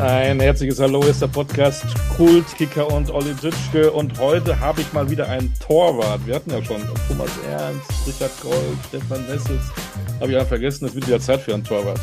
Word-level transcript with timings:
Ein 0.00 0.38
herzliches 0.38 0.78
Hallo 0.78 1.02
ist 1.02 1.22
der 1.22 1.26
Podcast 1.26 1.84
Kult, 2.16 2.46
Kicker 2.56 2.86
und 2.94 3.10
Olli 3.10 3.34
Ditschke 3.34 3.90
und 3.90 4.16
heute 4.20 4.60
habe 4.60 4.80
ich 4.80 4.92
mal 4.92 5.10
wieder 5.10 5.28
einen 5.28 5.52
Torwart. 5.58 6.24
Wir 6.24 6.36
hatten 6.36 6.50
ja 6.50 6.62
schon 6.62 6.80
Thomas 7.08 7.36
Ernst, 7.48 8.06
Richard 8.06 8.30
Gold, 8.40 8.78
Stefan 8.86 9.26
Wessels. 9.26 9.72
Habe 10.20 10.26
ich 10.26 10.38
ja 10.38 10.44
vergessen, 10.44 10.86
es 10.86 10.94
wird 10.94 11.08
wieder 11.08 11.18
Zeit 11.18 11.40
für 11.40 11.52
einen 11.52 11.64
Torwart. 11.64 11.98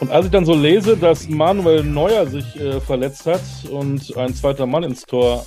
Und 0.00 0.10
als 0.10 0.26
ich 0.26 0.32
dann 0.32 0.44
so 0.44 0.56
lese, 0.56 0.96
dass 0.96 1.28
Manuel 1.28 1.84
Neuer 1.84 2.26
sich 2.26 2.56
äh, 2.56 2.80
verletzt 2.80 3.24
hat 3.26 3.42
und 3.70 4.16
ein 4.16 4.34
zweiter 4.34 4.66
Mann 4.66 4.82
ins 4.82 5.02
Tor 5.02 5.46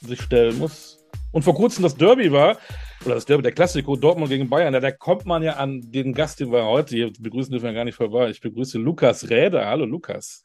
sich 0.00 0.22
stellen 0.22 0.58
muss 0.58 1.04
und 1.32 1.42
vor 1.42 1.54
kurzem 1.54 1.82
das 1.82 1.96
Derby 1.96 2.32
war, 2.32 2.56
oder 3.04 3.16
das 3.16 3.26
Derby, 3.26 3.42
der 3.42 3.52
Klassiko 3.52 3.94
Dortmund 3.94 4.30
gegen 4.30 4.48
Bayern, 4.48 4.72
da, 4.72 4.80
da 4.80 4.90
kommt 4.90 5.26
man 5.26 5.42
ja 5.42 5.56
an 5.56 5.82
den 5.82 6.14
Gast, 6.14 6.40
den 6.40 6.50
wir 6.50 6.64
heute 6.64 6.96
hier 6.96 7.12
begrüßen 7.20 7.50
dürfen, 7.50 7.66
ja 7.66 7.72
gar 7.72 7.84
nicht 7.84 7.96
vorbei. 7.96 8.30
Ich 8.30 8.40
begrüße 8.40 8.78
Lukas 8.78 9.28
Räder. 9.28 9.66
Hallo 9.66 9.84
Lukas. 9.84 10.44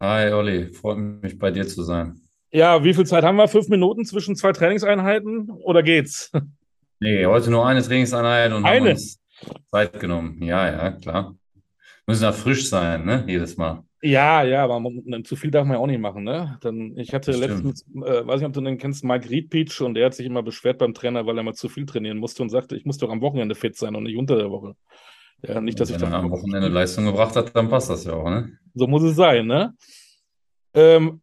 Hi 0.00 0.32
Olli, 0.32 0.72
freut 0.72 0.96
mich 0.96 1.36
bei 1.38 1.50
dir 1.50 1.66
zu 1.66 1.82
sein. 1.82 2.20
Ja, 2.52 2.84
wie 2.84 2.94
viel 2.94 3.04
Zeit 3.04 3.24
haben 3.24 3.36
wir? 3.36 3.48
Fünf 3.48 3.68
Minuten 3.68 4.04
zwischen 4.04 4.36
zwei 4.36 4.52
Trainingseinheiten 4.52 5.50
oder 5.50 5.82
geht's? 5.82 6.30
Nee, 7.00 7.26
heute 7.26 7.50
nur 7.50 7.64
eine 7.64 7.80
Trainingseinheit 7.80 8.52
und 8.52 8.64
eine? 8.64 8.80
haben 8.80 8.90
uns 8.90 9.20
Zeit 9.70 10.00
genommen. 10.00 10.42
Ja, 10.42 10.66
ja, 10.68 10.90
klar. 10.90 11.36
Müssen 12.08 12.24
ja 12.24 12.32
frisch 12.32 12.68
sein, 12.68 13.04
ne? 13.04 13.24
Jedes 13.28 13.56
Mal. 13.56 13.84
Ja, 14.02 14.42
ja, 14.44 14.64
aber 14.64 14.80
man, 14.80 15.24
zu 15.24 15.36
viel 15.36 15.50
darf 15.50 15.64
man 15.64 15.76
ja 15.76 15.80
auch 15.80 15.86
nicht 15.86 16.00
machen, 16.00 16.24
ne? 16.24 16.58
Dann, 16.60 16.96
ich 16.96 17.12
hatte 17.12 17.32
letztens, 17.32 17.84
äh, 17.94 18.26
weiß 18.26 18.40
nicht, 18.40 18.48
ob 18.48 18.52
du 18.52 18.60
den 18.60 18.78
kennst, 18.78 19.04
Mike 19.04 19.28
Riedpeach 19.28 19.80
und 19.80 19.94
der 19.94 20.06
hat 20.06 20.14
sich 20.14 20.26
immer 20.26 20.42
beschwert 20.42 20.78
beim 20.78 20.94
Trainer, 20.94 21.26
weil 21.26 21.36
er 21.36 21.42
mal 21.42 21.54
zu 21.54 21.68
viel 21.68 21.86
trainieren 21.86 22.18
musste 22.18 22.42
und 22.42 22.48
sagte, 22.48 22.76
ich 22.76 22.84
muss 22.84 22.98
doch 22.98 23.10
am 23.10 23.20
Wochenende 23.20 23.54
fit 23.54 23.76
sein 23.76 23.94
und 23.94 24.04
nicht 24.04 24.16
unter 24.16 24.36
der 24.36 24.50
Woche. 24.50 24.74
Ja, 25.42 25.60
nicht, 25.60 25.78
dass 25.78 25.90
ich 25.90 25.96
Wenn 25.96 26.04
er 26.04 26.10
da. 26.10 26.18
am 26.18 26.30
Wochenende 26.30 26.68
Leistung 26.68 27.04
gebracht 27.04 27.36
hat, 27.36 27.54
dann 27.54 27.68
passt 27.68 27.90
das 27.90 28.04
ja 28.04 28.14
auch, 28.14 28.28
ne? 28.28 28.58
So 28.74 28.86
muss 28.86 29.02
es 29.02 29.16
sein, 29.16 29.46
ne? 29.46 29.74
Ähm, 30.74 31.20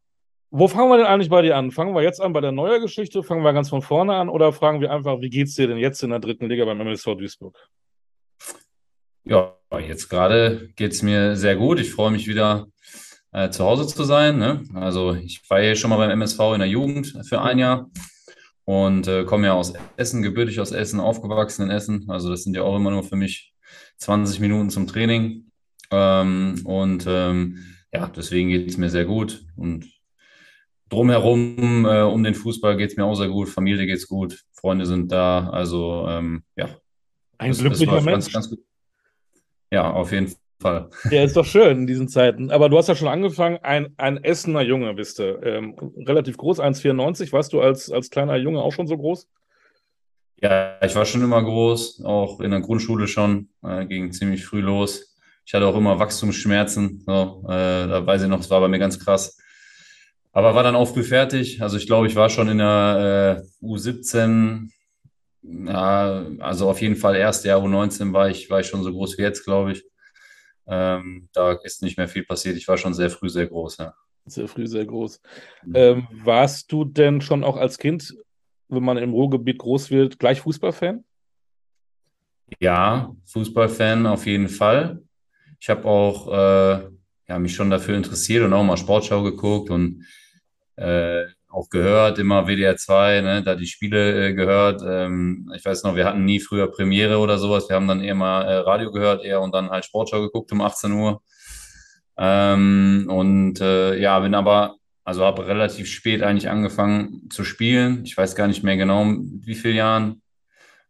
wo 0.52 0.70
fangen 0.70 0.90
wir 0.90 0.98
denn 0.98 1.06
eigentlich 1.06 1.30
bei 1.30 1.42
dir 1.42 1.58
an? 1.58 1.72
Fangen 1.72 1.94
wir 1.94 2.02
jetzt 2.02 2.22
an 2.22 2.32
bei 2.32 2.40
der 2.40 2.54
neuen 2.54 2.82
Geschichte? 2.82 3.24
Fangen 3.24 3.44
wir 3.44 3.52
ganz 3.52 3.70
von 3.70 3.82
vorne 3.82 4.16
an 4.16 4.30
oder 4.30 4.54
fragen 4.54 4.80
wir 4.80 4.92
einfach, 4.92 5.20
wie 5.20 5.30
geht's 5.30 5.56
dir 5.56 5.68
denn 5.68 5.78
jetzt 5.78 6.02
in 6.02 6.12
der 6.12 6.20
dritten 6.20 6.48
Liga 6.48 6.64
beim 6.64 6.80
MSV 6.80 7.16
Duisburg? 7.18 7.58
Ja, 9.26 9.56
jetzt 9.80 10.08
gerade 10.08 10.70
geht's 10.76 11.02
mir 11.02 11.36
sehr 11.36 11.58
gut. 11.58 11.80
Ich 11.80 11.92
freue 11.92 12.12
mich 12.12 12.28
wieder 12.28 12.68
äh, 13.34 13.50
zu 13.50 13.66
Hause 13.66 13.86
zu 13.86 14.04
sein, 14.06 14.38
ne? 14.38 14.64
Also 14.76 15.14
ich 15.14 15.42
war 15.50 15.60
ja 15.62 15.76
schon 15.76 15.90
mal 15.90 15.98
beim 15.98 16.12
MSV 16.12 16.40
in 16.54 16.60
der 16.60 16.70
Jugend 16.70 17.20
für 17.28 17.42
ein 17.42 17.60
Jahr 17.60 17.90
und 18.64 19.08
äh, 19.08 19.26
komme 19.26 19.48
ja 19.48 19.54
aus 19.54 19.74
Essen, 19.98 20.22
gebürtig 20.22 20.62
aus 20.62 20.72
Essen, 20.72 21.02
aufgewachsen 21.02 21.64
in 21.64 21.72
Essen. 21.72 22.06
Also 22.10 22.30
das 22.30 22.44
sind 22.44 22.56
ja 22.56 22.64
auch 22.64 22.76
immer 22.76 22.92
nur 22.92 23.04
für 23.04 23.18
mich 23.18 23.55
20 23.98 24.40
Minuten 24.40 24.70
zum 24.70 24.88
Training. 24.88 25.52
Ähm, 25.92 26.62
und 26.66 27.06
ähm, 27.08 27.60
ja, 27.94 28.08
deswegen 28.08 28.50
geht's 28.50 28.78
mir 28.78 28.90
sehr 28.90 29.06
gut. 29.06 29.46
Und 29.56 29.88
drumherum, 30.90 31.86
äh, 31.86 32.02
um 32.02 32.24
den 32.24 32.36
Fußball 32.36 32.78
geht's 32.78 32.98
mir 32.98 33.06
auch 33.06 33.16
sehr 33.16 33.30
gut. 33.30 33.50
Familie 33.50 33.86
geht's 33.86 34.08
gut, 34.08 34.44
Freunde 34.54 34.86
sind 34.86 35.12
da. 35.12 35.50
Also 35.50 36.06
ähm, 36.08 36.44
ja, 36.56 36.70
Ein 37.38 37.52
es, 37.52 37.58
es 37.58 37.64
glücklicher 37.64 37.92
ganz, 37.94 38.06
Mensch. 38.06 38.34
ganz 38.34 38.50
gut. 38.50 38.60
Ja, 39.72 39.92
auf 39.92 40.12
jeden 40.12 40.34
Fall. 40.62 40.90
Ja, 41.12 41.24
ist 41.24 41.36
doch 41.36 41.46
schön 41.46 41.80
in 41.80 41.88
diesen 41.88 42.08
Zeiten. 42.08 42.52
Aber 42.52 42.70
du 42.70 42.78
hast 42.78 42.88
ja 42.88 42.96
schon 42.96 43.08
angefangen, 43.08 43.58
ein, 43.62 43.94
ein 43.98 44.24
Essener 44.24 44.62
Junge 44.62 44.94
bist 44.94 45.20
du. 45.20 45.40
Ähm, 45.44 45.76
relativ 46.08 46.38
groß, 46.38 46.60
1,94. 46.60 47.32
Warst 47.32 47.54
du 47.54 47.62
als, 47.62 47.92
als 47.92 48.10
kleiner 48.10 48.38
Junge 48.38 48.62
auch 48.62 48.72
schon 48.72 48.88
so 48.88 48.98
groß? 48.98 49.28
Ja, 50.42 50.78
ich 50.84 50.96
war 50.96 51.06
schon 51.06 51.24
immer 51.24 51.42
groß, 51.42 52.04
auch 52.04 52.40
in 52.42 52.52
der 52.52 52.60
Grundschule 52.60 53.08
schon, 53.08 53.50
äh, 53.64 53.86
ging 53.86 54.12
ziemlich 54.12 54.46
früh 54.46 54.62
los. 54.62 55.16
Ich 55.46 55.54
hatte 55.54 55.66
auch 55.66 55.76
immer 55.76 56.00
Wachstumsschmerzen, 56.00 57.04
so, 57.06 57.44
äh, 57.48 57.88
da 57.88 58.06
weiß 58.06 58.24
ich 58.24 58.28
noch, 58.28 58.40
das 58.40 58.50
war 58.50 58.60
bei 58.60 58.68
mir 58.68 58.80
ganz 58.80 59.00
krass. 59.00 59.38
Aber 60.32 60.54
war 60.54 60.64
dann 60.64 60.76
auch 60.76 60.94
früh 60.94 61.04
fertig. 61.04 61.62
Also 61.62 61.78
ich 61.78 61.88
glaube, 61.88 62.08
ich 62.08 62.16
war 62.16 62.30
schon 62.30 62.50
in 62.50 62.58
der 62.58 63.42
äh, 63.62 63.66
U17, 63.66 64.70
ja, 65.44 66.26
also 66.40 66.70
auf 66.70 66.82
jeden 66.82 66.96
Fall 66.96 67.16
erste 67.16 67.48
Jahr 67.48 67.62
U19 67.62 68.12
war 68.12 68.30
ich, 68.30 68.50
war 68.50 68.60
ich 68.60 68.68
schon 68.68 68.84
so 68.84 68.92
groß 68.92 69.18
wie 69.18 69.22
jetzt, 69.22 69.46
glaube 69.46 69.74
ich. 69.74 69.84
Ähm, 70.68 71.30
da 71.34 71.54
ist 71.64 71.84
nicht 71.84 71.98
mehr 71.98 72.08
viel 72.08 72.26
passiert. 72.26 72.58
Ich 72.58 72.68
war 72.68 72.78
schon 72.78 72.94
sehr 72.94 73.10
früh 73.10 73.30
sehr 73.30 73.48
groß, 73.48 73.78
ja. 73.78 73.94
Sehr 74.26 74.48
früh, 74.48 74.66
sehr 74.66 74.86
groß. 74.86 75.22
Ähm, 75.74 76.08
warst 76.24 76.72
du 76.72 76.84
denn 76.84 77.22
schon 77.22 77.44
auch 77.44 77.58
als 77.58 77.78
Kind, 77.78 78.16
wenn 78.68 78.84
man 78.84 78.98
im 78.98 79.12
Ruhrgebiet 79.12 79.60
groß 79.60 79.92
wird, 79.92 80.20
gleich 80.20 80.42
Fußballfan? 80.42 81.04
Ja, 82.60 83.16
Fußballfan 83.26 84.06
auf 84.06 84.26
jeden 84.26 84.50
Fall. 84.50 85.02
Ich 85.60 85.70
habe 85.70 85.86
auch 85.86 86.28
äh, 86.28 86.90
ja, 87.28 87.40
mich 87.40 87.56
schon 87.56 87.70
dafür 87.70 87.96
interessiert 87.96 88.44
und 88.44 88.54
auch 88.54 88.64
mal 88.64 88.78
Sportschau 88.78 89.24
geguckt 89.24 89.70
und 89.70 90.06
äh, 90.76 91.24
auch 91.56 91.70
gehört, 91.70 92.20
immer 92.20 92.48
WDR 92.48 92.76
2, 92.76 93.22
ne, 93.22 93.44
da 93.44 93.56
die 93.56 93.66
Spiele 93.66 94.28
äh, 94.30 94.34
gehört. 94.34 94.82
Ähm, 94.86 95.52
ich 95.56 95.64
weiß 95.64 95.84
noch, 95.84 95.96
wir 95.96 96.06
hatten 96.06 96.26
nie 96.26 96.40
früher 96.40 96.70
Premiere 96.70 97.18
oder 97.18 97.38
sowas. 97.38 97.70
Wir 97.70 97.78
haben 97.78 97.88
dann 97.88 98.02
eher 98.02 98.16
mal 98.16 98.44
äh, 98.44 98.58
Radio 98.58 98.92
gehört, 98.92 99.24
eher 99.24 99.42
und 99.42 99.56
dann 99.56 99.70
halt 99.70 99.86
Sportschau 99.86 100.22
geguckt 100.22 100.52
um 100.52 100.62
18 100.62 100.92
Uhr. 100.92 101.22
Ähm, 102.18 103.06
und 103.10 103.62
äh, 103.62 103.98
ja, 103.98 104.20
bin 104.20 104.36
aber, 104.36 104.76
also 105.06 105.24
habe 105.24 105.48
relativ 105.48 105.88
spät 105.88 106.22
eigentlich 106.24 106.50
angefangen 106.50 107.30
zu 107.30 107.44
spielen. 107.44 108.04
Ich 108.04 108.18
weiß 108.18 108.36
gar 108.36 108.48
nicht 108.48 108.64
mehr 108.64 108.76
genau, 108.76 109.06
wie 109.22 109.56
vielen 109.56 109.78
Jahren. 109.78 110.22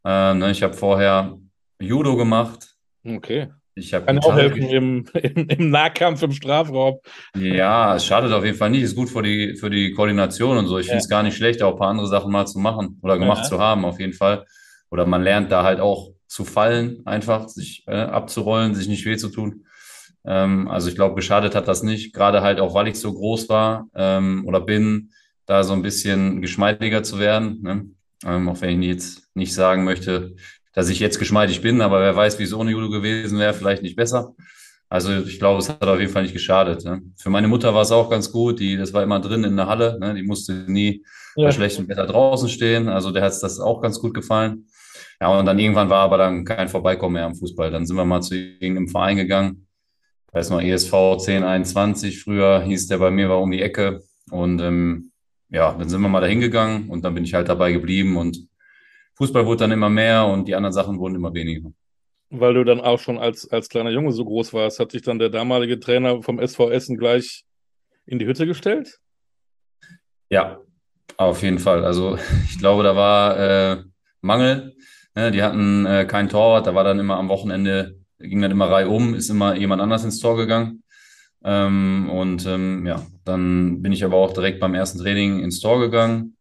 Ähm, 0.03 0.40
ne, 0.40 0.52
ich 0.52 0.64
habe 0.64 0.74
vorher 0.74 1.38
Judo 1.80 2.16
gemacht. 2.16 2.76
Okay. 3.06 3.50
Ich 3.78 3.94
habe 3.94 4.06
Kann 4.06 4.20
auch 4.20 4.34
helfen 4.36 4.64
im, 4.64 5.06
im, 5.14 5.48
im 5.50 5.70
Nahkampf, 5.70 6.24
im 6.24 6.31
Strafraum. 6.31 7.00
Ja, 7.36 7.96
es 7.96 8.06
schadet 8.06 8.31
auf 8.31 8.46
jeden 8.46 8.58
Fall 8.58 8.70
nicht. 8.70 8.84
Ist 8.84 8.96
gut 8.96 9.09
für 9.09 9.22
die, 9.22 9.58
für 9.58 9.70
die 9.70 9.92
Koordination 9.92 10.58
und 10.58 10.68
so. 10.68 10.80
Ich 10.80 10.86
Ja. 10.88 10.92
finde 10.92 11.03
es 11.03 11.09
gar 11.09 11.24
nicht 11.24 11.36
schlecht, 11.36 11.62
auch 11.62 11.74
ein 11.74 11.78
paar 11.78 11.90
andere 11.90 12.08
Sachen 12.08 12.32
mal 12.32 12.46
zu 12.46 12.58
machen 12.58 13.00
oder 13.02 13.20
gemacht 13.20 13.44
Ja. 13.44 13.50
zu 13.50 13.59
haben, 13.59 13.84
auf 13.84 14.00
jeden 14.00 14.14
Fall. 14.14 14.46
Oder 14.92 15.06
man 15.06 15.24
lernt 15.24 15.52
da 15.52 15.64
halt 15.64 15.82
auch 15.82 16.12
zu 16.28 16.46
fallen, 16.46 17.02
einfach 17.06 17.50
sich 17.50 17.84
äh, 17.88 17.96
abzurollen, 17.96 18.76
sich 18.76 18.88
nicht 18.88 19.06
weh 19.06 19.18
zu 19.18 19.28
tun. 19.30 19.65
Ähm, 20.25 20.68
also 20.68 20.90
ich 20.90 20.96
glaube, 20.96 21.16
geschadet 21.16 21.56
hat 21.56 21.68
das 21.68 21.84
nicht. 21.84 22.13
Gerade 22.13 22.41
halt 22.41 22.59
auch, 22.59 22.74
weil 22.74 22.88
ich 22.88 23.00
so 23.00 23.13
groß 23.13 23.50
war 23.50 23.88
ähm, 23.96 24.46
oder 24.47 24.62
bin, 24.62 25.12
da 25.46 25.63
so 25.63 25.74
ein 25.74 25.81
bisschen 25.81 26.41
geschmeidiger 26.41 27.03
zu 27.03 27.19
werden. 27.19 27.62
Ne? 27.62 27.86
Ähm, 28.25 28.50
auch 28.50 28.62
wenn 28.62 28.81
ich 28.81 28.88
jetzt 28.90 29.28
nicht 29.35 29.53
sagen 29.53 29.84
möchte, 29.84 30.35
dass 30.74 30.90
ich 30.90 31.00
jetzt 31.00 31.19
geschmeidig 31.19 31.62
bin, 31.62 31.81
aber 31.81 32.02
wer 32.02 32.16
weiß, 32.16 32.40
wie 32.40 32.44
es 32.44 32.53
ohne 32.53 32.72
Judo 32.72 32.90
gewesen 32.90 33.40
wäre, 33.40 33.53
vielleicht 33.53 33.84
nicht 33.84 33.96
besser. 33.96 34.34
Also 34.90 35.12
ich 35.14 35.40
glaube, 35.40 35.59
es 35.59 35.69
hat 35.69 35.84
auf 35.84 36.00
jeden 36.00 36.12
Fall 36.12 36.24
nicht 36.24 36.34
geschadet. 36.34 36.85
Ne? 36.85 37.02
Für 37.18 37.30
meine 37.30 37.47
Mutter 37.47 37.74
war 37.74 37.81
es 37.81 37.91
auch 37.91 38.09
ganz 38.09 38.31
gut. 38.31 38.59
Die, 38.59 38.78
das 38.78 38.94
war 38.94 39.03
immer 39.03 39.19
drin 39.19 39.44
in 39.44 39.56
der 39.58 39.68
Halle. 39.68 39.97
Ne? 40.00 40.14
Die 40.14 40.24
musste 40.24 40.66
nie 40.68 41.03
Ja. 41.35 41.46
bei 41.47 41.52
schlechtem 41.52 41.88
Wetter 41.88 42.06
draußen 42.06 42.50
stehen. 42.50 42.88
Also 42.88 43.12
der 43.12 43.24
hat 43.24 43.31
das 43.41 43.59
auch 43.59 43.81
ganz 43.81 44.00
gut 44.00 44.14
gefallen. 44.14 44.68
Ja, 45.19 45.30
und 45.30 45.46
dann 45.46 45.59
irgendwann 45.59 45.90
war 45.90 46.03
aber 46.03 46.18
dann 46.18 46.44
kein 46.46 46.68
Vorbeikommen 46.68 47.14
mehr 47.14 47.25
am 47.25 47.35
Fußball. 47.35 47.72
Dann 47.72 47.85
sind 47.85 47.96
wir 47.96 48.06
mal 48.06 48.22
zu 48.22 48.35
irgendeinem 48.35 48.88
Verein 48.90 49.18
gegangen. 49.18 49.65
Weiß 50.35 50.50
noch, 50.50 50.62
ESV 50.62 50.94
1021 50.94 52.22
früher 52.22 52.62
hieß 52.62 52.88
der 52.88 52.97
bei 52.97 53.09
mir, 53.09 53.29
war 53.29 53.41
um 53.41 53.51
die 53.51 53.62
Ecke. 53.62 54.01
Und 54.29 54.59
ähm, 54.59 55.13
ja, 55.50 55.72
dann 55.72 55.88
sind 55.88 56.01
wir 56.01 56.09
mal 56.09 56.19
da 56.19 56.28
hingegangen 56.28 56.90
und 56.90 57.06
dann 57.06 57.16
bin 57.16 57.23
ich 57.23 57.34
halt 57.34 57.47
dabei 57.47 57.72
geblieben 57.72 58.18
und 58.18 58.50
Fußball 59.13 59.46
wurde 59.46 59.59
dann 59.59 59.72
immer 59.72 59.90
mehr 59.90 60.25
und 60.25 60.50
die 60.50 60.56
anderen 60.56 60.73
Sachen 60.73 61.00
wurden 61.00 61.16
immer 61.16 61.34
weniger. 61.34 61.72
Weil 62.31 62.53
du 62.53 62.66
dann 62.66 62.81
auch 62.81 63.00
schon 63.00 63.18
als, 63.18 63.50
als 63.50 63.69
kleiner 63.69 63.91
Junge 63.91 64.12
so 64.12 64.25
groß 64.25 64.51
warst, 64.51 64.81
hat 64.81 64.91
sich 64.91 65.03
dann 65.03 65.19
der 65.19 65.29
damalige 65.29 65.79
Trainer 65.79 66.22
vom 66.22 66.38
SV 66.40 66.69
Essen 66.69 66.97
gleich 66.97 67.46
in 68.06 68.19
die 68.19 68.25
Hütte 68.25 68.46
gestellt? 68.46 69.00
Ja, 70.29 70.59
auf 71.16 71.44
jeden 71.44 71.59
Fall. 71.59 71.85
Also 71.85 72.17
ich 72.50 72.59
glaube, 72.59 72.84
da 72.84 72.94
war 72.97 73.40
äh, 73.40 73.84
Mangel. 74.19 74.75
Ne? 75.16 75.31
Die 75.31 75.41
hatten 75.41 75.85
äh, 75.85 76.03
keinen 76.03 76.28
Torwart. 76.28 76.67
Da 76.67 76.75
war 76.75 76.84
dann 76.84 77.00
immer 77.00 77.16
am 77.16 77.29
Wochenende, 77.29 78.02
ging 78.20 78.42
dann 78.42 78.52
immer 78.52 78.70
reihum, 78.70 79.14
ist 79.14 79.30
immer 79.30 79.56
jemand 79.56 79.81
anders 79.81 80.03
ins 80.03 80.20
Tor 80.20 80.38
gegangen. 80.38 80.84
Ähm, 81.44 82.09
und 82.09 82.46
ähm, 82.47 82.85
ja, 82.85 83.06
dann 83.23 83.82
bin 83.82 83.91
ich 83.91 84.03
aber 84.03 84.17
auch 84.17 84.34
direkt 84.34 84.59
beim 84.59 84.73
ersten 84.73 85.00
Training 85.00 85.40
ins 85.40 85.59
Tor 85.59 85.79
gegangen 85.79 86.35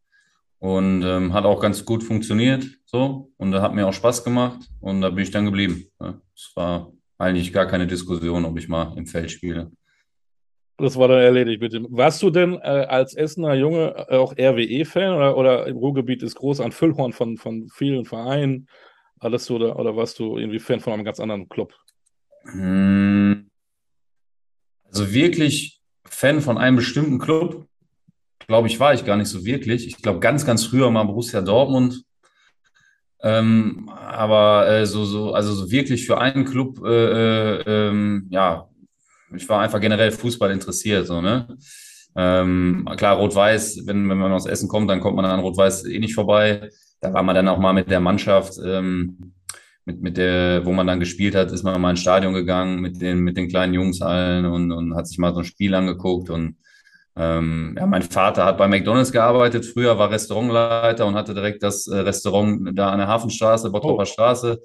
und 0.59 1.03
ähm, 1.03 1.35
hat 1.35 1.45
auch 1.45 1.61
ganz 1.61 1.85
gut 1.85 2.03
funktioniert. 2.03 2.65
So. 2.87 3.31
Und 3.37 3.53
da 3.53 3.61
hat 3.61 3.75
mir 3.75 3.87
auch 3.87 3.93
Spaß 3.93 4.25
gemacht 4.25 4.61
und 4.81 5.03
da 5.03 5.11
bin 5.11 5.23
ich 5.23 5.31
dann 5.31 5.45
geblieben. 5.45 5.85
Ja. 6.01 6.21
Es 6.35 6.53
war 6.55 6.93
eigentlich 7.19 7.53
gar 7.53 7.67
keine 7.67 7.87
Diskussion, 7.87 8.45
ob 8.45 8.59
ich 8.59 8.69
mal 8.69 8.97
im 8.97 9.07
Feld 9.07 9.31
spiele. 9.31 9.71
Das 10.79 10.97
war 10.97 11.07
dann 11.07 11.21
erledigt 11.21 11.61
mit 11.61 11.73
dem. 11.73 11.87
Warst 11.91 12.23
du 12.23 12.31
denn 12.31 12.55
äh, 12.55 12.87
als 12.89 13.15
Essener 13.15 13.55
Junge 13.55 14.07
äh, 14.09 14.17
auch 14.17 14.33
RWE-Fan 14.33 15.15
oder, 15.15 15.37
oder 15.37 15.67
im 15.67 15.77
Ruhrgebiet 15.77 16.23
ist 16.23 16.35
groß 16.35 16.61
an 16.61 16.73
Füllhorn 16.73 17.13
von, 17.13 17.37
von 17.37 17.69
vielen 17.73 18.05
Vereinen? 18.05 18.67
Alles 19.25 19.47
so, 19.47 19.55
oder, 19.55 19.79
oder 19.79 19.97
warst 19.97 20.19
du 20.19 20.37
irgendwie 20.37 20.59
Fan 20.59 20.81
von 20.81 20.93
einem 20.93 21.05
ganz 21.05 21.19
anderen 21.19 21.49
Club? 21.49 21.73
Hm, 22.43 23.49
Also 24.91 25.13
wirklich 25.15 25.81
Fan 26.05 26.43
von 26.43 26.59
einem 26.59 26.77
bestimmten 26.77 27.19
Club, 27.19 27.67
glaube 28.47 28.69
ich, 28.69 28.79
war 28.79 28.93
ich 28.93 29.07
gar 29.07 29.17
nicht 29.17 29.29
so 29.29 29.47
wirklich. 29.47 29.87
Ich 29.87 29.97
glaube, 29.97 30.21
ganz, 30.21 30.45
ganz 30.45 30.67
früher 30.67 30.91
mal 30.91 31.05
Borussia 31.05 31.41
Dortmund. 31.41 32.05
Ähm, 33.23 33.89
aber 33.89 34.69
äh, 34.69 34.85
so, 34.85 35.07
so, 35.07 35.33
also 35.33 35.55
so 35.55 35.71
wirklich 35.71 36.05
für 36.05 36.19
einen 36.19 36.45
Club, 36.45 36.85
äh, 36.85 36.91
äh, 36.91 37.63
ähm, 37.67 38.27
ja, 38.31 38.69
ich 39.35 39.49
war 39.49 39.63
einfach 39.63 39.81
generell 39.81 40.13
Fußball 40.13 40.51
interessiert, 40.51 41.07
so, 41.07 41.23
ne? 41.23 41.57
Ähm, 42.15 42.87
klar, 42.99 43.17
Rot-Weiß, 43.17 43.87
wenn, 43.87 44.07
wenn 44.11 44.19
man 44.19 44.33
aus 44.33 44.45
Essen 44.45 44.69
kommt, 44.69 44.91
dann 44.91 45.01
kommt 45.01 45.17
man 45.17 45.25
an 45.25 45.41
Rot-Weiß 45.41 45.87
eh 45.87 45.99
nicht 45.99 46.15
vorbei. 46.15 46.69
Da 47.05 47.13
war 47.13 47.23
man 47.23 47.35
dann 47.35 47.49
auch 47.49 47.59
mal 47.59 47.75
mit 47.75 47.91
der 47.91 48.01
Mannschaft, 48.01 48.55
ähm, 48.65 49.35
mit, 49.85 50.01
mit 50.01 50.17
der, 50.17 50.65
wo 50.65 50.73
man 50.73 50.87
dann 50.87 51.01
gespielt 51.01 51.35
hat, 51.35 51.53
ist 51.53 51.63
man 51.63 51.79
mal 51.79 51.91
ins 51.91 52.01
Stadion 52.01 52.33
gegangen 52.33 52.81
mit 52.81 53.03
den, 53.03 53.19
mit 53.19 53.37
den 53.37 53.49
kleinen 53.49 53.75
Jungs 53.75 54.01
allen 54.01 54.47
und, 54.47 54.73
und 54.73 54.97
hat 54.97 55.07
sich 55.07 55.19
mal 55.19 55.35
so 55.35 55.41
ein 55.41 55.45
Spiel 55.45 55.75
angeguckt. 55.75 56.31
Und 56.31 56.57
ähm, 57.15 57.77
ja, 57.79 57.85
mein 57.85 58.01
Vater 58.01 58.47
hat 58.47 58.57
bei 58.57 58.69
McDonalds 58.69 59.13
gearbeitet, 59.13 59.67
früher 59.67 59.99
war 59.99 60.11
Restaurantleiter 60.11 61.05
und 61.05 61.15
hatte 61.15 61.35
direkt 61.35 61.63
das 61.63 61.87
äh, 61.89 61.99
Restaurant 61.99 62.71
da 62.73 62.89
an 62.89 62.99
der 63.01 63.09
Hafenstraße, 63.09 63.69
Bottroper 63.71 64.05
oh. 64.05 64.07
Straße. 64.07 64.63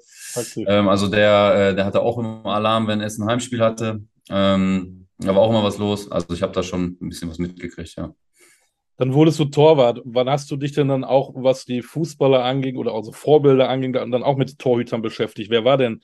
Ähm, 0.66 0.88
also 0.88 1.08
der, 1.08 1.72
äh, 1.72 1.74
der 1.74 1.84
hatte 1.84 2.00
auch 2.00 2.16
immer 2.18 2.46
Alarm, 2.46 2.86
wenn 2.86 3.02
Essen 3.02 3.24
ein 3.24 3.32
Heimspiel 3.32 3.60
hatte. 3.60 4.00
Ähm, 4.30 5.08
da 5.18 5.34
war 5.34 5.42
auch 5.42 5.50
immer 5.50 5.62
was 5.62 5.76
los. 5.76 6.10
Also 6.10 6.32
ich 6.32 6.40
habe 6.40 6.54
da 6.54 6.62
schon 6.62 6.96
ein 7.02 7.10
bisschen 7.10 7.28
was 7.28 7.38
mitgekriegt, 7.38 7.96
ja. 7.98 8.14
Dann 9.00 9.14
wurdest 9.14 9.38
du 9.38 9.46
Torwart. 9.46 10.02
Wann 10.04 10.28
hast 10.28 10.50
du 10.50 10.58
dich 10.58 10.72
denn 10.72 10.88
dann 10.88 11.04
auch, 11.04 11.32
was 11.34 11.64
die 11.64 11.80
Fußballer 11.80 12.44
anging 12.44 12.76
oder 12.76 12.92
also 12.92 13.12
Vorbilder 13.12 13.70
anging, 13.70 13.94
dann 13.94 14.12
auch 14.22 14.36
mit 14.36 14.58
Torhütern 14.58 15.00
beschäftigt? 15.00 15.48
Wer 15.50 15.64
war 15.64 15.78
denn 15.78 16.02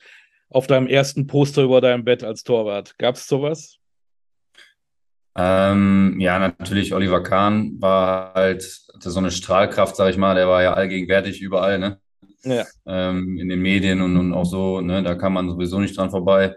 auf 0.49 0.65
deinem 0.65 0.87
ersten 0.87 1.27
Poster 1.27 1.61
über 1.61 1.79
deinem 1.79 2.03
Bett 2.03 2.23
als 2.23 2.41
Torwart? 2.41 2.97
Gab 2.97 3.13
es 3.13 3.27
sowas? 3.27 3.77
Ähm, 5.37 6.15
ja, 6.19 6.39
natürlich, 6.39 6.95
Oliver 6.95 7.21
Kahn 7.21 7.79
war 7.79 8.33
halt 8.33 8.63
so 8.63 9.19
eine 9.19 9.29
Strahlkraft, 9.29 9.95
sag 9.95 10.09
ich 10.09 10.17
mal, 10.17 10.33
der 10.33 10.47
war 10.47 10.63
ja 10.63 10.73
allgegenwärtig 10.73 11.39
überall, 11.39 11.77
ne? 11.77 11.99
Ja. 12.41 12.65
Ähm, 12.87 13.37
in 13.37 13.47
den 13.47 13.61
Medien 13.61 14.01
und, 14.01 14.17
und 14.17 14.33
auch 14.33 14.45
so, 14.45 14.81
ne? 14.81 15.03
Da 15.03 15.13
kann 15.13 15.33
man 15.33 15.47
sowieso 15.47 15.79
nicht 15.79 15.95
dran 15.95 16.09
vorbei. 16.09 16.55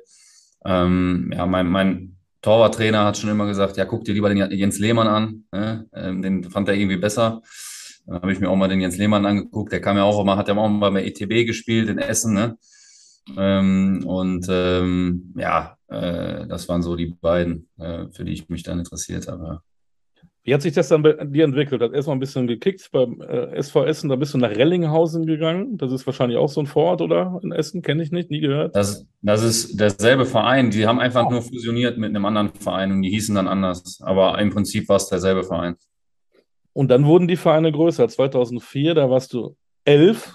Ähm, 0.65 1.35
ja, 1.37 1.45
mein, 1.45 1.67
mein 1.67 2.17
Torwarttrainer 2.43 3.05
hat 3.05 3.19
schon 3.19 3.31
immer 3.31 3.47
gesagt, 3.47 3.77
ja, 3.77 3.85
guck 3.85 4.05
dir 4.05 4.15
lieber 4.15 4.29
den 4.29 4.51
Jens 4.51 4.79
Lehmann 4.79 5.09
an. 5.09 5.45
Ne? 5.53 5.87
Ähm, 5.95 6.23
den 6.23 6.45
fand 6.45 6.69
er 6.69 6.75
irgendwie 6.75 6.97
besser. 6.97 7.43
Dann 8.07 8.23
habe 8.23 8.33
ich 8.33 8.41
mir 8.41 8.49
auch 8.49 8.57
mal 8.57 8.69
den 8.69 8.81
Jens 8.81 8.97
Lehmann 8.97 9.27
angeguckt. 9.27 9.73
Der 9.73 9.81
kam 9.81 9.97
ja 9.97 10.05
auch 10.05 10.21
immer, 10.21 10.37
hat 10.37 10.49
ja 10.49 10.57
auch 10.57 10.69
mal 10.69 10.91
bei 10.91 11.05
ETB 11.05 11.47
gespielt 11.47 11.89
in 11.89 11.99
Essen. 11.99 12.35
Ne? 12.35 12.57
Ähm, 13.37 14.05
und 14.07 14.47
ähm, 14.49 15.35
ja, 15.37 15.77
äh, 15.89 16.47
das 16.47 16.69
waren 16.69 16.83
so 16.83 16.97
die 16.97 17.15
beiden, 17.21 17.69
äh, 17.79 18.07
für 18.09 18.25
die 18.25 18.33
ich 18.33 18.49
mich 18.49 18.63
dann 18.63 18.79
interessiert 18.79 19.29
habe. 19.29 19.61
Wie 20.51 20.55
hat 20.55 20.63
sich 20.63 20.73
das 20.73 20.89
dann 20.89 21.03
bei 21.03 21.13
dir 21.13 21.45
entwickelt? 21.45 21.81
Hat 21.81 21.93
erstmal 21.93 22.17
ein 22.17 22.19
bisschen 22.19 22.49
gekickt 22.49 22.91
beim 22.91 23.21
äh, 23.21 23.55
SV 23.55 23.85
Essen, 23.85 24.11
da 24.11 24.17
bist 24.17 24.35
du 24.35 24.39
nach 24.39 24.51
Rellinghausen 24.51 25.25
gegangen. 25.25 25.79
Das 25.79 25.93
ist 25.93 26.05
wahrscheinlich 26.07 26.39
auch 26.39 26.49
so 26.49 26.59
ein 26.61 26.67
Vorort, 26.67 27.01
oder? 27.03 27.39
In 27.45 27.53
Essen, 27.53 27.83
kenne 27.83 28.03
ich 28.03 28.11
nicht, 28.11 28.33
nie 28.33 28.41
gehört. 28.41 28.75
Das, 28.75 29.07
das 29.23 29.45
ist 29.45 29.79
derselbe 29.79 30.27
Verein. 30.27 30.73
Die 30.73 30.89
haben 30.89 30.99
einfach 30.99 31.27
oh. 31.27 31.31
nur 31.31 31.43
fusioniert 31.43 31.99
mit 31.99 32.09
einem 32.09 32.25
anderen 32.25 32.53
Verein 32.53 32.91
und 32.91 33.03
die 33.03 33.11
hießen 33.11 33.33
dann 33.37 33.47
anders. 33.47 34.01
Aber 34.03 34.41
im 34.41 34.51
Prinzip 34.51 34.89
war 34.89 34.97
es 34.97 35.07
derselbe 35.07 35.45
Verein. 35.45 35.77
Und 36.73 36.91
dann 36.91 37.07
wurden 37.07 37.29
die 37.29 37.37
Vereine 37.37 37.71
größer. 37.71 38.09
2004, 38.09 38.95
da 38.95 39.09
warst 39.09 39.33
du 39.33 39.55
elf. 39.85 40.35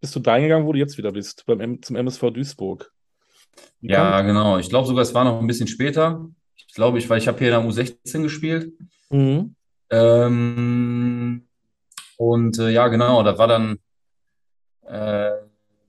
Bist 0.00 0.16
du 0.16 0.20
dahin 0.20 0.44
gegangen, 0.44 0.64
wo 0.64 0.72
du 0.72 0.78
jetzt 0.78 0.96
wieder 0.96 1.12
bist, 1.12 1.44
beim, 1.44 1.82
zum 1.82 1.96
MSV 1.96 2.30
Duisburg. 2.30 2.90
Wie 3.82 3.90
ja, 3.90 4.22
genau. 4.22 4.56
Ich 4.56 4.70
glaube 4.70 4.88
sogar, 4.88 5.02
es 5.02 5.12
war 5.12 5.24
noch 5.24 5.38
ein 5.38 5.46
bisschen 5.46 5.68
später. 5.68 6.26
Ich 6.56 6.72
glaube, 6.72 6.96
ich, 6.96 7.10
weil 7.10 7.18
ich 7.18 7.28
habe 7.28 7.38
hier 7.38 7.54
in 7.54 7.62
der 7.62 7.70
U16 7.70 8.22
gespielt. 8.22 8.72
Mhm. 9.10 9.54
Ähm, 9.90 11.48
und 12.16 12.58
äh, 12.58 12.70
ja, 12.70 12.88
genau, 12.88 13.22
da 13.22 13.38
war 13.38 13.48
dann, 13.48 13.78
äh, 14.86 15.30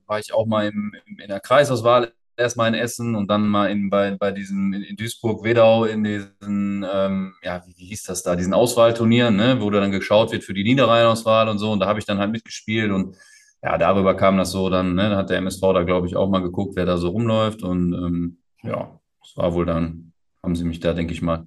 war 0.06 0.18
ich 0.18 0.32
auch 0.32 0.46
mal 0.46 0.66
im, 0.68 0.92
im, 1.06 1.18
in 1.18 1.28
der 1.28 1.40
Kreisauswahl 1.40 2.12
erstmal 2.36 2.68
in 2.68 2.74
Essen 2.74 3.14
und 3.14 3.28
dann 3.30 3.46
mal 3.46 3.70
in, 3.70 3.90
bei, 3.90 4.16
bei 4.16 4.32
diesem, 4.32 4.72
in, 4.72 4.82
in 4.82 4.96
Duisburg-Wedau 4.96 5.84
in 5.84 6.02
diesen, 6.04 6.86
ähm, 6.90 7.34
ja, 7.42 7.62
wie, 7.66 7.74
wie, 7.76 7.86
hieß 7.86 8.04
das 8.04 8.22
da, 8.22 8.34
diesen 8.36 8.54
Auswahlturnieren, 8.54 9.36
ne, 9.36 9.60
wo 9.60 9.70
dann 9.70 9.92
geschaut 9.92 10.32
wird 10.32 10.44
für 10.44 10.54
die 10.54 10.64
Niederrheinauswahl 10.64 11.48
und 11.48 11.58
so 11.58 11.70
und 11.70 11.80
da 11.80 11.86
habe 11.86 11.98
ich 11.98 12.06
dann 12.06 12.18
halt 12.18 12.32
mitgespielt 12.32 12.90
und 12.90 13.16
ja, 13.62 13.76
darüber 13.76 14.14
kam 14.16 14.38
das 14.38 14.52
so 14.52 14.70
dann, 14.70 14.94
ne, 14.94 15.10
da 15.10 15.16
hat 15.16 15.30
der 15.30 15.38
MSV 15.38 15.60
da, 15.60 15.82
glaube 15.82 16.06
ich, 16.06 16.16
auch 16.16 16.30
mal 16.30 16.42
geguckt, 16.42 16.76
wer 16.76 16.86
da 16.86 16.96
so 16.96 17.08
rumläuft 17.10 17.62
und 17.62 17.92
ähm, 17.92 18.38
ja, 18.62 18.98
es 19.22 19.36
war 19.36 19.52
wohl 19.52 19.66
dann, 19.66 20.12
haben 20.42 20.56
sie 20.56 20.64
mich 20.64 20.80
da, 20.80 20.94
denke 20.94 21.12
ich 21.12 21.22
mal, 21.22 21.46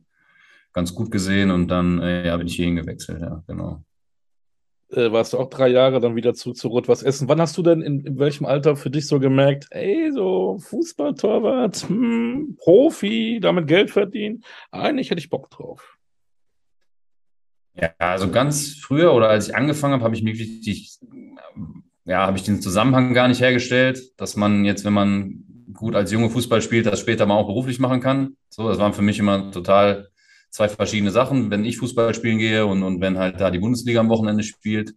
ganz 0.74 0.94
gut 0.94 1.12
gesehen 1.12 1.52
und 1.52 1.68
dann 1.70 2.00
äh, 2.02 2.28
ja, 2.28 2.38
bin 2.38 2.48
ich 2.48 2.56
hierhin 2.56 2.75
gewechselt, 2.75 3.22
ja, 3.22 3.44
genau. 3.48 3.84
Äh, 4.92 5.12
warst 5.12 5.34
du 5.34 5.40
auch 5.40 5.50
drei 5.50 5.70
Jahre 5.70 6.00
dann 6.00 6.16
wieder 6.16 6.34
zu, 6.34 6.54
zu 6.54 6.68
Rot 6.68 6.88
was 6.88 7.02
essen. 7.02 7.28
Wann 7.28 7.42
hast 7.42 7.58
du 7.58 7.64
denn 7.64 7.81
in, 7.81 8.02
in 8.02 8.20
welchem 8.20 8.46
Alter 8.46 8.75
für 8.75 8.92
dich 8.92 9.08
so 9.08 9.20
gemerkt, 9.20 9.68
ey, 9.72 10.12
so 10.12 10.60
Fußballtorwart, 10.60 11.88
hm, 11.88 12.58
Profi, 12.60 13.40
damit 13.42 13.68
Geld 13.68 13.90
verdienen? 13.90 14.44
Eigentlich 14.72 15.10
hätte 15.10 15.20
ich 15.20 15.30
Bock 15.30 15.50
drauf. 15.50 15.98
Ja, 17.75 17.90
also 17.98 18.30
ganz 18.30 18.75
früher 18.75 19.14
oder 19.14 19.30
als 19.30 19.50
ich 19.50 19.56
angefangen 19.56 19.94
habe, 19.94 20.04
habe 20.04 20.16
ich 20.16 20.22
mich 20.22 20.40
richtig, 20.40 21.00
ja, 22.06 22.28
habe 22.28 22.38
ich 22.38 22.44
den 22.44 22.62
Zusammenhang 22.62 23.16
gar 23.16 23.28
nicht 23.28 23.42
hergestellt, 23.42 24.00
dass 24.18 24.36
man 24.36 24.64
jetzt, 24.64 24.86
wenn 24.86 24.94
man 24.94 25.44
gut 25.74 25.96
als 25.96 26.12
junge 26.12 26.30
Fußball 26.30 26.62
spielt, 26.62 26.86
das 26.86 27.00
später 27.00 27.25
mal 27.25 27.36
auch 27.36 27.48
beruflich 27.48 27.80
machen 27.80 28.00
kann. 28.00 28.38
So, 28.50 28.68
das 28.70 28.78
war 28.78 28.94
für 28.94 29.02
mich 29.02 29.18
immer 29.18 29.50
total 29.52 30.10
zwei 30.53 30.69
verschiedene 30.69 31.09
Sachen, 31.09 31.50
wenn 31.50 31.65
ich 31.65 31.77
Fußball 31.77 32.13
spielen 32.13 32.38
gehe 32.38 32.65
und, 32.65 32.83
und 32.83 33.01
wenn 33.01 33.17
halt 33.17 33.41
da 33.41 33.50
die 33.50 33.57
Bundesliga 33.57 34.00
am 34.00 34.09
Wochenende 34.09 34.44
spielt. 34.44 34.94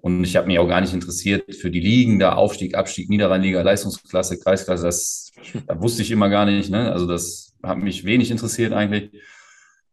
Und 0.00 0.24
ich 0.24 0.34
habe 0.34 0.48
mich 0.48 0.58
auch 0.58 0.66
gar 0.66 0.80
nicht 0.80 0.92
interessiert 0.92 1.54
für 1.54 1.70
die 1.70 1.78
Ligen, 1.78 2.18
da 2.18 2.34
Aufstieg, 2.34 2.74
Abstieg, 2.74 3.08
Niederrheinliga, 3.08 3.62
Leistungsklasse, 3.62 4.40
Kreisklasse, 4.40 4.82
das, 4.82 5.32
das 5.68 5.80
wusste 5.80 6.02
ich 6.02 6.10
immer 6.10 6.28
gar 6.28 6.46
nicht. 6.46 6.68
Ne? 6.68 6.90
Also 6.92 7.06
das 7.06 7.54
hat 7.62 7.78
mich 7.78 8.04
wenig 8.04 8.32
interessiert 8.32 8.72
eigentlich. 8.72 9.12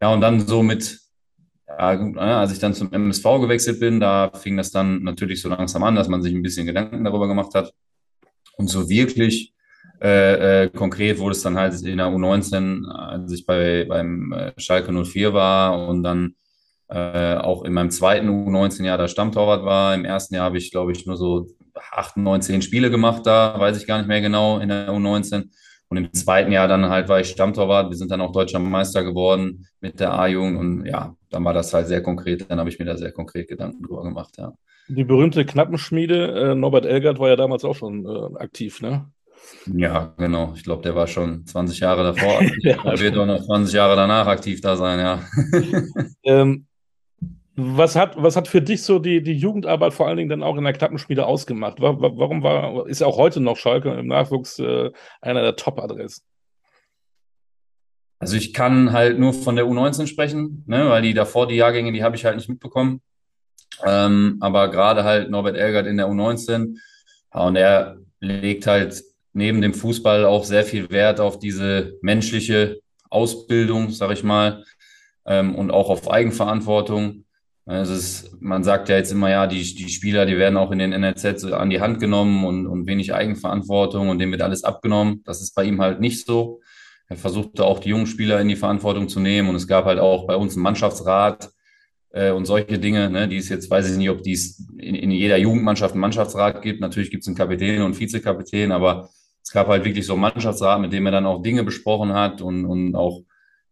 Ja, 0.02 0.12
und 0.12 0.22
dann 0.22 0.48
so 0.48 0.64
mit, 0.64 1.00
ja, 1.68 1.96
ne, 1.96 2.38
als 2.38 2.52
ich 2.52 2.58
dann 2.58 2.74
zum 2.74 2.92
MSV 2.92 3.24
gewechselt 3.42 3.80
bin, 3.80 4.00
da 4.00 4.32
fing 4.34 4.58
das 4.58 4.72
dann 4.72 5.04
natürlich 5.04 5.40
so 5.40 5.50
langsam 5.50 5.84
an, 5.84 5.96
dass 5.96 6.08
man 6.08 6.24
sich 6.24 6.34
ein 6.34 6.42
bisschen 6.42 6.66
Gedanken 6.66 7.04
darüber 7.04 7.28
gemacht 7.28 7.54
hat. 7.54 7.72
Und 8.58 8.70
so 8.70 8.90
wirklich 8.90 9.54
äh, 10.02 10.64
äh, 10.64 10.70
konkret 10.70 11.20
wurde 11.20 11.36
es 11.36 11.42
dann 11.42 11.58
halt 11.58 11.82
in 11.82 11.98
der 11.98 12.08
U19, 12.08 12.86
als 12.88 13.32
ich 13.34 13.46
bei, 13.46 13.86
beim 13.88 14.32
äh, 14.32 14.52
Schalke 14.58 14.92
04 14.94 15.34
war 15.34 15.88
und 15.88 16.04
dann 16.04 16.36
äh, 16.88 17.36
auch 17.36 17.64
in 17.64 17.74
meinem 17.74 17.92
zweiten 17.92 18.30
U19-Jahr 18.30 18.98
der 18.98 19.10
Stammtorwart 19.10 19.66
war. 19.66 19.94
Im 19.94 20.06
ersten 20.06 20.36
Jahr 20.36 20.46
habe 20.46 20.58
ich, 20.58 20.72
glaube 20.72 20.94
ich, 20.94 21.06
nur 21.06 21.18
so 21.18 21.48
acht, 21.92 22.18
neun, 22.18 22.42
zehn 22.42 22.62
Spiele 22.62 22.90
gemacht 22.90 23.26
da, 23.26 23.60
weiß 23.60 23.78
ich 23.78 23.88
gar 23.88 23.98
nicht 23.98 24.08
mehr 24.08 24.22
genau, 24.22 24.60
in 24.60 24.70
der 24.70 24.90
U19. 24.90 25.50
Und 25.90 25.98
im 25.98 26.14
zweiten 26.14 26.52
Jahr 26.52 26.68
dann 26.68 26.90
halt 26.90 27.10
war 27.10 27.20
ich 27.20 27.30
Stammtorwart. 27.30 27.90
Wir 27.90 27.98
sind 27.98 28.12
dann 28.12 28.22
auch 28.22 28.32
deutscher 28.32 28.60
Meister 28.60 29.04
geworden 29.04 29.68
mit 29.82 30.00
der 30.00 30.14
A-Jugend. 30.14 30.58
Und 30.58 30.86
ja, 30.86 31.16
dann 31.30 31.44
war 31.44 31.54
das 31.54 31.74
halt 31.74 31.88
sehr 31.88 32.04
konkret. 32.04 32.46
Dann 32.50 32.60
habe 32.60 32.70
ich 32.70 32.80
mir 32.80 32.86
da 32.86 32.96
sehr 32.96 33.12
konkret 33.12 33.50
Gedanken 33.50 33.84
drüber 33.84 34.04
gemacht, 34.04 34.38
ja. 34.38 34.54
Die 34.88 35.04
berühmte 35.04 35.46
Knappenschmiede, 35.46 36.56
Norbert 36.56 36.86
Elgert 36.86 37.20
war 37.20 37.30
ja 37.30 37.36
damals 37.36 37.64
auch 37.64 37.76
schon 37.76 38.08
aktiv, 38.38 38.82
ne? 38.82 39.06
Ja, 39.66 40.14
genau. 40.18 40.54
Ich 40.56 40.64
glaube, 40.64 40.84
der 40.84 40.96
war 40.96 41.08
schon 41.08 41.46
20 41.46 41.80
Jahre 41.80 42.04
davor. 42.04 42.42
er 42.64 43.00
wird 43.00 43.18
auch 43.18 43.26
noch 43.26 43.44
20 43.44 43.74
Jahre 43.74 43.96
danach 43.96 44.28
aktiv 44.28 44.62
da 44.62 44.76
sein, 44.76 45.00
ja. 45.00 45.22
ähm, 46.24 46.66
was, 47.56 47.96
hat, 47.96 48.22
was 48.22 48.36
hat 48.36 48.48
für 48.48 48.62
dich 48.62 48.84
so 48.84 49.00
die, 49.00 49.22
die 49.22 49.34
Jugendarbeit 49.34 49.94
vor 49.94 50.08
allen 50.08 50.18
Dingen 50.18 50.30
dann 50.30 50.44
auch 50.44 50.58
in 50.58 50.64
der 50.64 50.74
Knappenschmiede 50.74 51.26
ausgemacht? 51.26 51.82
Warum 51.82 52.44
war, 52.44 52.88
ist 52.88 53.04
auch 53.04 53.18
heute 53.18 53.42
noch 53.42 53.58
Schalke 53.58 53.92
im 53.92 54.08
Nachwuchs 54.08 54.60
äh, 54.60 54.92
einer 55.22 55.42
der 55.42 55.56
Top-Adressen? 55.56 56.24
Also 58.20 58.36
ich 58.36 58.54
kann 58.54 58.92
halt 58.92 59.18
nur 59.18 59.34
von 59.34 59.56
der 59.56 59.66
U19 59.66 60.08
sprechen, 60.08 60.64
ne, 60.68 60.90
weil 60.90 61.02
die 61.02 61.14
davor, 61.14 61.48
die 61.48 61.56
Jahrgänge, 61.56 61.94
die 61.94 62.04
habe 62.04 62.18
ich 62.18 62.26
halt 62.26 62.36
nicht 62.36 62.50
mitbekommen. 62.50 63.02
Ähm, 63.86 64.38
aber 64.42 64.70
gerade 64.70 65.06
halt 65.06 65.30
Norbert 65.30 65.56
Elgert 65.56 65.88
in 65.88 65.96
der 65.96 66.08
U19, 66.08 66.76
ja, 67.34 67.48
und 67.48 67.56
er 67.56 67.98
legt 68.20 68.68
halt 68.68 69.02
neben 69.34 69.62
dem 69.62 69.74
Fußball 69.74 70.26
auch 70.26 70.44
sehr 70.44 70.64
viel 70.64 70.90
Wert 70.90 71.20
auf 71.20 71.40
diese 71.40 71.94
menschliche 72.02 72.80
Ausbildung, 73.10 73.92
sag 73.92 74.12
ich 74.12 74.24
mal, 74.24 74.64
ähm, 75.26 75.56
und 75.56 75.72
auch 75.72 75.90
auf 75.90 76.10
Eigenverantwortung. 76.10 77.26
Also 77.66 77.94
ist, 77.94 78.42
man 78.42 78.64
sagt 78.64 78.90
ja 78.90 78.98
jetzt 78.98 79.12
immer, 79.12 79.30
ja, 79.30 79.46
die, 79.46 79.62
die 79.76 79.90
Spieler, 79.90 80.26
die 80.26 80.38
werden 80.38 80.58
auch 80.58 80.72
in 80.72 80.80
den 80.80 80.92
NRZ 80.92 81.44
an 81.46 81.70
die 81.70 81.82
Hand 81.82 82.00
genommen 82.00 82.44
und, 82.44 82.66
und 82.66 82.88
wenig 82.88 83.14
Eigenverantwortung 83.14 84.10
und 84.10 84.18
dem 84.18 84.32
wird 84.32 84.42
alles 84.42 84.64
abgenommen. 84.64 85.22
Das 85.26 85.42
ist 85.42 85.54
bei 85.54 85.66
ihm 85.66 85.80
halt 85.80 86.00
nicht 86.00 86.26
so. 86.26 86.62
Er 87.08 87.18
versuchte 87.18 87.66
auch 87.66 87.80
die 87.80 87.90
jungen 87.90 88.08
Spieler 88.08 88.42
in 88.42 88.48
die 88.48 88.56
Verantwortung 88.56 89.08
zu 89.08 89.20
nehmen 89.20 89.50
und 89.50 89.56
es 89.56 89.68
gab 89.68 89.86
halt 89.86 90.00
auch 90.00 90.26
bei 90.26 90.36
uns 90.36 90.56
einen 90.56 90.64
Mannschaftsrat 90.64 91.52
äh, 92.12 92.32
und 92.32 92.46
solche 92.46 92.80
Dinge, 92.80 93.10
ne, 93.10 93.28
die 93.28 93.38
es 93.38 93.50
jetzt, 93.50 93.70
weiß 93.70 93.92
ich 93.92 93.98
nicht, 93.98 94.10
ob 94.10 94.24
dies 94.24 94.68
in, 94.78 94.96
in 94.96 95.12
jeder 95.12 95.38
Jugendmannschaft 95.38 95.94
einen 95.94 96.02
Mannschaftsrat 96.02 96.62
gibt. 96.62 96.82
Natürlich 96.82 97.12
gibt 97.12 97.24
es 97.24 97.28
einen 97.28 97.38
Kapitän 97.38 97.78
und 97.78 97.86
einen 97.86 98.00
Vizekapitän, 98.00 98.72
aber 98.72 99.10
es 99.44 99.52
gab 99.52 99.68
halt 99.68 99.86
wirklich 99.86 100.06
so 100.06 100.14
einen 100.14 100.22
Mannschaftsrat, 100.22 100.82
mit 100.82 100.94
dem 100.94 101.06
er 101.06 101.12
dann 101.12 101.26
auch 101.26 101.42
Dinge 101.42 101.64
besprochen 101.64 102.14
hat 102.14 102.42
und, 102.42 102.66
und 102.66 102.96
auch 102.96 103.24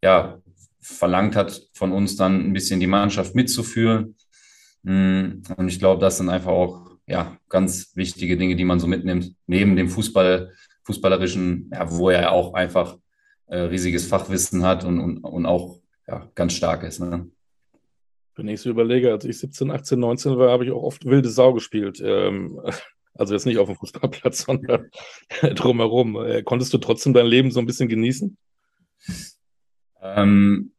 ja, 0.03 0.39
verlangt 0.79 1.35
hat 1.35 1.61
von 1.73 1.91
uns 1.91 2.15
dann 2.15 2.49
ein 2.49 2.53
bisschen 2.53 2.79
die 2.79 2.87
Mannschaft 2.87 3.35
mitzuführen. 3.35 4.15
Mm, 4.83 5.41
und 5.57 5.67
ich 5.67 5.79
glaube, 5.79 6.01
das 6.01 6.17
sind 6.17 6.29
einfach 6.29 6.51
auch 6.51 6.91
ja, 7.07 7.37
ganz 7.49 7.91
wichtige 7.95 8.37
Dinge, 8.37 8.55
die 8.55 8.65
man 8.65 8.79
so 8.79 8.87
mitnimmt, 8.87 9.33
neben 9.47 9.75
dem 9.75 9.89
Fußball, 9.89 10.51
fußballerischen, 10.83 11.71
ja, 11.73 11.91
wo 11.91 12.09
er 12.09 12.31
auch 12.31 12.53
einfach 12.53 12.97
äh, 13.47 13.59
riesiges 13.59 14.05
Fachwissen 14.05 14.63
hat 14.63 14.83
und, 14.83 14.99
und, 14.99 15.17
und 15.23 15.45
auch 15.45 15.79
ja, 16.07 16.29
ganz 16.35 16.53
stark 16.53 16.83
ist. 16.83 16.99
Ne? 16.99 17.29
Wenn 18.37 18.47
ich 18.47 18.61
so 18.61 18.69
überlege, 18.69 19.11
als 19.11 19.25
ich 19.25 19.39
17, 19.39 19.71
18, 19.71 19.99
19 19.99 20.37
war, 20.37 20.51
habe 20.51 20.63
ich 20.63 20.71
auch 20.71 20.83
oft 20.83 21.05
wilde 21.05 21.29
Sau 21.29 21.53
gespielt. 21.53 21.99
Ähm, 22.03 22.61
also 23.15 23.33
jetzt 23.33 23.45
nicht 23.45 23.57
auf 23.57 23.67
dem 23.67 23.75
Fußballplatz, 23.75 24.39
sondern 24.45 24.89
drumherum. 25.41 26.23
Äh, 26.23 26.43
konntest 26.43 26.73
du 26.73 26.77
trotzdem 26.77 27.13
dein 27.13 27.25
Leben 27.25 27.51
so 27.51 27.59
ein 27.59 27.65
bisschen 27.65 27.89
genießen? 27.89 28.37
Ähm, 30.01 30.71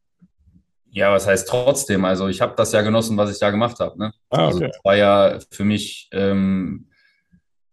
ja, 0.91 1.13
was 1.13 1.27
heißt 1.27 1.49
trotzdem? 1.49 2.05
Also 2.05 2.29
ich 2.29 2.41
habe 2.41 2.55
das 2.57 2.73
ja 2.73 2.83
genossen, 2.83 3.17
was 3.17 3.31
ich 3.31 3.39
da 3.39 3.51
gemacht 3.51 3.79
habe. 3.81 3.99
Ne? 3.99 4.13
Ah, 4.31 4.47
also 4.47 4.59
okay. 4.59 4.67
Also 4.67 4.81
war 4.85 4.97
ja 4.97 5.39
für 5.51 5.65
mich 5.65 6.09
ähm, 6.13 6.89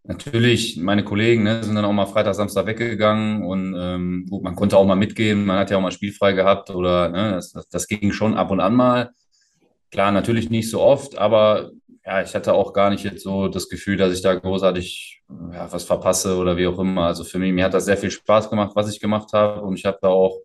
natürlich, 0.04 0.78
meine 0.78 1.04
Kollegen 1.04 1.44
ne, 1.44 1.64
sind 1.64 1.76
dann 1.76 1.86
auch 1.86 1.94
mal 1.94 2.06
Freitag, 2.08 2.36
Samstag 2.36 2.66
weggegangen 2.66 3.44
und 3.44 3.76
ähm, 3.78 4.26
gut, 4.30 4.44
man 4.44 4.56
konnte 4.56 4.78
auch 4.78 4.86
mal 4.86 4.96
mitgehen, 4.96 5.46
man 5.46 5.60
hat 5.60 5.72
ja 5.72 5.78
auch 5.78 5.82
mal 5.82 5.92
spielfrei 5.92 6.34
gehabt 6.34 6.70
oder 6.70 7.10
ne, 7.10 7.32
das, 7.32 7.52
das, 7.52 7.70
das 7.70 7.88
ging 7.88 8.12
schon 8.12 8.36
ab 8.36 8.52
und 8.52 8.60
an 8.60 8.76
mal. 8.76 9.12
Klar, 9.96 10.12
natürlich 10.12 10.50
nicht 10.50 10.70
so 10.70 10.82
oft, 10.82 11.18
aber 11.18 11.72
ja, 12.06 12.22
ich 12.22 12.36
hatte 12.36 12.54
auch 12.54 12.74
gar 12.74 12.90
nicht 12.90 13.06
jetzt 13.06 13.24
so 13.24 13.48
das 13.48 13.70
Gefühl, 13.70 13.96
dass 13.96 14.14
ich 14.14 14.22
da 14.22 14.36
großartig 14.36 15.24
ja, 15.54 15.72
was 15.72 15.86
verpasse 15.86 16.36
oder 16.36 16.58
wie 16.58 16.68
auch 16.68 16.78
immer. 16.80 17.06
Also 17.06 17.24
für 17.24 17.40
mich, 17.40 17.54
mir 17.54 17.64
hat 17.64 17.74
das 17.74 17.86
sehr 17.86 17.96
viel 17.96 18.12
Spaß 18.12 18.50
gemacht, 18.50 18.76
was 18.76 18.92
ich 18.92 19.00
gemacht 19.00 19.32
habe 19.32 19.62
und 19.62 19.80
ich 19.80 19.86
habe 19.86 19.98
da 20.02 20.10
auch 20.10 20.42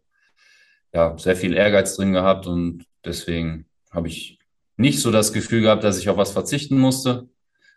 ja, 0.94 1.18
sehr 1.18 1.34
viel 1.34 1.52
Ehrgeiz 1.56 1.96
drin 1.96 2.12
gehabt 2.12 2.46
und 2.46 2.84
deswegen 3.04 3.66
habe 3.90 4.06
ich 4.06 4.38
nicht 4.76 5.00
so 5.00 5.10
das 5.10 5.32
Gefühl 5.32 5.62
gehabt, 5.62 5.82
dass 5.82 5.98
ich 5.98 6.08
auf 6.08 6.16
was 6.16 6.30
verzichten 6.30 6.78
musste. 6.78 7.28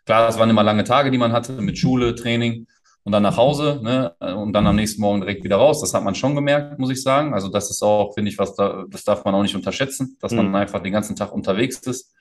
Klar, 0.06 0.28
das 0.28 0.38
waren 0.38 0.50
immer 0.50 0.62
lange 0.62 0.84
Tage, 0.84 1.10
die 1.10 1.18
man 1.18 1.32
hatte 1.32 1.60
mit 1.60 1.76
Schule, 1.76 2.14
Training 2.14 2.68
und 3.04 3.12
dann 3.12 3.22
nach 3.22 3.36
Hause 3.36 3.80
ne, 3.82 4.14
und 4.34 4.54
dann 4.54 4.66
am 4.66 4.76
nächsten 4.76 5.00
Morgen 5.02 5.20
direkt 5.20 5.44
wieder 5.44 5.56
raus. 5.56 5.80
Das 5.82 5.92
hat 5.92 6.02
man 6.02 6.14
schon 6.14 6.34
gemerkt, 6.34 6.78
muss 6.78 6.90
ich 6.90 7.02
sagen. 7.02 7.34
Also 7.34 7.48
das 7.48 7.70
ist 7.70 7.82
auch, 7.82 8.14
finde 8.14 8.30
ich, 8.30 8.38
was 8.38 8.54
da, 8.54 8.86
das 8.88 9.04
darf 9.04 9.24
man 9.24 9.34
auch 9.34 9.42
nicht 9.42 9.54
unterschätzen, 9.54 10.16
dass 10.20 10.32
man 10.32 10.48
mhm. 10.48 10.54
einfach 10.54 10.82
den 10.82 10.92
ganzen 10.92 11.14
Tag 11.14 11.32
unterwegs 11.32 11.78
ist 11.86 12.14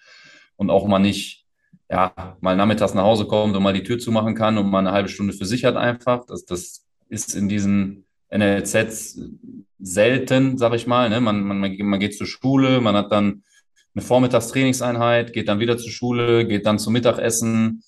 und 0.58 0.70
auch 0.70 0.86
mal 0.86 1.00
nicht, 1.00 1.46
ja, 1.90 2.13
mal 2.42 2.58
nachmittags 2.58 2.94
nach 2.94 3.04
Hause 3.04 3.25
kommt 3.25 3.56
und 3.56 3.63
mal 3.63 3.74
die 3.74 3.84
Tür 3.84 3.98
zumachen 3.98 4.36
kann 4.36 4.58
und 4.58 4.70
mal 4.70 4.80
eine 4.80 4.92
halbe 4.92 5.10
Stunde 5.10 5.34
für 5.34 5.46
sich 5.46 5.63
hat 5.63 5.78
einfach. 5.78 6.25
Das, 6.25 6.46
das 6.46 6.86
ist 7.08 7.34
in 7.34 7.48
diesen 7.48 8.06
NLZs 8.30 9.22
selten, 9.80 10.58
sag 10.58 10.74
ich 10.74 10.86
mal. 10.86 11.10
Ne? 11.10 11.22
Man, 11.22 11.44
man, 11.44 11.60
man 11.60 12.00
geht 12.00 12.18
zur 12.18 12.28
Schule, 12.28 12.82
man 12.82 12.96
hat 12.96 13.12
dann 13.12 13.44
eine 13.96 14.02
Vormittagstrainingseinheit, 14.02 15.32
geht 15.32 15.48
dann 15.48 15.60
wieder 15.60 15.78
zur 15.78 15.92
Schule, 15.92 16.46
geht 16.46 16.66
dann 16.66 16.80
zum 16.80 16.94
Mittagessen, 16.94 17.84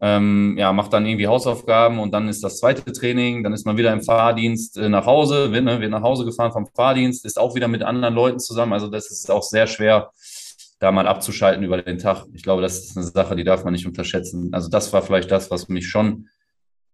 ähm, 0.00 0.56
ja, 0.58 0.72
macht 0.72 0.92
dann 0.92 1.06
irgendwie 1.06 1.26
Hausaufgaben 1.26 1.98
und 1.98 2.12
dann 2.12 2.28
ist 2.28 2.44
das 2.44 2.58
zweite 2.58 2.92
Training, 2.92 3.42
dann 3.42 3.54
ist 3.54 3.64
man 3.64 3.78
wieder 3.78 3.92
im 3.92 4.02
Fahrdienst 4.02 4.76
äh, 4.76 4.88
nach 4.88 5.06
Hause, 5.06 5.52
wird, 5.52 5.64
ne, 5.64 5.80
wird 5.80 5.90
nach 5.90 6.02
Hause 6.02 6.24
gefahren 6.24 6.52
vom 6.52 6.66
Fahrdienst, 6.66 7.24
ist 7.24 7.38
auch 7.38 7.54
wieder 7.54 7.68
mit 7.68 7.82
anderen 7.82 8.14
Leuten 8.14 8.38
zusammen. 8.38 8.74
Also 8.74 8.88
das 8.88 9.10
ist 9.10 9.30
auch 9.30 9.42
sehr 9.42 9.66
schwer, 9.66 10.10
da 10.78 10.92
mal 10.92 11.06
abzuschalten 11.06 11.64
über 11.64 11.80
den 11.80 11.98
Tag. 11.98 12.26
Ich 12.34 12.42
glaube, 12.42 12.60
das 12.60 12.78
ist 12.78 12.96
eine 12.96 13.06
Sache, 13.06 13.36
die 13.36 13.44
darf 13.44 13.64
man 13.64 13.72
nicht 13.72 13.86
unterschätzen. 13.86 14.50
Also 14.52 14.68
das 14.68 14.92
war 14.92 15.00
vielleicht 15.00 15.30
das, 15.30 15.50
was 15.50 15.68
mich 15.68 15.88
schon 15.88 16.28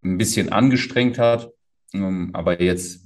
ein 0.05 0.19
bisschen 0.19 0.53
angestrengt 0.53 1.19
hat. 1.19 1.51
Ähm, 1.93 2.31
aber 2.33 2.63
jetzt 2.63 3.05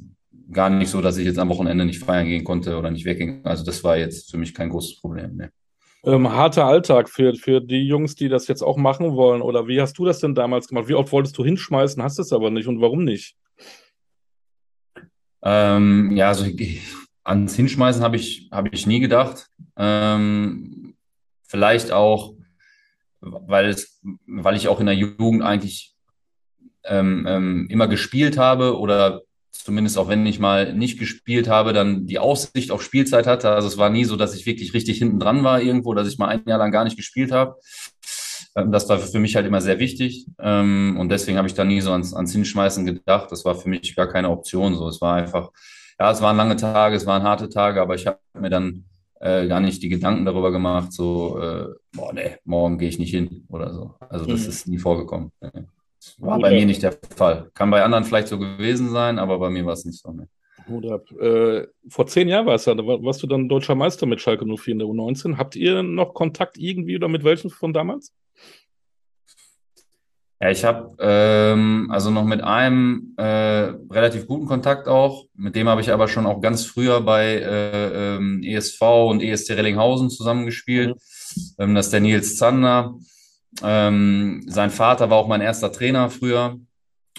gar 0.53 0.69
nicht 0.71 0.91
so, 0.91 1.00
dass 1.00 1.17
ich 1.17 1.26
jetzt 1.26 1.38
am 1.38 1.49
Wochenende 1.49 1.85
nicht 1.87 2.05
feiern 2.05 2.26
gehen 2.26 2.45
konnte 2.45 2.76
oder 2.76 2.91
nicht 2.91 3.07
wegging. 3.07 3.45
Also 3.45 3.65
das 3.65 3.83
war 3.83 3.97
jetzt 3.97 4.31
für 4.31 4.37
mich 4.37 4.55
kein 4.55 4.69
großes 4.69 5.00
Problem. 5.00 5.37
Ne. 5.37 5.50
Ähm, 6.07 6.31
harter 6.31 6.67
Alltag 6.67 7.11
für, 7.11 7.35
für 7.35 7.61
die 7.61 7.85
Jungs, 7.85 8.15
die 8.15 8.29
das 8.29 8.47
jetzt 8.47 8.63
auch 8.63 8.77
machen 8.77 9.17
wollen. 9.17 9.43
Oder 9.43 9.67
wie 9.67 9.81
hast 9.81 9.99
du 9.99 10.05
das 10.05 10.21
denn 10.21 10.37
damals 10.37 10.69
gemacht? 10.69 10.87
Wie 10.87 10.95
oft 10.95 11.11
wolltest 11.11 11.37
du 11.37 11.45
hinschmeißen, 11.45 12.01
hast 12.01 12.21
es 12.21 12.33
aber 12.33 12.51
nicht 12.51 12.69
und 12.69 12.81
warum 12.81 13.03
nicht? 13.03 13.37
Ähm, 15.43 16.13
ja, 16.17 16.29
also 16.29 16.47
ans 17.25 17.57
Hinschmeißen 17.57 18.03
habe 18.03 18.17
ich, 18.17 18.49
hab 18.53 18.73
ich 18.73 18.87
nie 18.87 19.01
gedacht. 19.01 19.49
Ähm, 19.77 20.95
vielleicht 21.43 21.91
auch, 21.91 22.35
weil, 23.21 23.67
es, 23.67 24.01
weil 24.27 24.55
ich 24.55 24.69
auch 24.69 24.79
in 24.79 24.87
der 24.87 24.95
Jugend 24.95 25.43
eigentlich 25.43 25.97
ähm, 26.85 27.27
ähm, 27.29 27.67
immer 27.69 27.89
gespielt 27.89 28.39
habe 28.39 28.79
oder 28.79 29.23
zumindest 29.65 29.99
auch 29.99 30.09
wenn 30.09 30.27
ich 30.27 30.39
mal 30.39 30.73
nicht 30.73 30.99
gespielt 30.99 31.49
habe, 31.49 31.73
dann 31.73 32.07
die 32.07 32.19
Aussicht 32.19 32.71
auf 32.71 32.83
Spielzeit 32.83 33.27
hatte. 33.27 33.51
Also 33.51 33.69
es 33.69 33.79
war 33.79 33.91
nie 33.91 34.05
so, 34.05 34.17
dass 34.17 34.35
ich 34.35 34.47
wirklich 34.47 34.75
richtig 34.75 34.99
hinten 34.99 35.19
dran 35.19 35.45
war 35.45 35.61
irgendwo, 35.61 35.95
dass 35.95 36.09
ich 36.09 36.19
mal 36.19 36.29
ein 36.29 36.43
Jahr 36.47 36.59
lang 36.59 36.73
gar 36.73 36.85
nicht 36.85 36.97
gespielt 36.97 37.33
habe. 37.33 37.57
Ähm, 38.57 38.73
das 38.73 38.89
war 38.89 38.99
für 38.99 39.19
mich 39.19 39.37
halt 39.37 39.47
immer 39.47 39.61
sehr 39.61 39.79
wichtig. 39.79 40.27
Ähm, 40.39 40.97
und 40.99 41.11
deswegen 41.11 41.39
habe 41.39 41.49
ich 41.49 41.55
da 41.55 41.65
nie 41.65 41.81
so 41.81 41.93
ans, 41.93 42.15
ans 42.15 42.33
Hinschmeißen 42.33 42.87
gedacht. 42.87 43.31
Das 43.31 43.45
war 43.45 43.55
für 43.55 43.69
mich 43.69 43.95
gar 43.95 44.09
keine 44.09 44.31
Option. 44.31 44.75
So, 44.75 44.89
es 44.89 45.01
war 45.01 45.17
einfach, 45.17 45.51
ja, 45.99 46.11
es 46.11 46.23
waren 46.23 46.37
lange 46.37 46.57
Tage, 46.57 46.97
es 46.97 47.07
waren 47.07 47.23
harte 47.23 47.49
Tage, 47.49 47.81
aber 47.81 47.95
ich 47.95 48.07
habe 48.07 48.19
mir 48.35 48.51
dann 48.51 48.85
äh, 49.21 49.47
gar 49.47 49.61
nicht 49.61 49.83
die 49.83 49.89
Gedanken 49.89 50.25
darüber 50.25 50.53
gemacht, 50.53 50.93
so, 50.93 51.41
äh, 51.41 51.69
boah, 51.93 52.13
nee, 52.13 52.37
morgen 52.45 52.79
gehe 52.79 52.89
ich 52.89 52.99
nicht 52.99 53.11
hin 53.11 53.47
oder 53.49 53.73
so. 53.73 53.95
Also 54.01 54.27
das 54.27 54.43
mhm. 54.43 54.49
ist 54.49 54.69
nie 54.69 54.79
vorgekommen. 54.79 55.33
War 56.19 56.39
bei 56.39 56.51
mir 56.51 56.67
nicht 56.67 56.83
der 56.83 56.97
Fall. 57.17 57.51
Kann 57.55 57.71
bei 57.71 57.83
anderen 57.83 58.05
vielleicht 58.05 58.29
so 58.29 58.39
gewesen 58.39 58.91
sein, 58.91 59.19
aber 59.19 59.39
bei 59.39 59.51
mir 59.51 59.67
war 59.67 59.73
es 59.73 59.85
nicht 59.85 60.01
so. 60.01 60.13
Ne. 60.13 60.29
Äh, 60.69 61.67
vor 61.89 62.07
zehn 62.07 62.29
Jahren 62.29 62.47
warst 62.47 62.67
du, 62.67 62.77
warst 62.77 63.23
du 63.23 63.27
dann 63.27 63.49
deutscher 63.49 63.75
Meister 63.75 64.07
mit 64.07 64.21
Schalke 64.21 64.45
04 64.45 64.73
in 64.73 64.79
der 64.81 64.89
U19. 64.89 65.37
Habt 65.37 65.55
ihr 65.55 65.83
noch 65.83 66.15
Kontakt 66.15 66.59
irgendwie 66.59 66.97
oder 66.97 67.09
mit 67.09 67.25
welchen 67.25 67.51
von 67.51 67.73
damals? 67.73 68.13
Ja, 70.41 70.51
ich 70.51 70.65
habe 70.65 70.95
ähm, 70.99 71.89
also 71.91 72.11
noch 72.11 72.25
mit 72.25 72.43
einem 72.43 73.15
äh, 73.17 73.23
relativ 73.91 74.27
guten 74.27 74.47
Kontakt 74.47 74.87
auch. 74.87 75.25
Mit 75.35 75.57
dem 75.57 75.69
habe 75.69 75.81
ich 75.81 75.91
aber 75.91 76.09
schon 76.09 76.27
auch 76.27 76.43
ganz 76.43 76.67
früher 76.67 77.01
bei 77.01 77.37
äh, 77.37 78.17
ähm, 78.17 78.43
ESV 78.43 78.83
und 78.83 79.23
EST 79.23 79.53
Rellinghausen 79.53 80.11
zusammengespielt. 80.11 80.91
Mhm. 80.91 81.43
Ähm, 81.59 81.75
das 81.75 81.87
ist 81.87 81.93
der 81.93 82.01
Nils 82.01 82.37
Zander. 82.37 82.95
Ähm, 83.63 84.45
sein 84.47 84.71
Vater 84.71 85.11
war 85.11 85.19
auch 85.19 85.29
mein 85.29 85.41
erster 85.41 85.73
Trainer 85.73 86.11
früher. 86.11 86.59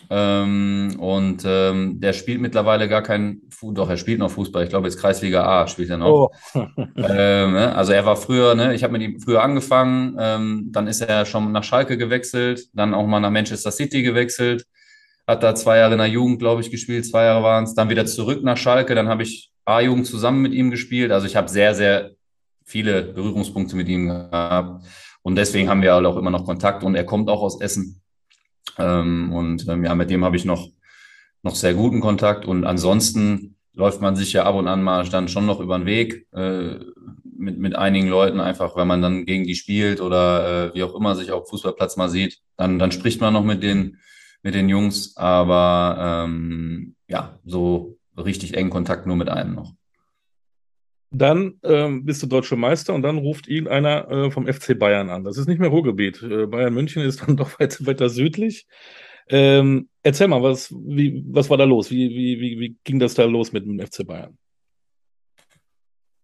Ähm, 0.09 0.95
und 0.99 1.43
ähm, 1.45 1.99
der 1.99 2.13
spielt 2.13 2.39
mittlerweile 2.39 2.87
gar 2.87 3.01
kein, 3.01 3.41
doch, 3.61 3.89
er 3.89 3.97
spielt 3.97 4.19
noch 4.19 4.31
Fußball. 4.31 4.63
Ich 4.63 4.69
glaube, 4.69 4.87
jetzt 4.87 4.99
Kreisliga 4.99 5.43
A 5.45 5.67
spielt 5.67 5.89
er 5.89 5.97
noch. 5.97 6.09
Oh. 6.09 6.29
ähm, 6.77 7.53
ne? 7.53 7.75
Also 7.75 7.91
er 7.91 8.05
war 8.05 8.15
früher, 8.15 8.55
ne? 8.55 8.73
ich 8.73 8.83
habe 8.83 8.93
mit 8.93 9.01
ihm 9.01 9.19
früher 9.19 9.43
angefangen, 9.43 10.15
ähm, 10.19 10.69
dann 10.71 10.87
ist 10.87 11.01
er 11.01 11.25
schon 11.25 11.51
nach 11.51 11.63
Schalke 11.63 11.97
gewechselt, 11.97 12.69
dann 12.73 12.93
auch 12.93 13.05
mal 13.05 13.19
nach 13.19 13.31
Manchester 13.31 13.71
City 13.71 14.03
gewechselt, 14.03 14.65
hat 15.25 15.43
da 15.43 15.55
zwei 15.55 15.79
Jahre 15.79 15.93
in 15.93 15.99
der 15.99 16.07
Jugend, 16.07 16.39
glaube 16.39 16.61
ich, 16.61 16.71
gespielt, 16.71 17.05
zwei 17.05 17.25
Jahre 17.25 17.43
waren 17.43 17.65
es, 17.65 17.73
dann 17.73 17.89
wieder 17.89 18.05
zurück 18.05 18.43
nach 18.43 18.57
Schalke, 18.57 18.95
dann 18.95 19.09
habe 19.09 19.23
ich 19.23 19.51
A-Jugend 19.65 20.07
zusammen 20.07 20.41
mit 20.41 20.53
ihm 20.53 20.71
gespielt. 20.71 21.11
Also 21.11 21.27
ich 21.27 21.35
habe 21.35 21.49
sehr, 21.49 21.75
sehr 21.75 22.11
viele 22.63 23.01
Berührungspunkte 23.01 23.75
mit 23.75 23.89
ihm 23.89 24.07
gehabt. 24.07 24.85
Und 25.27 25.35
deswegen 25.35 25.67
haben 25.67 25.81
wir 25.81 25.93
halt 25.93 26.05
auch 26.05 26.15
immer 26.15 26.29
noch 26.31 26.45
Kontakt 26.45 26.85
und 26.85 26.95
er 26.95 27.03
kommt 27.03 27.29
auch 27.29 27.41
aus 27.41 27.59
Essen. 27.59 28.01
Ähm, 28.77 29.33
und 29.33 29.67
ähm, 29.67 29.83
ja, 29.83 29.93
mit 29.93 30.09
dem 30.09 30.23
habe 30.23 30.37
ich 30.37 30.45
noch, 30.45 30.69
noch 31.43 31.55
sehr 31.55 31.73
guten 31.73 31.99
Kontakt. 31.99 32.45
Und 32.45 32.63
ansonsten 32.63 33.57
läuft 33.73 33.99
man 33.99 34.15
sich 34.15 34.31
ja 34.31 34.45
ab 34.45 34.55
und 34.55 34.69
an 34.69 34.81
mal 34.81 35.03
dann 35.09 35.27
schon 35.27 35.45
noch 35.45 35.59
über 35.59 35.77
den 35.77 35.85
Weg 35.85 36.27
äh, 36.31 36.75
mit, 37.25 37.59
mit 37.59 37.75
einigen 37.75 38.07
Leuten, 38.07 38.39
einfach 38.39 38.77
wenn 38.77 38.87
man 38.87 39.01
dann 39.01 39.25
gegen 39.25 39.43
die 39.43 39.55
spielt 39.55 39.99
oder 39.99 40.69
äh, 40.69 40.75
wie 40.75 40.83
auch 40.83 40.95
immer 40.95 41.13
sich 41.13 41.33
auf 41.33 41.49
Fußballplatz 41.49 41.97
mal 41.97 42.07
sieht. 42.07 42.39
Dann, 42.55 42.79
dann 42.79 42.93
spricht 42.93 43.19
man 43.19 43.33
noch 43.33 43.43
mit 43.43 43.61
den, 43.61 43.97
mit 44.43 44.55
den 44.55 44.69
Jungs, 44.69 45.17
aber 45.17 46.23
ähm, 46.25 46.95
ja, 47.09 47.37
so 47.43 47.97
richtig 48.15 48.55
engen 48.55 48.69
Kontakt 48.69 49.05
nur 49.05 49.17
mit 49.17 49.27
einem 49.27 49.55
noch. 49.55 49.73
Dann 51.09 51.53
ähm, 51.63 52.03
bist 52.03 52.21
du 52.21 52.27
deutscher 52.27 52.57
Meister 52.57 52.93
und 52.93 53.01
dann 53.01 53.17
ruft 53.17 53.47
irgendeiner 53.47 54.09
äh, 54.09 54.31
vom 54.31 54.45
FC 54.45 54.77
Bayern 54.77 55.09
an. 55.09 55.23
Das 55.23 55.37
ist 55.37 55.47
nicht 55.47 55.59
mehr 55.59 55.69
Ruhrgebiet. 55.69 56.21
Äh, 56.21 56.47
Bayern 56.47 56.73
München 56.73 57.01
ist 57.01 57.21
dann 57.27 57.37
doch 57.37 57.59
weit, 57.59 57.85
weiter 57.85 58.09
südlich. 58.09 58.67
Ähm, 59.29 59.89
erzähl 60.03 60.27
mal, 60.27 60.41
was, 60.41 60.71
wie, 60.71 61.23
was 61.27 61.49
war 61.49 61.57
da 61.57 61.63
los? 61.65 61.91
Wie, 61.91 62.09
wie, 62.09 62.39
wie, 62.39 62.59
wie 62.59 62.77
ging 62.83 62.99
das 62.99 63.13
da 63.13 63.25
los 63.25 63.51
mit 63.51 63.65
dem 63.65 63.79
FC 63.79 64.05
Bayern? 64.05 64.37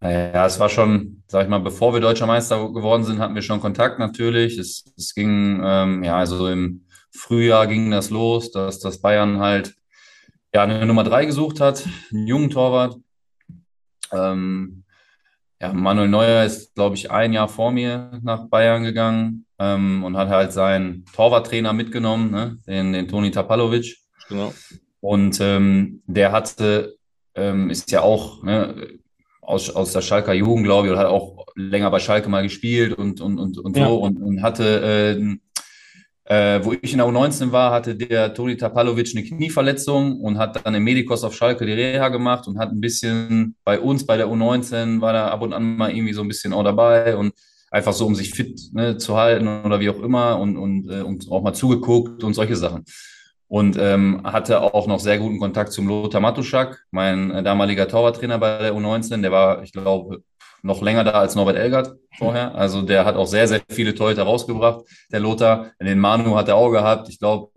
Ja, 0.02 0.46
es 0.46 0.60
war 0.60 0.68
schon, 0.68 1.24
sag 1.28 1.44
ich 1.44 1.50
mal, 1.50 1.60
bevor 1.60 1.94
wir 1.94 2.02
deutscher 2.02 2.28
Meister 2.28 2.58
geworden 2.74 3.06
sind, 3.06 3.20
hatten 3.20 3.36
wir 3.36 3.42
schon 3.42 3.62
Kontakt 3.62 4.00
natürlich. 4.00 4.58
Es, 4.58 4.84
es 4.98 5.14
ging, 5.14 5.62
ähm, 5.64 6.04
ja, 6.04 6.18
also 6.18 6.50
im 6.50 6.86
Frühjahr 7.12 7.68
ging 7.68 7.90
das 7.90 8.10
los, 8.10 8.52
dass 8.52 8.80
das 8.80 9.00
Bayern 9.00 9.40
halt 9.40 9.76
ja 10.54 10.64
eine 10.64 10.86
Nummer 10.86 11.06
drei 11.06 11.26
gesucht 11.26 11.62
hat, 11.62 11.88
einen 12.12 12.28
jungen 12.28 12.50
Torwart. 12.50 12.98
Ähm, 14.14 14.84
ja, 15.62 15.72
Manuel 15.72 16.10
Neuer 16.10 16.44
ist, 16.44 16.76
glaube 16.76 16.96
ich, 16.96 17.10
ein 17.10 17.32
Jahr 17.32 17.48
vor 17.48 17.72
mir 17.72 18.20
nach 18.22 18.48
Bayern 18.50 18.84
gegangen 18.84 19.46
ähm, 19.60 20.04
und 20.04 20.18
hat 20.18 20.30
halt 20.30 20.52
seinen 20.52 21.06
Torwarttrainer 21.16 21.72
mitgenommen, 21.72 22.32
ne, 22.32 22.58
den, 22.68 22.92
den 22.92 23.08
Toni 23.08 23.32
Tapalovic. 23.32 23.98
Genau. 24.28 24.54
Und 25.00 25.40
ähm, 25.42 26.04
der 26.06 26.32
hatte, 26.32 26.98
ähm, 27.36 27.70
ist 27.70 27.92
ja 27.92 28.02
auch 28.02 28.44
ne, 28.44 29.00
aus, 29.42 29.70
aus 29.70 29.94
der 29.94 30.02
Schalker 30.02 30.34
Jugend, 30.34 30.66
glaube 30.66 30.88
ich, 30.88 30.94
und 30.94 31.00
hat 31.00 31.08
auch 31.08 31.46
länger 31.56 31.92
bei 31.92 32.00
Schalke 32.00 32.30
mal 32.30 32.44
gespielt 32.44 32.94
und, 32.94 33.22
und, 33.22 33.40
und, 33.40 33.58
und 33.58 33.76
so 33.76 34.02
und, 34.02 34.22
und 34.22 34.42
hatte 34.42 35.18
äh, 35.18 35.38
Äh, 36.26 36.64
wo 36.64 36.72
ich 36.72 36.94
in 36.94 37.00
der 37.00 37.08
U19 37.08 37.52
war, 37.52 37.72
hatte 37.72 37.96
der 37.96 38.34
Toni 38.34 38.56
Tapalovic 38.56 39.12
eine 39.14 39.26
Knieverletzung 39.26 40.22
und 40.22 40.38
hat 40.38 40.66
dann 40.66 40.74
im 40.74 40.84
Medikos 40.84 41.24
auf 41.26 41.36
Schalke 41.36 41.66
die 41.66 41.74
Reha 41.74 42.08
gemacht 42.08 42.48
und 42.48 42.58
hat 42.58 42.72
ein 42.72 42.80
bisschen 42.80 43.56
bei 43.66 43.78
uns, 43.80 44.06
bei 44.06 44.16
der 44.16 44.28
U19, 44.28 45.02
war 45.02 45.12
da 45.12 45.28
ab 45.28 45.42
und 45.42 45.52
an 45.52 45.76
mal 45.76 45.92
irgendwie 45.92 46.14
so 46.14 46.22
ein 46.22 46.30
bisschen 46.30 46.54
auch 46.54 46.64
dabei 46.64 47.18
und 47.18 47.34
einfach 47.72 47.92
so, 47.92 48.06
um 48.06 48.16
sich 48.16 48.32
fit 48.32 48.58
ne, 48.72 48.98
zu 48.98 49.18
halten 49.18 49.48
oder 49.66 49.82
wie 49.82 49.90
auch 49.90 50.00
immer 50.02 50.40
und, 50.40 50.56
und, 50.56 50.90
äh, 50.90 51.02
und 51.02 51.30
auch 51.30 51.42
mal 51.42 51.54
zugeguckt 51.54 52.24
und 52.24 52.34
solche 52.36 52.56
Sachen. 52.56 52.86
Und 53.48 53.78
ähm, 53.78 54.22
hatte 54.24 54.62
auch 54.62 54.88
noch 54.88 55.00
sehr 55.00 55.20
guten 55.20 55.40
Kontakt 55.40 55.74
zum 55.74 55.88
Lothar 55.88 56.22
Matuschak, 56.22 56.86
mein 56.92 57.44
damaliger 57.44 57.88
Torwarttrainer 57.88 58.40
bei 58.40 58.60
der 58.60 58.74
U19. 58.74 59.22
Der 59.22 59.32
war, 59.32 59.62
ich 59.62 59.74
glaube, 59.74 60.24
noch 60.64 60.82
länger 60.82 61.04
da 61.04 61.12
als 61.12 61.36
Norbert 61.36 61.58
Elgert 61.58 61.96
vorher. 62.18 62.56
Also 62.56 62.82
der 62.82 63.06
hat 63.06 63.16
auch 63.16 63.28
sehr, 63.28 63.48
sehr 63.48 63.62
viele 63.70 63.94
Torhüter 63.94 64.24
rausgebracht, 64.24 64.86
der 65.12 65.20
Lothar. 65.20 65.72
Den 65.80 66.00
Manu 66.00 66.36
hat 66.36 66.48
er 66.48 66.56
auch 66.56 66.72
gehabt. 66.72 67.10
Ich 67.10 67.20
glaube, 67.20 67.50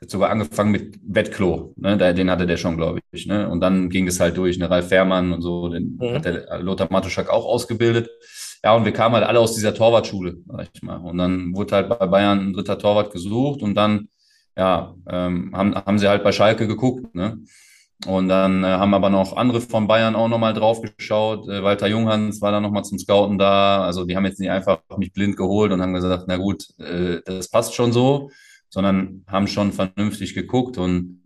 hat 0.00 0.10
sogar 0.10 0.30
angefangen 0.30 0.72
mit 0.72 0.98
Bettklo. 1.02 1.74
Ne? 1.76 1.96
Den 2.14 2.30
hatte 2.30 2.46
der 2.46 2.56
schon, 2.56 2.76
glaube 2.76 3.00
ich. 3.12 3.26
Ne? 3.26 3.48
Und 3.48 3.60
dann 3.60 3.88
ging 3.88 4.08
es 4.08 4.18
halt 4.18 4.36
durch. 4.36 4.58
Ne? 4.58 4.68
Ralf 4.68 4.88
Fährmann 4.88 5.32
und 5.32 5.42
so, 5.42 5.68
den 5.68 5.98
mhm. 6.00 6.14
hat 6.14 6.24
der 6.24 6.58
Lothar 6.58 6.88
Matuschak 6.90 7.28
auch 7.28 7.44
ausgebildet. 7.44 8.10
Ja, 8.64 8.74
und 8.74 8.84
wir 8.84 8.92
kamen 8.92 9.14
halt 9.14 9.26
alle 9.26 9.40
aus 9.40 9.54
dieser 9.54 9.74
Torwartschule, 9.74 10.38
sag 10.46 10.68
ich 10.72 10.82
mal. 10.82 10.96
Und 10.96 11.18
dann 11.18 11.54
wurde 11.54 11.76
halt 11.76 11.88
bei 11.88 12.06
Bayern 12.06 12.38
ein 12.38 12.52
dritter 12.52 12.78
Torwart 12.78 13.12
gesucht 13.12 13.60
und 13.62 13.74
dann, 13.74 14.08
ja, 14.56 14.94
ähm, 15.08 15.50
haben, 15.54 15.74
haben 15.74 15.98
sie 15.98 16.08
halt 16.08 16.22
bei 16.24 16.32
Schalke 16.32 16.66
geguckt, 16.66 17.14
ne? 17.14 17.38
Und 18.06 18.28
dann 18.28 18.64
äh, 18.64 18.66
haben 18.66 18.94
aber 18.94 19.10
noch 19.10 19.36
andere 19.36 19.60
von 19.60 19.86
Bayern 19.86 20.16
auch 20.16 20.28
nochmal 20.28 20.54
drauf 20.54 20.80
geschaut. 20.82 21.48
Äh, 21.48 21.62
Walter 21.62 21.86
Junghans 21.86 22.40
war 22.40 22.50
dann 22.50 22.62
nochmal 22.62 22.84
zum 22.84 22.98
Scouten 22.98 23.38
da. 23.38 23.84
Also 23.84 24.04
die 24.04 24.16
haben 24.16 24.24
jetzt 24.24 24.40
nicht 24.40 24.50
einfach 24.50 24.80
mich 24.96 25.12
blind 25.12 25.36
geholt 25.36 25.72
und 25.72 25.80
haben 25.80 25.94
gesagt, 25.94 26.24
na 26.26 26.36
gut, 26.36 26.66
äh, 26.78 27.20
das 27.24 27.48
passt 27.48 27.74
schon 27.74 27.92
so, 27.92 28.30
sondern 28.70 29.24
haben 29.28 29.46
schon 29.46 29.72
vernünftig 29.72 30.34
geguckt. 30.34 30.78
Und 30.78 31.22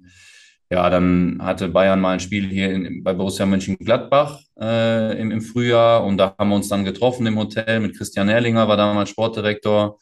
ja, 0.70 0.90
dann 0.90 1.38
hatte 1.40 1.68
Bayern 1.68 2.00
mal 2.00 2.12
ein 2.12 2.20
Spiel 2.20 2.48
hier 2.48 2.72
in, 2.72 3.02
bei 3.02 3.14
Borussia 3.14 3.46
Mönchengladbach 3.46 4.40
äh, 4.60 5.18
im, 5.18 5.30
im 5.30 5.40
Frühjahr 5.40 6.04
und 6.04 6.18
da 6.18 6.34
haben 6.36 6.48
wir 6.48 6.56
uns 6.56 6.68
dann 6.68 6.84
getroffen 6.84 7.26
im 7.26 7.38
Hotel 7.38 7.78
mit 7.80 7.96
Christian 7.96 8.28
Erlinger, 8.28 8.66
war 8.66 8.76
damals 8.76 9.10
Sportdirektor 9.10 9.98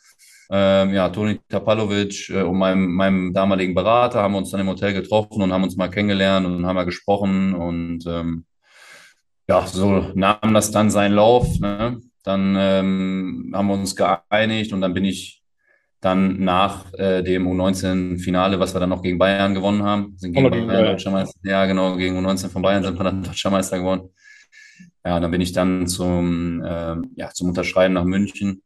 ähm, 0.51 0.93
ja, 0.93 1.09
Toni 1.09 1.41
Tapalovic 1.49 2.31
äh, 2.31 2.43
und 2.43 2.59
meinem, 2.59 2.93
meinem 2.95 3.33
damaligen 3.33 3.75
Berater 3.75 4.23
haben 4.23 4.33
wir 4.33 4.39
uns 4.39 4.51
dann 4.51 4.61
im 4.61 4.69
Hotel 4.69 4.93
getroffen 4.93 5.43
und 5.43 5.53
haben 5.53 5.65
uns 5.65 5.77
mal 5.77 5.89
kennengelernt 5.89 6.47
und 6.47 6.67
haben 6.67 6.75
mal 6.75 6.85
gesprochen 6.85 7.55
und 7.55 8.05
ähm, 8.07 8.45
ja, 9.49 9.67
so 9.67 10.11
nahm 10.15 10.55
das 10.55 10.71
dann 10.71 10.91
seinen 10.91 11.15
Lauf. 11.15 11.59
Ne? 11.61 12.01
Dann 12.23 12.57
ähm, 12.59 13.53
haben 13.55 13.67
wir 13.67 13.75
uns 13.75 13.97
geeinigt 13.97 14.73
und 14.73 14.81
dann 14.81 14.95
bin 14.95 15.05
ich 15.05 15.43
dann 16.01 16.45
nach 16.45 16.93
äh, 16.95 17.23
dem 17.23 17.47
U19-Finale, 17.49 18.61
was 18.61 18.75
wir 18.75 18.81
dann 18.81 18.91
noch 18.91 19.03
gegen 19.03 19.19
Bayern 19.19 19.55
gewonnen 19.55 19.83
haben, 19.83 20.15
sind 20.19 20.35
gegen, 20.35 20.51
gegen 20.51 20.67
Bayern 20.67 20.85
Deutscher 20.85 21.11
Meister. 21.11 21.39
Ja, 21.43 21.65
genau, 21.65 21.97
gegen 21.97 22.19
U19 22.19 22.51
von 22.51 22.63
Bayern 22.63 22.83
sind 22.83 22.99
wir 22.99 23.05
dann 23.05 23.23
Deutscher 23.23 23.51
Meister 23.51 23.79
geworden. 23.79 24.11
Ja, 25.05 25.21
dann 25.21 25.31
bin 25.31 25.41
ich 25.41 25.53
dann 25.53 25.87
zum, 25.87 26.63
äh, 26.63 26.97
ja, 27.17 27.31
zum 27.33 27.49
Unterschreiben 27.49 27.95
nach 27.95 28.05
München 28.05 28.63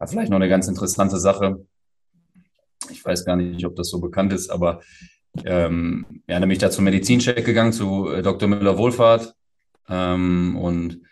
war 0.00 0.08
vielleicht 0.08 0.30
noch 0.30 0.36
eine 0.36 0.48
ganz 0.48 0.66
interessante 0.66 1.18
Sache. 1.18 1.66
Ich 2.90 3.04
weiß 3.04 3.24
gar 3.24 3.36
nicht, 3.36 3.64
ob 3.66 3.76
das 3.76 3.90
so 3.90 4.00
bekannt 4.00 4.32
ist, 4.32 4.50
aber 4.50 4.80
ähm, 5.44 6.22
ja, 6.26 6.40
nämlich 6.40 6.58
da 6.58 6.70
zum 6.70 6.84
Medizincheck 6.84 7.44
gegangen 7.44 7.72
zu 7.72 8.08
äh, 8.08 8.22
Dr. 8.22 8.48
Müller-Wohlfahrt 8.48 9.34
ähm, 9.88 10.56
und 10.56 11.02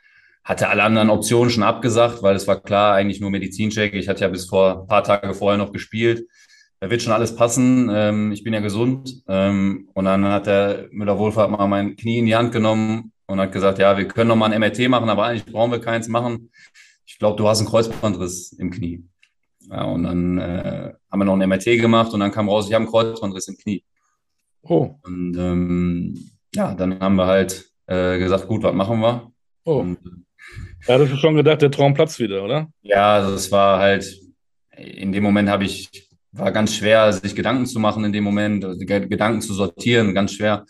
hatte 0.42 0.68
alle 0.68 0.82
anderen 0.82 1.10
Optionen 1.10 1.50
schon 1.50 1.62
abgesagt, 1.62 2.22
weil 2.22 2.34
es 2.34 2.48
war 2.48 2.60
klar, 2.60 2.94
eigentlich 2.94 3.20
nur 3.20 3.30
Medizincheck. 3.30 3.92
Ich 3.92 4.08
hatte 4.08 4.22
ja 4.22 4.28
bis 4.28 4.46
vor 4.46 4.80
ein 4.80 4.86
paar 4.86 5.04
Tage 5.04 5.34
vorher 5.34 5.58
noch 5.58 5.72
gespielt. 5.72 6.26
Da 6.80 6.88
wird 6.88 7.02
schon 7.02 7.12
alles 7.12 7.36
passen. 7.36 7.90
Ähm, 7.92 8.32
ich 8.32 8.42
bin 8.42 8.54
ja 8.54 8.60
gesund. 8.60 9.22
Ähm, 9.28 9.90
und 9.92 10.06
dann 10.06 10.24
hat 10.24 10.46
der 10.46 10.88
Müller-Wohlfahrt 10.90 11.50
mal 11.50 11.66
mein 11.66 11.96
Knie 11.96 12.20
in 12.20 12.26
die 12.26 12.36
Hand 12.36 12.52
genommen 12.52 13.12
und 13.26 13.38
hat 13.38 13.52
gesagt, 13.52 13.78
ja, 13.78 13.98
wir 13.98 14.08
können 14.08 14.28
noch 14.28 14.36
mal 14.36 14.50
ein 14.50 14.58
MRT 14.58 14.88
machen, 14.88 15.10
aber 15.10 15.26
eigentlich 15.26 15.44
brauchen 15.44 15.72
wir 15.72 15.80
keins 15.80 16.08
machen 16.08 16.48
ich 17.18 17.20
glaube, 17.20 17.36
du 17.36 17.48
hast 17.48 17.58
einen 17.58 17.68
Kreuzbandriss 17.68 18.52
im 18.52 18.70
Knie. 18.70 19.04
Ja, 19.68 19.82
und 19.82 20.04
dann 20.04 20.38
äh, 20.38 20.92
haben 21.10 21.18
wir 21.18 21.24
noch 21.24 21.36
ein 21.36 21.48
MRT 21.48 21.64
gemacht 21.80 22.14
und 22.14 22.20
dann 22.20 22.30
kam 22.30 22.48
raus, 22.48 22.68
ich 22.68 22.74
habe 22.74 22.84
einen 22.84 22.92
Kreuzbandriss 22.92 23.48
im 23.48 23.56
Knie. 23.56 23.82
Oh. 24.62 24.94
Und 25.02 25.36
ähm, 25.36 26.30
ja, 26.54 26.76
dann 26.76 27.00
haben 27.00 27.16
wir 27.16 27.26
halt 27.26 27.72
äh, 27.88 28.20
gesagt, 28.20 28.46
gut, 28.46 28.62
was 28.62 28.72
machen 28.72 29.00
wir? 29.00 29.32
Oh. 29.64 29.80
Und, 29.80 29.98
ja, 30.86 30.94
hattest 30.94 31.12
du 31.12 31.16
schon 31.16 31.34
gedacht, 31.34 31.60
der 31.60 31.72
Traum 31.72 31.92
platzt 31.92 32.20
wieder, 32.20 32.44
oder? 32.44 32.68
Ja, 32.82 33.28
es 33.30 33.50
war 33.50 33.80
halt, 33.80 34.16
in 34.76 35.10
dem 35.10 35.24
Moment 35.24 35.48
habe 35.48 35.64
ich, 35.64 36.08
war 36.30 36.52
ganz 36.52 36.76
schwer, 36.76 37.12
sich 37.12 37.34
Gedanken 37.34 37.66
zu 37.66 37.80
machen 37.80 38.04
in 38.04 38.12
dem 38.12 38.22
Moment, 38.22 38.64
also 38.64 38.78
Gedanken 38.86 39.40
zu 39.40 39.54
sortieren, 39.54 40.14
ganz 40.14 40.34
schwer. 40.34 40.64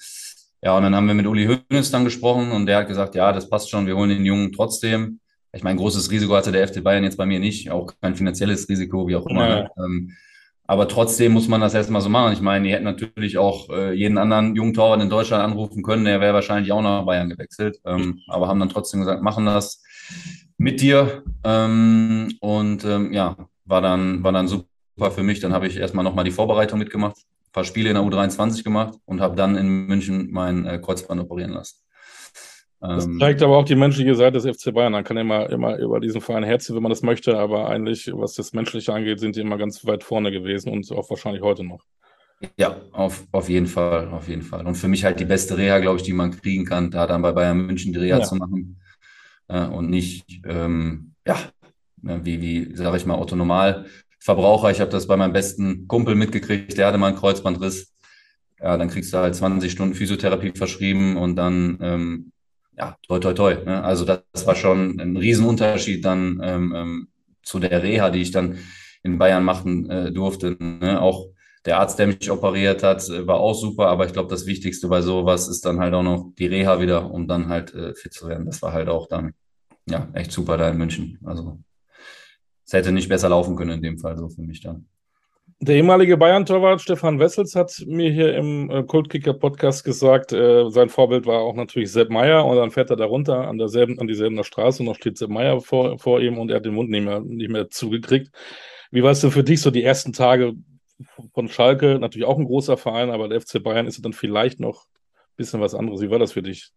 Ja, 0.62 0.74
und 0.78 0.82
dann 0.82 0.96
haben 0.96 1.08
wir 1.08 1.14
mit 1.14 1.26
Uli 1.26 1.44
Hoeneß 1.44 1.90
dann 1.90 2.04
gesprochen 2.04 2.52
und 2.52 2.64
der 2.64 2.78
hat 2.78 2.88
gesagt, 2.88 3.14
ja, 3.16 3.32
das 3.32 3.50
passt 3.50 3.68
schon, 3.68 3.86
wir 3.86 3.96
holen 3.98 4.08
den 4.08 4.24
Jungen 4.24 4.50
trotzdem 4.50 5.20
ich 5.58 5.64
meine, 5.64 5.76
großes 5.76 6.12
Risiko 6.12 6.36
hatte 6.36 6.52
der 6.52 6.68
FC 6.68 6.84
Bayern 6.84 7.02
jetzt 7.02 7.16
bei 7.16 7.26
mir 7.26 7.40
nicht, 7.40 7.68
auch 7.72 7.92
kein 8.00 8.14
finanzielles 8.14 8.68
Risiko, 8.68 9.08
wie 9.08 9.16
auch 9.16 9.26
immer. 9.26 9.48
Ja. 9.48 9.70
Ähm, 9.76 10.12
aber 10.68 10.86
trotzdem 10.86 11.32
muss 11.32 11.48
man 11.48 11.60
das 11.60 11.74
erstmal 11.74 12.00
so 12.00 12.08
machen. 12.08 12.32
Ich 12.32 12.40
meine, 12.40 12.64
die 12.64 12.72
hätten 12.72 12.84
natürlich 12.84 13.38
auch 13.38 13.68
äh, 13.70 13.92
jeden 13.92 14.18
anderen 14.18 14.54
jungen 14.54 14.72
Torwart 14.72 15.02
in 15.02 15.10
Deutschland 15.10 15.42
anrufen 15.42 15.82
können, 15.82 16.04
der 16.04 16.20
wäre 16.20 16.32
wahrscheinlich 16.32 16.70
auch 16.70 16.80
nach 16.80 17.04
Bayern 17.04 17.28
gewechselt. 17.28 17.80
Ähm, 17.84 18.20
aber 18.28 18.46
haben 18.46 18.60
dann 18.60 18.68
trotzdem 18.68 19.00
gesagt, 19.00 19.20
machen 19.20 19.46
das 19.46 19.82
mit 20.58 20.80
dir. 20.80 21.24
Ähm, 21.42 22.34
und 22.40 22.84
ähm, 22.84 23.12
ja, 23.12 23.36
war 23.64 23.82
dann, 23.82 24.22
war 24.22 24.30
dann 24.30 24.46
super 24.46 25.10
für 25.10 25.24
mich. 25.24 25.40
Dann 25.40 25.52
habe 25.52 25.66
ich 25.66 25.76
erstmal 25.76 26.04
nochmal 26.04 26.24
die 26.24 26.30
Vorbereitung 26.30 26.78
mitgemacht, 26.78 27.16
ein 27.16 27.52
paar 27.52 27.64
Spiele 27.64 27.88
in 27.88 27.96
der 27.96 28.04
U23 28.04 28.62
gemacht 28.62 28.94
und 29.06 29.20
habe 29.20 29.34
dann 29.34 29.56
in 29.56 29.88
München 29.88 30.28
mein 30.30 30.66
äh, 30.66 30.78
Kreuzband 30.78 31.20
operieren 31.20 31.50
lassen. 31.50 31.78
Das 32.80 33.06
ähm, 33.06 33.18
zeigt 33.18 33.42
aber 33.42 33.56
auch 33.56 33.64
die 33.64 33.74
menschliche 33.74 34.14
Seite 34.14 34.38
des 34.38 34.56
FC 34.56 34.72
Bayern. 34.72 34.92
Man 34.92 35.04
kann 35.04 35.16
immer, 35.16 35.50
immer 35.50 35.76
über 35.78 35.98
diesen 35.98 36.20
Verein 36.20 36.44
herziehen, 36.44 36.76
wenn 36.76 36.82
man 36.82 36.90
das 36.90 37.02
möchte, 37.02 37.36
aber 37.36 37.68
eigentlich, 37.68 38.10
was 38.14 38.34
das 38.34 38.52
Menschliche 38.52 38.92
angeht, 38.92 39.18
sind 39.18 39.34
die 39.34 39.40
immer 39.40 39.58
ganz 39.58 39.84
weit 39.84 40.04
vorne 40.04 40.30
gewesen 40.30 40.70
und 40.70 40.90
auch 40.92 41.10
wahrscheinlich 41.10 41.42
heute 41.42 41.64
noch. 41.64 41.82
Ja, 42.56 42.80
auf, 42.92 43.26
auf 43.32 43.48
jeden 43.48 43.66
Fall, 43.66 44.08
auf 44.08 44.28
jeden 44.28 44.42
Fall. 44.42 44.64
Und 44.64 44.76
für 44.76 44.86
mich 44.86 45.04
halt 45.04 45.18
die 45.18 45.24
beste 45.24 45.58
Reha, 45.58 45.80
glaube 45.80 45.96
ich, 45.96 46.04
die 46.04 46.12
man 46.12 46.30
kriegen 46.30 46.64
kann, 46.64 46.90
da 46.92 47.06
dann 47.08 47.22
bei 47.22 47.32
Bayern 47.32 47.66
München 47.66 47.92
die 47.92 47.98
Reha 47.98 48.18
ja. 48.18 48.24
zu 48.24 48.36
machen 48.36 48.80
äh, 49.48 49.66
und 49.66 49.90
nicht, 49.90 50.42
ähm, 50.46 51.14
ja, 51.26 51.36
ne, 52.00 52.20
wie, 52.22 52.40
wie 52.40 52.76
sage 52.76 52.96
ich 52.96 53.06
mal, 53.06 53.18
Otto 53.18 53.36
Verbraucher. 54.20 54.70
Ich 54.70 54.80
habe 54.80 54.90
das 54.90 55.08
bei 55.08 55.16
meinem 55.16 55.32
besten 55.32 55.88
Kumpel 55.88 56.14
mitgekriegt, 56.14 56.78
der 56.78 56.86
hatte 56.86 56.98
mal 56.98 57.08
einen 57.08 57.16
Kreuzbandriss. 57.16 57.94
Ja, 58.60 58.76
dann 58.76 58.88
kriegst 58.88 59.12
du 59.12 59.18
halt 59.18 59.34
20 59.34 59.70
Stunden 59.70 59.94
Physiotherapie 59.94 60.52
verschrieben 60.54 61.16
und 61.16 61.36
dann 61.36 61.78
ähm, 61.80 62.32
ja, 62.78 62.96
toi, 63.06 63.18
toi, 63.18 63.32
toi. 63.34 63.54
Ne? 63.64 63.82
Also 63.82 64.04
das, 64.04 64.22
das, 64.32 64.46
war 64.46 64.54
schon 64.54 65.00
ein 65.00 65.16
Riesenunterschied 65.16 66.04
dann 66.04 66.40
ähm, 66.42 66.72
ähm, 66.74 67.08
zu 67.42 67.58
der 67.58 67.82
Reha, 67.82 68.10
die 68.10 68.20
ich 68.20 68.30
dann 68.30 68.58
in 69.02 69.18
Bayern 69.18 69.44
machen 69.44 69.90
äh, 69.90 70.12
durfte. 70.12 70.56
Ne? 70.60 71.00
Auch 71.00 71.28
der 71.64 71.80
Arzt, 71.80 71.98
der 71.98 72.06
mich 72.06 72.30
operiert 72.30 72.82
hat, 72.82 73.08
äh, 73.08 73.26
war 73.26 73.40
auch 73.40 73.54
super, 73.54 73.88
aber 73.88 74.06
ich 74.06 74.12
glaube, 74.12 74.30
das 74.30 74.46
Wichtigste 74.46 74.88
bei 74.88 75.02
sowas 75.02 75.48
ist 75.48 75.64
dann 75.64 75.80
halt 75.80 75.92
auch 75.94 76.04
noch 76.04 76.32
die 76.38 76.46
Reha 76.46 76.80
wieder, 76.80 77.10
um 77.10 77.26
dann 77.26 77.48
halt 77.48 77.74
äh, 77.74 77.94
fit 77.94 78.12
zu 78.12 78.28
werden. 78.28 78.46
Das 78.46 78.62
war 78.62 78.72
halt 78.72 78.88
auch 78.88 79.08
dann, 79.08 79.34
ja, 79.86 80.08
echt 80.12 80.30
super 80.30 80.56
da 80.56 80.68
in 80.68 80.78
München. 80.78 81.18
Also 81.24 81.58
es 82.64 82.72
hätte 82.72 82.92
nicht 82.92 83.08
besser 83.08 83.28
laufen 83.28 83.56
können 83.56 83.72
in 83.72 83.82
dem 83.82 83.98
Fall 83.98 84.16
so 84.16 84.28
für 84.28 84.42
mich 84.42 84.60
dann. 84.60 84.86
Der 85.60 85.74
ehemalige 85.74 86.16
Bayern-Torwart 86.16 86.80
Stefan 86.80 87.18
Wessels 87.18 87.56
hat 87.56 87.82
mir 87.84 88.12
hier 88.12 88.36
im 88.36 88.70
äh, 88.70 88.84
Kultkicker-Podcast 88.84 89.82
gesagt, 89.82 90.32
äh, 90.32 90.70
sein 90.70 90.88
Vorbild 90.88 91.26
war 91.26 91.40
auch 91.40 91.56
natürlich 91.56 91.90
Sepp 91.90 92.10
Meier 92.10 92.44
und 92.46 92.56
dann 92.56 92.70
fährt 92.70 92.90
er 92.90 92.96
da 92.96 93.06
runter 93.06 93.48
an, 93.48 93.58
derselben, 93.58 93.98
an 93.98 94.06
dieselben 94.06 94.42
Straße 94.44 94.80
und 94.82 94.86
noch 94.86 94.94
steht 94.94 95.18
Sepp 95.18 95.30
Meier 95.30 95.60
vor, 95.60 95.98
vor 95.98 96.20
ihm 96.20 96.38
und 96.38 96.50
er 96.50 96.58
hat 96.58 96.64
den 96.64 96.74
Mund 96.74 96.90
nicht 96.90 97.04
mehr, 97.04 97.18
nicht 97.20 97.50
mehr 97.50 97.68
zugekriegt. 97.70 98.30
Wie 98.92 99.02
war 99.02 99.10
es 99.10 99.20
denn 99.20 99.32
für 99.32 99.42
dich 99.42 99.60
so 99.60 99.72
die 99.72 99.82
ersten 99.82 100.12
Tage 100.12 100.54
von 101.34 101.48
Schalke? 101.48 101.98
Natürlich 101.98 102.28
auch 102.28 102.38
ein 102.38 102.44
großer 102.44 102.76
Verein, 102.76 103.10
aber 103.10 103.28
der 103.28 103.40
FC 103.40 103.60
Bayern 103.60 103.88
ist 103.88 104.04
dann 104.04 104.12
vielleicht 104.12 104.60
noch 104.60 104.84
ein 104.84 105.36
bisschen 105.36 105.60
was 105.60 105.74
anderes. 105.74 106.00
Wie 106.00 106.10
war 106.10 106.20
das 106.20 106.32
für 106.32 106.42
dich? 106.42 106.70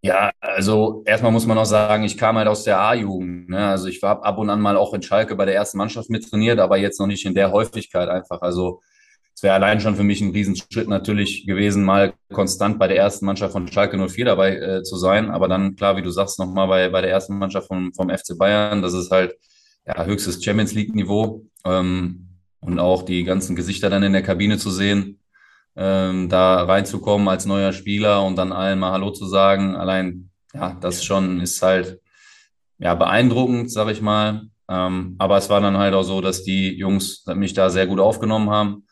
Ja, 0.00 0.30
also 0.40 1.02
erstmal 1.06 1.32
muss 1.32 1.46
man 1.46 1.58
auch 1.58 1.64
sagen, 1.64 2.04
ich 2.04 2.16
kam 2.16 2.36
halt 2.38 2.46
aus 2.46 2.62
der 2.62 2.78
A-Jugend. 2.78 3.48
Ne? 3.48 3.66
Also 3.66 3.88
ich 3.88 4.00
war 4.00 4.22
ab 4.24 4.38
und 4.38 4.48
an 4.48 4.60
mal 4.60 4.76
auch 4.76 4.94
in 4.94 5.02
Schalke 5.02 5.34
bei 5.34 5.44
der 5.44 5.56
ersten 5.56 5.78
Mannschaft 5.78 6.08
mit 6.08 6.28
trainiert, 6.28 6.60
aber 6.60 6.76
jetzt 6.76 7.00
noch 7.00 7.08
nicht 7.08 7.26
in 7.26 7.34
der 7.34 7.50
Häufigkeit 7.50 8.08
einfach. 8.08 8.40
Also 8.40 8.80
es 9.34 9.42
wäre 9.42 9.54
allein 9.54 9.80
schon 9.80 9.96
für 9.96 10.04
mich 10.04 10.20
ein 10.20 10.30
Riesenschritt 10.30 10.88
natürlich 10.88 11.46
gewesen, 11.46 11.84
mal 11.84 12.12
konstant 12.32 12.78
bei 12.78 12.86
der 12.86 12.96
ersten 12.96 13.26
Mannschaft 13.26 13.52
von 13.52 13.66
Schalke 13.66 13.96
04 13.96 14.24
dabei 14.24 14.56
äh, 14.56 14.82
zu 14.82 14.96
sein. 14.96 15.30
Aber 15.30 15.48
dann, 15.48 15.74
klar, 15.74 15.96
wie 15.96 16.02
du 16.02 16.10
sagst, 16.10 16.38
nochmal 16.38 16.68
bei, 16.68 16.88
bei 16.90 17.00
der 17.00 17.10
ersten 17.10 17.36
Mannschaft 17.36 17.66
vom, 17.66 17.92
vom 17.92 18.08
FC 18.08 18.38
Bayern, 18.38 18.82
das 18.82 18.94
ist 18.94 19.10
halt 19.10 19.34
ja, 19.86 20.04
höchstes 20.04 20.42
Champions 20.44 20.74
League-Niveau. 20.74 21.44
Ähm, 21.64 22.28
und 22.60 22.78
auch 22.78 23.02
die 23.02 23.24
ganzen 23.24 23.54
Gesichter 23.56 23.90
dann 23.90 24.02
in 24.02 24.12
der 24.12 24.22
Kabine 24.22 24.58
zu 24.58 24.70
sehen, 24.70 25.17
ähm, 25.78 26.28
da 26.28 26.64
reinzukommen 26.64 27.28
als 27.28 27.46
neuer 27.46 27.72
Spieler 27.72 28.24
und 28.24 28.36
dann 28.36 28.52
allen 28.52 28.80
mal 28.80 28.90
Hallo 28.90 29.10
zu 29.12 29.26
sagen. 29.26 29.76
Allein, 29.76 30.30
ja, 30.52 30.76
das 30.80 31.04
schon 31.04 31.40
ist 31.40 31.62
halt 31.62 32.00
ja 32.78 32.94
beeindruckend, 32.94 33.70
sag 33.70 33.88
ich 33.88 34.02
mal. 34.02 34.48
Ähm, 34.68 35.14
aber 35.18 35.38
es 35.38 35.48
war 35.48 35.60
dann 35.60 35.78
halt 35.78 35.94
auch 35.94 36.02
so, 36.02 36.20
dass 36.20 36.42
die 36.42 36.76
Jungs 36.76 37.24
mich 37.34 37.54
da 37.54 37.70
sehr 37.70 37.86
gut 37.86 38.00
aufgenommen 38.00 38.50
haben 38.50 38.84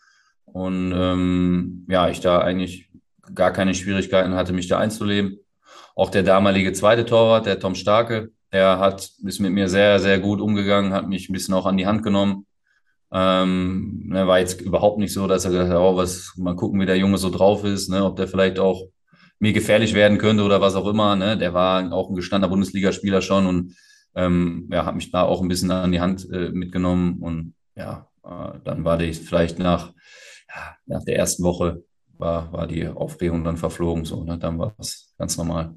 und 0.46 0.92
ähm, 0.96 1.87
ja, 1.88 2.09
ich 2.09 2.20
da 2.20 2.38
eigentlich 2.38 2.88
gar 3.35 3.53
keine 3.53 3.75
Schwierigkeiten 3.75 4.35
hatte, 4.35 4.53
mich 4.53 4.68
da 4.68 4.79
einzuleben. 4.79 5.40
Auch 5.96 6.11
der 6.11 6.22
damalige 6.22 6.72
zweite 6.72 7.05
Torwart, 7.05 7.46
der 7.46 7.59
Tom 7.59 7.75
Starke, 7.75 8.31
der 8.53 8.79
hat, 8.79 9.11
ist 9.25 9.40
mit 9.40 9.53
mir 9.53 9.68
sehr, 9.68 9.99
sehr 9.99 10.20
gut 10.20 10.40
umgegangen, 10.40 10.92
hat 10.92 11.09
mich 11.09 11.29
ein 11.29 11.33
bisschen 11.33 11.55
auch 11.55 11.66
an 11.66 11.77
die 11.77 11.87
Hand 11.87 12.03
genommen. 12.03 12.46
Ähm, 13.12 14.03
ne, 14.07 14.27
war 14.27 14.40
jetzt 14.40 14.61
überhaupt 14.61 14.99
nicht 14.99 15.12
so, 15.12 15.27
dass 15.27 15.45
er 15.45 15.53
gesagt 15.53 15.71
hat, 15.71 15.79
oh, 15.79 15.97
was, 15.97 16.33
mal 16.37 16.57
gucken, 16.57 16.81
wie 16.81 16.87
der 16.87 16.99
Junge 16.99 17.19
so 17.19 17.31
drauf 17.31 17.64
ist, 17.64 17.88
ne, 17.88 18.05
ob 18.05 18.16
der 18.16 18.29
vielleicht 18.29 18.59
auch 18.59 18.88
mir 19.38 19.53
gefährlich 19.53 19.95
werden 19.95 20.19
könnte 20.19 20.42
oder 20.42 20.61
was 20.61 20.75
auch 20.75 20.87
immer. 20.87 21.14
Ne? 21.16 21.37
Der 21.37 21.55
war 21.55 21.92
auch 21.92 22.09
ein 22.09 22.16
gestandener 22.16 22.51
Bundesligaspieler 22.51 23.21
schon 23.23 23.47
und 23.47 23.77
ähm, 24.14 24.69
ja, 24.73 24.87
hat 24.87 24.95
mich 24.95 25.11
da 25.11 25.23
auch 25.23 25.42
ein 25.42 25.49
bisschen 25.49 25.71
an 25.71 25.92
die 25.92 26.01
Hand 26.01 26.29
äh, 26.33 26.51
mitgenommen. 26.51 27.19
Und 27.21 27.55
ja, 27.77 28.09
äh, 28.25 28.59
dann 28.64 28.85
war 28.85 28.97
die 28.97 29.12
vielleicht 29.12 29.59
nach, 29.59 29.92
ja, 30.49 30.77
nach 30.87 31.05
der 31.05 31.16
ersten 31.16 31.45
Woche 31.45 31.83
war, 32.19 32.51
war 32.53 32.66
die 32.66 32.88
Aufregung 32.88 33.45
dann 33.45 33.59
verflogen. 33.59 34.07
So, 34.07 34.25
ne? 34.25 34.38
Dann 34.38 34.59
war 34.59 34.75
es 34.79 35.14
ganz 35.19 35.37
normal. 35.37 35.75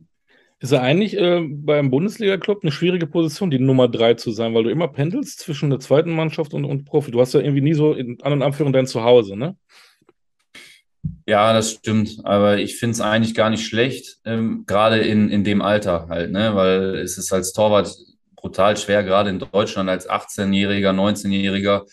Ist 0.62 0.74
er 0.74 0.82
eigentlich 0.82 1.18
äh, 1.18 1.42
beim 1.42 1.90
Bundesliga-Club 1.90 2.60
eine 2.64 2.72
schwierige 2.72 3.08
Position, 3.08 3.50
die 3.50 3.60
Nummer 3.60 3.88
drei 3.88 4.16
zu 4.16 4.32
sein, 4.32 4.54
weil 4.54 4.64
du 4.64 4.70
immer 4.70 4.90
pendelst 4.90 5.40
zwischen 5.40 5.70
der 5.70 5.80
zweiten 5.80 6.14
Mannschaft 6.14 6.54
und, 6.54 6.66
und 6.66 6.84
Profi. 6.84 7.12
Du 7.12 7.22
hast 7.22 7.34
ja 7.34 7.40
irgendwie 7.40 7.62
nie 7.62 7.74
so 7.74 7.94
in 7.94 8.22
anderen 8.22 8.44
Anführungen 8.44 8.74
dein 8.74 8.88
Zuhause, 8.88 9.38
ne? 9.38 9.56
Ja, 11.26 11.54
das 11.54 11.72
stimmt. 11.72 12.20
Aber 12.26 12.58
ich 12.58 12.76
finde 12.76 12.92
es 12.92 13.02
eigentlich 13.02 13.36
gar 13.36 13.50
nicht 13.50 13.66
schlecht, 13.66 14.18
ähm, 14.26 14.66
gerade 14.68 15.00
in, 15.00 15.30
in 15.30 15.46
dem 15.46 15.62
Alter 15.62 16.08
halt, 16.10 16.32
ne? 16.32 16.56
Weil 16.56 16.96
es 16.96 17.18
ist 17.18 17.32
als 17.32 17.54
Torwart 17.54 17.96
brutal 18.36 18.76
schwer, 18.76 19.04
gerade 19.04 19.30
in 19.30 19.40
Deutschland 19.40 19.90
als 19.90 20.10
18-Jähriger, 20.10 20.92
19-Jähriger 20.92 21.86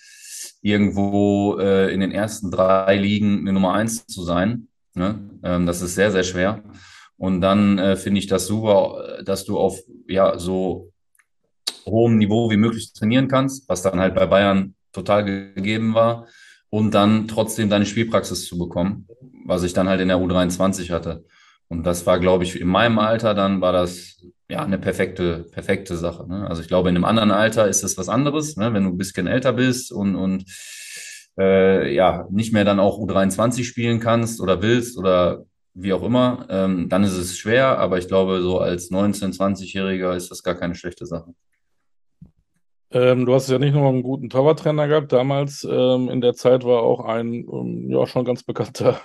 irgendwo 0.63 1.59
äh, 1.59 1.93
in 1.93 2.01
den 2.01 2.13
ersten 2.13 2.51
drei 2.51 2.97
Ligen 2.97 3.41
eine 3.41 3.53
Nummer 3.53 3.75
eins 3.75 4.07
zu 4.07 4.25
sein. 4.25 4.69
Ne? 4.95 5.19
Ähm, 5.43 5.67
das 5.67 5.83
ist 5.83 5.95
sehr, 5.95 6.11
sehr 6.11 6.25
schwer. 6.25 6.63
Und 7.19 7.41
dann 7.41 7.79
äh, 7.79 7.97
finde 7.97 8.19
ich 8.19 8.27
das 8.27 8.47
super, 8.47 9.23
dass 9.25 9.45
du 9.45 9.59
auf 9.59 9.79
ja 10.07 10.39
so 10.39 10.93
hohem 11.87 12.19
Niveau 12.19 12.51
wie 12.51 12.57
möglich 12.57 12.93
trainieren 12.93 13.29
kannst, 13.29 13.69
was 13.69 13.83
dann 13.83 14.01
halt 14.01 14.15
bei 14.15 14.27
Bayern 14.27 14.75
total 14.93 15.25
gegeben 15.25 15.95
war, 15.95 16.27
und 16.69 16.95
dann 16.95 17.29
trotzdem 17.29 17.71
deine 17.71 17.87
Spielpraxis 17.87 18.47
zu 18.47 18.59
bekommen, 18.59 19.07
was 19.47 19.63
ich 19.63 19.73
dann 19.73 19.89
halt 19.89 20.01
in 20.01 20.09
der 20.09 20.19
U23 20.19 20.91
hatte. 20.91 21.25
Und 21.69 21.85
das 21.85 22.07
war, 22.07 22.19
glaube 22.19 22.45
ich, 22.45 22.61
in 22.61 22.69
meinem 22.69 22.99
Alter 22.99 23.35
dann 23.35 23.61
war 23.61 23.73
das 23.73 24.21
ja 24.49 24.63
eine 24.65 24.79
perfekte, 24.79 25.47
perfekte 25.51 25.97
Sache. 25.97 26.29
Ne? 26.29 26.47
Also 26.49 26.63
ich 26.63 26.69
glaube, 26.69 26.89
in 26.89 26.97
einem 26.97 27.05
anderen 27.05 27.31
Alter 27.31 27.69
ist 27.69 27.83
das 27.83 27.97
was 27.99 28.09
anderes, 28.09 28.57
ne? 28.57 28.73
wenn 28.73 28.85
du 28.85 28.91
ein 28.91 28.99
bisschen 28.99 29.27
älter 29.27 29.53
bist 29.53 29.93
und, 29.93 30.15
und 30.17 30.45
äh, 31.39 31.93
ja, 31.95 32.27
nicht 32.31 32.53
mehr 32.53 32.65
dann 32.65 32.81
auch 32.81 32.99
U23 32.99 33.65
spielen 33.65 34.01
kannst 34.01 34.41
oder 34.41 34.63
willst 34.63 34.97
oder 34.97 35.45
wie 35.79 35.93
auch 35.93 36.03
immer, 36.03 36.47
ähm, 36.49 36.89
dann 36.89 37.05
ist 37.05 37.17
es 37.17 37.37
schwer, 37.37 37.79
aber 37.79 37.99
ich 37.99 38.09
glaube, 38.09 38.41
so 38.41 38.59
als 38.59 38.91
19-, 38.91 39.37
20-Jähriger 39.37 40.17
ist 40.17 40.31
das 40.31 40.43
gar 40.43 40.55
keine 40.55 40.75
schlechte 40.75 41.05
Sache. 41.05 41.35
Ähm, 42.91 43.27
du 43.27 43.35
hast 43.35 43.51
ja 43.51 43.59
nicht 43.59 43.75
nur 43.75 43.87
einen 43.89 44.03
guten 44.03 44.31
Torwarttrainer 44.31 44.89
gehabt, 44.89 45.13
damals 45.13 45.67
ähm, 45.71 46.09
in 46.09 46.23
der 46.23 46.35
Zeit 46.35 46.65
war 46.65 46.83
auch 46.83 47.05
ein 47.05 47.47
ähm, 47.53 47.91
ja 47.91 48.07
schon 48.07 48.25
ganz 48.25 48.43
bekannter 48.43 49.01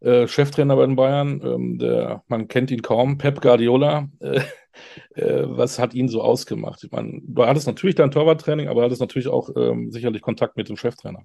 äh, 0.00 0.28
Cheftrainer 0.28 0.76
bei 0.76 0.86
den 0.86 0.94
Bayern, 0.94 1.40
ähm, 1.42 1.78
der, 1.78 2.22
man 2.28 2.46
kennt 2.46 2.70
ihn 2.70 2.82
kaum, 2.82 3.18
Pep 3.18 3.40
Guardiola. 3.40 4.08
Äh, 4.20 4.40
äh, 5.14 5.44
was 5.46 5.80
hat 5.80 5.94
ihn 5.94 6.08
so 6.08 6.22
ausgemacht? 6.22 6.84
Ich 6.84 6.92
meine, 6.92 7.22
du 7.24 7.44
hattest 7.44 7.66
natürlich 7.66 7.96
dein 7.96 8.12
Torwarttraining, 8.12 8.68
aber 8.68 8.82
du 8.82 8.84
hattest 8.84 9.00
natürlich 9.00 9.28
auch 9.28 9.50
ähm, 9.56 9.90
sicherlich 9.90 10.22
Kontakt 10.22 10.56
mit 10.56 10.68
dem 10.68 10.76
Cheftrainer. 10.76 11.22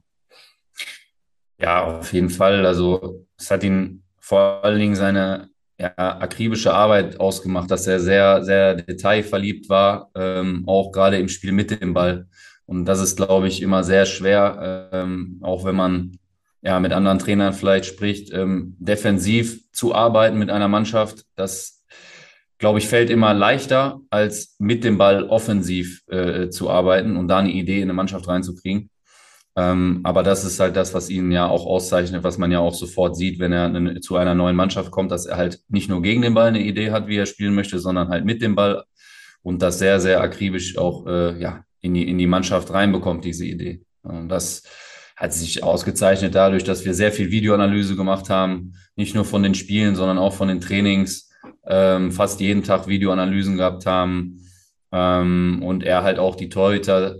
Ja, 1.60 2.00
auf 2.00 2.12
jeden 2.14 2.30
Fall. 2.30 2.66
Also 2.66 3.28
es 3.38 3.52
hat 3.52 3.64
ihn 3.64 4.04
vor 4.30 4.64
allen 4.64 4.78
Dingen 4.78 4.96
seine 4.96 5.50
ja, 5.80 5.92
akribische 5.98 6.72
Arbeit 6.72 7.20
ausgemacht, 7.20 7.72
dass 7.72 7.88
er 7.88 8.00
sehr, 8.00 8.44
sehr 8.44 8.76
detailverliebt 8.76 9.70
war, 9.70 10.12
ähm, 10.14 10.66
auch 10.68 10.92
gerade 10.92 11.18
im 11.18 11.30
Spiel 11.30 11.52
mit 11.52 11.82
dem 11.82 11.96
Ball. 11.96 12.28
Und 12.68 12.86
das 12.86 13.00
ist, 13.00 13.18
glaube 13.18 13.48
ich, 13.48 13.64
immer 13.64 13.84
sehr 13.84 14.06
schwer, 14.06 14.92
ähm, 14.94 15.40
auch 15.42 15.66
wenn 15.66 15.76
man 15.76 16.20
ja 16.62 16.80
mit 16.80 16.92
anderen 16.92 17.18
Trainern 17.18 17.54
vielleicht 17.54 17.86
spricht, 17.86 18.32
ähm, 18.32 18.76
defensiv 18.78 19.64
zu 19.72 19.96
arbeiten 19.96 20.38
mit 20.38 20.52
einer 20.52 20.68
Mannschaft. 20.68 21.26
Das, 21.36 21.84
glaube 22.60 22.78
ich, 22.78 22.88
fällt 22.88 23.10
immer 23.10 23.34
leichter, 23.34 24.00
als 24.12 24.58
mit 24.60 24.84
dem 24.84 25.00
Ball 25.00 25.24
offensiv 25.24 26.04
äh, 26.08 26.50
zu 26.50 26.70
arbeiten 26.70 27.18
und 27.18 27.30
da 27.30 27.40
eine 27.40 27.52
Idee 27.52 27.78
in 27.78 27.84
eine 27.84 27.94
Mannschaft 27.94 28.28
reinzukriegen. 28.28 28.92
Ähm, 29.56 30.02
aber 30.04 30.24
das 30.24 30.46
ist 30.46 30.60
halt 30.60 30.76
das, 30.76 30.94
was 30.94 31.10
ihn 31.10 31.32
ja 31.32 31.48
auch 31.48 31.66
auszeichnet, 31.66 32.24
was 32.24 32.38
man 32.38 32.52
ja 32.52 32.60
auch 32.60 32.74
sofort 32.74 33.18
sieht, 33.18 33.40
wenn 33.40 33.52
er 33.52 34.00
zu 34.02 34.16
einer 34.16 34.36
neuen 34.36 34.56
Mannschaft 34.56 34.92
kommt, 34.92 35.12
dass 35.12 35.26
er 35.26 35.38
halt 35.38 35.62
nicht 35.68 35.90
nur 35.90 36.02
gegen 36.02 36.22
den 36.22 36.34
Ball 36.34 36.48
eine 36.48 36.62
Idee 36.62 36.92
hat, 36.92 37.08
wie 37.08 37.18
er 37.18 37.26
spielen 37.26 37.56
möchte, 37.56 37.80
sondern 37.80 38.10
halt 38.10 38.26
mit 38.26 38.42
dem 38.42 38.56
Ball 38.56 38.84
und 39.42 39.62
das 39.62 39.80
sehr, 39.80 40.00
sehr 40.00 40.22
akribisch 40.22 40.78
auch 40.78 41.08
äh, 41.08 41.40
ja, 41.40 41.64
in, 41.82 41.94
die, 41.94 42.08
in 42.08 42.18
die 42.18 42.28
Mannschaft 42.28 42.72
reinbekommt, 42.72 43.26
diese 43.26 43.46
Idee. 43.46 43.82
Und 44.04 44.30
das 44.30 44.64
hat 45.16 45.34
sich 45.34 45.64
ausgezeichnet 45.64 46.36
dadurch, 46.36 46.64
dass 46.64 46.86
wir 46.86 46.94
sehr 46.94 47.12
viel 47.12 47.32
Videoanalyse 47.32 47.96
gemacht 47.96 48.30
haben, 48.30 48.74
nicht 48.96 49.16
nur 49.16 49.26
von 49.26 49.44
den 49.44 49.56
Spielen, 49.56 49.96
sondern 49.96 50.18
auch 50.18 50.34
von 50.34 50.48
den 50.48 50.62
Trainings, 50.62 51.30
ähm, 51.68 52.12
fast 52.12 52.40
jeden 52.40 52.64
Tag 52.64 52.88
Videoanalysen 52.88 53.58
gehabt 53.58 53.86
haben 53.86 54.40
ähm, 54.92 55.62
und 55.64 55.84
er 55.84 56.04
halt 56.04 56.20
auch 56.20 56.36
die 56.36 56.50
Torhüter 56.50 57.18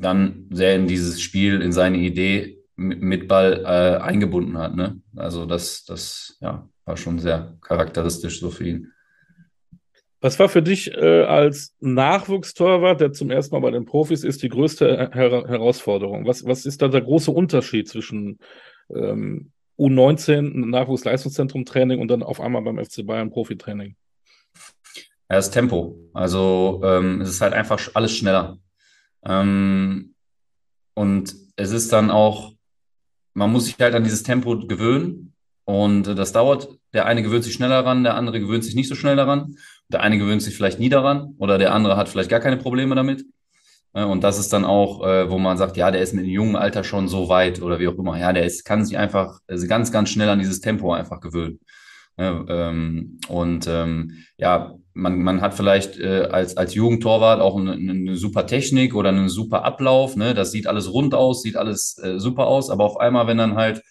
dann 0.00 0.46
sehr 0.50 0.74
in 0.74 0.86
dieses 0.86 1.20
Spiel, 1.20 1.60
in 1.60 1.72
seine 1.72 1.98
Idee 1.98 2.58
mit 2.76 3.28
Ball 3.28 3.62
äh, 3.64 4.02
eingebunden 4.02 4.56
hat. 4.58 4.74
Ne? 4.74 5.00
Also 5.14 5.44
das, 5.44 5.84
das 5.84 6.38
ja, 6.40 6.68
war 6.84 6.96
schon 6.96 7.18
sehr 7.18 7.56
charakteristisch 7.60 8.40
so 8.40 8.50
für 8.50 8.68
ihn. 8.68 8.92
Was 10.22 10.38
war 10.38 10.48
für 10.48 10.62
dich 10.62 10.92
äh, 10.92 11.22
als 11.22 11.74
Nachwuchstorwart, 11.80 13.00
der 13.00 13.12
zum 13.12 13.30
ersten 13.30 13.54
Mal 13.54 13.60
bei 13.60 13.70
den 13.70 13.86
Profis 13.86 14.22
ist, 14.22 14.42
die 14.42 14.50
größte 14.50 15.10
Her 15.12 15.44
Herausforderung? 15.46 16.26
Was, 16.26 16.44
was 16.44 16.66
ist 16.66 16.82
da 16.82 16.88
der 16.88 17.00
große 17.00 17.30
Unterschied 17.30 17.88
zwischen 17.88 18.38
ähm, 18.94 19.52
U19, 19.78 20.66
Nachwuchsleistungszentrum 20.68 21.64
Training 21.64 22.00
und 22.00 22.08
dann 22.08 22.22
auf 22.22 22.40
einmal 22.40 22.60
beim 22.62 22.82
FC 22.84 23.06
Bayern 23.06 23.30
Profitraining? 23.30 23.96
Ja, 25.30 25.36
das 25.36 25.50
Tempo. 25.50 25.96
Also 26.12 26.82
ähm, 26.84 27.22
es 27.22 27.30
ist 27.30 27.40
halt 27.40 27.54
einfach 27.54 27.80
alles 27.94 28.14
schneller. 28.14 28.58
Ähm, 29.24 30.14
und 30.94 31.34
es 31.56 31.72
ist 31.72 31.92
dann 31.92 32.10
auch, 32.10 32.52
man 33.34 33.52
muss 33.52 33.66
sich 33.66 33.76
halt 33.78 33.94
an 33.94 34.04
dieses 34.04 34.22
Tempo 34.22 34.58
gewöhnen. 34.58 35.34
Und 35.64 36.04
das 36.04 36.32
dauert. 36.32 36.68
Der 36.92 37.06
eine 37.06 37.22
gewöhnt 37.22 37.44
sich 37.44 37.52
schneller 37.52 37.82
daran, 37.82 38.02
der 38.02 38.16
andere 38.16 38.40
gewöhnt 38.40 38.64
sich 38.64 38.74
nicht 38.74 38.88
so 38.88 38.96
schnell 38.96 39.14
daran. 39.14 39.56
Der 39.88 40.00
eine 40.00 40.18
gewöhnt 40.18 40.42
sich 40.42 40.56
vielleicht 40.56 40.80
nie 40.80 40.88
daran 40.88 41.34
oder 41.38 41.58
der 41.58 41.72
andere 41.72 41.96
hat 41.96 42.08
vielleicht 42.08 42.30
gar 42.30 42.40
keine 42.40 42.56
Probleme 42.56 42.96
damit. 42.96 43.24
Äh, 43.92 44.04
und 44.04 44.24
das 44.24 44.38
ist 44.38 44.52
dann 44.52 44.64
auch, 44.64 45.06
äh, 45.06 45.30
wo 45.30 45.38
man 45.38 45.58
sagt, 45.58 45.76
ja, 45.76 45.90
der 45.90 46.02
ist 46.02 46.12
mit 46.12 46.24
einem 46.24 46.32
jungen 46.32 46.56
Alter 46.56 46.82
schon 46.84 47.08
so 47.08 47.28
weit 47.28 47.62
oder 47.62 47.78
wie 47.78 47.88
auch 47.88 47.98
immer. 47.98 48.18
Ja, 48.18 48.32
der 48.32 48.44
ist, 48.44 48.64
kann 48.64 48.84
sich 48.84 48.98
einfach 48.98 49.38
also 49.46 49.66
ganz, 49.68 49.92
ganz 49.92 50.10
schnell 50.10 50.28
an 50.28 50.38
dieses 50.40 50.60
Tempo 50.60 50.92
einfach 50.92 51.20
gewöhnen. 51.20 51.60
Ähm, 52.18 53.18
und 53.28 53.66
ähm, 53.68 54.24
ja, 54.36 54.74
man, 54.94 55.22
man 55.22 55.40
hat 55.40 55.54
vielleicht 55.54 55.98
äh, 55.98 56.28
als, 56.30 56.56
als 56.56 56.74
Jugendtorwart 56.74 57.40
auch 57.40 57.58
eine, 57.58 57.72
eine 57.72 58.16
super 58.16 58.46
Technik 58.46 58.94
oder 58.94 59.10
einen 59.10 59.28
super 59.28 59.64
Ablauf. 59.64 60.16
Ne? 60.16 60.34
Das 60.34 60.50
sieht 60.52 60.66
alles 60.66 60.92
rund 60.92 61.14
aus, 61.14 61.42
sieht 61.42 61.56
alles 61.56 61.98
äh, 62.02 62.18
super 62.18 62.46
aus, 62.46 62.70
aber 62.70 62.84
auf 62.84 62.98
einmal, 62.98 63.26
wenn 63.26 63.38
dann 63.38 63.54
halt, 63.54 63.82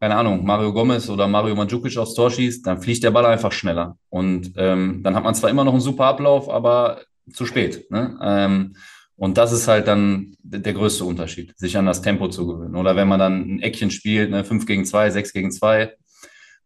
keine 0.00 0.16
Ahnung, 0.16 0.44
Mario 0.44 0.72
Gomez 0.72 1.08
oder 1.08 1.28
Mario 1.28 1.54
Mandzukic 1.54 1.96
aufs 1.98 2.14
Tor 2.14 2.30
schießt, 2.30 2.66
dann 2.66 2.80
fliegt 2.80 3.04
der 3.04 3.10
Ball 3.10 3.26
einfach 3.26 3.52
schneller. 3.52 3.96
Und 4.08 4.52
ähm, 4.56 5.02
dann 5.02 5.14
hat 5.14 5.24
man 5.24 5.34
zwar 5.34 5.50
immer 5.50 5.64
noch 5.64 5.72
einen 5.72 5.82
super 5.82 6.06
Ablauf, 6.06 6.48
aber 6.48 7.00
zu 7.32 7.46
spät. 7.46 7.90
Ne? 7.90 8.18
Ähm, 8.22 8.76
und 9.16 9.36
das 9.36 9.52
ist 9.52 9.68
halt 9.68 9.86
dann 9.86 10.34
der 10.42 10.72
größte 10.72 11.04
Unterschied, 11.04 11.52
sich 11.58 11.76
an 11.76 11.84
das 11.84 12.00
Tempo 12.00 12.28
zu 12.28 12.46
gewöhnen. 12.46 12.74
Oder 12.74 12.96
wenn 12.96 13.06
man 13.06 13.20
dann 13.20 13.56
ein 13.56 13.60
Eckchen 13.60 13.90
spielt, 13.90 14.30
ne, 14.30 14.44
5 14.44 14.64
gegen 14.64 14.86
2, 14.86 15.10
6 15.10 15.32
gegen 15.34 15.52
2, 15.52 15.92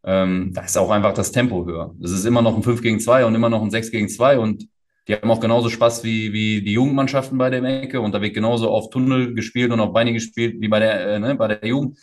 ähm, 0.04 0.52
da 0.52 0.62
ist 0.62 0.76
auch 0.76 0.90
einfach 0.90 1.14
das 1.14 1.32
Tempo 1.32 1.64
höher. 1.64 1.94
Es 2.02 2.10
ist 2.10 2.24
immer 2.24 2.42
noch 2.42 2.56
ein 2.56 2.62
5 2.62 2.82
gegen 2.82 3.00
2 3.00 3.24
und 3.24 3.34
immer 3.34 3.48
noch 3.48 3.62
ein 3.62 3.70
6 3.70 3.90
gegen 3.90 4.08
2 4.08 4.38
und 4.38 4.68
die 5.08 5.14
haben 5.14 5.30
auch 5.30 5.40
genauso 5.40 5.68
Spaß 5.68 6.04
wie, 6.04 6.32
wie 6.32 6.62
die 6.62 6.72
Jugendmannschaften 6.72 7.36
bei 7.36 7.50
der 7.50 7.62
Ecke 7.62 8.00
und 8.00 8.12
da 8.12 8.22
wird 8.22 8.34
genauso 8.34 8.70
auf 8.70 8.90
Tunnel 8.90 9.34
gespielt 9.34 9.70
und 9.70 9.80
auf 9.80 9.92
Beine 9.92 10.12
gespielt 10.12 10.60
wie 10.60 10.68
bei 10.68 10.78
der, 10.78 11.06
äh, 11.06 11.18
ne, 11.18 11.34
bei 11.34 11.48
der 11.48 11.66
Jugend. 11.66 11.98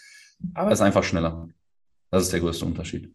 Aber 0.53 0.71
es 0.71 0.79
ist 0.79 0.85
einfach 0.85 1.03
schneller. 1.03 1.47
Das 2.09 2.23
ist 2.23 2.33
der 2.33 2.39
größte 2.39 2.65
Unterschied. 2.65 3.13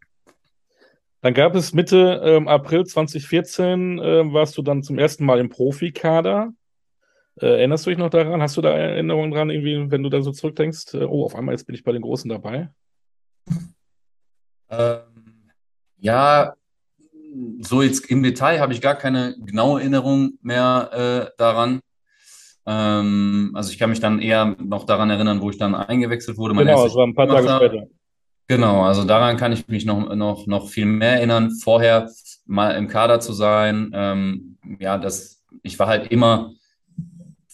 Dann 1.21 1.35
gab 1.35 1.55
es 1.55 1.73
Mitte 1.73 2.21
ähm, 2.25 2.47
April 2.47 2.85
2014, 2.85 3.99
äh, 3.99 4.33
warst 4.33 4.57
du 4.57 4.63
dann 4.63 4.83
zum 4.83 4.99
ersten 4.99 5.25
Mal 5.25 5.41
im 5.41 5.49
Profikader. 5.49 6.53
Äh, 7.41 7.47
erinnerst 7.47 7.87
du 7.87 7.91
dich 7.91 7.99
noch 7.99 8.11
daran? 8.11 8.41
Hast 8.41 8.57
du 8.57 8.63
da 8.63 8.71
Erinnerungen 8.71 9.33
dran, 9.33 9.51
irgendwie, 9.51 9.91
wenn 9.91 10.03
du 10.03 10.09
da 10.09 10.23
so 10.23 10.31
zurückdenkst? 10.31 10.95
Äh, 10.95 11.05
oh, 11.05 11.25
auf 11.25 11.35
einmal 11.35 11.55
jetzt 11.55 11.67
bin 11.67 11.75
ich 11.75 11.85
bei 11.85 11.93
den 11.93 12.03
Großen 12.03 12.29
dabei. 12.29 12.71
Ähm, 14.71 15.01
ja, 15.99 16.55
so 17.61 17.83
jetzt 17.83 18.11
im 18.11 18.23
Detail 18.23 18.61
habe 18.61 18.73
ich 18.73 18.81
gar 18.81 18.95
keine 18.95 19.37
genaue 19.39 19.81
Erinnerung 19.81 20.39
mehr 20.43 20.91
äh, 20.93 21.31
daran. 21.39 21.81
Ähm, 22.67 23.53
also 23.55 23.71
ich 23.71 23.79
kann 23.79 23.91
mich 23.91 24.01
dann 24.01 24.21
eher 24.21 24.57
noch 24.59 24.85
daran 24.85 25.11
erinnern, 25.11 25.41
wo 25.41 25.51
ich 25.51 25.59
dann 25.59 25.75
eingewechselt 25.75 26.37
wurde. 26.37 26.55
Mein 26.55 26.67
genau, 26.67 26.87
es 26.87 26.95
war 26.95 27.07
ein 27.07 27.15
paar 27.15 27.29
Tage 27.29 27.49
später. 27.49 27.87
Genau, 28.49 28.83
also 28.85 29.05
daran 29.05 29.37
kann 29.37 29.53
ich 29.53 29.67
mich 29.67 29.85
noch, 29.85 30.15
noch, 30.15 30.47
noch 30.47 30.69
viel 30.69 30.87
mehr 30.87 31.15
erinnern. 31.15 31.51
Vorher 31.51 32.09
mal 32.45 32.77
im 32.77 32.87
Kader 32.87 33.19
zu 33.19 33.33
sein, 33.33 33.91
ähm, 33.93 34.59
ja, 34.79 34.99
das, 34.99 35.45
ich 35.63 35.79
war 35.79 35.89
halt 35.89 36.13
immer 36.13 36.53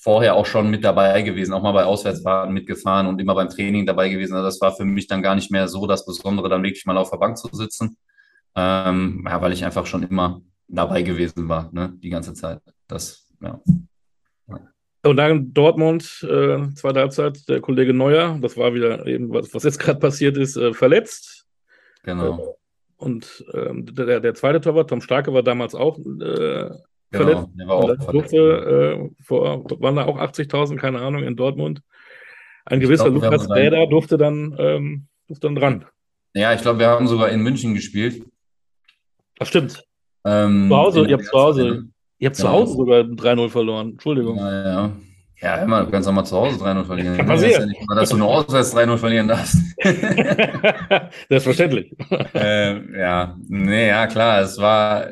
vorher 0.02 0.34
auch 0.34 0.46
schon 0.46 0.68
mit 0.68 0.82
dabei 0.82 1.22
gewesen, 1.22 1.52
auch 1.52 1.62
mal 1.62 1.72
bei 1.72 1.84
Auswärtsfahrten 1.84 2.52
mitgefahren 2.52 3.06
und 3.06 3.20
immer 3.20 3.36
beim 3.36 3.48
Training 3.48 3.86
dabei 3.86 4.08
gewesen. 4.08 4.34
Also 4.34 4.46
das 4.46 4.60
war 4.60 4.74
für 4.74 4.84
mich 4.84 5.06
dann 5.06 5.22
gar 5.22 5.36
nicht 5.36 5.52
mehr 5.52 5.68
so 5.68 5.86
das 5.86 6.04
Besondere, 6.04 6.48
dann 6.48 6.64
wirklich 6.64 6.84
mal 6.86 6.98
auf 6.98 7.10
der 7.10 7.18
Bank 7.18 7.38
zu 7.38 7.48
sitzen, 7.52 7.96
ähm, 8.56 9.24
ja, 9.24 9.40
weil 9.40 9.52
ich 9.52 9.64
einfach 9.64 9.86
schon 9.86 10.02
immer 10.02 10.42
dabei 10.66 11.02
gewesen 11.02 11.48
war, 11.48 11.70
ne, 11.72 11.92
die 12.02 12.10
ganze 12.10 12.34
Zeit. 12.34 12.60
Das, 12.88 13.28
ja. 13.40 13.60
Und 15.04 15.16
dann 15.16 15.52
Dortmund, 15.52 16.26
äh, 16.28 16.72
zweite 16.74 17.00
Halbzeit, 17.00 17.48
der 17.48 17.60
Kollege 17.60 17.92
Neuer, 17.94 18.38
das 18.40 18.56
war 18.56 18.74
wieder 18.74 19.06
eben, 19.06 19.32
was, 19.32 19.54
was 19.54 19.62
jetzt 19.62 19.78
gerade 19.78 20.00
passiert 20.00 20.36
ist, 20.36 20.56
äh, 20.56 20.74
verletzt. 20.74 21.46
Genau. 22.02 22.38
Äh, 22.38 23.04
und 23.04 23.44
ähm, 23.54 23.86
der, 23.94 24.20
der 24.20 24.34
zweite 24.34 24.60
Torwart, 24.60 24.90
Tom 24.90 25.00
Starke, 25.00 25.32
war 25.32 25.42
damals 25.42 25.74
auch 25.74 25.98
äh, 25.98 26.70
Genau, 27.12 27.24
verletzt. 27.24 27.48
der 27.58 27.66
war 27.68 27.76
auch 27.76 27.96
dann 27.96 28.06
durfte, 28.12 28.36
äh, 28.36 29.22
vor, 29.22 29.64
waren 29.80 29.96
da 29.96 30.04
auch 30.06 30.18
80.000, 30.18 30.76
keine 30.76 31.00
Ahnung, 31.00 31.22
in 31.22 31.36
Dortmund. 31.36 31.82
Ein 32.64 32.80
gewisser 32.80 33.10
glaub, 33.10 33.22
Lukas 33.22 33.50
Räder 33.50 33.86
durfte 33.86 34.16
dann, 34.18 34.54
ähm, 34.58 35.06
durfte 35.28 35.46
dann 35.46 35.56
dran. 35.56 35.84
Ja, 36.34 36.52
ich 36.54 36.62
glaube, 36.62 36.78
wir 36.78 36.88
haben 36.88 37.06
sogar 37.06 37.28
in 37.28 37.42
München 37.42 37.74
gespielt. 37.74 38.24
Das 39.38 39.48
stimmt. 39.48 39.84
Ähm, 40.24 40.68
Zu 40.68 40.76
Hause, 40.76 41.06
ihr 41.06 41.14
habt 41.14 41.24
zu 41.26 41.38
Hause, 41.38 41.84
ihr 42.18 42.26
habt 42.28 42.36
zu 42.36 42.42
Genau. 42.42 42.54
Hause 42.54 42.74
sogar 42.74 43.00
3-0 43.00 43.48
verloren. 43.50 43.90
Entschuldigung. 43.90 44.36
Ja, 44.38 44.64
ja. 44.64 44.92
Ja, 45.40 45.56
immer, 45.56 45.82
du 45.84 45.90
kannst 45.90 46.08
auch 46.08 46.12
mal 46.12 46.24
zu 46.24 46.36
Hause 46.36 46.64
3-0 46.64 46.84
verlieren. 46.84 47.16
Kann 47.16 47.26
passieren. 47.26 47.62
ja 47.62 47.66
nicht 47.66 47.88
mal, 47.88 47.96
dass 47.96 48.10
du 48.10 48.16
nur 48.16 48.28
auswärts 48.28 48.76
3-0 48.76 48.96
verlieren 48.96 49.26
darfst. 49.26 49.56
Selbstverständlich. 51.28 51.92
ähm, 52.34 52.94
ja, 52.96 53.36
nee, 53.48 53.88
ja, 53.88 54.06
klar, 54.06 54.42
es 54.42 54.56
war, 54.58 55.08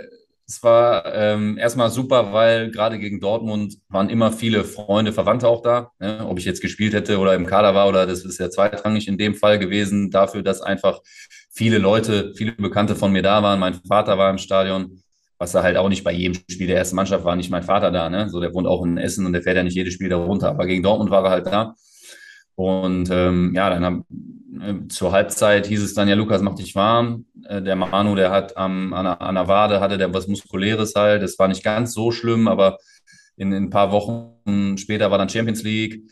es 0.51 0.65
war 0.65 1.05
ähm, 1.15 1.59
erstmal 1.59 1.91
super, 1.91 2.33
weil 2.33 2.73
gerade 2.73 2.99
gegen 2.99 3.21
Dortmund 3.21 3.77
waren 3.89 4.11
immer 4.11 4.33
viele 4.33 4.65
Freunde, 4.65 5.13
Verwandte 5.13 5.47
auch 5.47 5.63
da. 5.63 5.93
Ne? 6.01 6.27
Ob 6.27 6.41
ich 6.41 6.45
jetzt 6.45 6.61
gespielt 6.61 6.93
hätte 6.93 7.19
oder 7.19 7.35
im 7.35 7.47
Kader 7.47 7.73
war 7.77 7.89
oder 7.89 8.05
das 8.05 8.25
ist 8.25 8.41
ja 8.41 8.51
zweitrangig 8.51 9.07
in 9.07 9.17
dem 9.17 9.37
Fall 9.37 9.61
gewesen, 9.61 10.11
dafür, 10.11 10.43
dass 10.43 10.61
einfach 10.61 11.03
viele 11.53 11.79
Leute, 11.79 12.33
viele 12.35 12.51
Bekannte 12.51 12.97
von 12.97 13.13
mir 13.13 13.23
da 13.23 13.45
waren. 13.45 13.61
Mein 13.61 13.75
Vater 13.75 14.19
war 14.19 14.29
im 14.29 14.39
Stadion, 14.39 15.01
was 15.39 15.53
da 15.53 15.63
halt 15.63 15.77
auch 15.77 15.89
nicht 15.89 16.03
bei 16.03 16.13
jedem 16.13 16.43
Spiel 16.51 16.67
der 16.67 16.79
ersten 16.79 16.97
Mannschaft 16.97 17.25
war, 17.25 17.37
nicht 17.37 17.51
mein 17.51 17.63
Vater 17.63 17.93
da. 17.93 18.11
Ne? 18.11 18.29
So, 18.29 18.41
der 18.41 18.53
wohnt 18.53 18.67
auch 18.67 18.85
in 18.85 18.99
Essen 18.99 19.27
und 19.27 19.33
der 19.33 19.43
fährt 19.43 19.57
ja 19.57 19.63
nicht 19.63 19.77
jedes 19.77 19.95
Spiel 19.95 20.09
da 20.09 20.17
runter. 20.17 20.49
Aber 20.49 20.67
gegen 20.67 20.83
Dortmund 20.83 21.13
war 21.13 21.25
er 21.25 21.31
halt 21.31 21.47
da. 21.47 21.77
Und 22.61 23.09
ähm, 23.11 23.55
ja, 23.55 23.71
dann 23.71 23.85
haben, 23.87 24.05
äh, 24.61 24.87
zur 24.89 25.13
Halbzeit 25.13 25.67
hieß 25.67 25.83
es 25.83 25.95
dann, 25.95 26.09
ja, 26.09 26.15
Lukas, 26.15 26.43
mach 26.43 26.57
dich 26.57 26.75
warm. 26.75 27.25
Äh, 27.49 27.63
der 27.63 27.75
Manu, 27.75 28.15
der 28.15 28.31
hat 28.31 28.55
am, 28.59 28.93
an, 28.93 29.07
an 29.07 29.35
der 29.35 29.49
Wade, 29.49 29.81
hatte 29.81 29.97
der 29.97 30.13
was 30.13 30.29
Muskuläres 30.29 30.95
halt. 30.95 31.23
Das 31.23 31.39
war 31.39 31.49
nicht 31.49 31.65
ganz 31.65 31.95
so 31.95 32.11
schlimm, 32.11 32.49
aber 32.49 32.77
in, 33.39 33.51
in 33.53 33.65
ein 33.65 33.71
paar 33.71 33.93
Wochen 33.93 34.77
später 34.77 35.11
war 35.11 35.17
dann 35.17 35.31
Champions 35.31 35.63
League. 35.63 36.03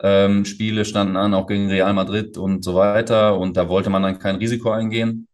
Ähm, 0.00 0.46
Spiele 0.46 0.86
standen 0.86 1.18
an, 1.18 1.34
auch 1.34 1.46
gegen 1.46 1.68
Real 1.68 1.92
Madrid 1.92 2.38
und 2.38 2.64
so 2.64 2.74
weiter. 2.74 3.38
Und 3.38 3.58
da 3.58 3.68
wollte 3.68 3.90
man 3.90 4.02
dann 4.02 4.18
kein 4.18 4.36
Risiko 4.36 4.70
eingehen 4.70 5.28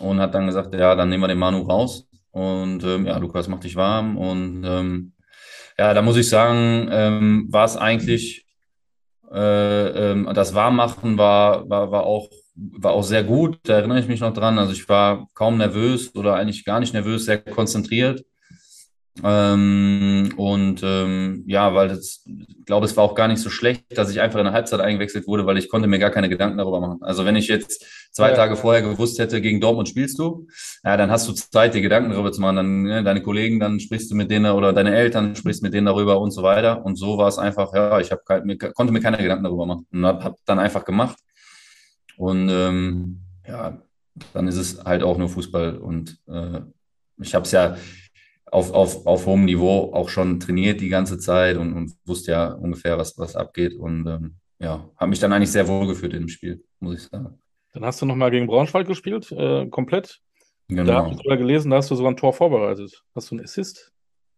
und 0.00 0.18
hat 0.18 0.34
dann 0.34 0.46
gesagt, 0.46 0.74
ja, 0.74 0.96
dann 0.96 1.08
nehmen 1.08 1.22
wir 1.22 1.28
den 1.28 1.38
Manu 1.38 1.62
raus. 1.62 2.08
Und 2.32 2.82
ähm, 2.82 3.06
ja, 3.06 3.16
Lukas, 3.18 3.46
mach 3.46 3.60
dich 3.60 3.76
warm. 3.76 4.18
Und 4.18 4.64
ähm, 4.64 5.12
ja, 5.78 5.94
da 5.94 6.02
muss 6.02 6.16
ich 6.16 6.28
sagen, 6.28 6.88
ähm, 6.90 7.46
war 7.48 7.64
es 7.64 7.76
eigentlich 7.76 8.49
äh, 9.32 10.10
ähm, 10.12 10.28
das 10.34 10.54
Warmmachen 10.54 11.18
war, 11.18 11.68
war, 11.68 11.90
war, 11.90 12.04
auch, 12.04 12.28
war 12.54 12.92
auch 12.92 13.02
sehr 13.02 13.24
gut, 13.24 13.58
da 13.64 13.74
erinnere 13.74 14.00
ich 14.00 14.08
mich 14.08 14.20
noch 14.20 14.32
dran. 14.32 14.58
Also 14.58 14.72
ich 14.72 14.88
war 14.88 15.28
kaum 15.34 15.58
nervös 15.58 16.14
oder 16.14 16.34
eigentlich 16.34 16.64
gar 16.64 16.80
nicht 16.80 16.94
nervös, 16.94 17.24
sehr 17.24 17.38
konzentriert. 17.38 18.24
Ähm, 19.22 20.32
und 20.36 20.80
ähm, 20.82 21.44
ja, 21.46 21.74
weil 21.74 21.88
das, 21.88 22.24
ich 22.26 22.64
glaube, 22.64 22.86
es 22.86 22.96
war 22.96 23.04
auch 23.04 23.14
gar 23.14 23.28
nicht 23.28 23.40
so 23.40 23.50
schlecht, 23.50 23.84
dass 23.96 24.10
ich 24.10 24.20
einfach 24.20 24.38
in 24.38 24.44
der 24.44 24.52
Halbzeit 24.52 24.80
eingewechselt 24.80 25.26
wurde, 25.26 25.46
weil 25.46 25.58
ich 25.58 25.68
konnte 25.68 25.88
mir 25.88 25.98
gar 25.98 26.10
keine 26.10 26.28
Gedanken 26.28 26.58
darüber 26.58 26.80
machen. 26.80 27.02
Also 27.02 27.24
wenn 27.24 27.36
ich 27.36 27.48
jetzt 27.48 27.84
zwei 28.12 28.30
Ja. 28.30 28.36
Tage 28.36 28.56
vorher 28.56 28.82
gewusst 28.82 29.18
hätte, 29.18 29.40
gegen 29.40 29.60
Dortmund 29.60 29.88
spielst 29.88 30.18
du, 30.18 30.46
ja, 30.84 30.96
dann 30.96 31.10
hast 31.10 31.28
du 31.28 31.32
Zeit, 31.32 31.74
dir 31.74 31.80
Gedanken 31.80 32.10
darüber 32.10 32.32
zu 32.32 32.40
machen. 32.40 32.56
Dann 32.56 32.82
ne, 32.82 33.04
deine 33.04 33.22
Kollegen, 33.22 33.60
dann 33.60 33.80
sprichst 33.80 34.10
du 34.10 34.14
mit 34.14 34.30
denen 34.30 34.50
oder 34.52 34.72
deine 34.72 34.94
Eltern, 34.94 35.36
sprichst 35.36 35.62
mit 35.62 35.74
denen 35.74 35.86
darüber 35.86 36.20
und 36.20 36.30
so 36.30 36.42
weiter. 36.42 36.84
Und 36.84 36.96
so 36.96 37.18
war 37.18 37.28
es 37.28 37.38
einfach, 37.38 37.74
ja, 37.74 38.00
ich 38.00 38.10
hab, 38.10 38.20
mir, 38.44 38.56
konnte 38.56 38.92
mir 38.92 39.00
keine 39.00 39.18
Gedanken 39.18 39.44
darüber 39.44 39.66
machen 39.66 39.86
und 39.92 40.06
hab, 40.06 40.24
hab 40.24 40.36
dann 40.46 40.58
einfach 40.58 40.84
gemacht. 40.84 41.18
Und 42.16 42.48
ähm, 42.50 43.20
ja, 43.46 43.82
dann 44.34 44.48
ist 44.48 44.56
es 44.56 44.84
halt 44.84 45.02
auch 45.02 45.18
nur 45.18 45.28
Fußball. 45.28 45.78
Und 45.78 46.18
äh, 46.28 46.60
ich 47.22 47.34
habe 47.34 47.44
es 47.44 47.52
ja 47.52 47.76
auf, 48.50 48.72
auf, 48.72 49.06
auf 49.06 49.26
hohem 49.26 49.44
Niveau 49.44 49.92
auch 49.92 50.08
schon 50.08 50.40
trainiert 50.40 50.80
die 50.80 50.88
ganze 50.88 51.18
Zeit 51.18 51.56
und, 51.56 51.72
und 51.72 51.92
wusste 52.04 52.32
ja 52.32 52.52
ungefähr, 52.52 52.98
was, 52.98 53.16
was 53.18 53.36
abgeht. 53.36 53.74
Und 53.74 54.06
ähm, 54.06 54.36
ja, 54.58 54.88
habe 54.96 55.10
mich 55.10 55.20
dann 55.20 55.32
eigentlich 55.32 55.52
sehr 55.52 55.66
wohl 55.68 55.86
gefühlt 55.86 56.14
im 56.14 56.28
Spiel, 56.28 56.62
muss 56.80 56.96
ich 56.96 57.08
sagen. 57.08 57.38
Dann 57.72 57.84
hast 57.84 58.02
du 58.02 58.06
nochmal 58.06 58.30
gegen 58.30 58.46
Braunschweig 58.46 58.86
gespielt, 58.86 59.30
äh, 59.32 59.66
komplett. 59.66 60.20
Da 60.68 60.76
habe 60.78 60.86
Genau. 60.86 61.10
ich 61.10 61.16
sogar 61.16 61.36
gelesen, 61.36 61.70
da 61.70 61.76
hast 61.78 61.90
du 61.90 61.94
sogar 61.94 62.12
ein 62.12 62.16
Tor 62.16 62.32
vorbereitet. 62.32 63.02
Hast 63.14 63.30
du 63.30 63.34
einen 63.36 63.44
Assist? 63.44 63.92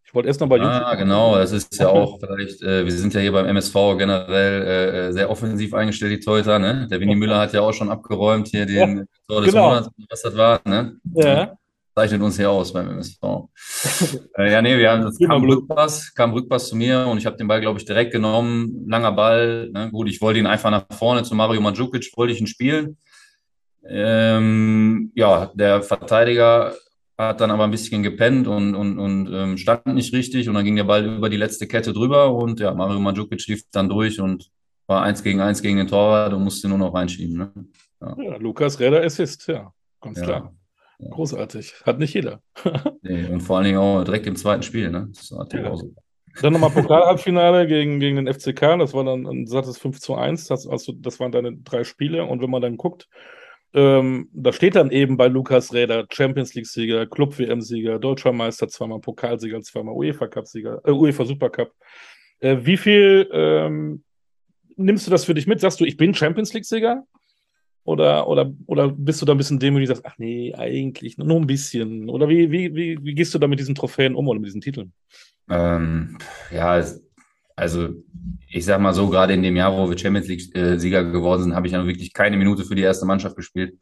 Ich 0.05 0.13
wollte 0.13 0.27
erst 0.27 0.41
noch 0.41 0.49
bei 0.49 0.57
YouTube. 0.57 0.71
Ah, 0.71 0.95
genau, 0.95 1.35
das 1.35 1.51
ist 1.51 1.79
ja 1.79 1.87
auch 1.89 2.19
vielleicht, 2.19 2.61
äh, 2.61 2.85
wir 2.85 2.91
sind 2.91 3.13
ja 3.15 3.21
hier 3.21 3.31
beim 3.31 3.47
MSV 3.47 3.73
generell 3.97 4.61
äh, 4.61 5.07
äh, 5.07 5.11
sehr 5.11 5.29
offensiv 5.29 5.73
eingestellt, 5.73 6.11
die 6.11 6.19
Torhüter, 6.19 6.59
ne? 6.59 6.87
Der 6.91 6.99
Winnie 6.99 7.15
Müller 7.15 7.39
hat 7.39 7.53
ja 7.53 7.61
auch 7.61 7.73
schon 7.73 7.89
abgeräumt 7.89 8.47
hier 8.47 8.65
den 8.67 9.07
Tor 9.27 9.41
des 9.41 9.51
genau. 9.51 9.69
Monats, 9.69 9.89
was 10.09 10.21
das 10.21 10.37
war, 10.37 10.61
ne? 10.65 10.97
Ja. 11.15 11.55
Zeichnet 11.95 12.21
uns 12.23 12.37
hier 12.37 12.49
aus 12.49 12.73
beim 12.73 12.89
MSV. 12.89 13.21
äh, 14.37 14.51
ja, 14.51 14.61
nee, 14.61 14.77
wir 14.77 14.91
haben, 14.91 15.03
das 15.03 15.19
kam. 15.19 15.43
Rückpass, 15.43 16.13
kam 16.15 16.33
Rückpass 16.33 16.69
zu 16.69 16.75
mir 16.75 17.05
und 17.05 17.19
ich 17.19 17.25
habe 17.27 17.37
den 17.37 17.47
Ball, 17.47 17.61
glaube 17.61 17.79
ich, 17.79 17.85
direkt 17.85 18.11
genommen, 18.11 18.85
langer 18.87 19.11
Ball, 19.11 19.69
ne? 19.69 19.89
Gut, 19.91 20.09
ich 20.09 20.19
wollte 20.19 20.39
ihn 20.39 20.47
einfach 20.47 20.71
nach 20.71 20.85
vorne 20.91 21.21
zu 21.23 21.35
Mario 21.35 21.61
Mandzukic, 21.61 22.11
wollte 22.15 22.33
ich 22.33 22.41
ihn 22.41 22.47
spielen. 22.47 22.97
Ähm, 23.87 25.11
ja, 25.13 25.51
der 25.53 25.83
Verteidiger 25.83 26.73
hat 27.17 27.41
dann 27.41 27.51
aber 27.51 27.65
ein 27.65 27.71
bisschen 27.71 28.01
gepennt 28.01 28.47
und, 28.47 28.73
und, 28.73 28.97
und 28.97 29.31
ähm, 29.31 29.57
stand 29.57 29.85
nicht 29.87 30.13
richtig 30.13 30.49
und 30.49 30.55
dann 30.55 30.65
ging 30.65 30.75
der 30.75 30.85
Ball 30.85 31.05
über 31.05 31.29
die 31.29 31.37
letzte 31.37 31.67
Kette 31.67 31.93
drüber 31.93 32.33
und 32.33 32.59
ja, 32.59 32.73
Mario 32.73 32.99
Mandzukic 32.99 33.45
lief 33.47 33.63
dann 33.71 33.87
durch 33.89 34.19
und 34.19 34.49
war 34.87 35.03
eins 35.03 35.21
gegen 35.21 35.41
eins 35.41 35.61
gegen 35.61 35.77
den 35.77 35.87
Torwart 35.87 36.33
und 36.33 36.43
musste 36.43 36.67
nur 36.69 36.79
noch 36.79 36.93
reinschieben. 36.93 37.37
Ne? 37.37 37.51
ja, 38.17 38.37
Lukas 38.37 38.79
Räder 38.79 39.03
Assist, 39.03 39.47
ja, 39.47 39.71
ganz 40.01 40.17
Ja. 40.19 40.25
klar. 40.25 40.53
Großartig. 41.11 41.73
Hat 41.85 41.99
nicht 41.99 42.13
jeder. 42.13 42.41
Nee, 43.05 43.25
und 43.25 43.41
vor 43.41 43.57
allen 43.57 43.65
Dingen 43.65 43.77
auch 43.79 44.03
direkt 44.05 44.27
im 44.27 44.35
zweiten 44.37 44.63
Spiel. 44.63 44.89
Ne? 44.89 45.09
Das 45.13 45.31
war 45.33 45.45
Ja. 45.53 45.71
auch 45.71 45.77
so. 45.77 45.93
Dann 46.41 46.53
nochmal 46.53 46.71
Pokalhalbfinale 46.71 47.67
gegen, 47.67 47.99
gegen 47.99 48.15
den 48.15 48.33
FCK. 48.33 48.77
Das 48.79 48.93
war 48.93 49.03
dann 49.03 49.27
ein 49.27 49.45
sattes 49.45 49.77
5 49.77 49.99
zu 49.99 50.15
1. 50.15 50.47
Das, 50.47 50.65
also, 50.67 50.93
das 50.93 51.19
waren 51.19 51.31
deine 51.31 51.53
drei 51.57 51.83
Spiele. 51.83 52.23
Und 52.25 52.41
wenn 52.41 52.49
man 52.49 52.61
dann 52.61 52.77
guckt, 52.77 53.07
ähm, 53.73 54.29
da 54.33 54.53
steht 54.53 54.75
dann 54.75 54.89
eben 54.89 55.17
bei 55.17 55.27
Lukas 55.27 55.73
Räder 55.73 56.05
Champions 56.11 56.53
League-Sieger, 56.55 57.07
Club-WM-Sieger, 57.07 57.99
Deutscher 57.99 58.31
Meister, 58.31 58.67
zweimal 58.67 58.99
Pokalsieger, 58.99 59.61
zweimal 59.61 59.95
UEFA-Cup-Sieger, 59.95 60.81
äh, 60.85 60.91
UEFA-Supercup. 60.91 61.71
Äh, 62.39 62.57
wie 62.61 62.77
viel 62.77 63.29
ähm, 63.31 64.03
nimmst 64.75 65.05
du 65.07 65.11
das 65.11 65.25
für 65.25 65.33
dich 65.33 65.45
mit? 65.45 65.59
Sagst 65.59 65.79
du, 65.79 65.85
ich 65.85 65.97
bin 65.97 66.13
Champions 66.15 66.53
League-Sieger? 66.53 67.03
Oder, 67.85 68.27
oder, 68.27 68.51
oder 68.65 68.87
bist 68.89 69.21
du 69.21 69.25
da 69.25 69.33
ein 69.33 69.37
bisschen 69.37 69.59
demütig 69.59 69.89
und 69.89 69.95
sagst, 69.95 70.05
ach 70.09 70.17
nee, 70.17 70.53
eigentlich 70.55 71.17
nur 71.17 71.35
ein 71.35 71.47
bisschen? 71.47 72.09
Oder 72.09 72.29
wie, 72.29 72.49
wie, 72.49 72.73
wie, 72.73 72.97
wie 73.03 73.13
gehst 73.13 73.33
du 73.33 73.39
da 73.39 73.47
mit 73.47 73.59
diesen 73.59 73.75
Trophäen 73.75 74.15
um 74.15 74.27
oder 74.27 74.39
mit 74.39 74.47
diesen 74.47 74.61
Titeln? 74.61 74.93
Ähm, 75.49 76.17
ja, 76.49 76.81
also 77.55 77.89
ich 78.49 78.65
sag 78.65 78.79
mal 78.79 78.93
so, 78.93 79.09
gerade 79.09 79.33
in 79.33 79.43
dem 79.43 79.55
Jahr, 79.57 79.75
wo 79.75 79.89
wir 79.89 79.97
Champions 79.97 80.27
League-Sieger 80.27 81.03
geworden 81.11 81.43
sind, 81.43 81.55
habe 81.55 81.67
ich 81.67 81.73
ja 81.73 81.85
wirklich 81.85 82.13
keine 82.13 82.37
Minute 82.37 82.63
für 82.63 82.75
die 82.75 82.81
erste 82.81 83.05
Mannschaft 83.05 83.35
gespielt. 83.35 83.77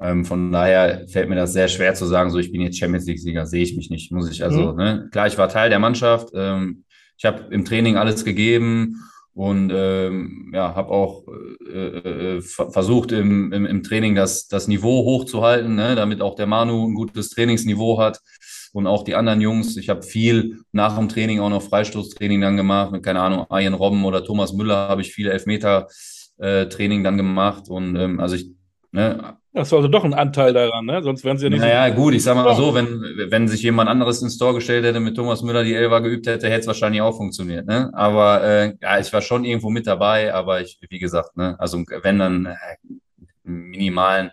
Ähm, 0.00 0.24
von 0.24 0.52
daher 0.52 1.06
fällt 1.08 1.28
mir 1.28 1.34
das 1.36 1.52
sehr 1.52 1.68
schwer 1.68 1.94
zu 1.94 2.06
sagen, 2.06 2.30
so 2.30 2.38
ich 2.38 2.52
bin 2.52 2.60
jetzt 2.60 2.78
Champions 2.78 3.06
League-Sieger, 3.06 3.46
sehe 3.46 3.62
ich 3.62 3.76
mich 3.76 3.90
nicht, 3.90 4.12
muss 4.12 4.30
ich 4.30 4.42
also, 4.44 4.72
Mhm. 4.72 4.78
ne? 4.78 5.08
Klar, 5.12 5.26
ich 5.26 5.36
war 5.36 5.48
Teil 5.48 5.68
der 5.70 5.78
Mannschaft, 5.78 6.28
ähm, 6.34 6.84
ich 7.18 7.24
habe 7.24 7.52
im 7.52 7.64
Training 7.64 7.96
alles 7.96 8.24
gegeben 8.24 9.00
und 9.34 9.70
ähm, 9.74 10.50
ja, 10.54 10.74
habe 10.74 10.90
auch 10.90 11.24
äh, 11.66 12.36
äh, 12.36 12.40
ver- 12.42 12.70
versucht 12.70 13.12
im, 13.12 13.52
im, 13.52 13.64
im 13.66 13.82
Training 13.82 14.14
das, 14.14 14.48
das 14.48 14.68
Niveau 14.68 15.04
hochzuhalten, 15.04 15.74
ne? 15.74 15.94
damit 15.94 16.20
auch 16.20 16.34
der 16.34 16.46
Manu 16.46 16.86
ein 16.86 16.94
gutes 16.94 17.30
Trainingsniveau 17.30 17.98
hat 17.98 18.20
und 18.72 18.86
auch 18.86 19.04
die 19.04 19.14
anderen 19.14 19.40
Jungs. 19.40 19.76
Ich 19.76 19.88
habe 19.88 20.02
viel 20.02 20.60
nach 20.72 20.98
dem 20.98 21.08
Training 21.08 21.40
auch 21.40 21.50
noch 21.50 21.62
Freistoßtraining 21.62 22.40
dann 22.40 22.56
gemacht 22.56 22.92
mit, 22.92 23.02
keine 23.02 23.20
Ahnung, 23.20 23.46
Arjen 23.48 23.74
Robben 23.74 24.04
oder 24.04 24.24
Thomas 24.24 24.52
Müller 24.52 24.88
habe 24.88 25.00
ich 25.02 25.12
viele 25.12 25.30
Elfmeter 25.32 25.86
äh, 26.38 26.66
Training 26.66 27.04
dann 27.04 27.16
gemacht 27.16 27.68
und 27.68 27.96
ähm, 27.96 28.20
also 28.20 28.34
ich 28.36 28.50
Ne? 28.92 29.38
Das 29.54 29.70
war 29.72 29.78
also 29.78 29.88
doch 29.88 30.04
ein 30.04 30.14
Anteil 30.14 30.52
daran, 30.52 30.84
ne? 30.84 31.02
Sonst 31.02 31.24
wären 31.24 31.38
sie 31.38 31.44
ja 31.44 31.50
nicht. 31.50 31.60
Naja, 31.60 31.88
so 31.88 31.94
gut, 31.94 32.14
ich 32.14 32.22
sag 32.22 32.36
mal 32.36 32.54
so, 32.54 32.74
wenn, 32.74 33.02
wenn 33.28 33.48
sich 33.48 33.62
jemand 33.62 33.88
anderes 33.88 34.22
ins 34.22 34.36
Tor 34.38 34.54
gestellt 34.54 34.84
hätte, 34.84 35.00
mit 35.00 35.16
Thomas 35.16 35.42
Müller 35.42 35.64
die 35.64 35.74
Elva 35.74 35.98
geübt 36.00 36.26
hätte, 36.26 36.48
hätte 36.48 36.60
es 36.60 36.66
wahrscheinlich 36.66 37.00
auch 37.00 37.16
funktioniert, 37.16 37.66
ne? 37.66 37.90
Aber 37.94 38.42
äh, 38.44 38.74
ja, 38.80 38.98
ich 38.98 39.12
war 39.12 39.22
schon 39.22 39.44
irgendwo 39.44 39.70
mit 39.70 39.86
dabei, 39.86 40.32
aber 40.32 40.60
ich, 40.60 40.78
wie 40.88 40.98
gesagt, 40.98 41.36
ne, 41.36 41.58
also 41.58 41.82
wenn 42.02 42.18
dann 42.18 42.46
äh, 42.46 42.56
minimalen, 43.44 44.30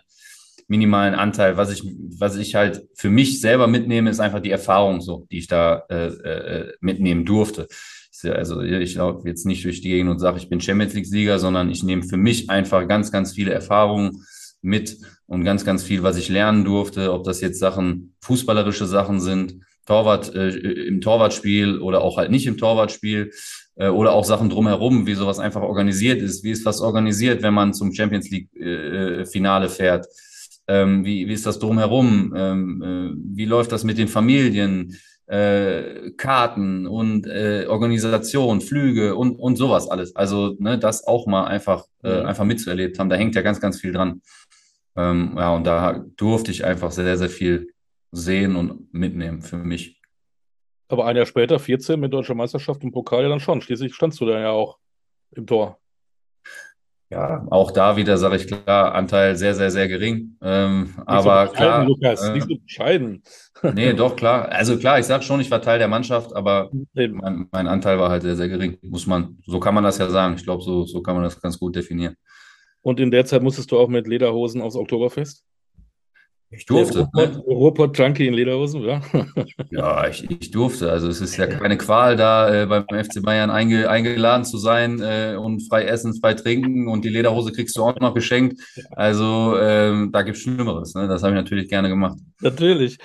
minimalen 0.68 1.14
Anteil, 1.14 1.56
was 1.56 1.72
ich, 1.72 1.82
was 2.18 2.36
ich 2.36 2.54
halt 2.54 2.82
für 2.94 3.10
mich 3.10 3.40
selber 3.40 3.66
mitnehme, 3.66 4.10
ist 4.10 4.20
einfach 4.20 4.40
die 4.40 4.50
Erfahrung 4.50 5.00
so, 5.00 5.26
die 5.30 5.38
ich 5.38 5.48
da 5.48 5.84
äh, 5.88 6.06
äh, 6.06 6.72
mitnehmen 6.80 7.24
durfte. 7.24 7.66
Also 8.24 8.60
ich 8.60 8.96
laufe 8.96 9.26
jetzt 9.26 9.46
nicht 9.46 9.64
durch 9.64 9.80
die 9.80 9.88
Gegend 9.88 10.10
und 10.10 10.18
sage, 10.18 10.36
ich 10.36 10.50
bin 10.50 10.60
Champions 10.60 10.92
League-Sieger, 10.92 11.38
sondern 11.38 11.70
ich 11.70 11.82
nehme 11.82 12.02
für 12.02 12.18
mich 12.18 12.50
einfach 12.50 12.86
ganz, 12.86 13.10
ganz 13.10 13.32
viele 13.32 13.52
Erfahrungen 13.52 14.24
mit 14.62 14.98
und 15.26 15.44
ganz, 15.44 15.64
ganz 15.64 15.82
viel, 15.82 16.02
was 16.02 16.16
ich 16.16 16.28
lernen 16.28 16.64
durfte, 16.64 17.12
ob 17.12 17.24
das 17.24 17.40
jetzt 17.40 17.58
Sachen, 17.58 18.14
fußballerische 18.20 18.86
Sachen 18.86 19.20
sind, 19.20 19.60
Torwart 19.86 20.34
äh, 20.34 20.50
im 20.50 21.00
Torwartspiel 21.00 21.78
oder 21.78 22.02
auch 22.02 22.16
halt 22.16 22.30
nicht 22.30 22.46
im 22.46 22.56
Torwartspiel 22.56 23.32
äh, 23.76 23.88
oder 23.88 24.12
auch 24.12 24.24
Sachen 24.24 24.50
drumherum, 24.50 25.06
wie 25.06 25.14
sowas 25.14 25.38
einfach 25.38 25.62
organisiert 25.62 26.22
ist, 26.22 26.44
wie 26.44 26.50
ist 26.50 26.64
was 26.64 26.80
organisiert, 26.80 27.42
wenn 27.42 27.54
man 27.54 27.74
zum 27.74 27.92
Champions 27.92 28.30
League 28.30 28.54
äh, 28.56 29.68
fährt, 29.68 30.06
ähm, 30.68 31.04
wie, 31.04 31.26
wie 31.26 31.32
ist 31.32 31.46
das 31.46 31.58
drumherum, 31.58 32.34
ähm, 32.36 32.82
äh, 32.82 33.36
wie 33.36 33.46
läuft 33.46 33.72
das 33.72 33.82
mit 33.82 33.98
den 33.98 34.08
Familien, 34.08 34.96
äh, 35.30 36.10
Karten 36.16 36.86
und 36.86 37.26
äh, 37.26 37.66
Organisation, 37.68 38.60
Flüge 38.60 39.14
und, 39.14 39.38
und 39.38 39.56
sowas 39.56 39.88
alles. 39.88 40.16
Also 40.16 40.56
ne, 40.58 40.76
das 40.76 41.06
auch 41.06 41.26
mal 41.26 41.44
einfach, 41.44 41.84
äh, 42.02 42.20
mhm. 42.20 42.26
einfach 42.26 42.44
mitzuerlebt 42.44 42.98
haben, 42.98 43.08
da 43.08 43.16
hängt 43.16 43.36
ja 43.36 43.42
ganz, 43.42 43.60
ganz 43.60 43.80
viel 43.80 43.92
dran. 43.92 44.22
Ähm, 44.96 45.34
ja, 45.36 45.54
und 45.54 45.64
da 45.64 46.04
durfte 46.16 46.50
ich 46.50 46.64
einfach 46.64 46.90
sehr, 46.90 47.16
sehr 47.16 47.30
viel 47.30 47.72
sehen 48.12 48.56
und 48.56 48.92
mitnehmen 48.92 49.42
für 49.42 49.56
mich. 49.56 50.00
Aber 50.88 51.06
ein 51.06 51.16
Jahr 51.16 51.26
später, 51.26 51.58
14 51.58 52.00
mit 52.00 52.12
deutscher 52.12 52.34
Meisterschaft 52.34 52.82
und 52.82 52.90
Pokal 52.90 53.22
ja 53.22 53.28
dann 53.28 53.40
schon. 53.40 53.60
Schließlich 53.60 53.94
standst 53.94 54.20
du 54.20 54.26
da 54.26 54.40
ja 54.40 54.50
auch 54.50 54.78
im 55.30 55.46
Tor. 55.46 55.78
Ja, 57.12 57.44
auch 57.50 57.72
da 57.72 57.96
wieder 57.96 58.16
sage 58.18 58.36
ich 58.36 58.46
klar, 58.46 58.94
Anteil 58.94 59.34
sehr, 59.34 59.54
sehr, 59.56 59.72
sehr 59.72 59.88
gering. 59.88 60.36
Ähm, 60.42 60.94
aber 61.06 61.48
so 61.48 61.52
klar. 61.54 61.84
Lukas, 61.84 62.22
äh, 62.22 62.32
nicht 62.34 62.48
so 62.48 62.56
bescheiden. 62.56 63.24
nee, 63.74 63.92
doch, 63.94 64.14
klar. 64.14 64.48
Also 64.48 64.78
klar, 64.78 65.00
ich 65.00 65.06
sage 65.06 65.24
schon, 65.24 65.40
ich 65.40 65.50
war 65.50 65.60
Teil 65.60 65.80
der 65.80 65.88
Mannschaft, 65.88 66.34
aber 66.36 66.70
mein, 66.92 67.48
mein, 67.50 67.66
Anteil 67.66 67.98
war 67.98 68.10
halt 68.10 68.22
sehr, 68.22 68.36
sehr 68.36 68.48
gering. 68.48 68.78
Muss 68.82 69.08
man, 69.08 69.38
so 69.44 69.58
kann 69.58 69.74
man 69.74 69.82
das 69.82 69.98
ja 69.98 70.08
sagen. 70.08 70.34
Ich 70.36 70.44
glaube, 70.44 70.62
so, 70.62 70.84
so 70.84 71.02
kann 71.02 71.16
man 71.16 71.24
das 71.24 71.40
ganz 71.40 71.58
gut 71.58 71.74
definieren. 71.74 72.14
Und 72.82 73.00
in 73.00 73.10
der 73.10 73.24
Zeit 73.26 73.42
musstest 73.42 73.70
du 73.72 73.78
auch 73.78 73.88
mit 73.88 74.06
Lederhosen 74.06 74.62
aufs 74.62 74.76
Oktoberfest? 74.76 75.44
Ich 76.52 76.66
durfte. 76.66 77.08
Ruhrpott-Junkie 77.14 78.26
in 78.26 78.34
Lederhosen, 78.34 78.82
ja? 78.82 79.00
ja, 79.70 80.08
ich, 80.08 80.28
ich 80.28 80.50
durfte. 80.50 80.90
Also 80.90 81.06
es 81.06 81.20
ist 81.20 81.36
ja 81.36 81.46
keine 81.46 81.78
Qual, 81.78 82.16
da 82.16 82.62
äh, 82.62 82.66
beim 82.66 82.84
FC 82.88 83.22
Bayern 83.22 83.50
einge, 83.50 83.88
eingeladen 83.88 84.44
zu 84.44 84.58
sein 84.58 85.00
äh, 85.00 85.36
und 85.36 85.60
frei 85.68 85.84
essen, 85.84 86.18
frei 86.20 86.34
trinken 86.34 86.88
und 86.88 87.04
die 87.04 87.08
Lederhose 87.08 87.52
kriegst 87.52 87.76
du 87.76 87.84
auch 87.84 87.94
noch 88.00 88.14
geschenkt. 88.14 88.60
Also 88.90 89.56
ähm, 89.60 90.10
da 90.12 90.22
gibt 90.22 90.38
es 90.38 90.42
Schlimmeres. 90.42 90.94
Ne? 90.96 91.06
Das 91.06 91.22
habe 91.22 91.34
ich 91.34 91.40
natürlich 91.40 91.68
gerne 91.68 91.88
gemacht. 91.88 92.18
Natürlich. 92.40 92.98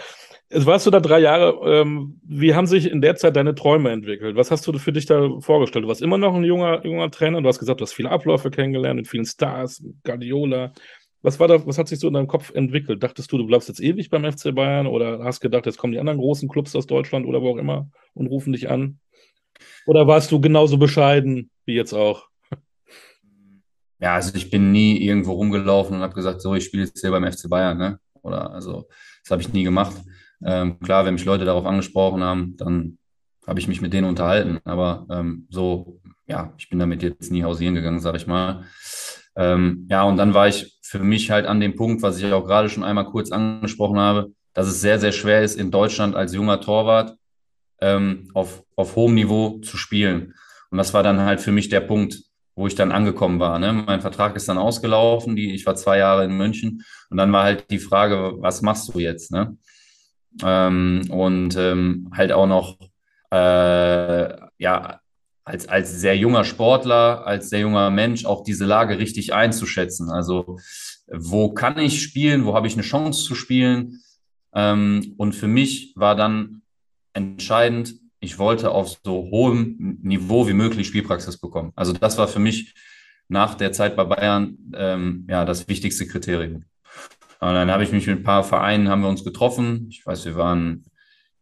Jetzt 0.52 0.66
warst 0.68 0.86
du 0.86 0.92
da 0.92 1.00
drei 1.00 1.20
Jahre. 1.20 1.60
Ähm, 1.66 2.20
wie 2.24 2.54
haben 2.54 2.68
sich 2.68 2.90
in 2.90 3.02
der 3.02 3.16
Zeit 3.16 3.36
deine 3.36 3.56
Träume 3.56 3.92
entwickelt? 3.92 4.36
Was 4.36 4.52
hast 4.52 4.66
du 4.68 4.78
für 4.78 4.94
dich 4.94 5.08
da 5.08 5.40
vorgestellt? 5.40 5.86
Du 5.86 5.90
warst 5.90 6.04
immer 6.04 6.18
noch 6.18 6.36
ein 6.36 6.44
junger, 6.44 6.86
junger 6.86 7.10
Trainer. 7.10 7.42
Du 7.42 7.48
hast 7.48 7.60
gesagt, 7.60 7.80
du 7.80 7.84
hast 7.84 7.94
viele 7.94 8.12
Abläufe 8.12 8.52
kennengelernt 8.52 8.98
mit 8.98 9.08
vielen 9.08 9.26
Stars, 9.26 9.84
Guardiola. 10.04 10.72
Was, 11.24 11.40
war 11.40 11.48
da, 11.48 11.66
was 11.66 11.80
hat 11.80 11.88
sich 11.88 12.00
so 12.00 12.08
in 12.08 12.14
deinem 12.14 12.28
Kopf 12.28 12.54
entwickelt? 12.54 13.02
Dachtest 13.02 13.32
du, 13.32 13.40
du 13.40 13.48
bleibst 13.48 13.68
jetzt 13.68 13.82
ewig 13.82 14.12
beim 14.12 14.32
FC 14.32 14.54
Bayern 14.54 14.86
oder 14.86 15.24
hast 15.24 15.42
gedacht, 15.42 15.66
jetzt 15.66 15.80
kommen 15.80 15.94
die 15.94 16.00
anderen 16.00 16.20
großen 16.20 16.48
Clubs 16.48 16.76
aus 16.76 16.86
Deutschland 16.86 17.26
oder 17.26 17.42
wo 17.42 17.50
auch 17.50 17.58
immer 17.58 17.90
und 18.14 18.28
rufen 18.28 18.54
dich 18.54 18.70
an? 18.70 19.00
Oder 19.88 20.06
warst 20.06 20.32
du 20.32 20.40
genauso 20.40 20.78
bescheiden 20.78 21.50
wie 21.66 21.74
jetzt 21.74 21.94
auch? 21.94 22.28
Ja, 24.00 24.14
also 24.14 24.36
ich 24.36 24.52
bin 24.52 24.72
nie 24.72 24.98
irgendwo 25.04 25.32
rumgelaufen 25.34 25.96
und 25.96 26.04
habe 26.04 26.14
gesagt, 26.14 26.42
so, 26.42 26.54
ich 26.54 26.66
spiele 26.66 26.84
jetzt 26.84 27.02
hier 27.02 27.10
beim 27.10 27.26
FC 27.32 27.50
Bayern, 27.50 27.78
ne? 27.78 28.00
Oder 28.22 28.52
also, 28.52 28.88
das 29.24 29.32
habe 29.32 29.42
ich 29.42 29.52
nie 29.52 29.64
gemacht. 29.64 29.96
Ähm, 30.44 30.80
klar, 30.80 31.06
wenn 31.06 31.14
mich 31.14 31.26
Leute 31.26 31.46
darauf 31.46 31.66
angesprochen 31.66 32.24
haben, 32.24 32.56
dann 32.58 32.98
habe 33.48 33.60
ich 33.60 33.68
mich 33.68 33.82
mit 33.82 33.94
denen 33.94 34.08
unterhalten. 34.08 34.60
Aber 34.64 35.06
ähm, 35.10 35.48
so, 35.50 36.00
ja, 36.28 36.54
ich 36.58 36.70
bin 36.70 36.80
damit 36.80 37.04
jetzt 37.04 37.32
nie 37.32 37.44
hausieren 37.44 37.76
gegangen, 37.76 38.00
sage 38.00 38.18
ich 38.18 38.28
mal. 38.28 38.66
Ähm, 39.36 39.88
ja, 39.90 40.04
und 40.04 40.18
dann 40.18 40.34
war 40.34 40.48
ich 40.48 40.80
für 40.82 41.00
mich 41.00 41.32
halt 41.32 41.46
an 41.46 41.60
dem 41.60 41.76
Punkt, 41.76 42.02
was 42.02 42.18
ich 42.18 42.32
auch 42.32 42.46
gerade 42.46 42.70
schon 42.70 42.84
einmal 42.84 43.06
kurz 43.06 43.32
angesprochen 43.32 44.00
habe, 44.00 44.32
dass 44.54 44.68
es 44.68 44.82
sehr, 44.82 45.00
sehr 45.00 45.12
schwer 45.12 45.44
ist, 45.44 45.60
in 45.60 45.72
Deutschland 45.72 46.16
als 46.16 46.34
junger 46.34 46.62
Torwart 46.62 47.18
ähm, 47.82 48.30
auf, 48.34 48.64
auf 48.76 48.96
hohem 48.96 49.14
Niveau 49.14 49.60
zu 49.60 49.78
spielen. 49.78 50.34
Und 50.72 50.78
das 50.78 50.94
war 50.94 51.04
dann 51.04 51.22
halt 51.22 51.42
für 51.42 51.52
mich 51.52 51.70
der 51.70 51.82
Punkt, 51.82 52.24
wo 52.56 52.68
ich 52.68 52.76
dann 52.76 52.92
angekommen 52.92 53.40
war. 53.40 53.60
Ne? 53.60 53.74
Mein 53.74 54.02
Vertrag 54.02 54.36
ist 54.36 54.48
dann 54.48 54.58
ausgelaufen, 54.58 55.36
die, 55.36 55.54
ich 55.54 55.66
war 55.66 55.76
zwei 55.76 55.98
Jahre 55.98 56.24
in 56.24 56.38
München 56.38 56.84
und 57.10 57.18
dann 57.18 57.32
war 57.34 57.44
halt 57.44 57.70
die 57.70 57.80
Frage, 57.80 58.36
was 58.38 58.62
machst 58.62 58.94
du 58.94 59.00
jetzt? 59.00 59.32
Ne? 59.32 59.58
Ähm, 60.44 61.06
und 61.10 61.56
ähm, 61.58 62.10
halt 62.16 62.32
auch 62.32 62.48
noch 62.48 62.78
äh, 63.32 64.38
ja 64.58 65.00
als, 65.44 65.68
als 65.70 66.00
sehr 66.00 66.18
junger 66.18 66.44
Sportler, 66.44 67.26
als 67.26 67.50
sehr 67.50 67.60
junger 67.60 67.92
Mensch 67.92 68.26
auch 68.26 68.44
diese 68.44 68.66
Lage 68.66 68.98
richtig 68.98 69.34
einzuschätzen. 69.34 70.10
Also 70.10 70.58
wo 71.12 71.54
kann 71.54 71.78
ich 71.78 72.02
spielen, 72.02 72.46
wo 72.46 72.56
habe 72.56 72.68
ich 72.68 72.74
eine 72.74 72.82
Chance 72.82 73.24
zu 73.24 73.36
spielen? 73.36 74.02
Ähm, 74.54 75.14
und 75.18 75.34
für 75.34 75.48
mich 75.48 75.94
war 75.96 76.16
dann 76.16 76.64
entscheidend, 77.14 77.96
ich 78.20 78.40
wollte 78.40 78.72
auf 78.72 78.98
so 79.04 79.30
hohem 79.30 80.00
Niveau 80.02 80.48
wie 80.48 80.54
möglich 80.54 80.88
Spielpraxis 80.88 81.38
bekommen. 81.38 81.72
Also 81.76 81.94
das 81.94 82.18
war 82.18 82.28
für 82.28 82.40
mich 82.40 82.74
nach 83.28 83.56
der 83.56 83.72
Zeit 83.72 83.96
bei 83.96 84.04
Bayern 84.04 84.58
ähm, 84.74 85.28
ja 85.30 85.46
das 85.46 85.68
wichtigste 85.68 86.08
Kriterium. 86.08 86.64
Und 87.46 87.54
dann 87.54 87.70
habe 87.70 87.84
ich 87.84 87.92
mich 87.92 88.08
mit 88.08 88.20
ein 88.20 88.24
paar 88.24 88.44
Vereinen, 88.44 88.90
haben 88.90 89.04
wir 89.04 89.08
uns 89.08 89.24
getroffen. 89.24 89.86
Ich 89.92 90.04
weiß, 90.04 90.26
wir 90.26 90.36
waren 90.36 90.84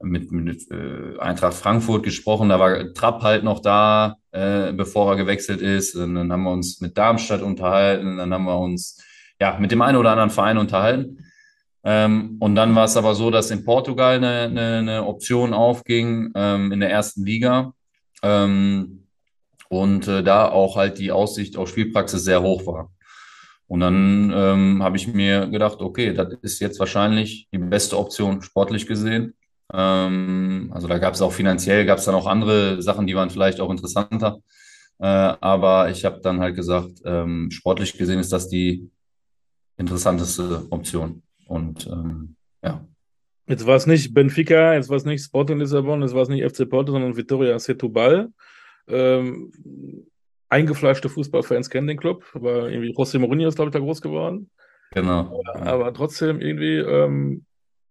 mit, 0.02 0.34
mit 0.34 0.70
äh, 0.70 1.18
Eintracht 1.18 1.54
Frankfurt 1.54 2.04
gesprochen, 2.04 2.50
da 2.50 2.60
war 2.60 2.94
Trapp 2.94 3.22
halt 3.22 3.46
noch 3.46 3.62
da, 3.62 4.18
äh, 4.32 4.74
bevor 4.74 5.12
er 5.12 5.16
gewechselt 5.16 5.62
ist. 5.62 5.96
Und 5.96 6.16
dann 6.16 6.30
haben 6.30 6.44
wir 6.44 6.52
uns 6.52 6.82
mit 6.82 6.98
Darmstadt 6.98 7.42
unterhalten, 7.42 8.18
dann 8.18 8.34
haben 8.34 8.44
wir 8.44 8.60
uns 8.60 9.02
ja 9.40 9.58
mit 9.58 9.72
dem 9.72 9.82
einen 9.82 9.96
oder 9.96 10.12
anderen 10.12 10.30
Verein 10.30 10.58
unterhalten. 10.58 11.26
Ähm, 11.86 12.36
und 12.42 12.56
dann 12.56 12.76
war 12.76 12.84
es 12.84 12.98
aber 12.98 13.16
so, 13.16 13.32
dass 13.32 13.50
in 13.50 13.64
Portugal 13.64 14.18
eine, 14.18 14.42
eine, 14.42 14.78
eine 14.80 15.06
Option 15.06 15.54
aufging 15.54 16.34
ähm, 16.36 16.74
in 16.74 16.82
der 16.82 16.92
ersten 16.92 17.24
Liga. 17.24 17.72
Ähm, 18.22 19.08
und 19.70 20.10
äh, 20.10 20.22
da 20.22 20.50
auch 20.50 20.76
halt 20.76 20.98
die 20.98 21.14
Aussicht 21.14 21.56
auf 21.56 21.70
Spielpraxis 21.70 22.26
sehr 22.26 22.42
hoch 22.42 22.66
war. 22.68 22.92
Und 23.68 23.80
dann 23.80 24.32
ähm, 24.36 24.84
habe 24.84 24.98
ich 24.98 25.08
mir 25.08 25.48
gedacht, 25.48 25.80
okay, 25.80 26.14
das 26.14 26.34
ist 26.42 26.60
jetzt 26.60 26.80
wahrscheinlich 26.80 27.48
die 27.52 27.58
beste 27.58 27.98
Option 27.98 28.42
sportlich 28.42 28.88
gesehen. 28.88 29.34
Ähm, 29.74 30.72
also 30.74 30.88
da 30.88 30.98
gab 31.00 31.14
es 31.14 31.22
auch 31.22 31.32
finanziell, 31.32 31.86
gab 31.86 31.98
es 31.98 32.06
dann 32.06 32.16
auch 32.16 32.28
andere 32.28 32.82
Sachen, 32.82 33.08
die 33.08 33.16
waren 33.16 33.30
vielleicht 33.30 33.60
auch 33.60 33.72
interessanter. 33.72 34.40
Äh, 35.00 35.06
aber 35.06 35.90
ich 35.90 36.06
habe 36.06 36.20
dann 36.22 36.40
halt 36.40 36.56
gesagt, 36.56 37.02
ähm, 37.06 37.50
sportlich 37.52 37.98
gesehen 37.98 38.20
ist 38.20 38.32
das 38.32 38.50
die 38.50 38.90
interessanteste 39.78 40.68
Option. 40.70 41.24
Und 41.48 41.88
ähm, 41.88 42.36
ja. 42.64 42.86
Jetzt 43.48 43.66
war 43.66 43.76
es 43.76 43.88
nicht 43.88 44.14
Benfica, 44.14 44.74
jetzt 44.74 44.90
war 44.90 44.98
es 44.98 45.06
nicht 45.06 45.24
Sporting 45.24 45.60
Lissabon, 45.60 46.02
jetzt 46.02 46.14
war 46.14 46.22
es 46.22 46.30
nicht 46.30 46.46
FC 46.46 46.70
Porto, 46.70 46.92
sondern 46.92 47.18
Vitória 47.18 47.58
Setúbal. 47.60 48.32
Ähm, 48.88 49.52
eingefleischte 50.54 51.10
Fußballfans 51.10 51.70
kennen 51.70 51.88
den 51.88 51.98
Club, 51.98 52.26
aber 52.34 52.70
irgendwie 52.70 52.94
José 52.96 53.20
Mourinho 53.20 53.48
ist, 53.48 53.56
glaube 53.56 53.70
ich, 53.70 53.74
da 53.74 53.80
groß 53.80 54.02
geworden. 54.02 54.52
Genau. 54.92 55.42
Aber, 55.54 55.66
aber 55.66 55.94
trotzdem 55.94 56.40
irgendwie, 56.40 56.78
ähm, 56.78 57.46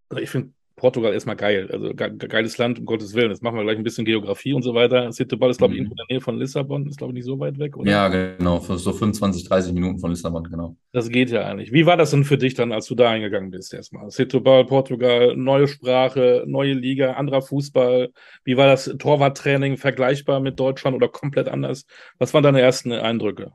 also 0.08 0.22
ich 0.22 0.30
finde 0.30 0.52
Portugal 0.82 1.12
erstmal 1.12 1.36
geil. 1.36 1.68
Also 1.72 1.94
ge 1.94 2.10
geiles 2.28 2.58
Land, 2.58 2.80
um 2.80 2.86
Gottes 2.86 3.14
Willen. 3.14 3.30
Jetzt 3.30 3.40
machen 3.40 3.56
wir 3.56 3.62
gleich 3.62 3.76
ein 3.76 3.84
bisschen 3.84 4.04
Geografie 4.04 4.52
und 4.52 4.62
so 4.62 4.74
weiter. 4.74 5.12
Setúbal 5.12 5.48
ist, 5.48 5.58
glaube 5.58 5.74
ich, 5.74 5.80
mhm. 5.80 5.86
in 5.86 5.94
der 5.94 6.06
Nähe 6.10 6.20
von 6.20 6.36
Lissabon. 6.38 6.88
Ist, 6.88 6.98
glaube 6.98 7.12
ich, 7.12 7.18
nicht 7.18 7.24
so 7.24 7.38
weit 7.38 7.56
weg, 7.60 7.76
oder? 7.76 7.88
Ja, 7.88 8.08
genau. 8.08 8.58
So 8.58 8.92
25, 8.92 9.48
30 9.48 9.74
Minuten 9.74 10.00
von 10.00 10.10
Lissabon, 10.10 10.42
genau. 10.42 10.74
Das 10.90 11.08
geht 11.08 11.30
ja 11.30 11.46
eigentlich. 11.46 11.72
Wie 11.72 11.86
war 11.86 11.96
das 11.96 12.10
denn 12.10 12.24
für 12.24 12.36
dich 12.36 12.54
dann, 12.54 12.72
als 12.72 12.86
du 12.86 12.96
da 12.96 13.10
eingegangen 13.10 13.52
bist 13.52 13.72
erstmal? 13.72 14.10
Setúbal, 14.10 14.64
Portugal, 14.64 15.36
neue 15.36 15.68
Sprache, 15.68 16.42
neue 16.48 16.72
Liga, 16.72 17.12
anderer 17.12 17.42
Fußball. 17.42 18.10
Wie 18.42 18.56
war 18.56 18.66
das 18.66 18.92
Torwarttraining 18.98 19.76
vergleichbar 19.76 20.40
mit 20.40 20.58
Deutschland 20.58 20.96
oder 20.96 21.06
komplett 21.06 21.46
anders? 21.46 21.86
Was 22.18 22.34
waren 22.34 22.42
deine 22.42 22.60
ersten 22.60 22.90
Eindrücke? 22.90 23.52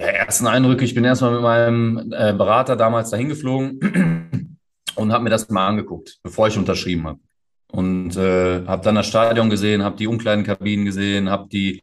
Ja, 0.00 0.06
ersten 0.06 0.48
Eindrücke, 0.48 0.84
ich 0.84 0.96
bin 0.96 1.04
erstmal 1.04 1.34
mit 1.34 1.42
meinem 1.42 2.12
äh, 2.12 2.32
Berater 2.32 2.74
damals 2.74 3.10
dahin 3.10 3.28
geflogen 3.28 3.78
und 4.96 5.12
habe 5.12 5.24
mir 5.24 5.30
das 5.30 5.48
mal 5.48 5.66
angeguckt, 5.66 6.18
bevor 6.22 6.48
ich 6.48 6.56
unterschrieben 6.56 7.06
habe. 7.06 7.20
Und 7.70 8.16
äh, 8.16 8.64
habe 8.66 8.84
dann 8.84 8.94
das 8.94 9.06
Stadion 9.06 9.50
gesehen, 9.50 9.82
habe 9.82 9.96
die 9.96 10.06
Umkleidenkabinen 10.06 10.84
gesehen, 10.84 11.28
habe 11.30 11.48
die 11.48 11.82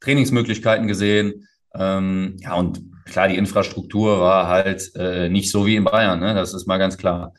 Trainingsmöglichkeiten 0.00 0.86
gesehen, 0.86 1.46
Ähm, 1.72 2.36
ja, 2.40 2.54
und 2.54 2.80
klar, 3.04 3.28
die 3.28 3.36
Infrastruktur 3.36 4.20
war 4.20 4.48
halt 4.48 4.90
äh, 4.96 5.28
nicht 5.28 5.50
so 5.50 5.66
wie 5.66 5.76
in 5.76 5.84
Bayern, 5.84 6.18
ne? 6.20 6.34
das 6.34 6.52
ist 6.52 6.66
mal 6.66 6.78
ganz 6.78 6.98
klar. 6.98 7.32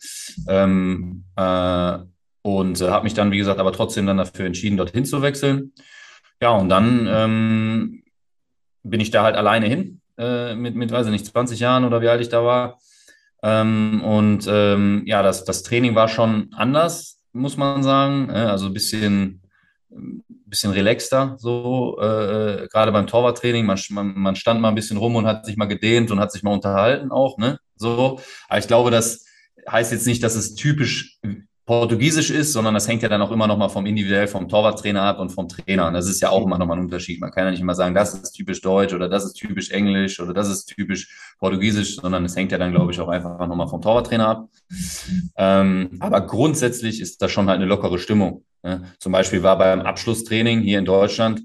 Ähm, 0.48 1.26
äh, 1.36 1.98
und 2.42 2.82
äh, 2.82 2.90
habe 2.90 3.04
mich 3.04 3.14
dann, 3.14 3.32
wie 3.32 3.38
gesagt, 3.38 3.60
aber 3.60 3.74
trotzdem 3.74 4.06
dann 4.06 4.18
dafür 4.18 4.46
entschieden, 4.46 4.78
dorthin 4.78 5.06
zu 5.06 5.22
wechseln. 5.22 5.74
Ja, 6.42 6.52
und 6.52 6.70
dann 6.70 7.08
ähm, 7.10 8.04
bin 8.84 9.00
ich 9.00 9.12
da 9.12 9.24
halt 9.24 9.36
alleine 9.36 9.68
hin, 9.68 10.02
äh, 10.18 10.56
mit, 10.56 10.76
mit, 10.76 10.92
weiß 10.92 11.06
ich 11.08 11.12
nicht, 11.12 11.26
20 11.26 11.60
Jahren 11.60 11.84
oder 11.84 12.02
wie 12.02 12.08
alt 12.08 12.22
ich 12.22 12.30
da 12.30 12.44
war. 12.44 12.80
Ähm, 13.44 14.02
und 14.04 14.46
ähm, 14.48 15.04
ja, 15.06 15.24
das, 15.24 15.44
das 15.46 15.64
Training 15.64 15.96
war 15.96 16.08
schon 16.08 16.50
anders, 16.54 17.22
muss 17.34 17.58
man 17.58 17.84
sagen. 17.84 18.30
Äh, 18.30 18.34
also 18.34 18.68
ein 18.68 18.74
bisschen, 18.74 19.42
bisschen 20.46 20.72
relaxter, 20.72 21.36
so 21.38 21.98
äh, 22.00 22.68
gerade 22.72 22.92
beim 22.92 23.08
Torwarttraining. 23.08 23.66
Man, 23.66 23.80
man, 23.90 24.14
man 24.18 24.36
stand 24.36 24.62
mal 24.62 24.70
ein 24.70 24.76
bisschen 24.76 24.98
rum 24.98 25.16
und 25.16 25.28
hat 25.28 25.46
sich 25.46 25.58
mal 25.58 25.66
gedehnt 25.66 26.12
und 26.12 26.20
hat 26.20 26.32
sich 26.32 26.44
mal 26.44 26.54
unterhalten 26.54 27.12
auch, 27.12 27.38
ne? 27.38 27.60
So. 27.76 28.20
Aber 28.48 28.60
ich 28.60 28.68
glaube, 28.68 28.92
das 28.92 29.26
heißt 29.70 29.92
jetzt 29.92 30.08
nicht, 30.08 30.24
dass 30.24 30.36
es 30.36 30.56
typisch 30.56 31.20
Portugiesisch 31.66 32.32
ist, 32.32 32.54
sondern 32.54 32.74
das 32.74 32.88
hängt 32.88 33.04
ja 33.04 33.10
dann 33.10 33.22
auch 33.22 33.32
immer 33.32 33.48
noch 33.48 33.58
mal 33.58 33.70
vom 33.70 33.86
individuell 33.86 34.28
vom 34.28 34.50
Torwarttrainer 34.50 35.04
ab 35.04 35.20
und 35.20 35.30
vom 35.30 35.48
Trainer. 35.48 35.88
Und 35.88 35.94
das 35.94 36.08
ist 36.08 36.22
ja 36.22 36.30
auch 36.30 36.46
immer 36.46 36.58
noch 36.58 36.66
mal 36.66 36.74
ein 36.74 36.82
Unterschied. 36.82 37.22
Man 37.22 37.32
kann 37.32 37.46
ja 37.46 37.52
nicht 37.52 37.62
immer 37.62 37.76
sagen, 37.76 37.94
das 37.94 38.14
ist 38.14 38.32
typisch 38.32 38.62
Deutsch 38.62 38.94
oder 38.94 39.08
das 39.08 39.26
ist 39.26 39.34
typisch 39.34 39.70
Englisch 39.70 40.20
oder 40.20 40.34
das 40.34 40.50
ist 40.50 40.66
typisch 40.66 41.36
Portugiesisch, 41.40 41.98
sondern 41.98 42.26
es 42.26 42.36
hängt 42.36 42.52
ja 42.52 42.58
dann, 42.58 42.72
glaube 42.72 42.92
ich, 42.92 43.00
auch 43.00 43.08
einfach 43.08 43.38
noch 43.48 43.56
mal 43.56 43.68
vom 43.68 43.82
Torwarttrainer 43.82 44.28
ab. 44.28 44.50
Ähm, 45.38 45.98
aber 46.00 46.22
grundsätzlich 46.22 47.00
ist 47.00 47.22
das 47.22 47.32
schon 47.32 47.48
halt 47.48 47.58
eine 47.58 47.68
lockere 47.68 48.00
Stimmung. 48.00 48.44
Ne? 48.64 48.84
Zum 49.00 49.12
Beispiel 49.12 49.44
war 49.44 49.58
beim 49.58 49.82
Abschlusstraining 49.82 50.62
hier 50.62 50.80
in 50.80 50.86
Deutschland 50.86 51.44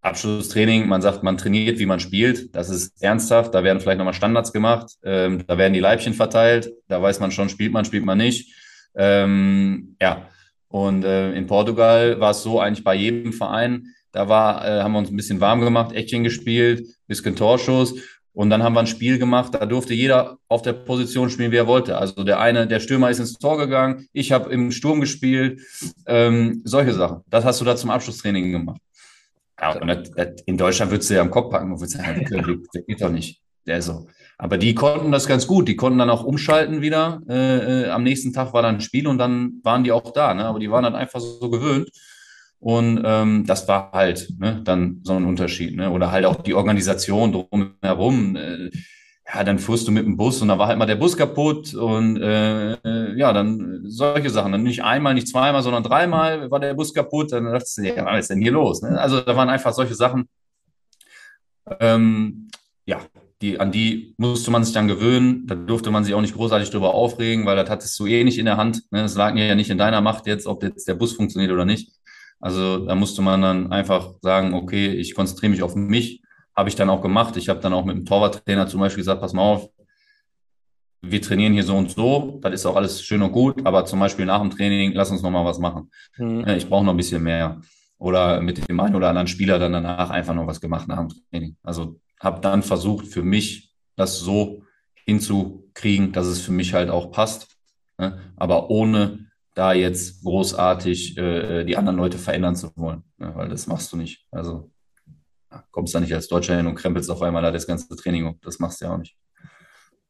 Abschlusstraining, 0.00 0.86
man 0.86 1.02
sagt, 1.02 1.22
man 1.22 1.36
trainiert, 1.36 1.78
wie 1.78 1.86
man 1.86 1.98
spielt. 1.98 2.54
Das 2.54 2.70
ist 2.70 3.02
ernsthaft. 3.02 3.52
Da 3.54 3.64
werden 3.64 3.80
vielleicht 3.80 3.98
nochmal 3.98 4.14
Standards 4.14 4.52
gemacht. 4.52 4.92
Ähm, 5.02 5.44
da 5.46 5.58
werden 5.58 5.74
die 5.74 5.80
Leibchen 5.80 6.14
verteilt. 6.14 6.72
Da 6.86 7.02
weiß 7.02 7.20
man 7.20 7.30
schon, 7.30 7.48
spielt 7.48 7.72
man, 7.72 7.84
spielt 7.84 8.04
man 8.04 8.18
nicht. 8.18 8.54
Ähm, 8.94 9.96
ja, 10.00 10.28
und 10.68 11.04
äh, 11.04 11.32
in 11.32 11.46
Portugal 11.46 12.20
war 12.20 12.32
es 12.32 12.42
so 12.42 12.60
eigentlich 12.60 12.84
bei 12.84 12.94
jedem 12.94 13.32
Verein. 13.32 13.94
Da 14.12 14.28
war, 14.28 14.66
äh, 14.66 14.82
haben 14.82 14.92
wir 14.92 14.98
uns 14.98 15.10
ein 15.10 15.16
bisschen 15.16 15.40
warm 15.40 15.60
gemacht, 15.60 15.94
Eckchen 15.94 16.24
gespielt, 16.24 16.86
bisschen 17.06 17.36
Torschuss. 17.36 17.94
Und 18.32 18.50
dann 18.50 18.62
haben 18.62 18.74
wir 18.74 18.80
ein 18.80 18.86
Spiel 18.86 19.18
gemacht, 19.18 19.54
da 19.54 19.66
durfte 19.66 19.94
jeder 19.94 20.38
auf 20.46 20.62
der 20.62 20.72
Position 20.72 21.28
spielen, 21.28 21.50
wie 21.50 21.56
er 21.56 21.66
wollte. 21.66 21.98
Also 21.98 22.22
der 22.22 22.38
eine, 22.38 22.68
der 22.68 22.78
Stürmer 22.78 23.10
ist 23.10 23.18
ins 23.18 23.32
Tor 23.32 23.58
gegangen, 23.58 24.06
ich 24.12 24.30
habe 24.30 24.52
im 24.52 24.70
Sturm 24.70 25.00
gespielt, 25.00 25.60
ähm, 26.06 26.62
solche 26.64 26.92
Sachen. 26.92 27.22
Das 27.26 27.44
hast 27.44 27.60
du 27.60 27.64
da 27.64 27.74
zum 27.74 27.90
Abschlusstraining 27.90 28.52
gemacht. 28.52 28.80
Ja, 29.60 29.76
und 29.80 29.88
das, 29.88 30.10
das, 30.12 30.28
in 30.46 30.56
Deutschland 30.56 30.92
würdest 30.92 31.10
du 31.10 31.14
ja 31.14 31.22
am 31.22 31.32
Kopf 31.32 31.50
packen 31.50 31.72
und 31.72 31.80
würdest 31.80 31.96
sagen, 31.96 32.24
der 32.74 32.82
geht 32.82 33.02
doch 33.02 33.10
nicht. 33.10 33.40
Der 33.66 33.78
ist 33.78 33.86
so. 33.86 34.06
Aber 34.40 34.56
die 34.56 34.74
konnten 34.74 35.10
das 35.10 35.26
ganz 35.26 35.48
gut. 35.48 35.66
Die 35.66 35.74
konnten 35.74 35.98
dann 35.98 36.10
auch 36.10 36.22
umschalten 36.22 36.80
wieder. 36.80 37.20
Äh, 37.28 37.86
äh, 37.86 37.90
am 37.90 38.04
nächsten 38.04 38.32
Tag 38.32 38.52
war 38.54 38.62
dann 38.62 38.76
ein 38.76 38.80
Spiel 38.80 39.08
und 39.08 39.18
dann 39.18 39.54
waren 39.64 39.82
die 39.82 39.90
auch 39.90 40.12
da. 40.12 40.32
Ne? 40.32 40.44
Aber 40.44 40.60
die 40.60 40.70
waren 40.70 40.84
dann 40.84 40.94
einfach 40.94 41.18
so, 41.18 41.50
gewöhnt. 41.50 41.90
Und 42.60 43.02
ähm, 43.04 43.44
das 43.46 43.66
war 43.66 43.90
halt 43.92 44.28
ne, 44.38 44.60
dann 44.64 45.00
so 45.02 45.14
ein 45.14 45.24
Unterschied. 45.24 45.76
Ne? 45.76 45.90
Oder 45.90 46.12
halt 46.12 46.24
auch 46.24 46.36
die 46.36 46.54
Organisation 46.54 47.32
drumherum. 47.32 48.36
Äh, 48.36 48.70
ja, 49.32 49.42
dann 49.44 49.58
fuhrst 49.58 49.88
du 49.88 49.92
mit 49.92 50.06
dem 50.06 50.16
Bus 50.16 50.40
und 50.40 50.48
da 50.48 50.58
war 50.58 50.68
halt 50.68 50.78
mal 50.78 50.86
der 50.86 50.96
Bus 50.96 51.16
kaputt 51.16 51.74
und 51.74 52.16
äh, 52.16 52.72
äh, 52.74 53.18
ja, 53.18 53.32
dann 53.32 53.82
solche 53.84 54.30
Sachen. 54.30 54.52
Dann 54.52 54.62
nicht 54.62 54.82
einmal, 54.84 55.14
nicht 55.14 55.28
zweimal, 55.28 55.62
sondern 55.62 55.82
dreimal 55.82 56.50
war 56.50 56.60
der 56.60 56.74
Bus 56.74 56.94
kaputt. 56.94 57.32
Dann 57.32 57.44
dachte 57.44 57.66
ich, 57.82 57.94
ja, 57.94 58.04
was 58.06 58.20
ist 58.20 58.30
denn 58.30 58.40
hier 58.40 58.52
los? 58.52 58.82
Ne? 58.82 58.98
Also 58.98 59.20
da 59.20 59.36
waren 59.36 59.50
einfach 59.50 59.72
solche 59.72 59.94
Sachen. 59.94 60.28
Ähm, 61.80 62.48
ja, 62.86 63.00
die, 63.40 63.60
an 63.60 63.70
die 63.70 64.14
musste 64.16 64.50
man 64.50 64.64
sich 64.64 64.74
dann 64.74 64.88
gewöhnen. 64.88 65.46
Da 65.46 65.54
durfte 65.54 65.90
man 65.90 66.04
sich 66.04 66.14
auch 66.14 66.20
nicht 66.20 66.34
großartig 66.34 66.70
drüber 66.70 66.94
aufregen, 66.94 67.46
weil 67.46 67.56
das 67.56 67.70
hattest 67.70 67.98
du 67.98 68.06
eh 68.06 68.24
nicht 68.24 68.38
in 68.38 68.46
der 68.46 68.56
Hand. 68.56 68.82
Ne? 68.90 69.02
Das 69.02 69.14
lag 69.14 69.36
ja 69.36 69.54
nicht 69.54 69.70
in 69.70 69.78
deiner 69.78 70.00
Macht 70.00 70.26
jetzt, 70.26 70.46
ob 70.46 70.62
jetzt 70.62 70.88
der 70.88 70.94
Bus 70.94 71.12
funktioniert 71.12 71.52
oder 71.52 71.64
nicht. 71.64 71.92
Also 72.40 72.84
da 72.84 72.94
musste 72.94 73.22
man 73.22 73.42
dann 73.42 73.72
einfach 73.72 74.14
sagen, 74.22 74.54
okay, 74.54 74.88
ich 74.88 75.14
konzentriere 75.14 75.50
mich 75.50 75.62
auf 75.62 75.76
mich. 75.76 76.22
Habe 76.56 76.68
ich 76.68 76.74
dann 76.74 76.90
auch 76.90 77.00
gemacht. 77.00 77.36
Ich 77.36 77.48
habe 77.48 77.60
dann 77.60 77.72
auch 77.72 77.84
mit 77.84 77.96
dem 77.96 78.04
Torwarttrainer 78.04 78.66
zum 78.66 78.80
Beispiel 78.80 79.02
gesagt, 79.02 79.20
pass 79.20 79.32
mal 79.32 79.42
auf, 79.42 79.70
wir 81.00 81.22
trainieren 81.22 81.52
hier 81.52 81.62
so 81.62 81.76
und 81.76 81.90
so, 81.92 82.40
das 82.42 82.54
ist 82.54 82.66
auch 82.66 82.74
alles 82.74 83.02
schön 83.02 83.22
und 83.22 83.30
gut, 83.30 83.64
aber 83.64 83.84
zum 83.84 84.00
Beispiel 84.00 84.26
nach 84.26 84.40
dem 84.40 84.50
Training, 84.50 84.92
lass 84.94 85.12
uns 85.12 85.22
nochmal 85.22 85.44
was 85.44 85.60
machen. 85.60 85.90
Mhm. 86.16 86.44
Ich 86.48 86.68
brauche 86.68 86.84
noch 86.84 86.92
ein 86.92 86.96
bisschen 86.96 87.22
mehr. 87.22 87.60
Oder 87.98 88.40
mit 88.40 88.68
dem 88.68 88.78
einen 88.80 88.94
oder 88.94 89.08
anderen 89.08 89.26
Spieler 89.26 89.58
dann 89.58 89.72
danach 89.72 90.10
einfach 90.10 90.34
noch 90.34 90.46
was 90.46 90.60
gemacht 90.60 90.86
nach 90.88 90.98
dem 90.98 91.08
Training. 91.30 91.56
Also 91.62 92.00
habe 92.20 92.40
dann 92.40 92.62
versucht, 92.62 93.06
für 93.06 93.22
mich 93.22 93.74
das 93.96 94.18
so 94.18 94.62
hinzukriegen, 95.04 96.12
dass 96.12 96.26
es 96.26 96.40
für 96.40 96.52
mich 96.52 96.74
halt 96.74 96.90
auch 96.90 97.10
passt. 97.10 97.56
Ne? 97.98 98.18
Aber 98.36 98.70
ohne 98.70 99.26
da 99.54 99.72
jetzt 99.72 100.22
großartig 100.22 101.18
äh, 101.18 101.64
die 101.64 101.76
anderen 101.76 101.96
Leute 101.96 102.18
verändern 102.18 102.56
zu 102.56 102.70
wollen, 102.76 103.02
ne? 103.18 103.32
weil 103.34 103.48
das 103.48 103.66
machst 103.66 103.92
du 103.92 103.96
nicht. 103.96 104.26
Also 104.30 104.70
kommst 105.70 105.94
da 105.94 106.00
nicht 106.00 106.14
als 106.14 106.28
Deutscher 106.28 106.56
hin 106.56 106.66
und 106.66 106.74
krempelst 106.74 107.10
auf 107.10 107.22
einmal 107.22 107.42
da 107.42 107.50
das 107.50 107.66
ganze 107.66 107.94
Training 107.96 108.26
um. 108.26 108.38
Das 108.42 108.58
machst 108.58 108.80
du 108.80 108.84
ja 108.84 108.92
auch 108.92 108.98
nicht. 108.98 109.16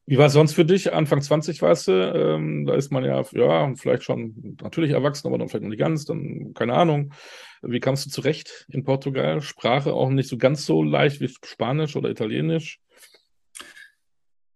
Wie 0.06 0.16
war 0.16 0.26
es 0.26 0.32
sonst 0.32 0.54
für 0.54 0.64
dich? 0.64 0.92
Anfang 0.92 1.20
20 1.20 1.60
weißt 1.60 1.88
du, 1.88 1.92
ähm, 1.92 2.64
da 2.64 2.74
ist 2.74 2.90
man 2.90 3.04
ja, 3.04 3.22
ja, 3.32 3.74
vielleicht 3.76 4.04
schon 4.04 4.56
natürlich 4.60 4.92
erwachsen, 4.92 5.28
aber 5.28 5.36
dann 5.36 5.48
vielleicht 5.48 5.64
noch 5.64 5.70
nicht 5.70 5.78
ganz, 5.78 6.06
dann 6.06 6.54
keine 6.54 6.72
Ahnung. 6.74 7.12
Wie 7.62 7.80
kamst 7.80 8.06
du 8.06 8.10
zurecht 8.10 8.66
in 8.70 8.84
Portugal? 8.84 9.40
Sprache 9.40 9.92
auch 9.92 10.10
nicht 10.10 10.28
so 10.28 10.36
ganz 10.38 10.64
so 10.64 10.82
leicht 10.82 11.20
wie 11.20 11.32
Spanisch 11.44 11.96
oder 11.96 12.10
Italienisch? 12.10 12.80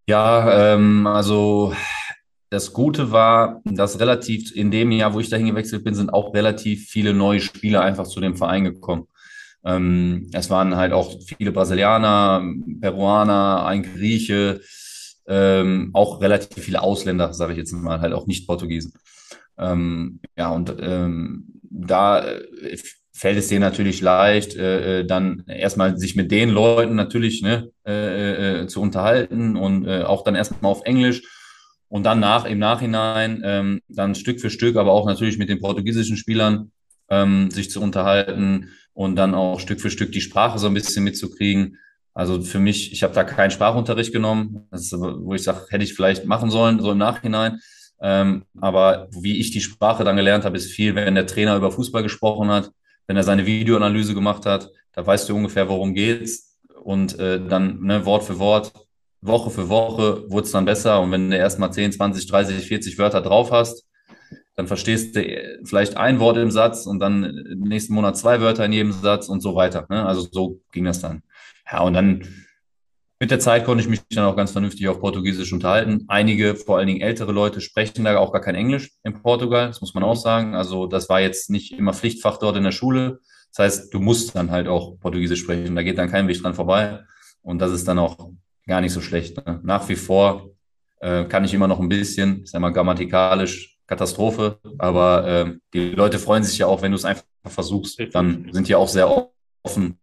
Ja, 0.06 0.74
ähm, 0.74 1.06
also 1.06 1.74
das 2.50 2.72
Gute 2.72 3.12
war, 3.12 3.62
dass 3.64 3.98
relativ 3.98 4.54
in 4.54 4.70
dem 4.70 4.90
Jahr, 4.90 5.14
wo 5.14 5.20
ich 5.20 5.30
dahin 5.30 5.46
gewechselt 5.46 5.84
bin, 5.84 5.94
sind 5.94 6.12
auch 6.12 6.34
relativ 6.34 6.88
viele 6.88 7.14
neue 7.14 7.40
Spieler 7.40 7.82
einfach 7.82 8.06
zu 8.06 8.20
dem 8.20 8.36
Verein 8.36 8.64
gekommen. 8.64 9.08
Ähm, 9.64 10.28
es 10.32 10.50
waren 10.50 10.76
halt 10.76 10.92
auch 10.92 11.14
viele 11.38 11.52
Brasilianer, 11.52 12.44
Peruaner, 12.80 13.64
ein 13.64 13.82
Grieche, 13.84 14.60
ähm, 15.26 15.90
auch 15.94 16.20
relativ 16.20 16.64
viele 16.64 16.82
Ausländer, 16.82 17.32
sage 17.32 17.52
ich 17.52 17.58
jetzt 17.58 17.72
mal, 17.72 18.00
halt 18.00 18.12
auch 18.12 18.26
nicht 18.26 18.46
Portugiesen. 18.46 18.92
Ähm, 19.56 20.20
ja, 20.36 20.50
und 20.50 20.74
ähm, 20.80 21.51
da 21.72 22.24
äh, 22.24 22.78
fällt 23.12 23.38
es 23.38 23.48
dir 23.48 23.60
natürlich 23.60 24.00
leicht, 24.00 24.56
äh, 24.56 25.00
äh, 25.00 25.04
dann 25.04 25.44
erstmal 25.46 25.98
sich 25.98 26.16
mit 26.16 26.30
den 26.30 26.50
Leuten 26.50 26.94
natürlich 26.94 27.42
ne, 27.42 27.70
äh, 27.86 28.62
äh, 28.62 28.66
zu 28.66 28.80
unterhalten 28.80 29.56
und 29.56 29.86
äh, 29.86 30.02
auch 30.02 30.24
dann 30.24 30.34
erstmal 30.34 30.70
auf 30.70 30.84
Englisch 30.84 31.22
und 31.88 32.04
dann 32.04 32.20
nach, 32.20 32.44
im 32.44 32.58
Nachhinein 32.58 33.42
ähm, 33.44 33.80
dann 33.88 34.14
Stück 34.14 34.40
für 34.40 34.50
Stück, 34.50 34.76
aber 34.76 34.92
auch 34.92 35.06
natürlich 35.06 35.38
mit 35.38 35.48
den 35.48 35.60
portugiesischen 35.60 36.16
Spielern 36.16 36.72
ähm, 37.10 37.50
sich 37.50 37.70
zu 37.70 37.82
unterhalten 37.82 38.70
und 38.94 39.16
dann 39.16 39.34
auch 39.34 39.60
Stück 39.60 39.80
für 39.80 39.90
Stück 39.90 40.12
die 40.12 40.20
Sprache 40.20 40.58
so 40.58 40.66
ein 40.66 40.74
bisschen 40.74 41.04
mitzukriegen. 41.04 41.78
Also 42.14 42.42
für 42.42 42.58
mich, 42.58 42.92
ich 42.92 43.02
habe 43.02 43.14
da 43.14 43.24
keinen 43.24 43.50
Sprachunterricht 43.50 44.12
genommen, 44.12 44.68
ist, 44.70 44.92
wo 44.92 45.34
ich 45.34 45.42
sage, 45.42 45.66
hätte 45.68 45.84
ich 45.84 45.94
vielleicht 45.94 46.26
machen 46.26 46.50
sollen, 46.50 46.80
so 46.80 46.92
im 46.92 46.98
Nachhinein. 46.98 47.60
Ähm, 48.02 48.44
aber 48.60 49.08
wie 49.12 49.38
ich 49.38 49.52
die 49.52 49.60
Sprache 49.60 50.02
dann 50.02 50.16
gelernt 50.16 50.44
habe, 50.44 50.56
ist 50.56 50.72
viel, 50.72 50.94
wenn 50.96 51.14
der 51.14 51.26
Trainer 51.26 51.56
über 51.56 51.70
Fußball 51.70 52.02
gesprochen 52.02 52.50
hat, 52.50 52.72
wenn 53.06 53.16
er 53.16 53.22
seine 53.22 53.46
Videoanalyse 53.46 54.14
gemacht 54.14 54.44
hat, 54.44 54.70
da 54.92 55.06
weißt 55.06 55.28
du 55.28 55.36
ungefähr, 55.36 55.68
worum 55.68 55.94
geht's. 55.94 56.58
Und 56.82 57.18
äh, 57.20 57.40
dann 57.40 57.80
ne, 57.80 58.04
Wort 58.04 58.24
für 58.24 58.38
Wort, 58.40 58.72
Woche 59.20 59.50
für 59.50 59.68
Woche 59.68 60.28
wurde 60.28 60.46
es 60.46 60.52
dann 60.52 60.64
besser. 60.64 61.00
Und 61.00 61.12
wenn 61.12 61.30
du 61.30 61.36
erstmal 61.36 61.72
10, 61.72 61.92
20, 61.92 62.26
30, 62.26 62.66
40 62.66 62.98
Wörter 62.98 63.20
drauf 63.20 63.52
hast, 63.52 63.86
dann 64.56 64.66
verstehst 64.66 65.16
du 65.16 65.60
vielleicht 65.64 65.96
ein 65.96 66.18
Wort 66.18 66.36
im 66.36 66.50
Satz 66.50 66.86
und 66.86 66.98
dann 66.98 67.32
nächsten 67.56 67.94
Monat 67.94 68.18
zwei 68.18 68.40
Wörter 68.40 68.64
in 68.66 68.72
jedem 68.72 68.92
Satz 68.92 69.28
und 69.28 69.40
so 69.40 69.54
weiter. 69.54 69.86
Ne? 69.88 70.04
Also 70.04 70.26
so 70.30 70.60
ging 70.72 70.84
das 70.84 71.00
dann. 71.00 71.22
Ja, 71.70 71.80
und 71.80 71.94
dann 71.94 72.26
mit 73.22 73.30
der 73.30 73.38
Zeit 73.38 73.64
konnte 73.64 73.84
ich 73.84 73.88
mich 73.88 74.00
dann 74.10 74.24
auch 74.24 74.34
ganz 74.34 74.50
vernünftig 74.50 74.88
auf 74.88 74.98
Portugiesisch 74.98 75.52
unterhalten. 75.52 76.06
Einige, 76.08 76.56
vor 76.56 76.78
allen 76.78 76.88
Dingen 76.88 77.02
ältere 77.02 77.30
Leute, 77.30 77.60
sprechen 77.60 78.04
da 78.04 78.18
auch 78.18 78.32
gar 78.32 78.40
kein 78.40 78.56
Englisch 78.56 78.90
in 79.04 79.22
Portugal, 79.22 79.68
das 79.68 79.80
muss 79.80 79.94
man 79.94 80.02
auch 80.02 80.16
sagen. 80.16 80.56
Also 80.56 80.88
das 80.88 81.08
war 81.08 81.20
jetzt 81.20 81.48
nicht 81.48 81.70
immer 81.70 81.92
Pflichtfach 81.92 82.38
dort 82.38 82.56
in 82.56 82.64
der 82.64 82.72
Schule. 82.72 83.20
Das 83.54 83.64
heißt, 83.64 83.94
du 83.94 84.00
musst 84.00 84.34
dann 84.34 84.50
halt 84.50 84.66
auch 84.66 84.98
Portugiesisch 84.98 85.38
sprechen. 85.38 85.76
Da 85.76 85.84
geht 85.84 85.98
dann 85.98 86.10
kein 86.10 86.26
Weg 86.26 86.42
dran 86.42 86.54
vorbei. 86.54 86.98
Und 87.42 87.60
das 87.60 87.70
ist 87.70 87.86
dann 87.86 88.00
auch 88.00 88.30
gar 88.66 88.80
nicht 88.80 88.92
so 88.92 89.00
schlecht. 89.00 89.36
Ne? 89.46 89.60
Nach 89.62 89.88
wie 89.88 89.94
vor 89.94 90.50
äh, 90.98 91.24
kann 91.26 91.44
ich 91.44 91.54
immer 91.54 91.68
noch 91.68 91.78
ein 91.78 91.88
bisschen, 91.88 92.42
ist 92.42 92.56
einmal 92.56 92.72
grammatikalisch 92.72 93.78
Katastrophe, 93.86 94.58
aber 94.78 95.28
äh, 95.28 95.54
die 95.74 95.90
Leute 95.90 96.18
freuen 96.18 96.42
sich 96.42 96.58
ja 96.58 96.66
auch, 96.66 96.82
wenn 96.82 96.90
du 96.90 96.96
es 96.96 97.04
einfach 97.04 97.22
versuchst. 97.46 98.00
Dann 98.14 98.48
sind 98.50 98.66
die 98.66 98.74
auch 98.74 98.88
sehr 98.88 99.28
offen 99.62 100.00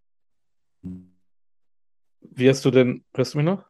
wie 2.39 2.47
hast 2.47 2.63
du 2.63 2.71
denn, 2.71 3.03
hörst 3.13 3.33
du 3.33 3.39
mich 3.39 3.45
noch? 3.45 3.65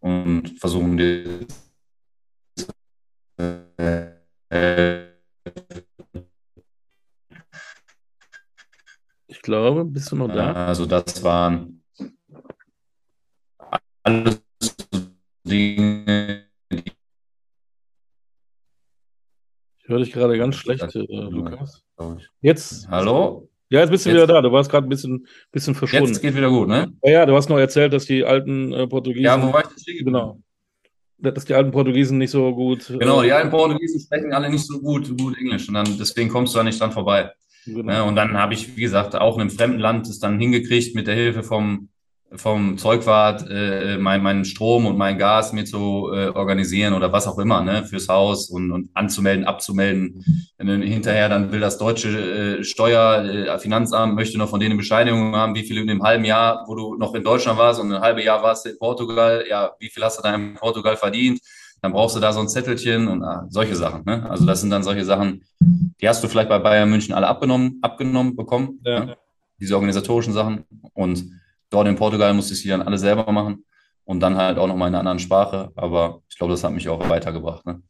Und 0.00 0.60
versuchen 0.60 0.98
dir 0.98 1.46
ich 9.26 9.40
glaube, 9.40 9.86
bist 9.86 10.12
du 10.12 10.16
noch 10.16 10.28
da? 10.28 10.66
Also 10.66 10.84
das 10.84 11.22
waren 11.22 11.82
alles 14.02 14.42
Dinge, 15.42 16.46
die 16.70 16.92
Ich 19.78 19.88
höre 19.88 20.00
dich 20.00 20.12
gerade 20.12 20.36
ganz 20.36 20.56
schlecht, 20.56 20.94
äh, 20.94 21.06
Lukas. 21.06 21.82
Jetzt. 22.42 22.86
Hallo? 22.88 23.49
Ja, 23.70 23.80
jetzt 23.80 23.90
bist 23.90 24.04
du 24.04 24.10
Jetzt- 24.10 24.16
wieder 24.16 24.26
da. 24.26 24.42
Du 24.42 24.50
warst 24.52 24.68
gerade 24.70 24.86
ein 24.86 24.88
bisschen, 24.90 25.26
bisschen 25.52 25.74
verschwunden. 25.74 26.08
Jetzt 26.08 26.20
geht 26.20 26.34
wieder 26.36 26.50
gut, 26.50 26.68
ne? 26.68 26.92
Ja, 27.04 27.10
ja, 27.10 27.26
du 27.26 27.34
hast 27.36 27.48
noch 27.48 27.58
erzählt, 27.58 27.92
dass 27.92 28.04
die 28.04 28.24
alten 28.24 28.72
äh, 28.72 28.86
Portugiesen. 28.86 29.24
Ja, 29.24 29.40
wo 29.40 29.52
war 29.52 29.62
ich 29.64 29.84
denn? 29.84 30.04
Genau. 30.04 30.40
Dass 31.18 31.44
die 31.44 31.54
alten 31.54 31.70
Portugiesen 31.70 32.18
nicht 32.18 32.30
so 32.30 32.52
gut. 32.54 32.86
Genau, 32.98 33.20
äh, 33.22 33.26
die 33.26 33.32
alten 33.32 33.50
Portugiesen 33.50 34.00
sprechen 34.00 34.32
alle 34.32 34.50
nicht 34.50 34.66
so 34.66 34.80
gut, 34.80 35.16
gut 35.18 35.38
Englisch 35.38 35.68
und 35.68 35.74
dann 35.74 35.86
deswegen 35.98 36.30
kommst 36.30 36.54
du 36.54 36.58
da 36.58 36.64
nicht 36.64 36.80
dran 36.80 36.92
vorbei. 36.92 37.30
genau. 37.64 37.82
Ne? 37.92 38.04
Und 38.04 38.16
dann 38.16 38.36
habe 38.36 38.54
ich, 38.54 38.76
wie 38.76 38.80
gesagt, 38.80 39.14
auch 39.14 39.36
in 39.36 39.42
einem 39.42 39.50
fremden 39.50 39.78
Land 39.78 40.08
es 40.08 40.18
dann 40.18 40.40
hingekriegt, 40.40 40.94
mit 40.96 41.06
der 41.06 41.14
Hilfe 41.14 41.42
vom, 41.44 41.90
vom 42.36 42.78
Zeugwart 42.78 43.44
äh, 43.50 43.98
mein, 43.98 44.22
meinen 44.22 44.44
Strom 44.44 44.86
und 44.86 44.96
mein 44.96 45.18
Gas 45.18 45.52
mir 45.52 45.64
zu 45.64 46.10
äh, 46.12 46.28
organisieren 46.28 46.94
oder 46.94 47.12
was 47.12 47.26
auch 47.26 47.38
immer, 47.38 47.60
ne, 47.62 47.84
fürs 47.84 48.08
Haus 48.08 48.50
und, 48.50 48.70
und 48.70 48.90
anzumelden, 48.94 49.44
abzumelden. 49.44 50.24
Und 50.58 50.66
dann 50.66 50.82
hinterher 50.82 51.28
dann 51.28 51.50
will 51.50 51.58
das 51.58 51.76
deutsche 51.78 52.58
äh, 52.58 52.64
Steuer, 52.64 53.24
äh, 53.24 53.58
Finanzamt 53.58 54.14
möchte 54.14 54.38
noch 54.38 54.48
von 54.48 54.60
denen 54.60 54.72
eine 54.72 54.78
Bescheinigung 54.78 55.34
haben, 55.34 55.56
wie 55.56 55.64
viel 55.64 55.78
in 55.78 55.88
dem 55.88 56.02
halben 56.02 56.24
Jahr, 56.24 56.64
wo 56.68 56.76
du 56.76 56.94
noch 56.94 57.14
in 57.14 57.24
Deutschland 57.24 57.58
warst 57.58 57.80
und 57.80 57.92
ein 57.92 58.00
halbes 58.00 58.24
Jahr 58.24 58.42
warst 58.42 58.64
in 58.66 58.78
Portugal, 58.78 59.44
ja, 59.48 59.72
wie 59.80 59.90
viel 59.90 60.04
hast 60.04 60.18
du 60.18 60.22
da 60.22 60.32
in 60.34 60.54
Portugal 60.54 60.96
verdient? 60.96 61.40
Dann 61.82 61.92
brauchst 61.92 62.14
du 62.14 62.20
da 62.20 62.32
so 62.32 62.40
ein 62.40 62.48
Zettelchen 62.48 63.08
und 63.08 63.24
ah, 63.24 63.46
solche 63.48 63.74
Sachen. 63.74 64.04
Ne? 64.04 64.28
Also 64.30 64.44
das 64.44 64.60
sind 64.60 64.70
dann 64.70 64.82
solche 64.82 65.04
Sachen, 65.04 65.42
die 65.60 66.08
hast 66.08 66.22
du 66.22 66.28
vielleicht 66.28 66.50
bei 66.50 66.58
Bayern 66.58 66.90
München 66.90 67.14
alle 67.14 67.26
abgenommen, 67.26 67.78
abgenommen 67.82 68.36
bekommen. 68.36 68.80
Ja. 68.84 69.04
Ne? 69.04 69.16
Diese 69.58 69.74
organisatorischen 69.74 70.32
Sachen. 70.32 70.64
Und 70.94 71.40
dort 71.70 71.88
in 71.88 71.96
Portugal 71.96 72.34
musste 72.34 72.54
ich 72.54 72.62
sie 72.62 72.68
dann 72.68 72.82
alle 72.82 72.98
selber 72.98 73.30
machen. 73.32 73.64
Und 74.04 74.20
dann 74.20 74.36
halt 74.36 74.58
auch 74.58 74.66
nochmal 74.66 74.88
in 74.88 74.94
einer 74.94 75.00
anderen 75.00 75.20
Sprache. 75.20 75.70
Aber 75.76 76.22
ich 76.28 76.36
glaube, 76.36 76.52
das 76.52 76.64
hat 76.64 76.72
mich 76.72 76.88
auch 76.88 77.08
weitergebracht. 77.08 77.64
Ne? 77.64 77.80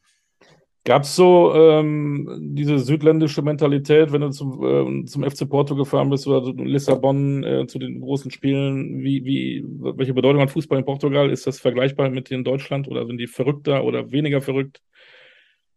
Gab 0.85 1.03
es 1.03 1.15
so 1.15 1.55
ähm, 1.55 2.55
diese 2.55 2.79
südländische 2.79 3.43
Mentalität, 3.43 4.13
wenn 4.13 4.23
du 4.23 4.31
zum, 4.31 4.65
ähm, 4.65 5.07
zum 5.07 5.23
FC 5.23 5.49
Porto 5.49 5.75
gefahren 5.77 6.09
bist 6.09 6.27
oder 6.27 6.43
zu 6.43 6.53
Lissabon 6.53 7.45
äh, 7.45 7.67
zu 7.67 7.79
den 7.79 8.01
großen 8.01 8.31
Spielen? 8.31 9.03
Wie, 9.03 9.25
wie, 9.25 9.65
welche 9.67 10.15
Bedeutung 10.15 10.41
hat 10.41 10.51
Fußball 10.51 10.79
in 10.79 10.85
Portugal? 10.87 11.31
Ist 11.31 11.47
das 11.47 11.61
vergleichbar 11.61 12.09
mit 12.09 12.31
in 12.31 12.45
Deutschland 12.45 12.89
oder 12.89 13.07
sind 13.07 13.19
die 13.19 13.27
verrückter 13.27 13.85
oder 13.85 14.11
weniger 14.11 14.41
verrückt? 14.41 14.81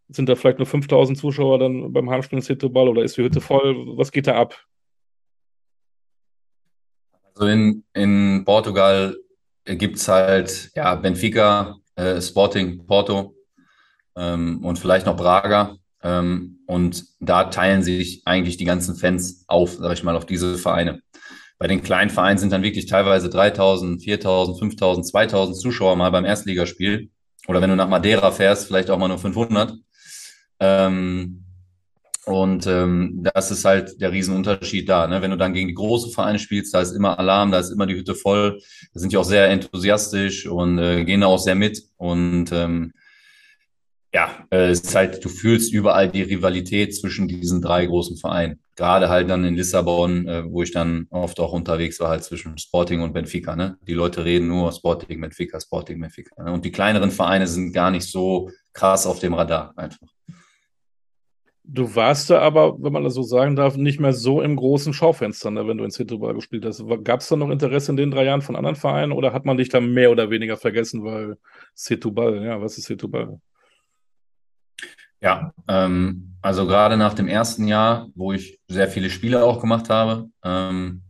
Sind 0.07 0.29
da 0.29 0.35
vielleicht 0.35 0.59
nur 0.59 0.67
5000 0.67 1.17
Zuschauer 1.17 1.59
dann 1.59 1.91
beim 1.91 2.09
Heimspiel 2.09 2.39
in 2.39 2.43
Setúbal 2.43 2.87
oder 2.87 3.03
ist 3.03 3.17
die 3.17 3.23
Hütte 3.23 3.41
voll? 3.41 3.75
Was 3.97 4.11
geht 4.11 4.27
da 4.27 4.35
ab? 4.35 4.55
Also 7.35 7.47
in, 7.47 7.83
in 7.93 8.43
Portugal 8.45 9.15
gibt 9.65 9.97
es 9.97 10.07
halt 10.07 10.71
ja, 10.75 10.95
Benfica, 10.95 11.77
äh, 11.95 12.21
Sporting, 12.21 12.85
Porto 12.85 13.35
ähm, 14.15 14.63
und 14.63 14.79
vielleicht 14.79 15.05
noch 15.05 15.17
Braga. 15.17 15.75
Ähm, 16.01 16.59
und 16.67 17.05
da 17.19 17.45
teilen 17.45 17.81
sich 17.81 18.21
eigentlich 18.25 18.57
die 18.57 18.65
ganzen 18.65 18.95
Fans 18.95 19.45
auf, 19.47 19.77
sag 19.79 19.93
ich 19.93 20.03
mal, 20.03 20.15
auf 20.15 20.25
diese 20.25 20.57
Vereine. 20.57 21.01
Bei 21.57 21.67
den 21.67 21.81
kleinen 21.81 22.09
Vereinen 22.09 22.37
sind 22.37 22.51
dann 22.51 22.63
wirklich 22.63 22.87
teilweise 22.87 23.29
3000, 23.29 24.03
4000, 24.03 24.59
5000, 24.59 25.07
2000 25.07 25.57
Zuschauer 25.57 25.95
mal 25.95 26.11
beim 26.11 26.25
Erstligaspiel. 26.25 27.09
Oder 27.47 27.61
wenn 27.61 27.69
du 27.69 27.75
nach 27.75 27.87
Madeira 27.87 28.31
fährst, 28.31 28.67
vielleicht 28.67 28.89
auch 28.89 28.97
mal 28.97 29.07
nur 29.07 29.19
500. 29.19 29.73
Ähm, 30.59 31.42
und 32.25 32.67
ähm, 32.67 33.27
das 33.33 33.51
ist 33.51 33.65
halt 33.65 33.99
der 33.99 34.13
Riesenunterschied 34.13 34.87
da. 34.87 35.07
Ne? 35.07 35.21
Wenn 35.21 35.31
du 35.31 35.37
dann 35.37 35.53
gegen 35.53 35.67
die 35.67 35.73
großen 35.73 36.11
Vereine 36.11 36.39
spielst, 36.39 36.73
da 36.73 36.81
ist 36.81 36.91
immer 36.91 37.19
Alarm, 37.19 37.51
da 37.51 37.59
ist 37.59 37.69
immer 37.69 37.85
die 37.85 37.95
Hütte 37.95 38.15
voll. 38.15 38.59
Da 38.93 38.99
sind 38.99 39.11
die 39.11 39.17
auch 39.17 39.25
sehr 39.25 39.49
enthusiastisch 39.49 40.47
und 40.47 40.79
äh, 40.79 41.03
gehen 41.03 41.21
da 41.21 41.27
auch 41.27 41.39
sehr 41.39 41.55
mit. 41.55 41.83
Und 41.97 42.51
ähm, 42.53 42.93
ja, 44.13 44.29
äh, 44.51 44.69
es 44.69 44.81
ist 44.81 44.95
halt, 44.95 45.25
du 45.25 45.27
fühlst 45.27 45.73
überall 45.73 46.07
die 46.07 46.21
Rivalität 46.21 46.95
zwischen 46.95 47.27
diesen 47.27 47.61
drei 47.61 47.85
großen 47.85 48.15
Vereinen. 48.15 48.59
Gerade 48.75 49.09
halt 49.09 49.29
dann 49.29 49.43
in 49.43 49.55
Lissabon, 49.55 50.27
äh, 50.27 50.43
wo 50.49 50.63
ich 50.63 50.71
dann 50.71 51.07
oft 51.09 51.39
auch 51.41 51.51
unterwegs 51.51 51.99
war, 51.99 52.09
halt 52.09 52.23
zwischen 52.23 52.57
Sporting 52.57 53.01
und 53.01 53.13
Benfica. 53.13 53.55
Ne? 53.57 53.77
Die 53.85 53.93
Leute 53.93 54.23
reden 54.23 54.47
nur 54.47 54.71
Sporting, 54.71 55.19
Benfica, 55.19 55.59
Sporting, 55.59 55.99
Benfica. 55.99 56.41
Ne? 56.41 56.53
Und 56.53 56.63
die 56.63 56.71
kleineren 56.71 57.11
Vereine 57.11 57.47
sind 57.47 57.73
gar 57.73 57.91
nicht 57.91 58.09
so 58.09 58.49
krass 58.71 59.05
auf 59.05 59.19
dem 59.19 59.33
Radar 59.33 59.73
einfach. 59.75 60.07
Du 61.65 61.95
warst 61.95 62.29
da 62.29 62.39
aber, 62.39 62.81
wenn 62.83 62.91
man 62.91 63.05
das 63.05 63.13
so 63.13 63.23
sagen 63.23 63.55
darf, 63.55 63.77
nicht 63.77 63.99
mehr 63.99 64.11
so 64.11 64.41
im 64.41 64.57
großen 64.57 64.93
Schaufenster, 64.93 65.49
ne, 65.49 65.65
wenn 65.65 65.77
du 65.77 65.85
in 65.85 65.91
Setúbal 65.91 66.33
gespielt 66.33 66.65
hast. 66.65 66.83
Gab 67.05 67.21
es 67.21 67.29
da 67.29 67.37
noch 67.37 67.49
Interesse 67.49 67.91
in 67.91 67.97
den 67.97 68.11
drei 68.11 68.25
Jahren 68.25 68.41
von 68.41 68.57
anderen 68.57 68.75
Vereinen 68.75 69.13
oder 69.13 69.31
hat 69.31 69.45
man 69.45 69.55
dich 69.55 69.69
da 69.69 69.79
mehr 69.79 70.11
oder 70.11 70.29
weniger 70.29 70.57
vergessen, 70.57 71.05
weil 71.05 71.37
Setúbal, 71.73 72.43
ja, 72.43 72.61
was 72.61 72.77
ist 72.77 72.87
Setúbal? 72.87 73.39
Ja, 75.21 75.53
ähm, 75.69 76.35
also 76.41 76.67
gerade 76.67 76.97
nach 76.97 77.13
dem 77.13 77.29
ersten 77.29 77.65
Jahr, 77.69 78.09
wo 78.13 78.33
ich 78.33 78.59
sehr 78.67 78.89
viele 78.89 79.09
Spiele 79.09 79.41
auch 79.41 79.61
gemacht 79.61 79.89
habe, 79.89 80.29
ähm, 80.43 81.01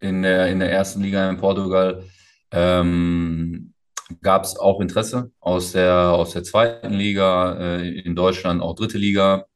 in 0.00 0.22
der, 0.22 0.48
in 0.48 0.58
der 0.58 0.72
ersten 0.72 1.00
Liga 1.00 1.30
in 1.30 1.36
Portugal, 1.36 2.02
ähm, 2.50 3.72
gab 4.20 4.42
es 4.42 4.56
auch 4.56 4.80
Interesse 4.80 5.30
aus 5.38 5.72
der, 5.72 6.10
aus 6.10 6.32
der 6.32 6.42
zweiten 6.42 6.92
Liga, 6.92 7.56
äh, 7.58 8.00
in 8.00 8.16
Deutschland 8.16 8.60
auch 8.60 8.74
dritte 8.74 8.98
Liga. 8.98 9.46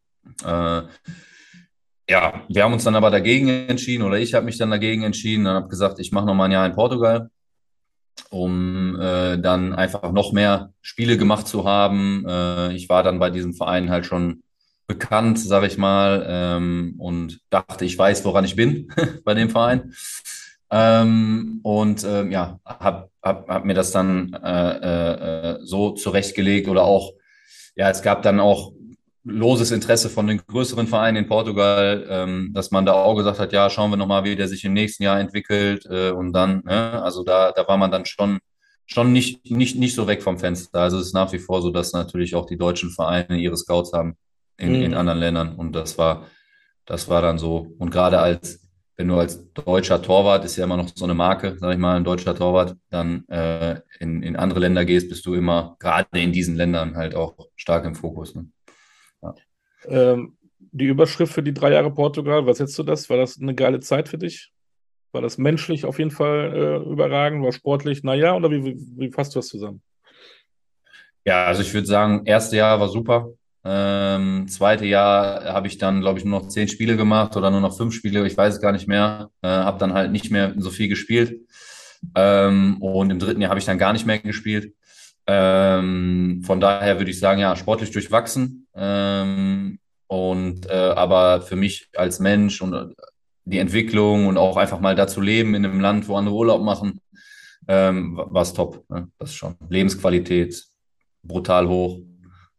Äh, 0.45 0.83
ja, 2.09 2.43
wir 2.49 2.63
haben 2.63 2.73
uns 2.73 2.85
dann 2.85 2.95
aber 2.95 3.11
dagegen 3.11 3.49
entschieden 3.49 4.05
oder 4.05 4.19
ich 4.19 4.35
habe 4.35 4.47
mich 4.47 4.59
dann 4.59 4.71
dagegen 4.71 5.03
entschieden 5.03 5.47
und 5.47 5.53
habe 5.53 5.69
gesagt, 5.69 5.99
ich 5.99 6.13
mache 6.13 6.27
noch 6.27 6.35
mal 6.35 6.45
ein 6.45 6.53
Jahr 6.53 6.67
in 6.67 6.75
Portugal, 6.75 7.31
um 8.31 9.01
äh, 9.01 9.39
dann 9.39 9.75
einfach 9.75 10.13
noch 10.13 10.33
mehr 10.33 10.73
Spiele 10.83 11.19
gemacht 11.19 11.49
zu 11.49 11.65
haben. 11.65 12.25
Äh, 12.29 12.75
ich 12.75 12.89
war 12.89 13.03
dann 13.03 13.19
bei 13.19 13.31
diesem 13.31 13.55
Verein 13.55 13.91
halt 13.91 14.07
schon 14.07 14.43
bekannt, 14.87 15.41
sage 15.41 15.67
ich 15.67 15.79
mal, 15.79 16.25
ähm, 16.29 16.95
und 16.99 17.41
dachte, 17.51 17.85
ich 17.85 17.99
weiß, 17.99 18.25
woran 18.25 18.45
ich 18.45 18.55
bin 18.55 18.93
bei 19.25 19.35
dem 19.35 19.51
Verein. 19.51 19.93
Ähm, 20.71 21.61
und 21.63 22.05
ähm, 22.05 22.31
ja, 22.31 22.61
habe 22.65 23.11
hab, 23.23 23.49
hab 23.49 23.65
mir 23.65 23.75
das 23.75 23.91
dann 23.91 24.33
äh, 24.33 25.55
äh, 25.55 25.59
so 25.63 25.93
zurechtgelegt 25.93 26.69
oder 26.69 26.85
auch, 26.85 27.13
ja, 27.75 27.91
es 27.91 28.03
gab 28.03 28.23
dann 28.23 28.41
auch 28.41 28.73
loses 29.27 29.73
Interesse 29.73 30.09
von 30.09 30.27
den 30.27 30.39
größeren 30.47 30.87
Vereinen 30.87 31.17
in 31.25 31.27
Portugal, 31.29 32.07
ähm, 32.09 32.51
dass 32.55 32.71
man 32.71 32.87
da 32.87 32.93
auch 32.93 33.17
gesagt 33.17 33.39
hat, 33.41 33.53
ja, 33.53 33.69
schauen 33.71 33.91
wir 33.91 33.97
nochmal, 33.97 34.25
wie 34.25 34.37
der 34.37 34.49
sich 34.49 34.65
im 34.65 34.73
nächsten 34.73 35.03
Jahr 35.03 35.19
entwickelt 35.19 35.85
äh, 35.91 36.11
und 36.11 36.33
dann, 36.33 36.63
ne, 36.65 37.03
also 37.03 37.25
da, 37.25 37.53
da 37.53 37.67
war 37.67 37.77
man 37.77 37.91
dann 37.91 38.07
schon, 38.07 38.39
schon 38.87 39.13
nicht, 39.13 39.51
nicht, 39.51 39.77
nicht 39.79 39.95
so 39.97 40.07
weg 40.07 40.23
vom 40.23 40.39
Fenster. 40.39 40.81
Also 40.81 40.99
es 40.99 41.07
ist 41.09 41.15
nach 41.15 41.33
wie 41.33 41.41
vor 41.41 41.61
so, 41.61 41.71
dass 41.71 41.93
natürlich 41.93 42.35
auch 42.37 42.47
die 42.47 42.57
deutschen 42.57 42.91
Vereine 42.91 43.37
ihre 43.37 43.57
Scouts 43.57 43.93
haben 43.93 44.17
in, 44.59 44.75
in 44.77 44.93
Mhm. 44.93 44.97
anderen 44.97 45.19
Ländern 45.19 45.57
und 45.57 45.73
das 45.75 45.99
war, 45.99 46.27
das 46.87 47.09
war 47.09 47.21
dann 47.21 47.39
so. 47.39 47.75
Und 47.79 47.91
gerade 47.91 48.21
als, 48.21 48.61
wenn 48.97 49.09
du 49.09 49.17
als 49.17 49.53
deutscher 49.53 50.01
Torwart, 50.01 50.45
ist 50.45 50.57
ja 50.57 50.65
immer 50.65 50.77
noch 50.77 50.89
so 50.95 51.05
eine 51.05 51.15
Marke, 51.15 51.57
sag 51.59 51.73
ich 51.73 51.79
mal, 51.79 51.97
ein 51.97 52.05
deutscher 52.05 52.35
Torwart, 52.35 52.77
dann 52.91 53.27
äh, 53.29 53.81
in, 53.99 54.23
in 54.23 54.37
andere 54.37 54.61
Länder 54.61 54.85
gehst, 54.85 55.09
bist 55.09 55.27
du 55.27 55.35
immer, 55.35 55.77
gerade 55.81 56.07
in 56.13 56.33
diesen 56.33 56.55
Ländern 56.57 56.97
halt 56.97 57.15
auch 57.17 57.35
stark 57.57 57.85
im 57.85 57.97
Fokus. 57.97 58.35
Ne? 58.35 58.47
Ähm, 59.89 60.37
die 60.59 60.87
Überschrift 60.87 61.33
für 61.33 61.43
die 61.43 61.55
drei 61.55 61.73
Jahre 61.73 61.93
Portugal, 61.93 62.47
was 62.47 62.59
setzt 62.59 62.79
du 62.79 62.83
das? 62.83 63.09
War 63.09 63.17
das 63.17 63.41
eine 63.41 63.55
geile 63.55 63.81
Zeit 63.81 64.09
für 64.09 64.19
dich? 64.19 64.53
War 65.13 65.23
das 65.23 65.39
menschlich 65.39 65.85
auf 65.85 65.99
jeden 65.99 66.11
Fall 66.11 66.53
äh, 66.55 66.91
überragend? 66.91 67.45
War 67.45 67.53
sportlich, 67.53 68.03
naja, 68.03 68.35
oder 68.35 68.51
wie, 68.51 68.65
wie, 68.65 68.77
wie 68.97 69.11
fasst 69.11 69.35
du 69.35 69.39
das 69.39 69.49
zusammen? 69.49 69.83
Ja, 71.25 71.47
also 71.47 71.63
ich 71.63 71.73
würde 71.73 71.87
sagen, 71.87 72.23
erste 72.25 72.57
Jahr 72.57 72.79
war 72.79 72.89
super. 72.89 73.31
Ähm, 73.65 74.47
zweite 74.49 74.87
Jahr 74.87 75.45
habe 75.45 75.67
ich 75.67 75.79
dann, 75.79 76.01
glaube 76.01 76.19
ich, 76.19 76.25
nur 76.25 76.41
noch 76.41 76.49
zehn 76.49 76.69
Spiele 76.69 76.97
gemacht 76.97 77.37
oder 77.37 77.51
nur 77.51 77.61
noch 77.61 77.77
fünf 77.77 77.95
Spiele, 77.95 78.25
ich 78.25 78.37
weiß 78.37 78.55
es 78.55 78.61
gar 78.61 78.71
nicht 78.71 78.87
mehr. 78.87 79.31
Äh, 79.43 79.49
habe 79.49 79.79
dann 79.79 79.93
halt 79.93 80.13
nicht 80.13 80.31
mehr 80.31 80.55
so 80.57 80.71
viel 80.71 80.89
gespielt. 80.89 81.41
Ähm, 82.15 82.81
und 82.81 83.11
im 83.11 83.19
dritten 83.19 83.41
Jahr 83.41 83.51
habe 83.51 83.59
ich 83.59 83.67
dann 83.67 83.79
gar 83.79 83.93
nicht 83.93 84.07
mehr 84.07 84.19
gespielt. 84.19 84.75
Ähm, 85.27 86.43
von 86.45 86.61
daher 86.61 86.99
würde 86.99 87.11
ich 87.11 87.19
sagen, 87.19 87.41
ja, 87.41 87.57
sportlich 87.57 87.91
durchwachsen. 87.91 88.67
Ähm, 88.75 89.79
und 90.07 90.67
äh, 90.67 90.73
aber 90.73 91.43
für 91.43 91.57
mich 91.57 91.89
als 91.97 92.21
Mensch 92.21 92.63
und 92.63 92.73
äh, 92.73 92.87
die 93.45 93.59
Entwicklung 93.59 94.27
und 94.27 94.39
auch 94.39 94.57
einfach 94.57 94.81
mal 94.81 94.95
da 94.95 95.07
zu 95.07 95.21
leben 95.21 95.55
in 95.55 95.65
einem 95.65 95.81
Land, 95.81 96.09
wo 96.09 96.17
andere 96.17 96.35
Urlaub 96.35 96.63
machen, 96.63 97.01
ähm, 97.69 98.17
war 98.17 98.43
es 98.43 98.53
top. 98.53 98.85
Ne? 98.89 99.09
Das 99.19 99.35
schon. 99.35 99.57
Lebensqualität 99.69 100.65
brutal 101.23 101.69
hoch. 101.69 102.01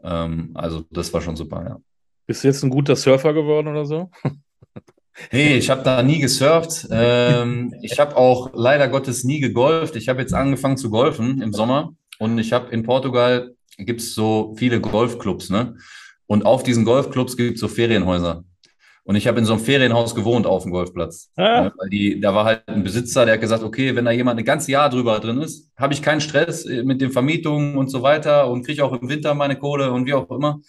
Ähm, 0.03 0.51
also 0.53 0.83
das 0.91 1.13
war 1.13 1.21
schon 1.21 1.35
super, 1.35 1.63
ja. 1.63 1.77
Bist 2.25 2.43
du 2.43 2.49
jetzt 2.49 2.63
ein 2.63 2.69
guter 2.69 2.95
Surfer 2.95 3.33
geworden 3.33 3.67
oder 3.67 3.85
so? 3.85 4.09
Nee, 5.31 5.57
ich 5.57 5.71
habe 5.71 5.81
da 5.81 6.03
nie 6.03 6.19
gesurft. 6.19 6.87
Ähm, 6.91 7.73
ich 7.81 7.99
habe 7.99 8.15
auch 8.15 8.51
leider 8.53 8.87
Gottes 8.87 9.23
nie 9.23 9.39
gegolft. 9.39 9.95
Ich 9.95 10.09
habe 10.09 10.21
jetzt 10.21 10.35
angefangen 10.35 10.77
zu 10.77 10.91
golfen 10.91 11.41
im 11.41 11.53
Sommer 11.53 11.95
und 12.19 12.37
ich 12.39 12.53
habe 12.53 12.71
in 12.71 12.83
Portugal 12.83 13.53
gibt 13.77 14.01
es 14.01 14.15
so 14.15 14.55
viele 14.57 14.81
Golfclubs, 14.81 15.49
ne? 15.49 15.75
Und 16.25 16.45
auf 16.45 16.63
diesen 16.63 16.83
Golfclubs 16.83 17.37
gibt 17.37 17.55
es 17.55 17.61
so 17.61 17.67
Ferienhäuser. 17.67 18.43
Und 19.07 19.15
ich 19.15 19.25
habe 19.25 19.39
in 19.39 19.45
so 19.45 19.53
einem 19.53 19.63
Ferienhaus 19.63 20.13
gewohnt 20.13 20.45
auf 20.45 20.63
dem 20.63 20.71
Golfplatz. 20.73 21.31
Ah. 21.37 21.61
Ne? 21.61 21.73
Weil 21.77 21.89
die, 21.89 22.19
da 22.19 22.35
war 22.35 22.43
halt 22.43 22.63
ein 22.67 22.83
Besitzer, 22.83 23.23
der 23.23 23.35
hat 23.35 23.41
gesagt, 23.41 23.63
okay, 23.63 23.95
wenn 23.95 24.03
da 24.03 24.11
jemand 24.11 24.37
ein 24.37 24.43
ganzes 24.43 24.67
Jahr 24.67 24.89
drüber 24.89 25.19
drin 25.19 25.41
ist, 25.41 25.71
habe 25.77 25.93
ich 25.93 26.01
keinen 26.01 26.19
Stress 26.19 26.65
mit 26.65 26.99
den 26.99 27.11
Vermietungen 27.11 27.77
und 27.77 27.87
so 27.89 28.01
weiter 28.01 28.49
und 28.49 28.65
kriege 28.65 28.83
auch 28.83 28.91
im 28.91 29.07
Winter 29.07 29.33
meine 29.33 29.55
Kohle 29.55 29.93
und 29.93 30.05
wie 30.07 30.13
auch 30.13 30.29
immer. 30.29 30.59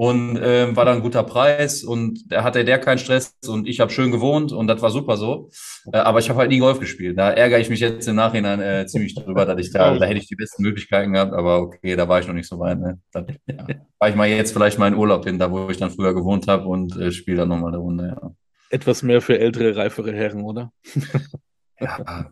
Und 0.00 0.38
äh, 0.38 0.74
war 0.74 0.86
dann 0.86 0.96
ein 0.96 1.02
guter 1.02 1.22
Preis 1.22 1.84
und 1.84 2.32
da 2.32 2.42
hatte 2.42 2.64
der 2.64 2.78
keinen 2.78 2.96
Stress 2.96 3.36
und 3.46 3.68
ich 3.68 3.80
habe 3.80 3.90
schön 3.90 4.10
gewohnt 4.10 4.50
und 4.50 4.66
das 4.66 4.80
war 4.80 4.88
super 4.90 5.18
so. 5.18 5.50
Äh, 5.92 5.98
aber 5.98 6.20
ich 6.20 6.30
habe 6.30 6.38
halt 6.38 6.50
nie 6.50 6.58
Golf 6.58 6.80
gespielt. 6.80 7.18
Da 7.18 7.32
ärgere 7.32 7.58
ich 7.58 7.68
mich 7.68 7.80
jetzt 7.80 8.08
im 8.08 8.16
Nachhinein 8.16 8.62
äh, 8.62 8.86
ziemlich 8.86 9.14
drüber, 9.14 9.44
dass 9.44 9.60
ich 9.60 9.70
da, 9.74 9.98
da 9.98 10.06
hätte 10.06 10.18
ich 10.18 10.26
die 10.26 10.36
besten 10.36 10.62
Möglichkeiten 10.62 11.12
gehabt, 11.12 11.34
aber 11.34 11.60
okay, 11.60 11.96
da 11.96 12.08
war 12.08 12.18
ich 12.18 12.26
noch 12.26 12.32
nicht 12.32 12.48
so 12.48 12.58
weit. 12.58 12.80
Ne? 12.80 12.98
Da 13.12 13.26
ja, 13.44 13.66
war 13.98 14.08
ich 14.08 14.14
mal 14.14 14.26
jetzt 14.26 14.54
vielleicht 14.54 14.78
mal 14.78 14.88
in 14.88 14.94
Urlaub 14.94 15.26
hin, 15.26 15.38
da 15.38 15.50
wo 15.50 15.68
ich 15.68 15.76
dann 15.76 15.90
früher 15.90 16.14
gewohnt 16.14 16.48
habe 16.48 16.66
und 16.66 16.96
äh, 16.96 17.12
spiele 17.12 17.36
dann 17.36 17.50
nochmal 17.50 17.74
eine 17.74 17.82
Runde. 17.82 18.16
Ja. 18.22 18.30
Etwas 18.70 19.02
mehr 19.02 19.20
für 19.20 19.38
ältere, 19.38 19.76
reifere 19.76 20.14
Herren, 20.14 20.44
oder? 20.44 20.72
ja, 21.78 22.30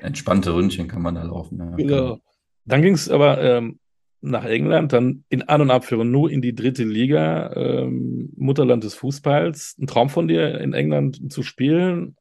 entspannte 0.00 0.54
Ründchen 0.54 0.86
kann 0.86 1.02
man 1.02 1.16
da 1.16 1.24
laufen. 1.24 1.58
Ja. 1.58 1.74
Genau. 1.74 2.18
Dann 2.66 2.82
ging 2.82 2.94
es 2.94 3.08
aber 3.08 3.42
ähm, 3.42 3.80
nach 4.22 4.44
England, 4.44 4.92
dann 4.92 5.24
in 5.28 5.42
An- 5.42 5.62
und 5.62 5.70
Abführung 5.70 6.10
nur 6.10 6.30
in 6.30 6.42
die 6.42 6.54
dritte 6.54 6.84
Liga, 6.84 7.52
ähm, 7.54 8.30
Mutterland 8.36 8.84
des 8.84 8.94
Fußballs. 8.94 9.76
Ein 9.80 9.86
Traum 9.86 10.10
von 10.10 10.28
dir, 10.28 10.60
in 10.60 10.74
England 10.74 11.32
zu 11.32 11.42
spielen 11.42 12.16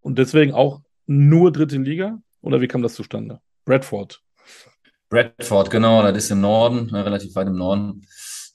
und 0.00 0.18
deswegen 0.18 0.52
auch 0.52 0.82
nur 1.06 1.52
dritte 1.52 1.78
Liga? 1.78 2.18
Oder 2.42 2.60
wie 2.60 2.68
kam 2.68 2.82
das 2.82 2.94
zustande? 2.94 3.40
Bradford. 3.64 4.20
Bradford, 5.08 5.70
genau, 5.70 6.02
das 6.02 6.16
ist 6.16 6.30
im 6.30 6.40
Norden, 6.40 6.90
ne, 6.90 7.04
relativ 7.04 7.34
weit 7.34 7.46
im 7.46 7.56
Norden, 7.56 8.06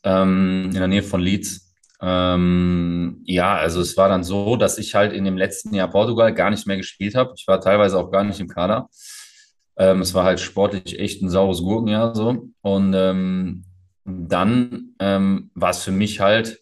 ähm, 0.03 0.65
in 0.65 0.73
der 0.73 0.87
Nähe 0.87 1.03
von 1.03 1.21
Leeds. 1.21 1.73
Ähm, 2.01 3.21
ja, 3.25 3.55
also 3.55 3.79
es 3.79 3.95
war 3.95 4.09
dann 4.09 4.23
so, 4.23 4.55
dass 4.55 4.77
ich 4.77 4.95
halt 4.95 5.13
in 5.13 5.23
dem 5.23 5.37
letzten 5.37 5.73
Jahr 5.73 5.89
Portugal 5.89 6.33
gar 6.33 6.49
nicht 6.49 6.67
mehr 6.67 6.77
gespielt 6.77 7.15
habe. 7.15 7.33
Ich 7.37 7.47
war 7.47 7.61
teilweise 7.61 7.97
auch 7.97 8.11
gar 8.11 8.23
nicht 8.23 8.39
im 8.39 8.47
Kader. 8.47 8.89
Ähm, 9.81 10.01
es 10.01 10.13
war 10.13 10.25
halt 10.25 10.39
sportlich 10.39 10.99
echt 10.99 11.23
ein 11.23 11.29
saures 11.31 11.63
Gurkenjahr 11.63 12.13
so. 12.13 12.49
Und 12.61 12.93
ähm, 12.95 13.63
dann 14.05 14.93
ähm, 14.99 15.49
war 15.55 15.71
es 15.71 15.79
für 15.83 15.91
mich 15.91 16.19
halt 16.19 16.61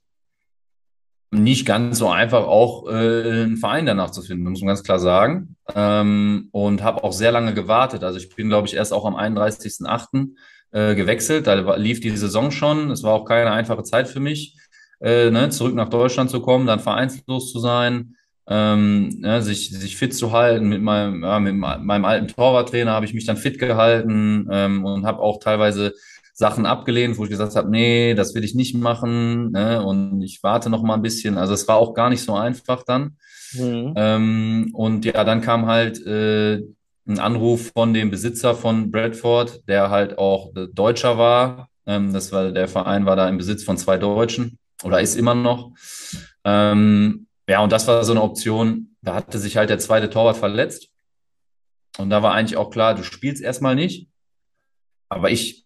nicht 1.30 1.66
ganz 1.66 2.00
so 2.00 2.10
einfach, 2.10 2.48
auch 2.48 2.88
äh, 2.88 3.44
einen 3.44 3.58
Verein 3.58 3.86
danach 3.86 4.12
zu 4.12 4.22
finden, 4.22 4.50
muss 4.50 4.62
man 4.62 4.70
ganz 4.70 4.84
klar 4.84 5.00
sagen. 5.00 5.58
Ähm, 5.76 6.48
und 6.54 6.82
habe 6.82 7.04
auch 7.04 7.12
sehr 7.12 7.34
lange 7.34 7.54
gewartet. 7.54 8.06
Also 8.06 8.18
ich 8.20 8.34
bin, 8.34 8.48
glaube 8.48 8.70
ich, 8.70 8.76
erst 8.76 8.94
auch 8.94 9.06
am 9.06 9.18
31.08. 9.18 10.30
Äh, 10.72 10.96
gewechselt. 10.96 11.46
Da 11.48 11.76
lief 11.76 12.00
die 12.00 12.16
Saison 12.16 12.52
schon. 12.52 12.90
Es 12.90 13.04
war 13.04 13.14
auch 13.14 13.26
keine 13.26 13.52
einfache 13.52 13.84
Zeit 13.84 14.08
für 14.08 14.22
mich, 14.22 14.56
äh, 15.02 15.30
ne, 15.30 15.50
zurück 15.50 15.76
nach 15.76 15.90
Deutschland 15.90 16.30
zu 16.30 16.42
kommen, 16.42 16.68
dann 16.68 16.80
vereinslos 16.80 17.52
zu 17.52 17.60
sein 17.60 18.16
ähm, 18.50 19.22
ja, 19.24 19.42
sich, 19.42 19.70
sich 19.70 19.96
fit 19.96 20.14
zu 20.14 20.32
halten. 20.32 20.68
Mit 20.68 20.82
meinem, 20.82 21.24
ja, 21.24 21.40
mit 21.40 21.56
meinem 21.56 22.06
alten 22.06 22.28
Torwarttrainer 22.28 22.92
habe 22.92 23.06
ich 23.06 23.14
mich 23.14 23.26
dann 23.26 23.38
fit 23.38 23.60
gehalten 23.60 24.48
ähm, 24.52 24.84
und 24.84 25.06
habe 25.06 25.20
auch 25.20 25.40
teilweise 25.40 25.94
Sachen 26.34 26.66
abgelehnt, 26.66 27.18
wo 27.18 27.26
ich 27.26 27.30
gesagt 27.30 27.56
habe, 27.56 27.70
nee, 27.70 28.16
das 28.16 28.34
will 28.34 28.44
ich 28.44 28.56
nicht 28.56 28.74
machen 28.74 29.52
ne? 29.52 29.84
und 29.84 30.22
ich 30.22 30.42
warte 30.42 30.70
noch 30.70 30.82
mal 30.82 30.96
ein 30.96 31.02
bisschen. 31.02 31.38
Also 31.38 31.54
es 31.54 31.68
war 31.68 31.76
auch 31.76 31.94
gar 31.94 32.10
nicht 32.10 32.24
so 32.24 32.34
einfach 32.34 32.84
dann. 32.84 33.18
Mhm. 33.54 33.94
Ähm, 33.96 34.70
und 34.74 35.06
ja, 35.06 35.24
dann 35.24 35.42
kam 35.42 35.68
halt 35.68 36.04
äh, 36.08 36.64
ein 37.08 37.20
Anruf 37.20 37.72
von 37.76 37.94
dem 37.94 38.10
Besitzer 38.10 38.56
von 38.56 38.90
Bradford, 38.90 39.68
der 39.68 39.90
halt 39.90 40.18
auch 40.18 40.52
Deutscher 40.74 41.18
war. 41.18 41.70
Ähm, 41.86 42.14
das 42.14 42.32
war 42.32 42.52
der 42.52 42.68
Verein 42.68 43.06
war 43.06 43.16
da 43.16 43.28
im 43.28 43.38
Besitz 43.38 43.64
von 43.64 43.78
zwei 43.78 43.98
Deutschen 43.98 44.58
oder 44.84 45.02
ist 45.02 45.18
immer 45.18 45.36
noch. 45.36 45.72
Ähm, 46.46 47.28
ja, 47.50 47.62
und 47.62 47.72
das 47.72 47.88
war 47.88 48.04
so 48.04 48.12
eine 48.12 48.22
Option. 48.22 48.96
Da 49.02 49.16
hatte 49.16 49.40
sich 49.40 49.58
halt 49.58 49.72
der 49.72 49.80
zweite 49.80 50.10
Torwart 50.10 50.38
verletzt. 50.38 50.90
Und 51.98 52.12
da 52.12 52.22
war 52.22 52.34
eigentlich 52.34 52.58
auch 52.58 52.70
klar, 52.70 52.94
du 52.94 53.04
spielst 53.04 53.42
erstmal 53.42 53.74
nicht. 53.74 54.08
Aber 55.10 55.32
ich 55.32 55.66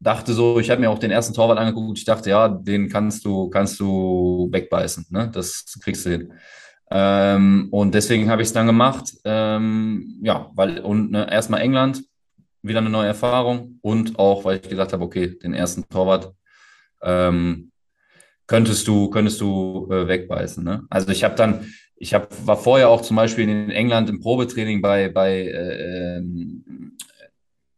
dachte 0.00 0.34
so, 0.34 0.60
ich 0.60 0.68
habe 0.68 0.82
mir 0.82 0.90
auch 0.90 0.98
den 0.98 1.10
ersten 1.10 1.32
Torwart 1.32 1.58
angeguckt. 1.58 1.96
Ich 1.96 2.04
dachte, 2.04 2.28
ja, 2.28 2.48
den 2.48 2.90
kannst 2.90 3.24
du, 3.24 3.48
kannst 3.48 3.80
du 3.80 4.50
wegbeißen. 4.52 5.06
Ne? 5.08 5.30
Das 5.32 5.78
kriegst 5.82 6.04
du 6.04 6.10
hin. 6.10 6.32
Ähm, 6.90 7.68
und 7.70 7.94
deswegen 7.94 8.28
habe 8.30 8.42
ich 8.42 8.48
es 8.48 8.54
dann 8.54 8.66
gemacht. 8.66 9.14
Ähm, 9.24 10.20
ja, 10.22 10.50
weil, 10.54 10.80
und 10.80 11.10
ne, 11.10 11.26
erstmal 11.30 11.62
England, 11.62 12.04
wieder 12.60 12.80
eine 12.80 12.90
neue 12.90 13.08
Erfahrung. 13.08 13.78
Und 13.80 14.18
auch, 14.18 14.44
weil 14.44 14.56
ich 14.56 14.68
gesagt 14.68 14.92
habe, 14.92 15.04
okay, 15.04 15.38
den 15.38 15.54
ersten 15.54 15.88
Torwart 15.88 16.34
ähm, 17.00 17.72
könntest 18.48 18.88
du, 18.88 19.08
könntest 19.10 19.40
du 19.40 19.86
äh, 19.92 20.08
wegbeißen. 20.08 20.64
Ne? 20.64 20.82
Also 20.90 21.10
ich 21.10 21.22
habe 21.22 21.36
dann, 21.36 21.72
ich 21.96 22.14
hab, 22.14 22.28
war 22.46 22.56
vorher 22.56 22.88
auch 22.88 23.02
zum 23.02 23.16
Beispiel 23.16 23.48
in 23.48 23.70
England 23.70 24.10
im 24.10 24.20
Probetraining 24.20 24.82
bei, 24.82 25.08
bei 25.08 25.42
äh, 25.42 26.16
ähm, 26.16 26.96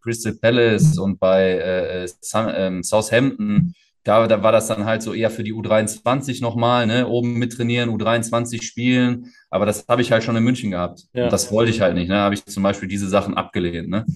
Crystal 0.01 0.33
Palace 0.33 0.97
und 0.99 1.21
bei 1.21 1.43
äh, 1.43 2.05
äh, 2.05 2.83
Southampton. 2.83 3.75
Da, 4.03 4.27
da 4.27 4.43
war 4.43 4.53
das 4.53 4.69
dann 4.69 4.87
halt 4.87 5.03
so 5.03 5.13
eher 5.13 5.31
für 5.31 5.45
die 5.45 5.53
U23 5.53 6.41
nochmal, 6.41 6.87
ne? 6.87 7.07
oben 7.07 7.35
mittrainieren, 7.35 7.91
U23 7.91 8.63
spielen. 8.63 9.27
Aber 9.51 9.67
das 9.67 9.85
habe 9.89 10.01
ich 10.01 10.11
halt 10.11 10.25
schon 10.25 10.37
in 10.37 10.45
München 10.45 10.71
gehabt. 10.71 11.05
Ja. 11.13 11.25
Und 11.25 11.33
das 11.33 11.53
wollte 11.53 11.71
ich 11.71 11.83
halt 11.83 11.97
nicht. 11.97 12.09
Ne? 12.09 12.17
habe 12.17 12.35
ich 12.35 12.47
zum 12.47 12.63
Beispiel 12.63 12.89
diese 12.89 13.09
Sachen 13.09 13.35
abgelehnt. 13.35 13.91
Ne? 13.91 14.07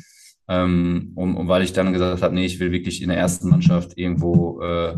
Ähm, 0.48 1.12
um, 1.16 1.36
um, 1.36 1.48
weil 1.48 1.62
ich 1.62 1.72
dann 1.72 1.92
gesagt 1.92 2.22
habe, 2.22 2.34
nee, 2.34 2.46
ich 2.46 2.60
will 2.60 2.72
wirklich 2.72 3.02
in 3.02 3.08
der 3.08 3.18
ersten 3.18 3.50
Mannschaft 3.50 3.98
irgendwo 3.98 4.62
äh, 4.62 4.94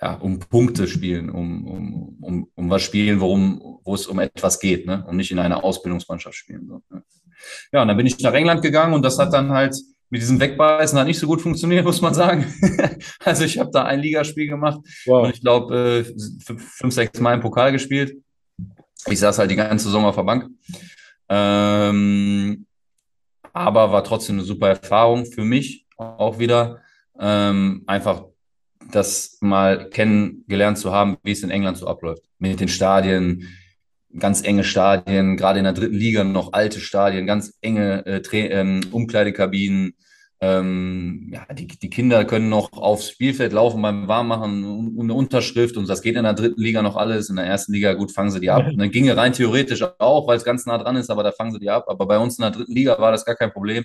ja, 0.00 0.14
um 0.14 0.38
Punkte 0.38 0.86
spielen, 0.86 1.30
um, 1.30 1.66
um, 1.66 2.18
um, 2.20 2.50
um 2.54 2.70
was 2.70 2.82
spielen, 2.82 3.20
worum, 3.20 3.80
wo 3.84 3.94
es 3.94 4.06
um 4.06 4.20
etwas 4.20 4.60
geht, 4.60 4.86
ne? 4.86 5.04
Und 5.06 5.16
nicht 5.16 5.30
in 5.30 5.38
einer 5.38 5.64
Ausbildungsmannschaft 5.64 6.36
spielen. 6.36 6.68
So, 6.68 6.82
ne? 6.90 7.02
Ja, 7.72 7.82
und 7.82 7.88
dann 7.88 7.96
bin 7.96 8.06
ich 8.06 8.18
nach 8.20 8.34
England 8.34 8.62
gegangen 8.62 8.94
und 8.94 9.02
das 9.02 9.18
hat 9.18 9.32
dann 9.32 9.50
halt 9.50 9.76
mit 10.10 10.22
diesem 10.22 10.40
Wegbeißen 10.40 10.98
hat 10.98 11.06
nicht 11.06 11.18
so 11.18 11.26
gut 11.26 11.40
funktioniert, 11.40 11.84
muss 11.84 12.00
man 12.00 12.14
sagen. 12.14 12.46
also 13.24 13.44
ich 13.44 13.58
habe 13.58 13.70
da 13.72 13.84
ein 13.84 14.00
Ligaspiel 14.00 14.48
gemacht 14.48 14.80
wow. 15.06 15.24
und 15.24 15.34
ich 15.34 15.40
glaube 15.40 16.06
äh, 16.06 16.52
fünf, 16.54 16.94
sechs 16.94 17.18
Mal 17.20 17.34
im 17.34 17.40
Pokal 17.40 17.72
gespielt. 17.72 18.16
Ich 19.06 19.18
saß 19.18 19.38
halt 19.38 19.50
die 19.50 19.56
ganze 19.56 19.86
Saison 19.86 20.04
auf 20.04 20.16
der 20.16 20.22
Bank. 20.22 20.48
Ähm, 21.28 22.66
aber 23.52 23.92
war 23.92 24.04
trotzdem 24.04 24.36
eine 24.36 24.44
super 24.44 24.68
Erfahrung 24.68 25.26
für 25.26 25.44
mich 25.44 25.86
auch 25.96 26.38
wieder. 26.38 26.80
Ähm, 27.18 27.82
einfach 27.86 28.24
das 28.90 29.38
mal 29.40 29.88
kennengelernt 29.90 30.78
zu 30.78 30.92
haben, 30.92 31.18
wie 31.22 31.32
es 31.32 31.42
in 31.42 31.50
England 31.50 31.78
so 31.78 31.86
abläuft. 31.86 32.22
Mit 32.38 32.60
den 32.60 32.68
Stadien, 32.68 33.48
ganz 34.18 34.42
enge 34.42 34.64
Stadien, 34.64 35.36
gerade 35.36 35.58
in 35.58 35.64
der 35.64 35.74
dritten 35.74 35.96
Liga 35.96 36.24
noch 36.24 36.52
alte 36.52 36.80
Stadien, 36.80 37.26
ganz 37.26 37.58
enge 37.60 38.04
äh, 38.06 38.20
ähm, 38.32 38.80
Umkleidekabinen. 38.90 39.94
Ähm, 40.40 41.32
ja, 41.32 41.52
die, 41.52 41.66
die 41.66 41.90
Kinder 41.90 42.24
können 42.24 42.48
noch 42.48 42.72
aufs 42.72 43.10
Spielfeld 43.10 43.52
laufen 43.52 43.82
beim 43.82 44.06
Warmmachen 44.06 44.64
und 44.64 45.00
eine 45.00 45.14
Unterschrift 45.14 45.76
und 45.76 45.88
das 45.88 46.00
geht 46.00 46.14
in 46.14 46.22
der 46.22 46.34
dritten 46.34 46.60
Liga 46.60 46.80
noch 46.80 46.96
alles. 46.96 47.28
In 47.28 47.36
der 47.36 47.44
ersten 47.44 47.72
Liga, 47.72 47.94
gut, 47.94 48.12
fangen 48.12 48.30
sie 48.30 48.38
die 48.38 48.50
ab. 48.50 48.66
Und 48.68 48.78
dann 48.78 48.92
ginge 48.92 49.16
rein 49.16 49.32
theoretisch 49.32 49.82
auch, 49.98 50.28
weil 50.28 50.36
es 50.36 50.44
ganz 50.44 50.64
nah 50.64 50.78
dran 50.78 50.94
ist, 50.94 51.10
aber 51.10 51.24
da 51.24 51.32
fangen 51.32 51.52
sie 51.52 51.58
die 51.58 51.70
ab. 51.70 51.86
Aber 51.88 52.06
bei 52.06 52.18
uns 52.18 52.38
in 52.38 52.42
der 52.42 52.52
dritten 52.52 52.72
Liga 52.72 52.98
war 53.00 53.10
das 53.10 53.24
gar 53.24 53.34
kein 53.34 53.50
Problem. 53.50 53.84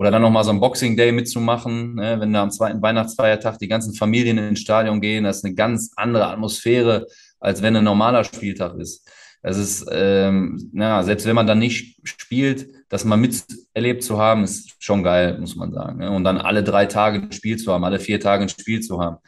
Oder 0.00 0.10
dann 0.10 0.22
nochmal 0.22 0.44
so 0.44 0.50
ein 0.50 0.60
Boxing 0.60 0.96
Day 0.96 1.12
mitzumachen, 1.12 1.96
ne? 1.96 2.18
wenn 2.18 2.32
da 2.32 2.42
am 2.42 2.50
zweiten 2.50 2.80
Weihnachtsfeiertag 2.80 3.58
die 3.58 3.68
ganzen 3.68 3.92
Familien 3.92 4.38
ins 4.38 4.60
Stadion 4.60 5.02
gehen, 5.02 5.24
das 5.24 5.38
ist 5.38 5.44
eine 5.44 5.54
ganz 5.54 5.90
andere 5.94 6.26
Atmosphäre, 6.28 7.06
als 7.38 7.60
wenn 7.60 7.76
ein 7.76 7.84
normaler 7.84 8.24
Spieltag 8.24 8.78
ist. 8.78 9.06
Das 9.42 9.58
ist, 9.58 9.86
ähm, 9.92 10.70
na, 10.72 11.02
selbst 11.02 11.26
wenn 11.26 11.34
man 11.34 11.46
dann 11.46 11.58
nicht 11.58 11.98
spielt, 12.04 12.70
das 12.88 13.04
mal 13.04 13.18
miterlebt 13.18 14.02
zu 14.02 14.16
haben, 14.16 14.42
ist 14.42 14.74
schon 14.78 15.02
geil, 15.02 15.36
muss 15.38 15.54
man 15.54 15.70
sagen. 15.70 15.98
Ne? 15.98 16.10
Und 16.10 16.24
dann 16.24 16.38
alle 16.38 16.64
drei 16.64 16.86
Tage 16.86 17.18
ein 17.18 17.32
Spiel 17.32 17.58
zu 17.58 17.70
haben, 17.70 17.84
alle 17.84 18.00
vier 18.00 18.20
Tage 18.20 18.44
ein 18.44 18.48
Spiel 18.48 18.80
zu 18.80 19.02
haben. 19.02 19.18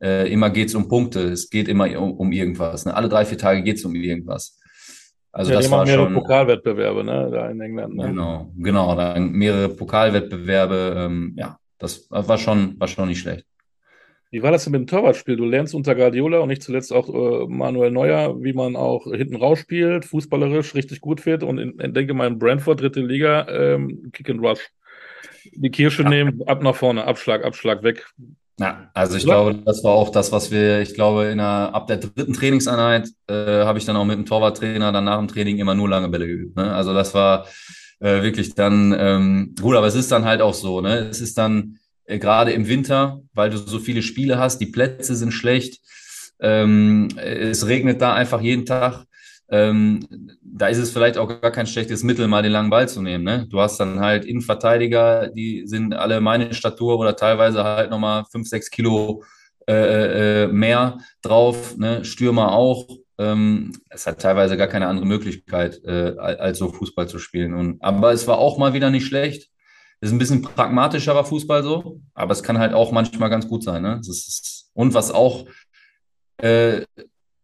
Äh, 0.00 0.32
immer 0.32 0.50
geht 0.50 0.68
es 0.68 0.76
um 0.76 0.86
Punkte, 0.86 1.22
es 1.22 1.50
geht 1.50 1.66
immer 1.66 1.86
um, 1.98 2.12
um 2.12 2.30
irgendwas. 2.30 2.84
Ne? 2.84 2.94
Alle 2.94 3.08
drei, 3.08 3.24
vier 3.24 3.38
Tage 3.38 3.64
geht 3.64 3.78
es 3.78 3.84
um 3.84 3.96
irgendwas. 3.96 4.59
Also 5.32 5.52
ja, 5.52 5.58
das 5.58 5.70
war 5.70 5.84
mehrere 5.84 6.04
schon 6.04 6.14
Pokalwettbewerbe, 6.14 7.04
ne, 7.04 7.30
da 7.30 7.48
in 7.50 7.60
England. 7.60 7.94
Ne? 7.96 8.06
Genau, 8.08 8.52
genau, 8.56 8.96
da 8.96 9.18
mehrere 9.18 9.68
Pokalwettbewerbe. 9.68 10.94
Ähm, 10.96 11.34
ja, 11.36 11.58
das 11.78 12.10
war 12.10 12.38
schon, 12.38 12.78
war 12.80 12.88
schon 12.88 13.08
nicht 13.08 13.20
schlecht. 13.20 13.46
Wie 14.32 14.42
war 14.42 14.52
das 14.52 14.64
denn 14.64 14.72
mit 14.72 14.82
dem 14.82 14.86
Torwartspiel? 14.86 15.36
Du 15.36 15.44
lernst 15.44 15.74
unter 15.74 15.96
Guardiola 15.96 16.38
und 16.38 16.48
nicht 16.48 16.62
zuletzt 16.62 16.92
auch 16.92 17.08
äh, 17.08 17.46
Manuel 17.48 17.90
Neuer, 17.90 18.40
wie 18.42 18.52
man 18.52 18.76
auch 18.76 19.04
hinten 19.04 19.34
raus 19.34 19.58
spielt, 19.58 20.04
fußballerisch 20.04 20.74
richtig 20.74 21.00
gut 21.00 21.26
wird 21.26 21.42
und 21.42 21.58
in, 21.58 21.78
in, 21.80 21.94
denke 21.94 22.14
mal 22.14 22.28
in 22.28 22.38
Brentford, 22.38 22.80
dritte 22.80 23.00
Liga, 23.00 23.48
ähm, 23.48 24.10
Kick 24.12 24.30
and 24.30 24.40
Rush. 24.40 24.70
Die 25.52 25.70
Kirsche 25.70 26.04
ja. 26.04 26.08
nehmen, 26.08 26.42
ab 26.46 26.62
nach 26.62 26.76
vorne, 26.76 27.04
Abschlag, 27.04 27.44
Abschlag 27.44 27.82
weg. 27.82 28.06
Ja, 28.60 28.90
also 28.92 29.16
ich 29.16 29.24
glaube, 29.24 29.54
das 29.64 29.82
war 29.82 29.92
auch 29.92 30.10
das, 30.10 30.32
was 30.32 30.50
wir, 30.50 30.82
ich 30.82 30.92
glaube, 30.92 31.24
in 31.26 31.38
der, 31.38 31.46
ab 31.74 31.86
der 31.86 31.96
dritten 31.96 32.34
Trainingseinheit 32.34 33.08
äh, 33.26 33.64
habe 33.64 33.78
ich 33.78 33.86
dann 33.86 33.96
auch 33.96 34.04
mit 34.04 34.18
dem 34.18 34.26
Torwarttrainer 34.26 34.92
dann 34.92 35.04
nach 35.04 35.16
dem 35.16 35.28
Training 35.28 35.56
immer 35.56 35.74
nur 35.74 35.88
lange 35.88 36.10
Bälle 36.10 36.26
geübt. 36.26 36.56
Ne? 36.56 36.70
Also 36.74 36.92
das 36.92 37.14
war 37.14 37.46
äh, 38.00 38.22
wirklich 38.22 38.54
dann 38.54 38.94
ähm, 38.98 39.54
gut, 39.58 39.76
aber 39.76 39.86
es 39.86 39.94
ist 39.94 40.12
dann 40.12 40.26
halt 40.26 40.42
auch 40.42 40.52
so, 40.52 40.82
ne? 40.82 41.08
Es 41.08 41.22
ist 41.22 41.38
dann 41.38 41.78
äh, 42.04 42.18
gerade 42.18 42.52
im 42.52 42.68
Winter, 42.68 43.22
weil 43.32 43.48
du 43.48 43.56
so 43.56 43.78
viele 43.78 44.02
Spiele 44.02 44.38
hast, 44.38 44.58
die 44.58 44.66
Plätze 44.66 45.16
sind 45.16 45.32
schlecht, 45.32 45.80
ähm, 46.38 47.08
es 47.16 47.66
regnet 47.66 48.02
da 48.02 48.12
einfach 48.12 48.42
jeden 48.42 48.66
Tag. 48.66 49.06
Ähm, 49.50 50.06
da 50.42 50.68
ist 50.68 50.78
es 50.78 50.92
vielleicht 50.92 51.18
auch 51.18 51.26
gar 51.40 51.50
kein 51.50 51.66
schlechtes 51.66 52.02
Mittel, 52.04 52.28
mal 52.28 52.42
den 52.42 52.52
langen 52.52 52.70
Ball 52.70 52.88
zu 52.88 53.02
nehmen. 53.02 53.24
Ne? 53.24 53.46
Du 53.50 53.60
hast 53.60 53.78
dann 53.78 54.00
halt 54.00 54.24
Innenverteidiger, 54.24 55.28
die 55.28 55.66
sind 55.66 55.94
alle 55.94 56.20
meine 56.20 56.54
Statur 56.54 56.98
oder 56.98 57.16
teilweise 57.16 57.64
halt 57.64 57.90
nochmal 57.90 58.24
fünf, 58.30 58.48
sechs 58.48 58.70
Kilo 58.70 59.24
äh, 59.68 60.44
äh, 60.44 60.46
mehr 60.48 60.98
drauf, 61.22 61.76
ne? 61.76 62.04
Stürmer 62.04 62.52
auch. 62.52 62.88
Ähm, 63.18 63.72
es 63.90 64.06
hat 64.06 64.20
teilweise 64.20 64.56
gar 64.56 64.66
keine 64.66 64.86
andere 64.86 65.06
Möglichkeit, 65.06 65.80
äh, 65.84 66.16
als 66.18 66.58
so 66.58 66.72
Fußball 66.72 67.08
zu 67.08 67.18
spielen. 67.18 67.54
Und, 67.54 67.82
aber 67.82 68.12
es 68.12 68.26
war 68.26 68.38
auch 68.38 68.58
mal 68.58 68.72
wieder 68.72 68.90
nicht 68.90 69.06
schlecht. 69.06 69.50
Es 70.00 70.08
ist 70.08 70.14
ein 70.14 70.18
bisschen 70.18 70.42
pragmatischerer 70.42 71.24
Fußball 71.24 71.62
so, 71.62 72.00
aber 72.14 72.32
es 72.32 72.42
kann 72.42 72.58
halt 72.58 72.72
auch 72.72 72.90
manchmal 72.90 73.28
ganz 73.28 73.46
gut 73.46 73.62
sein. 73.62 73.82
Ne? 73.82 74.00
Ist, 74.00 74.70
und 74.72 74.94
was 74.94 75.10
auch 75.10 75.44
äh, 76.38 76.86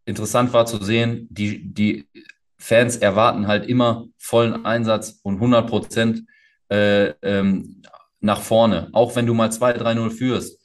interessant 0.06 0.52
war 0.52 0.64
zu 0.64 0.82
sehen, 0.82 1.28
die, 1.30 1.72
die 1.72 2.08
Fans 2.56 2.96
erwarten 2.96 3.46
halt 3.46 3.68
immer 3.68 4.06
vollen 4.16 4.64
Einsatz 4.64 5.20
und 5.22 5.34
100 5.34 5.68
Prozent 5.68 6.22
äh, 6.70 7.08
ähm, 7.22 7.82
nach 8.20 8.40
vorne. 8.40 8.88
Auch 8.92 9.14
wenn 9.14 9.26
du 9.26 9.34
mal 9.34 9.50
2-3-0 9.50 10.10
führst, 10.10 10.62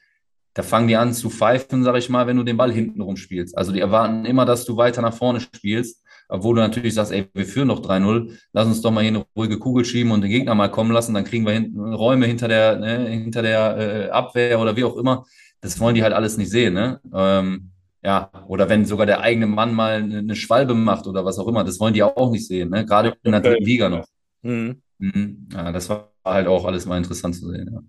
da 0.54 0.64
fangen 0.64 0.88
die 0.88 0.96
an 0.96 1.14
zu 1.14 1.30
pfeifen, 1.30 1.84
sag 1.84 1.96
ich 1.98 2.10
mal, 2.10 2.28
wenn 2.28 2.38
du 2.38 2.44
den 2.44 2.58
Ball 2.58 2.72
hinten 2.72 3.02
rumspielst. 3.02 3.58
Also 3.58 3.72
die 3.72 3.80
erwarten 3.80 4.26
immer, 4.26 4.46
dass 4.46 4.66
du 4.66 4.78
weiter 4.78 5.02
nach 5.02 5.14
vorne 5.14 5.40
spielst, 5.40 6.04
obwohl 6.28 6.56
du 6.56 6.62
natürlich 6.62 6.94
sagst, 6.94 7.12
ey, 7.12 7.28
wir 7.34 7.46
führen 7.46 7.68
noch 7.68 7.82
3-0, 7.82 8.38
lass 8.54 8.68
uns 8.68 8.82
doch 8.82 8.92
mal 8.92 9.02
hier 9.02 9.10
eine 9.10 9.26
ruhige 9.36 9.60
Kugel 9.60 9.86
schieben 9.86 10.12
und 10.12 10.22
den 10.22 10.30
Gegner 10.30 10.56
mal 10.56 10.70
kommen 10.70 10.92
lassen, 10.92 11.14
dann 11.14 11.24
kriegen 11.24 11.46
wir 11.46 11.54
hinten 11.54 11.94
Räume 11.94 12.26
hinter 12.26 12.48
der, 12.48 12.78
ne, 12.78 13.08
hinter 13.10 13.42
der 13.42 13.78
äh, 13.78 14.10
Abwehr 14.10 14.60
oder 14.60 14.76
wie 14.76 14.84
auch 14.84 14.98
immer. 14.98 15.26
Das 15.62 15.80
wollen 15.80 15.96
die 15.96 16.04
halt 16.04 16.14
alles 16.14 16.38
nicht 16.38 16.50
sehen, 16.50 16.74
ne? 16.74 17.00
Ähm, 17.14 17.72
ja, 18.04 18.32
oder 18.48 18.68
wenn 18.68 18.86
sogar 18.86 19.06
der 19.06 19.22
eigene 19.22 19.48
Mann 19.48 19.74
mal 19.74 20.02
eine 20.02 20.36
Schwalbe 20.36 20.74
macht 20.74 21.06
oder 21.06 21.24
was 21.24 21.38
auch 21.38 21.48
immer, 21.48 21.64
das 21.64 21.80
wollen 21.80 21.94
die 21.94 22.04
auch 22.04 22.32
nicht 22.32 22.48
sehen, 22.48 22.70
ne? 22.70 22.86
Gerade 22.86 23.14
in 23.24 23.32
der 23.32 23.42
dritten 23.42 23.64
Liga 23.64 23.90
noch. 23.90 24.08
Mhm. 24.42 24.82
Mhm. 24.98 25.50
Ja, 25.54 25.72
das 25.72 25.90
war 25.90 26.12
halt 26.26 26.48
auch 26.48 26.66
alles 26.66 26.86
mal 26.86 26.98
interessant 26.98 27.36
zu 27.36 27.50
sehen, 27.50 27.70
ja. 27.72 27.82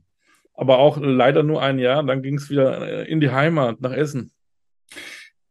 Aber 0.54 0.78
auch 0.78 0.98
leider 1.00 1.42
nur 1.42 1.62
ein 1.62 1.78
Jahr, 1.78 2.02
dann 2.02 2.22
ging 2.22 2.36
es 2.36 2.50
wieder 2.50 2.86
äh, 2.86 3.10
in 3.10 3.20
die 3.20 3.30
Heimat, 3.30 3.80
nach 3.80 3.92
Essen. 3.92 4.32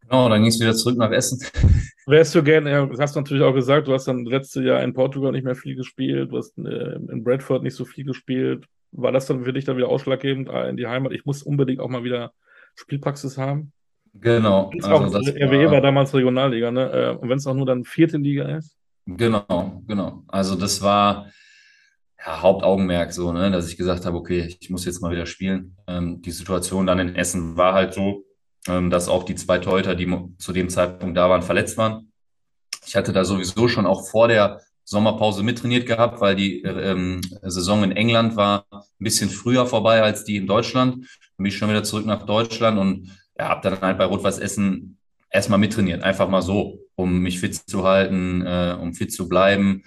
Genau, 0.01 0.29
dann 0.29 0.41
ging 0.41 0.49
es 0.49 0.59
wieder 0.59 0.75
zurück 0.75 0.97
nach 0.97 1.11
Essen. 1.11 1.39
Wärst 2.05 2.35
du 2.35 2.43
gerne, 2.43 2.87
das 2.87 2.99
hast 2.99 3.15
du 3.15 3.19
natürlich 3.19 3.43
auch 3.43 3.53
gesagt, 3.53 3.87
du 3.87 3.93
hast 3.93 4.07
dann 4.07 4.25
letztes 4.25 4.63
Jahr 4.63 4.83
in 4.83 4.93
Portugal 4.93 5.31
nicht 5.31 5.43
mehr 5.43 5.55
viel 5.55 5.75
gespielt, 5.75 6.31
du 6.31 6.37
hast 6.37 6.57
äh, 6.59 6.95
in 6.95 7.23
Bradford 7.23 7.63
nicht 7.63 7.75
so 7.75 7.85
viel 7.85 8.05
gespielt. 8.05 8.65
War 8.91 9.11
das 9.11 9.25
dann 9.25 9.43
für 9.43 9.53
dich 9.53 9.65
dann 9.65 9.77
wieder 9.77 9.89
ausschlaggebend 9.89 10.49
äh, 10.49 10.69
in 10.69 10.77
die 10.77 10.87
Heimat? 10.87 11.13
Ich 11.13 11.25
muss 11.25 11.41
unbedingt 11.41 11.79
auch 11.79 11.89
mal 11.89 12.03
wieder 12.03 12.33
Spielpraxis 12.75 13.37
haben. 13.37 13.73
Genau. 14.13 14.69
Also 14.73 14.89
auch, 14.89 15.11
das 15.11 15.27
RWE 15.27 15.65
war, 15.65 15.71
war 15.73 15.81
damals 15.81 16.13
Regionalliga, 16.13 16.71
ne? 16.71 16.91
Äh, 16.91 17.17
und 17.17 17.29
wenn 17.29 17.37
es 17.37 17.47
auch 17.47 17.53
nur 17.53 17.65
dann 17.65 17.83
vierte 17.83 18.17
Liga 18.17 18.57
ist? 18.57 18.75
Genau, 19.05 19.83
genau. 19.87 20.23
Also 20.27 20.55
das 20.55 20.81
war 20.81 21.27
ja, 22.23 22.41
Hauptaugenmerk 22.41 23.13
so, 23.13 23.31
ne, 23.31 23.49
dass 23.51 23.69
ich 23.69 23.77
gesagt 23.77 24.05
habe, 24.05 24.17
okay, 24.17 24.55
ich 24.59 24.69
muss 24.69 24.85
jetzt 24.85 25.01
mal 25.01 25.11
wieder 25.11 25.25
spielen. 25.25 25.75
Ähm, 25.87 26.21
die 26.21 26.31
Situation 26.31 26.85
dann 26.85 26.99
in 26.99 27.15
Essen 27.15 27.57
war 27.57 27.73
halt 27.73 27.93
so, 27.93 28.25
ähm, 28.67 28.89
dass 28.89 29.09
auch 29.09 29.23
die 29.23 29.35
zwei 29.35 29.57
Torhüter, 29.57 29.95
die 29.95 30.13
zu 30.37 30.53
dem 30.53 30.69
Zeitpunkt 30.69 31.17
da 31.17 31.29
waren, 31.29 31.41
verletzt 31.41 31.77
waren. 31.77 32.11
Ich 32.85 32.95
hatte 32.95 33.13
da 33.13 33.23
sowieso 33.23 33.67
schon 33.67 33.85
auch 33.85 34.07
vor 34.09 34.27
der 34.27 34.61
Sommerpause 34.83 35.43
mittrainiert 35.43 35.87
gehabt, 35.87 36.19
weil 36.21 36.35
die 36.35 36.61
ähm, 36.63 37.21
Saison 37.43 37.83
in 37.83 37.91
England 37.91 38.35
war 38.35 38.65
ein 38.71 38.81
bisschen 38.99 39.29
früher 39.29 39.65
vorbei 39.65 40.01
als 40.01 40.23
die 40.25 40.35
in 40.35 40.47
Deutschland. 40.47 40.95
Dann 40.95 41.03
bin 41.37 41.45
ich 41.47 41.57
schon 41.57 41.69
wieder 41.69 41.83
zurück 41.83 42.05
nach 42.05 42.25
Deutschland 42.25 42.77
und 42.77 43.09
ja, 43.41 43.49
habe 43.49 43.67
dann 43.67 43.81
halt 43.81 43.97
bei 43.97 44.05
Rot-Weiß 44.05 44.37
Essen 44.37 44.99
erstmal 45.31 45.57
mittrainiert, 45.57 46.03
einfach 46.03 46.29
mal 46.29 46.43
so, 46.43 46.77
um 46.95 47.19
mich 47.21 47.39
fit 47.39 47.55
zu 47.55 47.83
halten, 47.83 48.45
äh, 48.45 48.77
um 48.79 48.93
fit 48.93 49.11
zu 49.11 49.27
bleiben, 49.27 49.83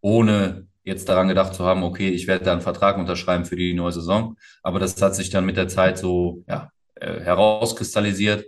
ohne 0.00 0.66
jetzt 0.82 1.08
daran 1.08 1.28
gedacht 1.28 1.54
zu 1.54 1.64
haben, 1.64 1.84
okay, 1.84 2.08
ich 2.08 2.26
werde 2.26 2.44
da 2.44 2.52
einen 2.52 2.60
Vertrag 2.62 2.98
unterschreiben 2.98 3.44
für 3.44 3.54
die 3.54 3.74
neue 3.74 3.92
Saison. 3.92 4.36
Aber 4.62 4.80
das 4.80 5.00
hat 5.00 5.14
sich 5.14 5.30
dann 5.30 5.46
mit 5.46 5.56
der 5.56 5.68
Zeit 5.68 5.98
so 5.98 6.42
ja, 6.48 6.70
äh, 6.96 7.20
herauskristallisiert. 7.20 8.44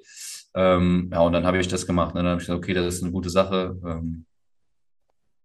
Ähm, 0.54 1.10
ja, 1.12 1.20
und 1.20 1.32
dann 1.34 1.46
habe 1.46 1.58
ich 1.58 1.68
das 1.68 1.86
gemacht. 1.86 2.14
Und 2.14 2.16
dann 2.16 2.26
habe 2.26 2.40
ich 2.40 2.46
gesagt, 2.46 2.58
okay, 2.64 2.74
das 2.74 2.96
ist 2.96 3.02
eine 3.04 3.12
gute 3.12 3.30
Sache. 3.30 3.76
Ähm, 3.84 4.24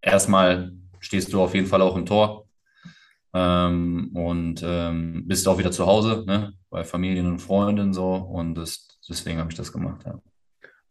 erstmal 0.02 0.74
stehst 1.00 1.32
du 1.34 1.42
auf 1.42 1.54
jeden 1.54 1.68
Fall 1.68 1.82
auch 1.84 1.96
im 1.98 2.08
Tor 2.08 2.48
ähm, 3.34 4.12
und 4.16 4.64
ähm, 4.64 5.28
bist 5.28 5.48
auch 5.48 5.58
wieder 5.60 5.72
zu 5.72 5.86
Hause, 5.86 6.24
ne, 6.26 6.54
bei 6.70 6.84
Familien 6.84 7.28
und 7.28 7.40
Freunden 7.40 7.94
so. 7.94 8.14
Und 8.14 8.56
das, 8.56 8.93
deswegen 9.10 9.40
habe 9.40 9.52
ich 9.52 9.58
das 9.58 9.72
gemacht, 9.72 10.04
ja. 10.06 10.20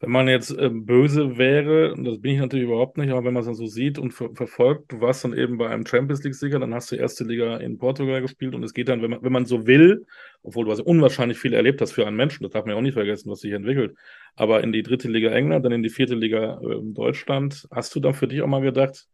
Wenn 0.03 0.11
man 0.11 0.27
jetzt 0.27 0.51
äh, 0.51 0.69
böse 0.69 1.39
wäre, 1.39 1.93
und 1.93 2.03
das 2.03 2.21
bin 2.21 2.33
ich 2.33 2.41
natürlich 2.41 2.65
überhaupt 2.65 2.99
nicht, 2.99 3.11
aber 3.11 3.25
wenn 3.25 3.35
man 3.35 3.43
es 3.43 3.47
dann 3.47 3.55
so 3.55 3.67
sieht 3.67 4.01
und 4.01 4.11
ver 4.11 4.31
verfolgt, 4.35 4.91
du 4.91 5.01
warst 5.01 5.23
dann 5.23 5.33
eben 5.33 5.59
bei 5.59 5.69
einem 5.69 5.87
Champions 5.87 6.25
League-Sieger, 6.25 6.59
dann 6.59 6.75
hast 6.75 6.91
du 6.91 6.97
erste 6.97 7.23
Liga 7.23 7.59
in 7.59 7.79
Portugal 7.79 8.21
gespielt 8.21 8.57
und 8.57 8.65
es 8.65 8.75
geht 8.75 8.89
dann, 8.89 9.01
wenn 9.01 9.11
man, 9.13 9.23
wenn 9.23 9.31
man 9.31 9.47
so 9.47 9.65
will, 9.69 10.05
obwohl 10.43 10.65
du 10.65 10.73
also 10.73 10.83
unwahrscheinlich 10.83 11.39
viel 11.39 11.55
erlebt 11.55 11.81
hast 11.81 11.93
für 11.93 12.05
einen 12.05 12.17
Menschen, 12.17 12.43
das 12.43 12.51
darf 12.51 12.65
man 12.65 12.73
ja 12.73 12.79
auch 12.79 12.83
nicht 12.83 12.95
vergessen, 12.95 13.31
was 13.31 13.39
sich 13.39 13.53
entwickelt, 13.53 13.95
aber 14.35 14.65
in 14.65 14.73
die 14.73 14.83
dritte 14.83 15.07
Liga 15.07 15.31
England, 15.31 15.65
dann 15.65 15.71
in 15.71 15.85
die 15.85 15.89
vierte 15.89 16.17
Liga 16.17 16.61
äh, 16.61 16.81
Deutschland, 16.83 17.69
hast 17.71 17.95
du 17.95 18.01
dann 18.01 18.15
für 18.15 18.27
dich 18.27 18.43
auch 18.43 18.49
mal 18.49 18.61
gedacht, 18.61 19.07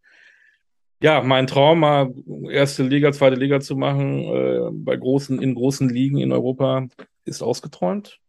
ja, 1.02 1.20
mein 1.22 1.46
Traum, 1.46 1.80
mal 1.80 2.14
erste 2.50 2.82
Liga, 2.82 3.12
zweite 3.12 3.36
Liga 3.36 3.60
zu 3.60 3.76
machen, 3.76 4.24
äh, 4.24 4.70
bei 4.72 4.96
großen, 4.96 5.42
in 5.42 5.54
großen 5.54 5.90
Ligen 5.90 6.16
in 6.16 6.32
Europa, 6.32 6.86
ist 7.26 7.42
ausgeträumt? 7.42 8.20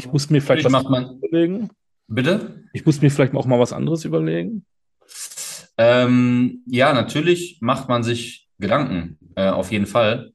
Ich 0.00 0.10
muss 0.10 0.30
mir 0.30 0.40
vielleicht 0.40 0.64
was 0.64 0.86
anderes 0.86 1.12
überlegen. 1.12 1.70
Bitte? 2.08 2.64
Ich 2.72 2.86
muss 2.86 3.02
mir 3.02 3.10
vielleicht 3.10 3.34
auch 3.34 3.44
mal 3.44 3.60
was 3.60 3.74
anderes 3.74 4.06
überlegen. 4.06 4.64
Ähm, 5.76 6.62
ja, 6.66 6.92
natürlich 6.94 7.58
macht 7.60 7.88
man 7.88 8.02
sich 8.02 8.48
Gedanken, 8.58 9.18
äh, 9.36 9.48
auf 9.48 9.70
jeden 9.70 9.86
Fall. 9.86 10.32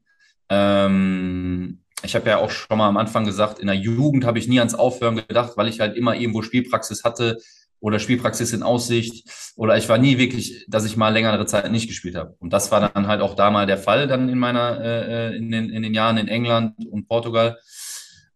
Ähm, 0.49 1.81
ich 2.03 2.15
habe 2.15 2.29
ja 2.29 2.37
auch 2.37 2.51
schon 2.51 2.77
mal 2.77 2.87
am 2.87 2.97
Anfang 2.97 3.25
gesagt, 3.25 3.57
in 3.57 3.67
der 3.67 3.75
Jugend 3.75 4.23
habe 4.25 4.37
ich 4.37 4.47
nie 4.47 4.59
ans 4.59 4.75
Aufhören 4.75 5.15
gedacht, 5.15 5.53
weil 5.55 5.67
ich 5.67 5.79
halt 5.79 5.97
immer 5.97 6.15
irgendwo 6.15 6.43
Spielpraxis 6.43 7.03
hatte 7.03 7.39
oder 7.79 7.97
Spielpraxis 7.97 8.53
in 8.53 8.61
Aussicht 8.61 9.27
oder 9.55 9.77
ich 9.77 9.89
war 9.89 9.97
nie 9.97 10.19
wirklich, 10.19 10.65
dass 10.67 10.85
ich 10.85 10.97
mal 10.97 11.09
längere 11.09 11.45
Zeit 11.47 11.71
nicht 11.71 11.87
gespielt 11.87 12.15
habe. 12.15 12.35
Und 12.39 12.53
das 12.53 12.71
war 12.71 12.91
dann 12.91 13.07
halt 13.07 13.21
auch 13.21 13.35
da 13.35 13.49
mal 13.49 13.65
der 13.65 13.79
Fall 13.79 14.07
dann 14.07 14.29
in 14.29 14.37
meiner, 14.37 14.79
äh, 14.79 15.29
äh 15.33 15.35
in, 15.35 15.49
den, 15.49 15.69
in 15.71 15.81
den 15.81 15.95
Jahren 15.95 16.17
in 16.17 16.27
England 16.27 16.75
und 16.91 17.07
Portugal. 17.07 17.57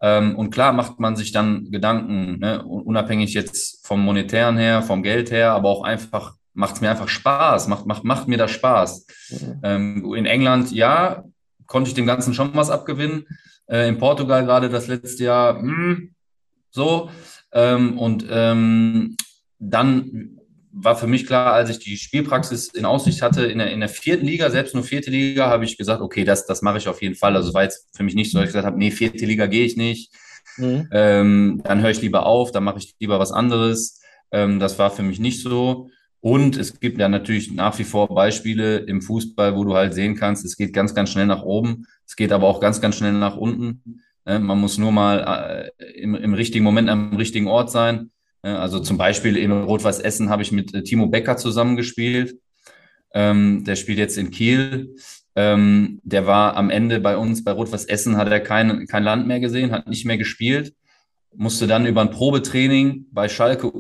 Ähm, 0.01 0.35
und 0.35 0.51
klar 0.51 0.73
macht 0.73 0.99
man 0.99 1.15
sich 1.15 1.31
dann 1.31 1.71
Gedanken, 1.71 2.39
ne, 2.39 2.63
unabhängig 2.63 3.33
jetzt 3.33 3.85
vom 3.85 4.03
monetären 4.03 4.57
her, 4.57 4.81
vom 4.81 5.03
Geld 5.03 5.31
her, 5.31 5.51
aber 5.51 5.69
auch 5.69 5.83
einfach 5.83 6.35
macht 6.53 6.75
es 6.75 6.81
mir 6.81 6.89
einfach 6.89 7.09
Spaß, 7.09 7.67
macht, 7.67 7.85
macht, 7.85 8.03
macht 8.03 8.27
mir 8.27 8.37
das 8.37 8.51
Spaß. 8.51 9.07
Mhm. 9.29 9.59
Ähm, 9.63 10.13
in 10.15 10.25
England, 10.25 10.71
ja, 10.71 11.23
konnte 11.65 11.89
ich 11.89 11.93
dem 11.93 12.05
Ganzen 12.05 12.33
schon 12.33 12.51
was 12.53 12.69
abgewinnen. 12.69 13.25
Äh, 13.67 13.87
in 13.87 13.97
Portugal 13.97 14.43
gerade 14.43 14.69
das 14.69 14.87
letzte 14.87 15.25
Jahr, 15.25 15.53
mh, 15.53 15.61
hm, 15.61 16.15
so. 16.71 17.09
Ähm, 17.51 17.97
und 17.97 18.25
ähm, 18.29 19.15
dann 19.59 20.38
war 20.71 20.95
für 20.95 21.07
mich 21.07 21.25
klar, 21.25 21.53
als 21.53 21.69
ich 21.69 21.79
die 21.79 21.97
Spielpraxis 21.97 22.67
in 22.67 22.85
Aussicht 22.85 23.21
hatte, 23.21 23.45
in 23.45 23.57
der, 23.57 23.71
in 23.71 23.79
der 23.79 23.89
vierten 23.89 24.25
Liga, 24.25 24.49
selbst 24.49 24.75
nur 24.75 24.83
vierte 24.83 25.09
Liga, 25.09 25.47
habe 25.47 25.65
ich 25.65 25.77
gesagt, 25.77 26.01
okay, 26.01 26.23
das, 26.23 26.45
das 26.45 26.61
mache 26.61 26.77
ich 26.77 26.87
auf 26.87 27.01
jeden 27.01 27.15
Fall. 27.15 27.35
Also 27.35 27.53
war 27.53 27.63
jetzt 27.63 27.87
für 27.95 28.03
mich 28.03 28.15
nicht 28.15 28.31
so, 28.31 28.37
dass 28.37 28.47
ich 28.47 28.53
gesagt 28.53 28.67
habe, 28.67 28.77
nee, 28.77 28.91
vierte 28.91 29.25
Liga 29.25 29.47
gehe 29.47 29.65
ich 29.65 29.77
nicht. 29.77 30.11
Mhm. 30.57 30.87
Ähm, 30.91 31.61
dann 31.63 31.81
höre 31.81 31.89
ich 31.89 32.01
lieber 32.01 32.25
auf, 32.25 32.51
dann 32.51 32.63
mache 32.63 32.77
ich 32.77 32.95
lieber 32.99 33.19
was 33.19 33.31
anderes. 33.31 34.01
Ähm, 34.31 34.59
das 34.59 34.77
war 34.77 34.91
für 34.91 35.03
mich 35.03 35.19
nicht 35.19 35.41
so. 35.41 35.89
Und 36.21 36.57
es 36.57 36.79
gibt 36.79 36.99
ja 36.99 37.07
natürlich 37.07 37.51
nach 37.51 37.79
wie 37.79 37.85
vor 37.85 38.13
Beispiele 38.13 38.77
im 38.77 39.01
Fußball, 39.01 39.55
wo 39.55 39.63
du 39.63 39.75
halt 39.75 39.93
sehen 39.93 40.15
kannst, 40.15 40.43
es 40.43 40.57
geht 40.57 40.73
ganz, 40.73 40.93
ganz 40.93 41.09
schnell 41.09 41.25
nach 41.25 41.43
oben. 41.43 41.87
Es 42.05 42.15
geht 42.15 42.31
aber 42.31 42.47
auch 42.47 42.59
ganz, 42.59 42.81
ganz 42.81 42.95
schnell 42.95 43.13
nach 43.13 43.37
unten. 43.37 44.01
Äh, 44.25 44.39
man 44.39 44.59
muss 44.59 44.77
nur 44.77 44.91
mal 44.91 45.71
äh, 45.77 45.91
im, 45.99 46.15
im 46.15 46.33
richtigen 46.33 46.63
Moment 46.63 46.89
am 46.89 47.15
richtigen 47.15 47.47
Ort 47.47 47.71
sein. 47.71 48.11
Also 48.41 48.79
zum 48.79 48.97
Beispiel 48.97 49.35
in 49.35 49.51
Rot-Weiß 49.51 49.99
Essen 49.99 50.29
habe 50.29 50.43
ich 50.43 50.51
mit 50.51 50.73
äh, 50.73 50.83
Timo 50.83 51.07
Becker 51.07 51.37
zusammengespielt. 51.37 52.39
Ähm, 53.13 53.63
der 53.65 53.75
spielt 53.75 53.97
jetzt 53.97 54.17
in 54.17 54.31
Kiel. 54.31 54.95
Ähm, 55.35 55.99
der 56.03 56.25
war 56.25 56.55
am 56.55 56.69
Ende 56.69 56.99
bei 56.99 57.17
uns 57.17 57.43
bei 57.43 57.51
Rot-Weiß 57.51 57.85
Essen, 57.85 58.17
hat 58.17 58.29
er 58.29 58.39
kein, 58.39 58.87
kein 58.87 59.03
Land 59.03 59.27
mehr 59.27 59.39
gesehen, 59.39 59.71
hat 59.71 59.87
nicht 59.87 60.05
mehr 60.05 60.17
gespielt. 60.17 60.73
Musste 61.35 61.67
dann 61.67 61.85
über 61.85 62.01
ein 62.01 62.11
Probetraining 62.11 63.05
bei 63.11 63.29
Schalke 63.29 63.71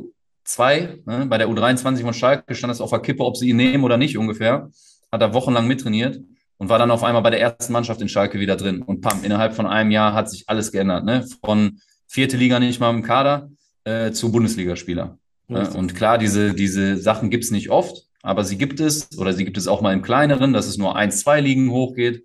2, 0.43 0.99
ne, 1.05 1.25
bei 1.27 1.37
der 1.37 1.47
U23 1.47 2.01
von 2.01 2.13
Schalke, 2.13 2.55
stand 2.55 2.71
es 2.73 2.81
auf 2.81 2.89
der 2.89 2.99
Kippe, 2.99 3.23
ob 3.23 3.37
sie 3.37 3.49
ihn 3.49 3.57
nehmen 3.57 3.83
oder 3.83 3.97
nicht 3.97 4.17
ungefähr. 4.17 4.69
Hat 5.11 5.21
er 5.21 5.33
wochenlang 5.33 5.67
mittrainiert 5.67 6.19
und 6.57 6.69
war 6.69 6.79
dann 6.79 6.91
auf 6.91 7.03
einmal 7.03 7.23
bei 7.23 7.29
der 7.29 7.41
ersten 7.41 7.73
Mannschaft 7.73 8.01
in 8.01 8.09
Schalke 8.09 8.39
wieder 8.39 8.55
drin. 8.55 8.81
Und 8.81 9.01
pam, 9.01 9.23
innerhalb 9.23 9.53
von 9.53 9.65
einem 9.65 9.91
Jahr 9.91 10.13
hat 10.13 10.29
sich 10.29 10.47
alles 10.47 10.71
geändert. 10.71 11.05
Ne? 11.05 11.25
Von 11.43 11.79
vierte 12.07 12.37
Liga 12.37 12.59
nicht 12.59 12.79
mal 12.79 12.93
im 12.93 13.03
Kader 13.03 13.49
äh, 13.89 14.11
zu 14.11 14.31
Bundesligaspieler. 14.31 15.17
Ja. 15.47 15.67
Und 15.69 15.95
klar, 15.95 16.17
diese, 16.17 16.53
diese 16.53 16.97
Sachen 16.97 17.29
gibt 17.29 17.43
es 17.43 17.51
nicht 17.51 17.69
oft, 17.69 18.05
aber 18.21 18.43
sie 18.43 18.57
gibt 18.57 18.79
es 18.79 19.17
oder 19.17 19.33
sie 19.33 19.45
gibt 19.45 19.57
es 19.57 19.67
auch 19.67 19.81
mal 19.81 19.93
im 19.93 20.01
kleineren, 20.01 20.53
dass 20.53 20.67
es 20.67 20.77
nur 20.77 20.95
ein, 20.95 21.11
zwei 21.11 21.41
Ligen 21.41 21.71
hochgeht. 21.71 22.23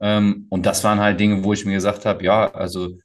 Ähm, 0.00 0.46
und 0.50 0.66
das 0.66 0.84
waren 0.84 1.00
halt 1.00 1.18
Dinge, 1.18 1.44
wo 1.44 1.52
ich 1.52 1.64
mir 1.64 1.74
gesagt 1.74 2.04
habe, 2.04 2.24
ja, 2.24 2.50
also 2.52 2.98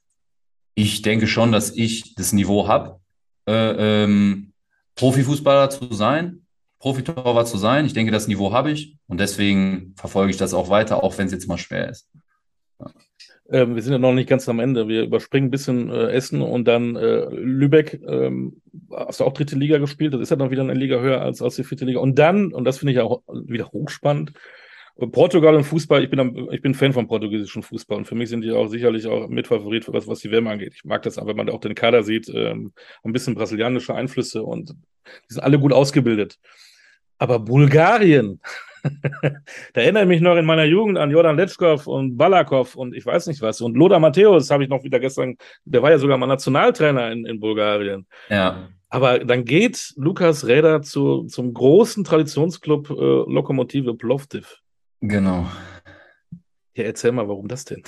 ich 0.74 1.02
denke 1.02 1.26
schon, 1.26 1.50
dass 1.50 1.70
ich 1.70 2.14
das 2.14 2.32
Niveau 2.32 2.68
habe, 2.68 3.00
äh, 3.48 4.04
ähm, 4.04 4.52
Profifußballer 4.96 5.70
zu 5.70 5.92
sein, 5.94 6.42
Profitorwart 6.80 7.48
zu 7.48 7.56
sein. 7.56 7.86
Ich 7.86 7.92
denke, 7.92 8.12
das 8.12 8.28
Niveau 8.28 8.52
habe 8.52 8.70
ich 8.70 8.96
und 9.06 9.18
deswegen 9.18 9.94
verfolge 9.96 10.30
ich 10.30 10.36
das 10.36 10.54
auch 10.54 10.70
weiter, 10.70 11.02
auch 11.02 11.16
wenn 11.18 11.26
es 11.26 11.32
jetzt 11.32 11.48
mal 11.48 11.58
schwer 11.58 11.88
ist. 11.88 12.08
Ähm, 13.50 13.74
wir 13.74 13.82
sind 13.82 13.92
ja 13.92 13.98
noch 13.98 14.12
nicht 14.12 14.28
ganz 14.28 14.48
am 14.48 14.60
Ende. 14.60 14.88
Wir 14.88 15.04
überspringen 15.04 15.48
ein 15.48 15.50
bisschen 15.50 15.90
äh, 15.90 16.10
Essen 16.12 16.42
und 16.42 16.66
dann 16.66 16.96
äh, 16.96 17.26
Lübeck. 17.30 18.00
Ähm, 18.06 18.60
hast 18.90 19.20
du 19.20 19.24
auch 19.24 19.32
dritte 19.32 19.56
Liga 19.56 19.78
gespielt? 19.78 20.14
Das 20.14 20.20
ist 20.20 20.30
ja 20.30 20.36
dann 20.36 20.50
wieder 20.50 20.62
eine 20.62 20.74
Liga 20.74 21.00
höher 21.00 21.22
als, 21.22 21.40
als 21.40 21.56
die 21.56 21.64
vierte 21.64 21.84
Liga. 21.84 22.00
Und 22.00 22.18
dann, 22.18 22.52
und 22.52 22.64
das 22.64 22.78
finde 22.78 22.92
ich 22.92 23.00
auch 23.00 23.22
wieder 23.28 23.72
hochspannend, 23.72 24.32
Portugal 25.12 25.54
und 25.54 25.62
Fußball, 25.62 26.02
ich 26.02 26.10
bin, 26.10 26.18
am, 26.18 26.50
ich 26.50 26.60
bin 26.60 26.74
Fan 26.74 26.92
vom 26.92 27.06
portugiesischen 27.06 27.62
Fußball 27.62 27.98
und 27.98 28.06
für 28.06 28.16
mich 28.16 28.28
sind 28.28 28.42
die 28.42 28.50
auch 28.50 28.66
sicherlich 28.66 29.06
auch 29.06 29.28
Mitfavorit 29.28 29.86
was, 29.92 30.08
was 30.08 30.18
die 30.18 30.30
WM 30.32 30.48
angeht. 30.48 30.74
Ich 30.74 30.84
mag 30.84 31.02
das, 31.02 31.16
wenn 31.18 31.36
man 31.36 31.48
auch 31.50 31.60
den 31.60 31.76
Kader 31.76 32.02
sieht, 32.02 32.28
ähm, 32.34 32.72
ein 33.04 33.12
bisschen 33.12 33.36
brasilianische 33.36 33.94
Einflüsse 33.94 34.42
und 34.42 34.70
die 34.70 35.34
sind 35.34 35.42
alle 35.42 35.60
gut 35.60 35.72
ausgebildet. 35.72 36.40
Aber 37.16 37.38
Bulgarien, 37.38 38.40
da 39.72 39.80
erinnere 39.80 40.02
ich 40.04 40.08
mich 40.08 40.20
noch 40.20 40.36
in 40.36 40.44
meiner 40.44 40.64
Jugend 40.64 40.98
an 40.98 41.10
Jordan 41.10 41.36
Letschkow 41.36 41.86
und 41.86 42.16
Balakov 42.16 42.76
und 42.76 42.94
ich 42.94 43.04
weiß 43.04 43.26
nicht 43.26 43.42
was. 43.42 43.60
Und 43.60 43.76
Lothar 43.76 44.00
Matthäus 44.00 44.50
habe 44.50 44.64
ich 44.64 44.70
noch 44.70 44.84
wieder 44.84 45.00
gestern, 45.00 45.36
der 45.64 45.82
war 45.82 45.90
ja 45.90 45.98
sogar 45.98 46.18
mal 46.18 46.26
Nationaltrainer 46.26 47.10
in, 47.12 47.26
in 47.26 47.40
Bulgarien. 47.40 48.06
Ja. 48.28 48.68
Aber 48.90 49.18
dann 49.18 49.44
geht 49.44 49.92
Lukas 49.96 50.46
Räder 50.46 50.82
zu, 50.82 51.24
zum 51.24 51.52
großen 51.52 52.04
Traditionsclub 52.04 52.90
äh, 52.90 52.94
Lokomotive 52.94 53.94
Plovdiv. 53.94 54.60
Genau. 55.00 55.46
Ja, 56.78 56.84
erzähl 56.84 57.10
mal, 57.10 57.28
warum 57.28 57.48
das 57.48 57.64
denn? 57.64 57.82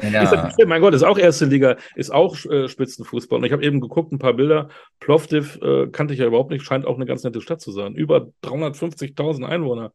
Ja. 0.00 0.22
ist 0.22 0.32
das, 0.32 0.56
mein 0.66 0.80
Gott, 0.80 0.94
ist 0.94 1.02
auch 1.02 1.18
erste 1.18 1.44
Liga, 1.44 1.76
ist 1.94 2.10
auch 2.10 2.42
äh, 2.46 2.68
Spitzenfußball. 2.68 3.38
Und 3.38 3.44
ich 3.44 3.52
habe 3.52 3.62
eben 3.62 3.82
geguckt, 3.82 4.12
ein 4.12 4.18
paar 4.18 4.32
Bilder. 4.32 4.70
Plovdiv 4.98 5.58
äh, 5.60 5.88
kannte 5.88 6.14
ich 6.14 6.20
ja 6.20 6.26
überhaupt 6.26 6.50
nicht, 6.50 6.64
scheint 6.64 6.86
auch 6.86 6.96
eine 6.96 7.04
ganz 7.04 7.22
nette 7.22 7.42
Stadt 7.42 7.60
zu 7.60 7.70
sein. 7.70 7.94
Über 7.94 8.28
350.000 8.42 9.44
Einwohner. 9.44 9.92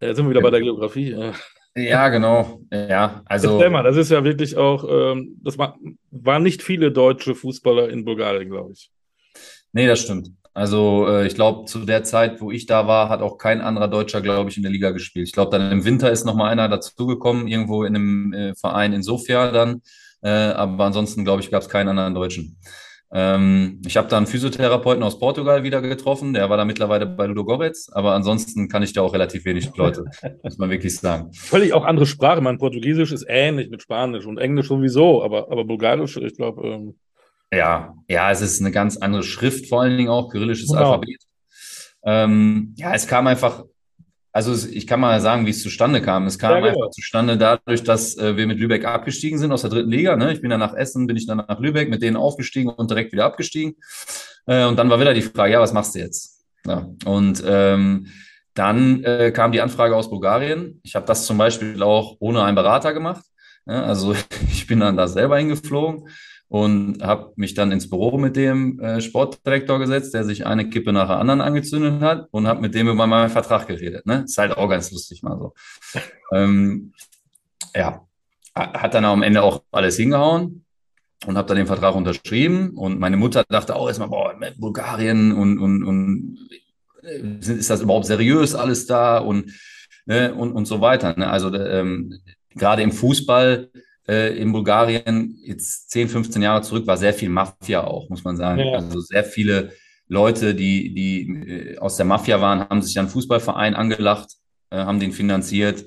Jetzt 0.00 0.16
sind 0.16 0.26
wir 0.26 0.30
wieder 0.30 0.40
bei 0.40 0.50
der 0.50 0.60
Geografie. 0.60 1.32
Ja, 1.76 2.08
genau. 2.08 2.60
Ja, 2.72 3.22
also. 3.26 3.54
Erzähl 3.54 3.70
mal, 3.70 3.82
das 3.82 3.96
ist 3.96 4.10
ja 4.10 4.24
wirklich 4.24 4.56
auch, 4.56 4.84
ähm, 4.88 5.36
das 5.42 5.56
war, 5.56 5.78
waren 6.10 6.42
nicht 6.42 6.62
viele 6.62 6.90
deutsche 6.90 7.34
Fußballer 7.34 7.88
in 7.90 8.04
Bulgarien, 8.04 8.50
glaube 8.50 8.72
ich. 8.72 8.90
Nee, 9.72 9.86
das 9.86 10.00
stimmt. 10.00 10.30
Also 10.52 11.06
äh, 11.08 11.26
ich 11.26 11.36
glaube, 11.36 11.66
zu 11.66 11.84
der 11.84 12.02
Zeit, 12.02 12.40
wo 12.40 12.50
ich 12.50 12.66
da 12.66 12.88
war, 12.88 13.08
hat 13.08 13.22
auch 13.22 13.38
kein 13.38 13.60
anderer 13.60 13.86
Deutscher, 13.86 14.20
glaube 14.20 14.50
ich, 14.50 14.56
in 14.56 14.64
der 14.64 14.72
Liga 14.72 14.90
gespielt. 14.90 15.28
Ich 15.28 15.32
glaube, 15.32 15.56
dann 15.56 15.70
im 15.70 15.84
Winter 15.84 16.10
ist 16.10 16.24
noch 16.24 16.34
mal 16.34 16.48
einer 16.48 16.68
dazugekommen, 16.68 17.46
irgendwo 17.46 17.84
in 17.84 17.94
einem 17.94 18.32
äh, 18.32 18.54
Verein 18.56 18.92
in 18.92 19.02
Sofia 19.04 19.52
dann. 19.52 19.82
Äh, 20.22 20.28
aber 20.28 20.84
ansonsten, 20.84 21.24
glaube 21.24 21.40
ich, 21.40 21.50
gab 21.50 21.62
es 21.62 21.68
keinen 21.68 21.88
anderen 21.88 22.14
Deutschen. 22.14 22.58
Ähm, 23.12 23.82
ich 23.84 23.96
habe 23.96 24.06
da 24.08 24.16
einen 24.16 24.28
Physiotherapeuten 24.28 25.02
aus 25.02 25.18
Portugal 25.18 25.64
wieder 25.64 25.82
getroffen, 25.82 26.32
der 26.32 26.48
war 26.48 26.56
da 26.56 26.64
mittlerweile 26.64 27.06
bei 27.06 27.26
Ludo 27.26 27.44
Goretz, 27.44 27.88
aber 27.92 28.12
ansonsten 28.12 28.68
kann 28.68 28.84
ich 28.84 28.92
da 28.92 29.02
auch 29.02 29.12
relativ 29.12 29.44
wenig 29.44 29.70
Leute, 29.76 30.04
muss 30.44 30.58
man 30.58 30.70
wirklich 30.70 30.96
sagen. 30.96 31.32
Völlig 31.32 31.72
auch 31.72 31.84
andere 31.84 32.06
Sprache. 32.06 32.40
Mein 32.40 32.58
Portugiesisch 32.58 33.10
ist 33.10 33.26
ähnlich 33.28 33.68
mit 33.68 33.82
Spanisch 33.82 34.26
und 34.26 34.38
Englisch 34.38 34.68
sowieso, 34.68 35.24
aber, 35.24 35.50
aber 35.50 35.64
Bulgarisch, 35.64 36.16
ich 36.18 36.36
glaube, 36.36 36.68
ähm, 36.68 36.94
ja, 37.52 37.94
ja, 38.08 38.30
es 38.30 38.42
ist 38.42 38.60
eine 38.60 38.70
ganz 38.70 38.96
andere 38.96 39.24
Schrift, 39.24 39.68
vor 39.68 39.82
allen 39.82 39.96
Dingen 39.96 40.08
auch 40.08 40.30
kyrillisches 40.30 40.68
genau. 40.68 40.92
Alphabet. 40.92 41.20
Ähm, 42.04 42.74
ja, 42.76 42.94
es 42.94 43.08
kam 43.08 43.26
einfach, 43.26 43.64
also 44.32 44.68
ich 44.68 44.86
kann 44.86 45.00
mal 45.00 45.20
sagen, 45.20 45.46
wie 45.46 45.50
es 45.50 45.62
zustande 45.62 46.00
kam. 46.00 46.26
Es 46.26 46.38
kam 46.38 46.52
ja, 46.52 46.60
genau. 46.60 46.68
einfach 46.68 46.90
zustande 46.90 47.36
dadurch, 47.36 47.82
dass 47.82 48.16
äh, 48.16 48.36
wir 48.36 48.46
mit 48.46 48.58
Lübeck 48.58 48.84
abgestiegen 48.84 49.38
sind 49.38 49.52
aus 49.52 49.62
der 49.62 49.70
dritten 49.70 49.90
Liga. 49.90 50.16
Ne? 50.16 50.32
Ich 50.32 50.40
bin 50.40 50.50
dann 50.50 50.60
nach 50.60 50.74
Essen, 50.74 51.06
bin 51.06 51.16
ich 51.16 51.26
dann 51.26 51.38
nach 51.38 51.58
Lübeck 51.58 51.90
mit 51.90 52.02
denen 52.02 52.16
aufgestiegen 52.16 52.70
und 52.70 52.90
direkt 52.90 53.12
wieder 53.12 53.24
abgestiegen. 53.24 53.76
Äh, 54.46 54.66
und 54.66 54.76
dann 54.76 54.88
war 54.88 55.00
wieder 55.00 55.14
die 55.14 55.22
Frage, 55.22 55.52
ja, 55.52 55.60
was 55.60 55.72
machst 55.72 55.94
du 55.94 55.98
jetzt? 55.98 56.44
Ja, 56.66 56.88
und 57.06 57.42
ähm, 57.46 58.06
dann 58.54 59.02
äh, 59.04 59.32
kam 59.32 59.52
die 59.52 59.60
Anfrage 59.60 59.96
aus 59.96 60.10
Bulgarien. 60.10 60.80
Ich 60.82 60.94
habe 60.94 61.06
das 61.06 61.24
zum 61.24 61.38
Beispiel 61.38 61.82
auch 61.82 62.16
ohne 62.20 62.44
einen 62.44 62.54
Berater 62.54 62.92
gemacht. 62.92 63.24
Ja, 63.66 63.82
also 63.84 64.14
ich 64.52 64.66
bin 64.66 64.80
dann 64.80 64.96
da 64.96 65.08
selber 65.08 65.38
hingeflogen 65.38 66.08
und 66.50 67.00
habe 67.00 67.32
mich 67.36 67.54
dann 67.54 67.70
ins 67.70 67.88
Büro 67.88 68.18
mit 68.18 68.34
dem 68.34 68.80
äh, 68.80 69.00
Sportdirektor 69.00 69.78
gesetzt, 69.78 70.12
der 70.14 70.24
sich 70.24 70.46
eine 70.46 70.68
Kippe 70.68 70.92
nach 70.92 71.06
der 71.06 71.18
anderen 71.18 71.40
angezündet 71.40 72.02
hat 72.02 72.26
und 72.32 72.48
habe 72.48 72.60
mit 72.60 72.74
dem 72.74 72.88
über 72.88 73.06
meinen 73.06 73.30
Vertrag 73.30 73.68
geredet. 73.68 74.04
Ne? 74.04 74.24
Ist 74.24 74.36
halt 74.36 74.56
auch 74.56 74.68
ganz 74.68 74.90
lustig 74.90 75.22
mal 75.22 75.38
so. 75.38 75.54
ähm, 76.32 76.92
ja, 77.72 78.04
hat 78.52 78.94
dann 78.94 79.04
am 79.04 79.22
Ende 79.22 79.44
auch 79.44 79.62
alles 79.70 79.96
hingehauen 79.96 80.64
und 81.24 81.38
habe 81.38 81.46
dann 81.46 81.56
den 81.56 81.68
Vertrag 81.68 81.94
unterschrieben 81.94 82.70
und 82.70 82.98
meine 82.98 83.16
Mutter 83.16 83.44
dachte 83.48 83.76
auch 83.76 83.86
erstmal, 83.86 84.08
boah, 84.08 84.34
Bulgarien 84.58 85.30
und, 85.30 85.56
und, 85.60 85.84
und 85.84 86.48
äh, 87.04 87.20
ist 87.38 87.70
das 87.70 87.80
überhaupt 87.80 88.06
seriös 88.06 88.56
alles 88.56 88.86
da 88.86 89.18
und, 89.18 89.52
ne, 90.04 90.34
und, 90.34 90.50
und 90.50 90.66
so 90.66 90.80
weiter. 90.80 91.16
Ne? 91.16 91.30
Also 91.30 91.54
ähm, 91.54 92.18
gerade 92.56 92.82
im 92.82 92.90
Fußball 92.90 93.70
äh, 94.10 94.36
in 94.36 94.50
Bulgarien 94.50 95.38
jetzt 95.40 95.90
10, 95.90 96.08
15 96.08 96.42
Jahre 96.42 96.62
zurück 96.62 96.86
war 96.86 96.96
sehr 96.96 97.14
viel 97.14 97.28
Mafia 97.28 97.84
auch, 97.84 98.08
muss 98.08 98.24
man 98.24 98.36
sagen. 98.36 98.58
Ja. 98.58 98.72
Also 98.74 99.00
sehr 99.00 99.22
viele 99.22 99.72
Leute, 100.08 100.56
die, 100.56 100.92
die 100.92 101.28
äh, 101.48 101.78
aus 101.78 101.96
der 101.96 102.06
Mafia 102.06 102.40
waren, 102.40 102.68
haben 102.68 102.82
sich 102.82 102.98
einen 102.98 103.08
Fußballverein 103.08 103.76
angelacht, 103.76 104.32
äh, 104.70 104.78
haben 104.78 104.98
den 104.98 105.12
finanziert 105.12 105.84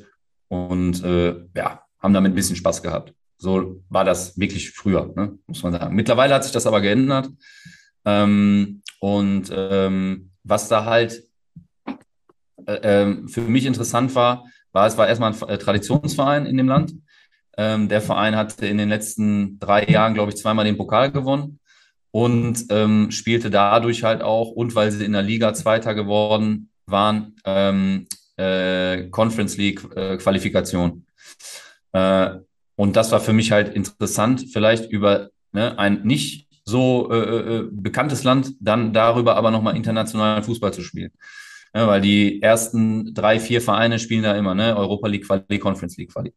und 0.48 1.04
äh, 1.04 1.36
ja, 1.54 1.84
haben 2.00 2.14
damit 2.14 2.32
ein 2.32 2.36
bisschen 2.36 2.56
Spaß 2.56 2.82
gehabt. 2.82 3.14
So 3.38 3.84
war 3.90 4.06
das 4.06 4.40
wirklich 4.40 4.72
früher, 4.72 5.12
ne? 5.18 5.38
muss 5.46 5.62
man 5.62 5.74
sagen. 5.74 5.94
Mittlerweile 5.94 6.34
hat 6.34 6.46
sich 6.46 6.54
das 6.54 6.66
aber 6.66 6.80
geändert. 6.80 7.30
Ähm, 8.06 8.82
und 9.02 9.52
ähm, 9.54 10.32
was 10.44 10.70
da 10.70 10.86
halt 10.86 11.24
äh, 12.66 12.80
ähm, 12.84 13.28
für 13.28 13.42
mich 13.42 13.66
interessant 13.66 14.16
war, 14.16 14.46
war, 14.72 14.88
es 14.88 14.98
war 14.98 15.10
erstmal 15.10 15.34
ein 15.34 15.60
Traditionsverein 15.60 16.46
in 16.46 16.56
dem 16.56 16.70
Land. 16.70 16.94
Ähm, 17.58 17.88
der 17.90 18.02
Verein 18.02 18.36
hatte 18.36 18.66
in 18.66 18.78
den 18.78 18.90
letzten 18.90 19.60
drei 19.60 19.86
Jahren, 19.86 20.14
glaube 20.14 20.32
ich, 20.32 20.38
zweimal 20.38 20.66
den 20.66 20.78
Pokal 20.78 21.12
gewonnen 21.12 21.60
und 22.12 22.66
ähm, 22.70 23.12
spielte 23.12 23.50
dadurch 23.50 24.04
halt 24.04 24.22
auch, 24.22 24.52
und 24.52 24.76
weil 24.76 24.92
sie 24.92 25.06
in 25.06 25.14
der 25.14 25.22
Liga 25.22 25.54
Zweiter 25.54 25.94
geworden 25.96 26.70
waren, 26.86 27.36
ähm, 27.46 28.08
äh, 28.38 29.10
Conference 29.10 29.58
League 29.58 29.84
äh, 29.96 30.18
Qualifikation. 30.18 31.06
Äh, 31.92 32.32
und 32.76 32.96
das 32.96 33.12
war 33.12 33.20
für 33.20 33.34
mich 33.34 33.52
halt 33.52 33.76
interessant, 33.76 34.46
vielleicht 34.52 34.92
über 34.92 35.30
ne, 35.52 35.78
ein 35.78 36.02
nicht 36.04 36.48
so 36.66 37.12
äh, 37.12 37.18
äh 37.18 37.68
bekanntes 37.72 38.24
Land, 38.24 38.54
dann 38.60 38.94
darüber 38.94 39.36
aber 39.36 39.52
nochmal 39.52 39.76
internationalen 39.76 40.44
Fußball 40.44 40.74
zu 40.74 40.82
spielen. 40.82 41.12
Ja, 41.76 41.88
weil 41.88 42.02
die 42.02 42.42
ersten 42.42 43.14
drei, 43.14 43.40
vier 43.40 43.62
Vereine 43.62 43.98
spielen 43.98 44.24
da 44.24 44.36
immer, 44.36 44.54
ne? 44.54 44.78
Europa 44.78 45.08
League 45.08 45.26
Quali, 45.26 45.60
Conference 45.60 45.98
League 45.98 46.14
Quali. 46.14 46.34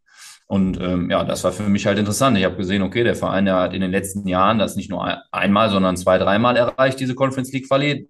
Und 0.48 0.80
ähm, 0.80 1.10
ja, 1.10 1.24
das 1.24 1.42
war 1.42 1.52
für 1.52 1.64
mich 1.64 1.86
halt 1.86 1.98
interessant. 1.98 2.38
Ich 2.38 2.44
habe 2.44 2.56
gesehen, 2.56 2.82
okay, 2.82 3.02
der 3.02 3.16
Verein, 3.16 3.46
der 3.46 3.56
hat 3.56 3.74
in 3.74 3.80
den 3.80 3.90
letzten 3.90 4.28
Jahren 4.28 4.58
das 4.58 4.76
nicht 4.76 4.90
nur 4.90 5.04
einmal, 5.32 5.70
sondern 5.70 5.96
zwei, 5.96 6.18
dreimal 6.18 6.56
erreicht, 6.56 7.00
diese 7.00 7.16
Conference 7.16 7.52
League 7.52 7.66
Quali. 7.66 8.08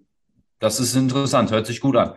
Das 0.58 0.78
ist 0.78 0.94
interessant, 0.94 1.50
hört 1.50 1.66
sich 1.66 1.80
gut 1.80 1.96
an. 1.96 2.14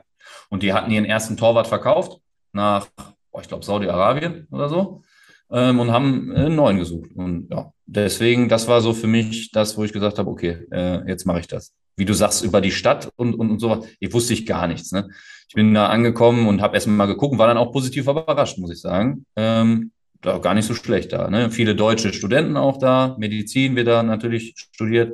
Und 0.50 0.64
die 0.64 0.74
hatten 0.74 0.92
ihren 0.92 1.06
ersten 1.06 1.38
Torwart 1.38 1.68
verkauft 1.68 2.20
nach, 2.52 2.88
oh, 3.32 3.40
ich 3.40 3.48
glaube, 3.48 3.64
Saudi-Arabien 3.64 4.48
oder 4.52 4.68
so 4.68 5.04
ähm, 5.52 5.80
und 5.80 5.92
haben 5.92 6.34
einen 6.36 6.56
neuen 6.56 6.78
gesucht. 6.78 7.12
Und 7.16 7.48
ja, 7.50 7.72
deswegen, 7.86 8.50
das 8.50 8.68
war 8.68 8.82
so 8.82 8.94
für 8.94 9.08
mich 9.08 9.52
das, 9.52 9.78
wo 9.78 9.84
ich 9.84 9.94
gesagt 9.94 10.20
habe, 10.20 10.30
okay, 10.30 10.66
äh, 10.72 11.08
jetzt 11.08 11.26
mache 11.26 11.40
ich 11.40 11.48
das. 11.48 11.74
Wie 11.96 12.06
du 12.06 12.14
sagst, 12.14 12.44
über 12.44 12.62
die 12.62 12.72
Stadt 12.72 13.10
und, 13.16 13.36
und, 13.36 13.52
und 13.52 13.60
sowas, 13.60 13.86
ich 14.00 14.14
wusste 14.14 14.34
ich 14.34 14.46
gar 14.46 14.68
nichts. 14.68 14.92
Ne? 14.92 15.10
Ich 15.48 15.56
bin 15.56 15.74
da 15.74 15.88
angekommen 15.88 16.48
und 16.48 16.62
habe 16.62 16.76
erstmal 16.76 16.96
mal 16.96 17.06
geguckt 17.08 17.38
war 17.38 17.48
dann 17.48 17.58
auch 17.58 17.72
positiv 17.72 18.08
überrascht, 18.08 18.58
muss 18.58 18.72
ich 18.72 18.80
sagen. 18.80 19.26
Ähm, 19.36 19.92
da 20.22 20.38
gar 20.38 20.54
nicht 20.54 20.66
so 20.66 20.74
schlecht 20.74 21.14
da. 21.14 21.30
Ne? 21.30 21.52
Viele 21.52 21.76
deutsche 21.76 22.14
Studenten 22.14 22.58
auch 22.58 22.78
da, 22.78 23.16
Medizin 23.18 23.76
wird 23.76 23.88
da 23.88 24.04
natürlich 24.04 24.54
studiert, 24.58 25.14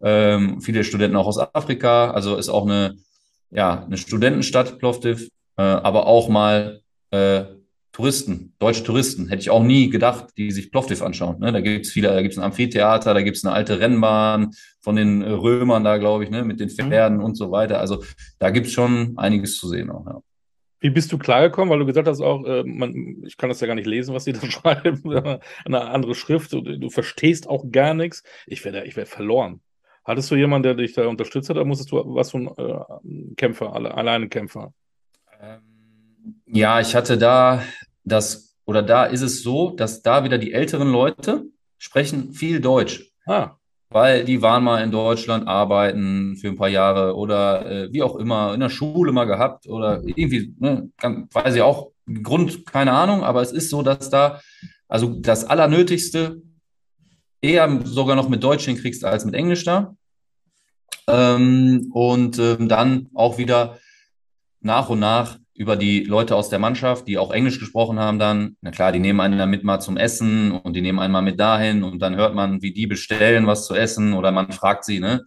ähm, 0.00 0.60
viele 0.60 0.84
Studenten 0.84 1.16
auch 1.16 1.26
aus 1.26 1.38
Afrika, 1.38 2.10
also 2.10 2.36
ist 2.36 2.48
auch 2.48 2.64
eine, 2.64 2.96
ja, 3.50 3.84
eine 3.84 3.96
Studentenstadt, 3.96 4.78
Plovdiv, 4.78 5.28
äh, 5.56 5.62
aber 5.62 6.06
auch 6.06 6.28
mal 6.28 6.80
äh, 7.10 7.44
Touristen, 7.92 8.54
deutsche 8.60 8.84
Touristen, 8.84 9.28
hätte 9.28 9.40
ich 9.40 9.50
auch 9.50 9.62
nie 9.64 9.90
gedacht, 9.90 10.26
die 10.36 10.52
sich 10.52 10.70
Plovdiv 10.70 11.02
anschauen. 11.02 11.40
Ne? 11.40 11.50
Da 11.50 11.60
gibt's 11.60 11.90
viele, 11.90 12.08
da 12.08 12.22
gibt's 12.22 12.38
ein 12.38 12.44
Amphitheater, 12.44 13.12
da 13.12 13.22
gibt's 13.22 13.44
eine 13.44 13.52
alte 13.52 13.80
Rennbahn 13.80 14.52
von 14.80 14.94
den 14.94 15.22
Römern 15.22 15.82
da, 15.82 15.96
glaube 15.96 16.22
ich, 16.22 16.30
ne? 16.30 16.44
mit 16.44 16.60
den. 16.60 16.68
Pferden 16.68 17.18
mhm. 17.18 17.24
und 17.24 17.34
so 17.34 17.50
weiter. 17.50 17.80
Also 17.80 18.04
da 18.38 18.50
gibt's 18.50 18.70
schon 18.70 19.14
einiges 19.16 19.58
zu 19.58 19.68
sehen 19.68 19.90
auch. 19.90 20.06
Ja. 20.06 20.20
Wie 20.80 20.90
bist 20.90 21.10
du 21.12 21.18
klargekommen? 21.18 21.70
Weil 21.70 21.80
du 21.80 21.86
gesagt 21.86 22.08
hast 22.08 22.20
auch, 22.20 22.44
äh, 22.44 22.62
man, 22.64 23.22
ich 23.24 23.36
kann 23.36 23.48
das 23.48 23.60
ja 23.60 23.66
gar 23.66 23.74
nicht 23.74 23.86
lesen, 23.86 24.14
was 24.14 24.24
sie 24.24 24.32
da 24.34 24.46
schreiben, 24.50 25.02
eine 25.64 25.80
andere 25.82 26.14
Schrift, 26.14 26.52
du, 26.52 26.60
du 26.60 26.90
verstehst 26.90 27.48
auch 27.48 27.64
gar 27.70 27.94
nichts. 27.94 28.22
Ich 28.46 28.64
werde 28.64 28.84
ich 28.84 28.96
werd 28.96 29.08
verloren. 29.08 29.60
Hattest 30.04 30.30
du 30.30 30.36
jemanden, 30.36 30.62
der 30.62 30.74
dich 30.74 30.94
da 30.94 31.06
unterstützt 31.06 31.50
hat, 31.50 31.56
oder 31.56 31.66
musstest 31.66 31.92
du 31.92 31.96
was 32.14 32.30
von 32.30 32.48
äh, 32.56 33.34
Kämpfer, 33.36 33.74
alle, 33.74 33.94
alleine 33.94 34.28
Kämpfer? 34.28 34.72
Ähm, 35.40 36.40
ja, 36.46 36.80
ich 36.80 36.94
hatte 36.94 37.18
da 37.18 37.62
das, 38.04 38.56
oder 38.64 38.82
da 38.82 39.04
ist 39.04 39.22
es 39.22 39.42
so, 39.42 39.70
dass 39.70 40.02
da 40.02 40.24
wieder 40.24 40.38
die 40.38 40.52
älteren 40.52 40.90
Leute 40.90 41.44
sprechen 41.76 42.32
viel 42.32 42.60
Deutsch. 42.60 43.12
Ah 43.26 43.58
weil 43.90 44.24
die 44.24 44.42
waren 44.42 44.64
mal 44.64 44.82
in 44.82 44.90
Deutschland 44.90 45.48
arbeiten 45.48 46.36
für 46.36 46.48
ein 46.48 46.56
paar 46.56 46.68
Jahre 46.68 47.16
oder 47.16 47.66
äh, 47.66 47.92
wie 47.92 48.02
auch 48.02 48.16
immer, 48.16 48.54
in 48.54 48.60
der 48.60 48.68
Schule 48.68 49.12
mal 49.12 49.24
gehabt 49.24 49.66
oder 49.66 50.02
irgendwie, 50.04 50.54
ne, 50.58 50.90
kann, 50.98 51.28
weiß 51.32 51.54
ich 51.54 51.62
auch, 51.62 51.90
Grund, 52.22 52.66
keine 52.66 52.92
Ahnung, 52.92 53.22
aber 53.22 53.42
es 53.42 53.52
ist 53.52 53.70
so, 53.70 53.82
dass 53.82 54.10
da 54.10 54.40
Also 54.88 55.14
das 55.20 55.44
Allernötigste 55.44 56.42
eher 57.40 57.80
sogar 57.84 58.16
noch 58.16 58.28
mit 58.28 58.42
Deutsch 58.42 58.64
hinkriegst 58.64 59.04
als 59.04 59.24
mit 59.24 59.34
Englisch 59.34 59.64
da. 59.64 59.94
Ähm, 61.06 61.90
und 61.92 62.38
ähm, 62.38 62.68
dann 62.68 63.08
auch 63.14 63.38
wieder 63.38 63.78
nach 64.60 64.88
und 64.88 65.00
nach 65.00 65.38
über 65.58 65.74
die 65.74 66.04
Leute 66.04 66.36
aus 66.36 66.48
der 66.48 66.60
Mannschaft, 66.60 67.08
die 67.08 67.18
auch 67.18 67.32
Englisch 67.32 67.58
gesprochen 67.58 67.98
haben, 67.98 68.20
dann, 68.20 68.56
na 68.60 68.70
klar, 68.70 68.92
die 68.92 69.00
nehmen 69.00 69.20
einen 69.20 69.38
dann 69.38 69.50
mit 69.50 69.64
mal 69.64 69.80
zum 69.80 69.96
Essen 69.96 70.52
und 70.52 70.76
die 70.76 70.80
nehmen 70.80 71.00
einen 71.00 71.12
mal 71.12 71.20
mit 71.20 71.40
dahin 71.40 71.82
und 71.82 71.98
dann 71.98 72.14
hört 72.14 72.36
man, 72.36 72.62
wie 72.62 72.72
die 72.72 72.86
bestellen, 72.86 73.48
was 73.48 73.66
zu 73.66 73.74
essen 73.74 74.12
oder 74.12 74.30
man 74.30 74.52
fragt 74.52 74.84
sie, 74.84 75.00
ne? 75.00 75.24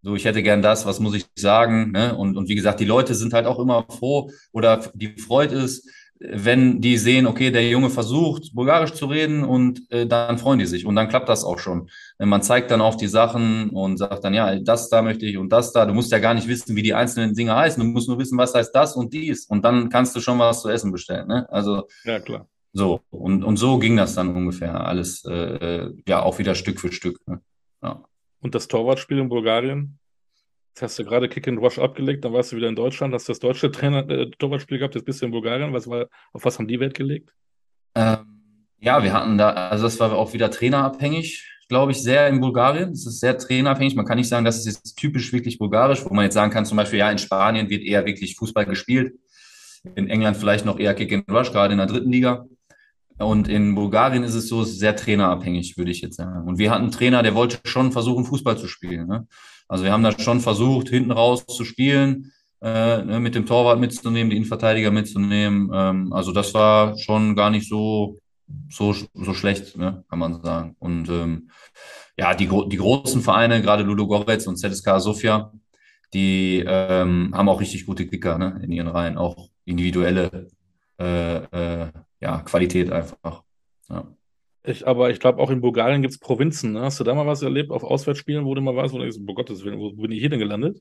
So, 0.00 0.16
ich 0.16 0.24
hätte 0.24 0.42
gern 0.42 0.62
das, 0.62 0.86
was 0.86 1.00
muss 1.00 1.14
ich 1.14 1.26
sagen, 1.34 1.92
ne? 1.92 2.16
Und, 2.16 2.38
und 2.38 2.48
wie 2.48 2.54
gesagt, 2.54 2.80
die 2.80 2.86
Leute 2.86 3.14
sind 3.14 3.34
halt 3.34 3.44
auch 3.44 3.58
immer 3.58 3.84
froh 3.90 4.30
oder 4.52 4.78
die 4.94 5.18
Freude 5.18 5.56
ist, 5.56 5.86
wenn 6.20 6.80
die 6.80 6.96
sehen, 6.96 7.26
okay, 7.26 7.50
der 7.50 7.68
Junge 7.68 7.90
versucht, 7.90 8.54
Bulgarisch 8.54 8.94
zu 8.94 9.06
reden 9.06 9.44
und 9.44 9.90
äh, 9.90 10.06
dann 10.06 10.38
freuen 10.38 10.58
die 10.58 10.66
sich 10.66 10.86
und 10.86 10.94
dann 10.94 11.08
klappt 11.08 11.28
das 11.28 11.44
auch 11.44 11.58
schon. 11.58 11.90
Wenn 12.18 12.28
man 12.28 12.42
zeigt 12.42 12.70
dann 12.70 12.80
auch 12.80 12.94
die 12.94 13.08
Sachen 13.08 13.70
und 13.70 13.98
sagt 13.98 14.24
dann, 14.24 14.32
ja, 14.32 14.58
das 14.58 14.88
da 14.88 15.02
möchte 15.02 15.26
ich 15.26 15.36
und 15.36 15.50
das 15.50 15.72
da. 15.72 15.86
Du 15.86 15.92
musst 15.92 16.12
ja 16.12 16.18
gar 16.18 16.34
nicht 16.34 16.48
wissen, 16.48 16.76
wie 16.76 16.82
die 16.82 16.94
einzelnen 16.94 17.34
Dinge 17.34 17.54
heißen. 17.54 17.82
Du 17.82 17.88
musst 17.88 18.08
nur 18.08 18.18
wissen, 18.18 18.38
was 18.38 18.54
heißt 18.54 18.74
das 18.74 18.96
und 18.96 19.12
dies. 19.12 19.46
Und 19.46 19.64
dann 19.64 19.88
kannst 19.88 20.14
du 20.14 20.20
schon 20.20 20.38
was 20.38 20.62
zu 20.62 20.68
essen 20.68 20.92
bestellen. 20.92 21.26
Ne? 21.26 21.46
Also, 21.50 21.88
ja, 22.04 22.20
klar. 22.20 22.48
So, 22.72 23.02
und, 23.10 23.44
und 23.44 23.56
so 23.56 23.78
ging 23.78 23.96
das 23.96 24.14
dann 24.14 24.34
ungefähr 24.34 24.84
alles, 24.86 25.24
äh, 25.24 25.32
äh 25.32 25.94
ja, 26.08 26.22
auch 26.22 26.38
wieder 26.38 26.54
Stück 26.54 26.80
für 26.80 26.92
Stück. 26.92 27.20
Ne? 27.26 27.40
Ja. 27.82 28.02
Und 28.40 28.54
das 28.54 28.66
Torwartspiel 28.68 29.18
in 29.18 29.28
Bulgarien? 29.28 29.98
Jetzt 30.74 30.82
hast 30.82 30.98
du 30.98 31.04
gerade 31.04 31.28
Kick 31.28 31.46
and 31.46 31.60
Rush 31.60 31.78
abgelegt, 31.78 32.24
dann 32.24 32.32
warst 32.32 32.50
du 32.50 32.56
wieder 32.56 32.68
in 32.68 32.74
Deutschland, 32.74 33.14
hast 33.14 33.28
das 33.28 33.38
deutsche 33.38 33.70
Trainer, 33.70 34.10
äh, 34.10 34.28
Torwartspiel 34.28 34.78
gehabt, 34.78 34.96
jetzt 34.96 35.04
bist 35.04 35.22
du 35.22 35.26
in 35.26 35.30
Bulgarien. 35.30 35.72
Was 35.72 35.86
war, 35.86 36.08
auf 36.32 36.44
was 36.44 36.58
haben 36.58 36.66
die 36.66 36.80
Wert 36.80 36.94
gelegt? 36.94 37.32
Ähm, 37.94 38.64
ja, 38.80 39.00
wir 39.00 39.12
hatten 39.12 39.38
da, 39.38 39.50
also 39.50 39.84
das 39.84 40.00
war 40.00 40.12
auch 40.14 40.32
wieder 40.32 40.50
trainerabhängig, 40.50 41.48
glaube 41.68 41.92
ich, 41.92 42.02
sehr 42.02 42.26
in 42.26 42.40
Bulgarien. 42.40 42.90
Es 42.90 43.06
ist 43.06 43.20
sehr 43.20 43.38
trainerabhängig. 43.38 43.94
Man 43.94 44.04
kann 44.04 44.18
nicht 44.18 44.28
sagen, 44.28 44.44
das 44.44 44.58
ist 44.58 44.66
jetzt 44.66 44.96
typisch 44.96 45.32
wirklich 45.32 45.58
bulgarisch, 45.58 46.04
wo 46.04 46.12
man 46.12 46.24
jetzt 46.24 46.34
sagen 46.34 46.50
kann, 46.50 46.66
zum 46.66 46.76
Beispiel, 46.76 46.98
ja, 46.98 47.08
in 47.08 47.18
Spanien 47.18 47.70
wird 47.70 47.84
eher 47.84 48.04
wirklich 48.04 48.34
Fußball 48.34 48.66
gespielt. 48.66 49.14
In 49.94 50.10
England 50.10 50.36
vielleicht 50.36 50.64
noch 50.64 50.80
eher 50.80 50.94
Kick 50.94 51.12
and 51.12 51.30
Rush, 51.30 51.52
gerade 51.52 51.70
in 51.70 51.78
der 51.78 51.86
dritten 51.86 52.10
Liga. 52.10 52.46
Und 53.18 53.46
in 53.46 53.76
Bulgarien 53.76 54.24
ist 54.24 54.34
es 54.34 54.48
so 54.48 54.64
sehr 54.64 54.96
trainerabhängig, 54.96 55.78
würde 55.78 55.92
ich 55.92 56.00
jetzt 56.00 56.16
sagen. 56.16 56.48
Und 56.48 56.58
wir 56.58 56.72
hatten 56.72 56.82
einen 56.82 56.90
Trainer, 56.90 57.22
der 57.22 57.36
wollte 57.36 57.60
schon 57.62 57.92
versuchen, 57.92 58.24
Fußball 58.24 58.58
zu 58.58 58.66
spielen. 58.66 59.06
Ne? 59.06 59.28
Also 59.68 59.84
wir 59.84 59.92
haben 59.92 60.02
da 60.02 60.18
schon 60.18 60.40
versucht, 60.40 60.88
hinten 60.88 61.10
raus 61.10 61.46
zu 61.46 61.64
spielen, 61.64 62.32
äh, 62.62 63.02
ne, 63.02 63.20
mit 63.20 63.34
dem 63.34 63.46
Torwart 63.46 63.80
mitzunehmen, 63.80 64.30
die 64.30 64.36
Innenverteidiger 64.36 64.90
mitzunehmen. 64.90 65.70
Ähm, 65.72 66.12
also 66.12 66.32
das 66.32 66.54
war 66.54 66.96
schon 66.98 67.34
gar 67.36 67.50
nicht 67.50 67.68
so, 67.68 68.18
so, 68.68 68.92
so 68.92 69.34
schlecht, 69.34 69.76
ne, 69.76 70.04
kann 70.08 70.18
man 70.18 70.42
sagen. 70.42 70.76
Und 70.78 71.08
ähm, 71.08 71.50
ja, 72.16 72.34
die, 72.34 72.48
die 72.48 72.76
großen 72.76 73.22
Vereine, 73.22 73.60
gerade 73.62 73.82
Ludo 73.82 74.06
Goretz 74.06 74.46
und 74.46 74.56
ZSK 74.56 75.00
Sofia, 75.00 75.52
die 76.12 76.64
ähm, 76.66 77.32
haben 77.34 77.48
auch 77.48 77.60
richtig 77.60 77.86
gute 77.86 78.06
Kicker 78.06 78.38
ne, 78.38 78.60
in 78.62 78.70
ihren 78.70 78.88
Reihen, 78.88 79.18
auch 79.18 79.48
individuelle 79.64 80.48
äh, 80.98 81.36
äh, 81.36 81.90
ja, 82.20 82.38
Qualität 82.42 82.92
einfach. 82.92 83.42
Ja. 83.88 84.06
Ich, 84.66 84.86
aber 84.86 85.10
ich 85.10 85.20
glaube, 85.20 85.40
auch 85.40 85.50
in 85.50 85.60
Bulgarien 85.60 86.00
gibt 86.00 86.14
es 86.14 86.18
Provinzen. 86.18 86.72
Ne? 86.72 86.80
Hast 86.80 86.98
du 86.98 87.04
da 87.04 87.14
mal 87.14 87.26
was 87.26 87.42
erlebt 87.42 87.70
auf 87.70 87.84
Auswärtsspielen, 87.84 88.46
wo 88.46 88.54
du 88.54 88.62
mal 88.62 88.74
warst, 88.74 88.94
wo 88.94 88.98
du 88.98 89.04
denkst, 89.04 89.18
oh 89.20 89.34
Gottes 89.34 89.62
Willen, 89.62 89.78
wo 89.78 89.92
bin 89.92 90.10
ich 90.10 90.20
hier 90.20 90.30
denn 90.30 90.38
gelandet? 90.38 90.80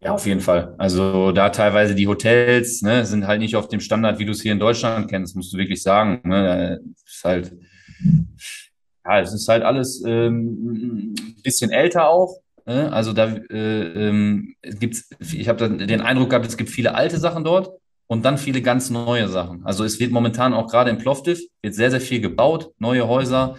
Ja, 0.00 0.14
auf 0.14 0.24
jeden 0.26 0.40
Fall. 0.40 0.74
Also 0.78 1.32
da 1.32 1.50
teilweise 1.50 1.94
die 1.94 2.06
Hotels 2.06 2.82
ne, 2.82 3.04
sind 3.04 3.26
halt 3.26 3.40
nicht 3.40 3.56
auf 3.56 3.68
dem 3.68 3.80
Standard, 3.80 4.18
wie 4.18 4.24
du 4.24 4.30
es 4.30 4.40
hier 4.40 4.52
in 4.52 4.60
Deutschland 4.60 5.10
kennst, 5.10 5.34
musst 5.34 5.52
du 5.52 5.58
wirklich 5.58 5.82
sagen. 5.82 6.20
Ne? 6.24 6.80
Ist 7.04 7.24
halt, 7.24 7.52
ja, 9.04 9.20
es 9.20 9.34
ist 9.34 9.48
halt 9.48 9.64
alles 9.64 10.02
ähm, 10.06 11.14
ein 11.14 11.42
bisschen 11.42 11.72
älter 11.72 12.08
auch. 12.08 12.40
Ne? 12.64 12.92
Also 12.92 13.12
da 13.12 13.26
äh, 13.50 14.08
ähm, 14.08 14.54
gibt's, 14.62 15.10
ich 15.18 15.48
habe 15.48 15.68
den 15.68 16.00
Eindruck 16.00 16.30
gehabt, 16.30 16.46
es 16.46 16.56
gibt 16.56 16.70
viele 16.70 16.94
alte 16.94 17.18
Sachen 17.18 17.42
dort 17.42 17.70
und 18.10 18.24
dann 18.24 18.38
viele 18.38 18.60
ganz 18.60 18.90
neue 18.90 19.28
Sachen. 19.28 19.64
Also 19.64 19.84
es 19.84 20.00
wird 20.00 20.10
momentan 20.10 20.52
auch 20.52 20.66
gerade 20.66 20.90
in 20.90 20.98
Plovdiv 20.98 21.40
wird 21.62 21.74
sehr, 21.74 21.92
sehr 21.92 22.00
viel 22.00 22.20
gebaut, 22.20 22.72
neue 22.80 23.06
Häuser, 23.06 23.56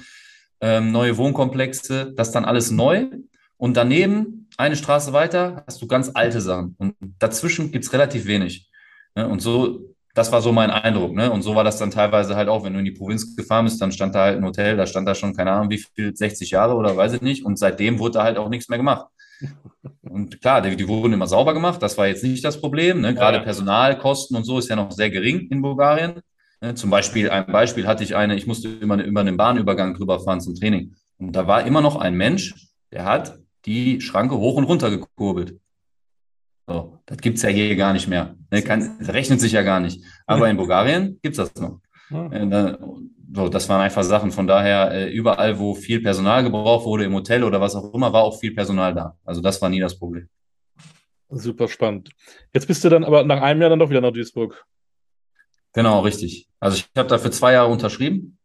ähm, 0.60 0.92
neue 0.92 1.16
Wohnkomplexe, 1.16 2.12
das 2.18 2.34
dann 2.34 2.44
alles 2.44 2.70
neu. 2.70 3.08
Und 3.56 3.78
daneben, 3.78 4.50
eine 4.58 4.76
Straße 4.76 5.14
weiter, 5.14 5.64
hast 5.66 5.82
du 5.82 5.88
ganz 5.88 6.12
alte 6.14 6.42
Sachen. 6.42 6.76
Und 6.80 6.96
dazwischen 7.18 7.72
gibt's 7.72 7.94
relativ 7.94 8.26
wenig. 8.26 8.70
Ne? 9.16 9.26
Und 9.26 9.42
so, 9.42 9.96
das 10.16 10.34
war 10.34 10.42
so 10.42 10.52
mein 10.52 10.70
Eindruck. 10.70 11.14
Ne? 11.14 11.32
Und 11.32 11.44
so 11.44 11.56
war 11.56 11.64
das 11.64 11.78
dann 11.78 11.90
teilweise 11.90 12.36
halt 12.36 12.50
auch, 12.50 12.66
wenn 12.66 12.74
du 12.74 12.80
in 12.80 12.86
die 12.86 12.92
Provinz 12.92 13.34
gefahren 13.38 13.64
bist, 13.64 13.82
dann 13.82 13.94
stand 13.94 14.16
da 14.16 14.26
halt 14.26 14.38
ein 14.38 14.44
Hotel, 14.44 14.76
da 14.76 14.86
stand 14.86 15.08
da 15.08 15.16
schon, 15.16 15.34
keine 15.34 15.52
Ahnung, 15.52 15.70
wie 15.70 15.78
viel, 15.96 16.14
60 16.14 16.52
Jahre 16.52 16.76
oder 16.76 16.98
weiß 16.98 17.14
ich 17.14 17.22
nicht. 17.22 17.46
Und 17.46 17.58
seitdem 17.58 18.00
wurde 18.00 18.16
da 18.16 18.24
halt 18.24 18.38
auch 18.38 18.50
nichts 18.50 18.68
mehr 18.68 18.78
gemacht. 18.78 19.06
Und 20.02 20.42
klar, 20.42 20.62
die, 20.62 20.76
die, 20.76 20.88
wurden 20.88 21.14
immer 21.14 21.28
sauber 21.28 21.54
gemacht, 21.54 21.82
das 21.82 21.98
war 21.98 22.08
jetzt 22.08 22.24
nicht 22.24 22.44
das 22.44 22.60
Problem. 22.60 23.02
Ne? 23.02 23.14
Gerade 23.14 23.38
ja, 23.38 23.42
ja. 23.42 23.46
Personalkosten 23.46 24.36
und 24.38 24.44
so 24.44 24.60
ist 24.60 24.70
ja 24.70 24.76
noch 24.76 24.92
sehr 24.92 25.10
gering 25.10 25.48
in 25.50 25.62
Bulgarien. 25.62 26.22
Ne? 26.62 26.76
Zum 26.76 26.90
Beispiel, 26.90 27.30
ein 27.30 27.46
Beispiel 27.48 27.88
hatte 27.88 28.04
ich 28.04 28.16
eine, 28.16 28.36
ich 28.36 28.48
musste 28.48 28.70
immer 28.70 29.04
über 29.04 29.22
einen 29.22 29.38
Bahnübergang 29.38 29.94
drüber 29.96 30.20
fahren 30.20 30.42
zum 30.42 30.56
Training. 30.56 30.96
Und 31.18 31.36
da 31.36 31.48
war 31.48 31.66
immer 31.66 31.82
noch 31.82 31.96
ein 31.96 32.16
Mensch, 32.16 32.56
der 32.92 33.06
hat 33.06 33.40
die 33.66 34.02
Schranke 34.02 34.38
hoch 34.38 34.56
und 34.56 34.66
runter 34.66 34.90
gekurbelt. 34.90 35.60
So, 36.68 37.00
das 37.06 37.18
gibt 37.18 37.38
es 37.38 37.44
ja 37.44 37.50
hier 37.50 37.76
gar 37.76 37.94
nicht 37.94 38.08
mehr. 38.08 38.36
Ne? 38.50 38.62
Kann, 38.62 38.98
rechnet 39.02 39.42
sich 39.42 39.52
ja 39.52 39.62
gar 39.62 39.80
nicht. 39.80 40.04
Aber 40.26 40.50
in 40.50 40.58
Bulgarien 40.58 41.20
gibt 41.22 41.38
es 41.38 41.52
das 41.52 41.62
noch. 41.62 41.80
Ja. 42.10 42.78
So, 43.34 43.48
das 43.48 43.70
waren 43.70 43.82
einfach 43.82 44.04
Sachen. 44.04 44.32
Von 44.32 44.48
daher, 44.48 44.92
äh, 44.92 45.12
überall, 45.12 45.58
wo 45.58 45.74
viel 45.74 46.02
Personal 46.02 46.44
gebraucht 46.44 46.86
wurde, 46.86 47.06
im 47.06 47.14
Hotel 47.14 47.44
oder 47.44 47.62
was 47.62 47.76
auch 47.76 47.94
immer, 47.94 48.12
war 48.12 48.24
auch 48.24 48.40
viel 48.40 48.54
Personal 48.54 48.94
da. 48.94 49.18
Also 49.24 49.42
das 49.42 49.62
war 49.62 49.70
nie 49.70 49.80
das 49.80 49.98
Problem. 49.98 50.28
Super 51.30 51.70
spannend. 51.70 52.10
Jetzt 52.54 52.68
bist 52.68 52.84
du 52.84 52.90
dann 52.90 53.06
aber 53.06 53.24
nach 53.24 53.42
einem 53.42 53.62
Jahr 53.62 53.70
dann 53.70 53.80
doch 53.80 53.90
wieder 53.90 54.02
nach 54.02 54.12
Duisburg. 54.12 54.66
Genau, 55.74 56.02
richtig. 56.02 56.50
Also 56.60 56.78
ich 56.78 56.90
habe 56.98 57.08
da 57.08 57.18
für 57.18 57.32
zwei 57.32 57.54
Jahre 57.54 57.72
unterschrieben 57.72 58.38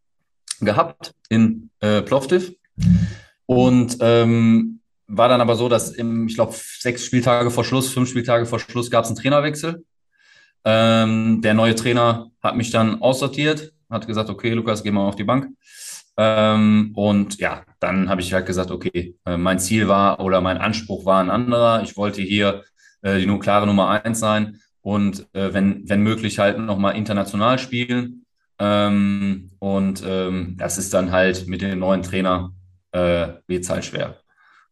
gehabt 0.61 1.14
in 1.28 1.70
äh, 1.80 2.03
Plovdiv 2.03 2.55
und 3.47 3.99
ähm, 4.01 4.80
war 5.09 5.28
dann 5.28 5.41
aber 5.41 5.57
so, 5.57 5.68
dass 5.68 5.91
im, 5.91 6.28
ich 6.28 6.34
glaube, 6.34 6.55
sechs 6.55 7.05
Spieltage 7.05 7.51
vor 7.51 7.64
Schluss, 7.64 7.93
fünf 7.93 8.09
Spieltage 8.09 8.47
vor 8.47 8.61
Schluss 8.61 8.91
gab 8.91 9.05
es 9.05 9.11
einen 9.11 9.18
Trainerwechsel. 9.18 9.84
Ähm, 10.64 11.43
der 11.43 11.55
neue 11.55 11.74
Trainer 11.74 12.30
hat 12.41 12.57
mich 12.57 12.70
dann 12.70 13.03
aussortiert, 13.03 13.72
hat 13.91 14.07
gesagt, 14.07 14.30
okay, 14.30 14.53
Lukas, 14.53 14.82
geh 14.82 14.91
mal 14.91 15.07
auf 15.07 15.16
die 15.16 15.24
Bank. 15.24 15.49
Ähm, 16.16 16.93
und 16.95 17.39
ja, 17.39 17.64
dann 17.80 18.09
habe 18.09 18.20
ich 18.20 18.32
halt 18.32 18.47
gesagt, 18.47 18.70
okay, 18.70 19.16
äh, 19.26 19.37
mein 19.37 19.59
Ziel 19.59 19.89
war 19.89 20.20
oder 20.20 20.41
mein 20.41 20.59
Anspruch 20.59 21.05
war 21.05 21.20
ein 21.20 21.30
anderer. 21.30 21.82
Ich 21.82 21.97
wollte 21.97 22.22
hier 22.22 22.62
äh, 23.03 23.18
die 23.18 23.26
nur 23.26 23.41
klare 23.41 23.66
Nummer 23.66 23.89
eins 23.91 24.18
sein 24.18 24.61
und 24.80 25.26
äh, 25.34 25.53
wenn, 25.53 25.89
wenn 25.89 26.03
möglich 26.03 26.39
halt 26.39 26.59
nochmal 26.59 26.97
international 26.97 27.59
spielen. 27.59 28.24
Ähm, 28.59 29.51
und 29.59 30.03
ähm, 30.07 30.57
das 30.57 30.78
ist 30.78 30.95
dann 30.95 31.12
halt 31.12 31.47
mit 31.47 31.61
dem 31.61 31.78
neuen 31.78 32.03
Trainer 32.03 32.53
äh, 32.93 33.34
wird 33.47 33.68
halt 33.68 33.84
schwer. 33.84 34.20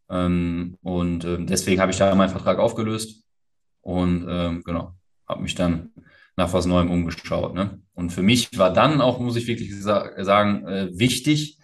Ähm, 0.09 0.79
und 0.83 1.25
äh, 1.25 1.45
deswegen 1.45 1.81
habe 1.81 1.93
ich 1.93 1.99
da 1.99 2.15
meinen 2.15 2.31
Vertrag 2.31 2.59
aufgelöst 2.59 3.25
und 3.83 4.27
ähm, 4.29 4.63
genau, 4.65 4.95
habe 5.29 5.43
mich 5.43 5.55
dann 5.55 5.93
nach 6.37 6.53
was 6.53 6.67
Neuem 6.67 6.91
umgeschaut. 6.91 7.55
Ne? 7.55 7.81
Und 7.95 8.11
für 8.11 8.23
mich 8.23 8.57
war 8.59 8.73
dann 8.73 9.01
auch, 9.01 9.21
muss 9.21 9.37
ich 9.37 9.47
wirklich 9.47 9.75
sagen, 9.81 10.67
äh, 10.67 10.89
wichtig, 10.99 11.59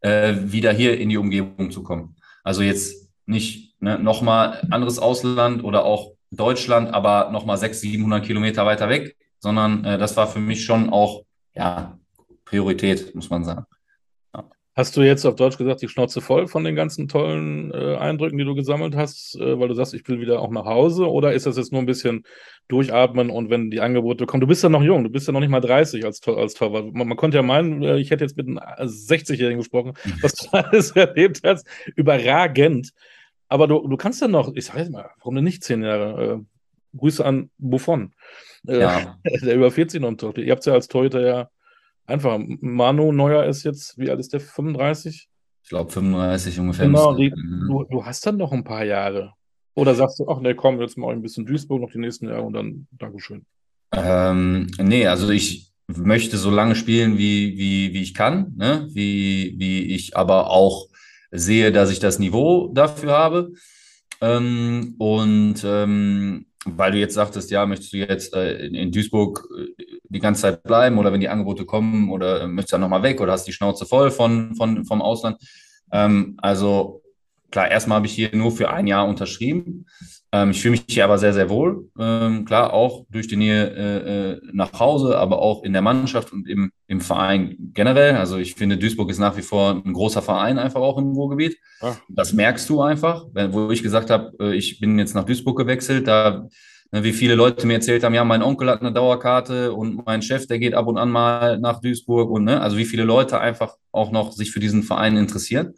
äh, 0.00 0.34
wieder 0.44 0.72
hier 0.72 0.98
in 0.98 1.08
die 1.08 1.16
Umgebung 1.16 1.70
zu 1.70 1.82
kommen. 1.82 2.16
Also 2.44 2.62
jetzt 2.62 3.10
nicht 3.26 3.80
ne, 3.80 3.98
nochmal 3.98 4.66
anderes 4.70 4.98
Ausland 4.98 5.64
oder 5.64 5.84
auch 5.84 6.12
Deutschland, 6.30 6.94
aber 6.94 7.30
nochmal 7.30 7.56
600, 7.56 7.92
700 7.92 8.24
Kilometer 8.24 8.64
weiter 8.64 8.88
weg, 8.88 9.16
sondern 9.38 9.84
äh, 9.84 9.98
das 9.98 10.16
war 10.16 10.26
für 10.26 10.40
mich 10.40 10.64
schon 10.64 10.90
auch 10.90 11.24
ja, 11.54 11.98
Priorität, 12.44 13.14
muss 13.14 13.30
man 13.30 13.44
sagen. 13.44 13.66
Hast 14.74 14.96
du 14.96 15.02
jetzt 15.02 15.26
auf 15.26 15.36
Deutsch 15.36 15.58
gesagt 15.58 15.82
die 15.82 15.88
Schnauze 15.88 16.22
voll 16.22 16.48
von 16.48 16.64
den 16.64 16.74
ganzen 16.74 17.06
tollen 17.06 17.70
äh, 17.72 17.96
Eindrücken, 17.96 18.38
die 18.38 18.44
du 18.44 18.54
gesammelt 18.54 18.96
hast, 18.96 19.36
äh, 19.36 19.60
weil 19.60 19.68
du 19.68 19.74
sagst, 19.74 19.92
ich 19.92 20.08
will 20.08 20.18
wieder 20.18 20.40
auch 20.40 20.50
nach 20.50 20.64
Hause? 20.64 21.10
Oder 21.10 21.34
ist 21.34 21.44
das 21.44 21.58
jetzt 21.58 21.72
nur 21.72 21.82
ein 21.82 21.86
bisschen 21.86 22.24
durchatmen 22.68 23.28
und 23.28 23.50
wenn 23.50 23.70
die 23.70 23.82
Angebote 23.82 24.24
kommen? 24.24 24.40
Du 24.40 24.46
bist 24.46 24.62
ja 24.62 24.70
noch 24.70 24.82
jung, 24.82 25.04
du 25.04 25.10
bist 25.10 25.26
ja 25.26 25.34
noch 25.34 25.40
nicht 25.40 25.50
mal 25.50 25.60
30 25.60 26.06
als, 26.06 26.26
als 26.26 26.54
Torwart. 26.54 26.94
Man, 26.94 27.06
man 27.06 27.18
konnte 27.18 27.36
ja 27.36 27.42
meinen, 27.42 27.82
äh, 27.82 27.98
ich 27.98 28.10
hätte 28.10 28.24
jetzt 28.24 28.38
mit 28.38 28.48
einem 28.48 28.58
60-Jährigen 28.58 29.58
gesprochen, 29.58 29.92
was 30.22 30.32
du 30.36 30.48
alles 30.52 30.92
erlebt 30.92 31.42
hast. 31.44 31.66
Überragend. 31.94 32.92
Aber 33.48 33.66
du, 33.66 33.86
du 33.86 33.96
kannst 33.98 34.22
ja 34.22 34.28
noch, 34.28 34.54
ich 34.54 34.64
sag 34.64 34.78
jetzt 34.78 34.90
mal, 34.90 35.10
warum 35.18 35.34
denn 35.34 35.44
nicht 35.44 35.62
zehn 35.64 35.82
Jahre? 35.82 36.40
Äh, 36.40 36.96
Grüße 36.96 37.22
an 37.22 37.50
Buffon. 37.58 38.14
Äh, 38.66 38.80
ja. 38.80 39.18
Der 39.42 39.54
über 39.54 39.70
40 39.70 40.00
noch 40.00 40.08
im 40.08 40.16
Tor. 40.16 40.38
Ihr 40.38 40.52
habt 40.52 40.64
ja 40.64 40.72
als 40.72 40.88
Torhüter 40.88 41.20
ja 41.20 41.50
Einfach, 42.12 42.38
Manu 42.60 43.12
Neuer 43.12 43.44
ist 43.46 43.64
jetzt, 43.64 43.98
wie 43.98 44.10
alt 44.10 44.20
ist 44.20 44.32
der? 44.32 44.40
35? 44.40 45.28
Ich 45.62 45.68
glaube 45.68 45.90
35 45.90 46.60
ungefähr. 46.60 46.86
Genau, 46.86 47.14
die, 47.14 47.32
mhm. 47.34 47.66
du, 47.68 47.84
du 47.84 48.04
hast 48.04 48.26
dann 48.26 48.36
noch 48.36 48.52
ein 48.52 48.64
paar 48.64 48.84
Jahre. 48.84 49.32
Oder 49.74 49.94
sagst 49.94 50.18
du, 50.18 50.28
ach 50.28 50.40
ne, 50.40 50.54
komm, 50.54 50.80
jetzt 50.80 50.98
mal 50.98 51.12
ein 51.12 51.22
bisschen 51.22 51.46
Duisburg 51.46 51.80
noch 51.80 51.90
die 51.90 51.98
nächsten 51.98 52.28
Jahre 52.28 52.42
und 52.42 52.52
dann 52.52 52.86
Dankeschön. 52.92 53.46
Ähm, 53.94 54.66
nee, 54.78 55.06
also 55.06 55.30
ich, 55.30 55.72
möchte 55.96 56.36
so 56.36 56.50
lange 56.50 56.74
spielen, 56.74 57.18
wie, 57.18 57.56
wie, 57.58 57.92
wie 57.94 58.02
ich 58.02 58.14
kann, 58.14 58.54
ne? 58.56 58.88
wie, 58.90 59.54
wie 59.58 59.94
ich 59.94 60.16
aber 60.16 60.50
auch 60.50 60.88
sehe, 61.30 61.72
dass 61.72 61.90
ich 61.90 61.98
das 61.98 62.18
Niveau 62.18 62.70
dafür 62.72 63.12
habe. 63.12 63.52
Ähm, 64.20 64.94
und 64.98 65.56
ähm, 65.64 66.46
weil 66.64 66.92
du 66.92 66.98
jetzt 66.98 67.14
sagtest, 67.14 67.50
ja, 67.50 67.66
möchtest 67.66 67.92
du 67.92 67.96
jetzt 67.98 68.34
äh, 68.34 68.66
in, 68.66 68.74
in, 68.74 68.92
Duisburg 68.92 69.48
äh, 69.58 69.82
die 70.12 70.20
ganze 70.20 70.42
Zeit 70.42 70.62
bleiben 70.62 70.98
oder 70.98 71.12
wenn 71.12 71.20
die 71.20 71.28
Angebote 71.28 71.64
kommen 71.64 72.10
oder 72.10 72.46
möchtest 72.46 72.72
du 72.72 72.74
dann 72.74 72.82
nochmal 72.82 73.02
weg 73.02 73.20
oder 73.20 73.32
hast 73.32 73.46
die 73.46 73.52
Schnauze 73.52 73.86
voll 73.86 74.10
von, 74.10 74.54
von, 74.54 74.84
vom 74.84 75.02
Ausland? 75.02 75.38
Ähm, 75.90 76.34
also 76.38 77.02
klar, 77.50 77.70
erstmal 77.70 77.96
habe 77.96 78.06
ich 78.06 78.14
hier 78.14 78.30
nur 78.34 78.50
für 78.50 78.70
ein 78.70 78.86
Jahr 78.86 79.06
unterschrieben. 79.06 79.86
Ähm, 80.32 80.50
ich 80.50 80.60
fühle 80.62 80.72
mich 80.72 80.84
hier 80.88 81.04
aber 81.04 81.18
sehr, 81.18 81.34
sehr 81.34 81.50
wohl. 81.50 81.90
Ähm, 81.98 82.44
klar, 82.46 82.72
auch 82.72 83.04
durch 83.10 83.28
die 83.28 83.36
Nähe 83.36 83.70
äh, 83.70 84.30
äh, 84.30 84.40
nach 84.52 84.78
Hause, 84.80 85.18
aber 85.18 85.40
auch 85.40 85.62
in 85.62 85.74
der 85.74 85.82
Mannschaft 85.82 86.32
und 86.32 86.48
im, 86.48 86.72
im 86.86 87.00
Verein 87.00 87.56
generell. 87.74 88.16
Also 88.16 88.38
ich 88.38 88.54
finde, 88.54 88.78
Duisburg 88.78 89.10
ist 89.10 89.18
nach 89.18 89.36
wie 89.36 89.42
vor 89.42 89.82
ein 89.84 89.92
großer 89.92 90.22
Verein 90.22 90.58
einfach 90.58 90.80
auch 90.80 90.96
im 90.98 91.12
Ruhrgebiet. 91.12 91.56
Ah. 91.80 91.94
Das 92.08 92.32
merkst 92.32 92.68
du 92.70 92.80
einfach, 92.80 93.26
wenn, 93.32 93.52
wo 93.52 93.70
ich 93.70 93.82
gesagt 93.82 94.10
habe, 94.10 94.32
äh, 94.40 94.54
ich 94.54 94.80
bin 94.80 94.98
jetzt 94.98 95.14
nach 95.14 95.24
Duisburg 95.24 95.58
gewechselt, 95.58 96.08
da 96.08 96.48
wie 96.92 97.14
viele 97.14 97.34
Leute 97.34 97.66
mir 97.66 97.74
erzählt 97.74 98.04
haben, 98.04 98.14
ja, 98.14 98.22
mein 98.22 98.42
Onkel 98.42 98.68
hat 98.68 98.82
eine 98.82 98.92
Dauerkarte 98.92 99.72
und 99.72 100.04
mein 100.04 100.20
Chef, 100.20 100.46
der 100.46 100.58
geht 100.58 100.74
ab 100.74 100.86
und 100.86 100.98
an 100.98 101.10
mal 101.10 101.58
nach 101.58 101.80
Duisburg 101.80 102.30
und 102.30 102.44
ne, 102.44 102.60
also 102.60 102.76
wie 102.76 102.84
viele 102.84 103.04
Leute 103.04 103.40
einfach 103.40 103.76
auch 103.92 104.12
noch 104.12 104.32
sich 104.32 104.50
für 104.50 104.60
diesen 104.60 104.82
Verein 104.82 105.16
interessieren, 105.16 105.74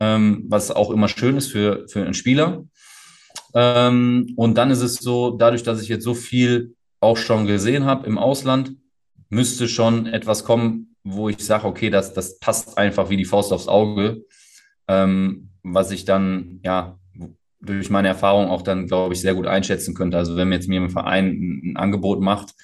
ähm, 0.00 0.46
was 0.48 0.70
auch 0.70 0.90
immer 0.90 1.08
schön 1.08 1.36
ist 1.36 1.52
für, 1.52 1.86
für 1.86 2.02
einen 2.02 2.14
Spieler. 2.14 2.64
Ähm, 3.54 4.32
und 4.36 4.56
dann 4.56 4.70
ist 4.70 4.80
es 4.80 4.94
so, 4.96 5.32
dadurch, 5.32 5.64
dass 5.64 5.82
ich 5.82 5.88
jetzt 5.88 6.04
so 6.04 6.14
viel 6.14 6.74
auch 7.00 7.18
schon 7.18 7.46
gesehen 7.46 7.84
habe 7.84 8.06
im 8.06 8.16
Ausland, 8.16 8.76
müsste 9.28 9.68
schon 9.68 10.06
etwas 10.06 10.44
kommen, 10.44 10.96
wo 11.04 11.28
ich 11.28 11.44
sage, 11.44 11.66
okay, 11.66 11.90
das, 11.90 12.14
das 12.14 12.38
passt 12.38 12.78
einfach 12.78 13.10
wie 13.10 13.18
die 13.18 13.26
Faust 13.26 13.52
aufs 13.52 13.68
Auge, 13.68 14.24
ähm, 14.88 15.50
was 15.62 15.90
ich 15.90 16.06
dann, 16.06 16.60
ja, 16.64 16.98
durch 17.64 17.90
meine 17.90 18.08
Erfahrung 18.08 18.48
auch 18.48 18.62
dann, 18.62 18.86
glaube 18.86 19.14
ich, 19.14 19.20
sehr 19.20 19.34
gut 19.34 19.46
einschätzen 19.46 19.94
könnte. 19.94 20.18
Also 20.18 20.36
wenn 20.36 20.48
mir 20.48 20.56
jetzt 20.56 20.68
mir 20.68 20.80
ein 20.80 20.90
Verein 20.90 21.62
ein, 21.64 21.76
Angebot 21.76 22.20
macht, 22.20 22.54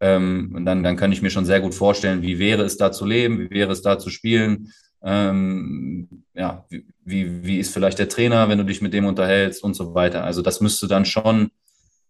ähm, 0.00 0.62
dann, 0.64 0.82
dann 0.82 0.96
kann 0.96 1.12
ich 1.12 1.22
mir 1.22 1.30
schon 1.30 1.44
sehr 1.44 1.60
gut 1.60 1.74
vorstellen, 1.74 2.22
wie 2.22 2.38
wäre 2.38 2.62
es 2.62 2.76
da 2.76 2.90
zu 2.90 3.06
leben, 3.06 3.38
wie 3.38 3.50
wäre 3.50 3.70
es 3.70 3.82
da 3.82 3.98
zu 3.98 4.10
spielen, 4.10 4.72
ähm, 5.04 6.24
ja, 6.34 6.66
wie, 7.04 7.44
wie 7.44 7.58
ist 7.58 7.72
vielleicht 7.72 7.98
der 7.98 8.08
Trainer, 8.08 8.48
wenn 8.48 8.58
du 8.58 8.64
dich 8.64 8.82
mit 8.82 8.92
dem 8.92 9.06
unterhältst 9.06 9.62
und 9.62 9.74
so 9.74 9.94
weiter. 9.94 10.24
Also 10.24 10.42
das 10.42 10.60
müsste 10.60 10.88
dann 10.88 11.04
schon, 11.04 11.50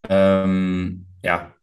ähm, 0.09 1.05
ja, 1.23 1.53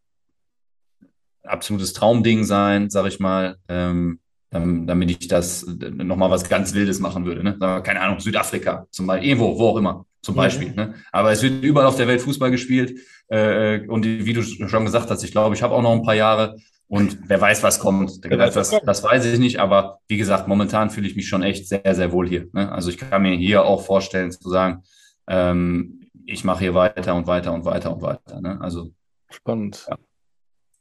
absolutes 1.43 1.93
Traumding 1.93 2.45
sein, 2.45 2.91
sag 2.91 3.07
ich 3.07 3.18
mal, 3.18 3.57
ähm, 3.68 4.20
damit 4.51 5.11
ich 5.11 5.29
das 5.29 5.65
nochmal 5.67 6.31
was 6.31 6.49
ganz 6.49 6.75
Wildes 6.75 6.99
machen 6.99 7.25
würde. 7.25 7.45
Ne? 7.45 7.83
Keine 7.85 8.01
Ahnung, 8.01 8.19
Südafrika 8.19 8.87
zum 8.91 9.07
Beispiel, 9.07 9.29
irgendwo, 9.29 9.59
wo 9.59 9.69
auch 9.69 9.77
immer, 9.77 10.07
zum 10.23 10.35
Beispiel. 10.35 10.69
Ja. 10.69 10.87
Ne? 10.87 10.95
Aber 11.13 11.31
es 11.31 11.43
wird 11.43 11.63
überall 11.63 11.87
auf 11.87 11.97
der 11.97 12.09
Welt 12.09 12.21
Fußball 12.21 12.51
gespielt. 12.51 12.99
Äh, 13.29 13.87
und 13.87 14.05
wie 14.05 14.33
du 14.33 14.43
schon 14.43 14.85
gesagt 14.85 15.11
hast, 15.11 15.23
ich 15.23 15.31
glaube, 15.31 15.55
ich 15.55 15.63
habe 15.63 15.75
auch 15.75 15.83
noch 15.83 15.93
ein 15.93 16.03
paar 16.03 16.15
Jahre. 16.15 16.57
Und 16.89 17.19
wer 17.29 17.41
weiß, 17.41 17.63
was 17.63 17.79
kommt. 17.79 18.25
Das, 18.25 18.55
das, 18.55 18.75
das, 18.85 19.05
weiß 19.05 19.25
ich 19.27 19.39
nicht, 19.39 19.61
aber 19.61 20.01
wie 20.09 20.17
gesagt, 20.17 20.49
momentan 20.49 20.91
fühle 20.91 21.07
ich 21.07 21.15
mich 21.15 21.29
schon 21.29 21.45
echt 21.45 21.69
sehr, 21.69 21.95
sehr 21.95 22.11
wohl 22.11 22.29
hier. 22.29 22.49
Ne? 22.53 22.71
Also 22.73 22.91
ich 22.91 22.99
kann 22.99 23.23
mir 23.23 23.37
hier 23.37 23.65
auch 23.65 23.85
vorstellen 23.85 24.33
zu 24.33 24.49
sagen, 24.49 24.83
ähm, 25.29 26.01
ich 26.27 26.43
mache 26.43 26.59
hier 26.61 26.75
weiter 26.75 27.15
und 27.15 27.29
weiter 27.29 27.53
und 27.53 27.65
weiter 27.65 27.95
und 27.95 28.03
weiter. 28.03 28.41
Ne? 28.41 28.61
Also 28.61 28.91
spannend. 29.31 29.87
Ja. 29.89 29.97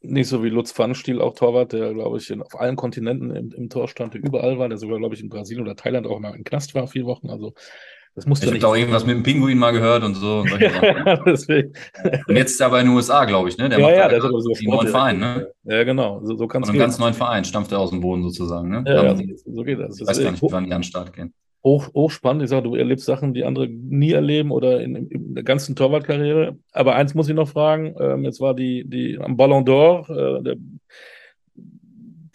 Nicht 0.02 0.30
so 0.30 0.44
wie 0.44 0.50
Lutz 0.50 0.72
Pfannenstiel, 0.72 1.22
auch 1.22 1.34
Torwart, 1.34 1.74
der, 1.74 1.94
glaube 1.94 2.18
ich, 2.18 2.32
auf 2.42 2.60
allen 2.60 2.78
Kontinenten 2.78 3.36
im, 3.36 3.52
im 3.52 3.70
Tor 3.70 3.88
stand, 3.88 4.14
der 4.14 4.24
überall 4.24 4.58
war, 4.58 4.70
der 4.70 4.78
sogar, 4.78 4.98
glaube 4.98 5.16
ich, 5.16 5.22
in 5.22 5.30
Brasilien 5.30 5.66
oder 5.66 5.76
Thailand 5.76 6.08
auch 6.08 6.20
mal 6.20 6.36
im 6.36 6.44
Knast 6.44 6.74
war, 6.74 6.88
vier 6.88 7.06
Wochen. 7.06 7.30
Also 7.30 7.54
das 8.16 8.26
musste 8.26 8.48
ich 8.48 8.54
habe 8.54 8.68
auch 8.68 8.76
irgendwas 8.76 9.06
mit 9.06 9.16
dem 9.16 9.24
Pinguin 9.24 9.58
mal 9.58 9.72
gehört 9.72 10.04
und 10.04 10.16
so. 10.16 10.40
Und, 10.40 10.52
und 12.28 12.36
jetzt 12.36 12.52
ist 12.52 12.60
er 12.60 12.66
aber 12.66 12.82
in 12.82 12.88
den 12.88 12.96
USA, 12.96 13.24
glaube 13.26 13.50
ich, 13.50 13.58
ne? 13.58 13.70
Der 13.70 13.80
ja, 13.80 13.86
macht 13.86 13.96
ja, 13.96 14.08
der 14.10 14.22
so 14.22 14.28
einen 14.28 14.70
neuen 14.70 14.88
Verein, 14.88 15.20
ne? 15.20 15.52
Ja, 15.64 15.84
genau. 15.84 16.20
So, 16.24 16.36
so 16.36 16.48
kann 16.48 16.64
es 16.64 16.68
Von 16.68 16.76
einem 16.76 16.82
ganz 16.82 17.00
neuen 17.00 17.14
Verein 17.14 17.46
stampft 17.46 17.72
er 17.72 17.80
aus 17.80 17.92
dem 17.92 18.02
Boden 18.02 18.24
sozusagen, 18.24 18.70
ne? 18.70 18.84
Ja, 18.86 19.06
ja 19.06 19.16
so 19.16 19.64
geht 19.64 19.80
das. 19.80 20.02
Ich 20.02 20.08
weiß 20.08 20.22
gar 20.22 20.32
nicht, 20.32 20.42
wann 20.42 20.66
die 20.66 20.74
an 20.74 20.82
den 20.82 20.84
Start 20.84 21.14
gehen. 21.14 21.34
Hoch, 21.64 21.94
hochspannend. 21.94 22.44
Ich 22.44 22.50
sage, 22.50 22.64
du 22.64 22.76
erlebst 22.76 23.06
Sachen, 23.06 23.34
die 23.34 23.44
andere 23.44 23.68
nie 23.68 24.12
erleben 24.12 24.52
oder 24.52 24.82
in, 24.82 24.96
in 24.96 25.36
der 25.36 25.44
ganzen 25.44 25.76
Torwartkarriere. 25.76 26.58
Aber 26.72 26.96
eins 26.96 27.16
muss 27.16 27.30
ich 27.30 27.36
noch 27.36 27.50
fragen. 27.50 27.96
Ähm, 28.00 28.24
jetzt 28.24 28.40
war 28.40 28.54
die, 28.54 28.84
die 28.88 29.20
am 29.20 29.36
Ballon 29.36 29.66
d'Or, 29.66 30.10
äh, 30.10 30.44
der, 30.44 30.56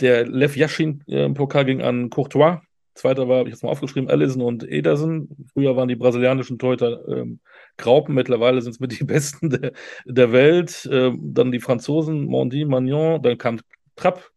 der 0.01 0.27
Lev 0.27 0.57
Yashin-Pokal 0.57 1.63
äh, 1.63 1.65
ging 1.65 1.83
an 1.83 2.11
Courtois 2.11 2.61
Zweiter 2.95 3.29
war, 3.29 3.39
habe 3.39 3.49
ich 3.49 3.55
jetzt 3.55 3.65
mal 3.65 3.71
aufgeschrieben, 3.71 4.09
Allison 4.09 4.41
und 4.41 4.63
Ederson. 4.63 5.29
Früher 5.53 5.77
waren 5.77 5.89
die 5.89 5.97
brasilianischen 5.97 6.59
Torhüter 6.59 7.07
ähm, 7.09 7.41
Graupen, 7.77 8.15
mittlerweile 8.15 8.63
sind 8.63 8.73
es 8.73 8.81
mit 8.81 8.99
die 8.99 9.05
besten 9.05 9.51
der, 9.51 9.73
der 10.05 10.33
Welt. 10.33 10.89
Ähm, 10.91 11.19
dann 11.35 11.51
die 11.51 11.61
Franzosen, 11.61 12.25
Mondi, 12.25 12.65
Magnon, 12.65 13.21
dann 13.21 13.37
kam 13.37 13.61
Trapp. 13.97 14.31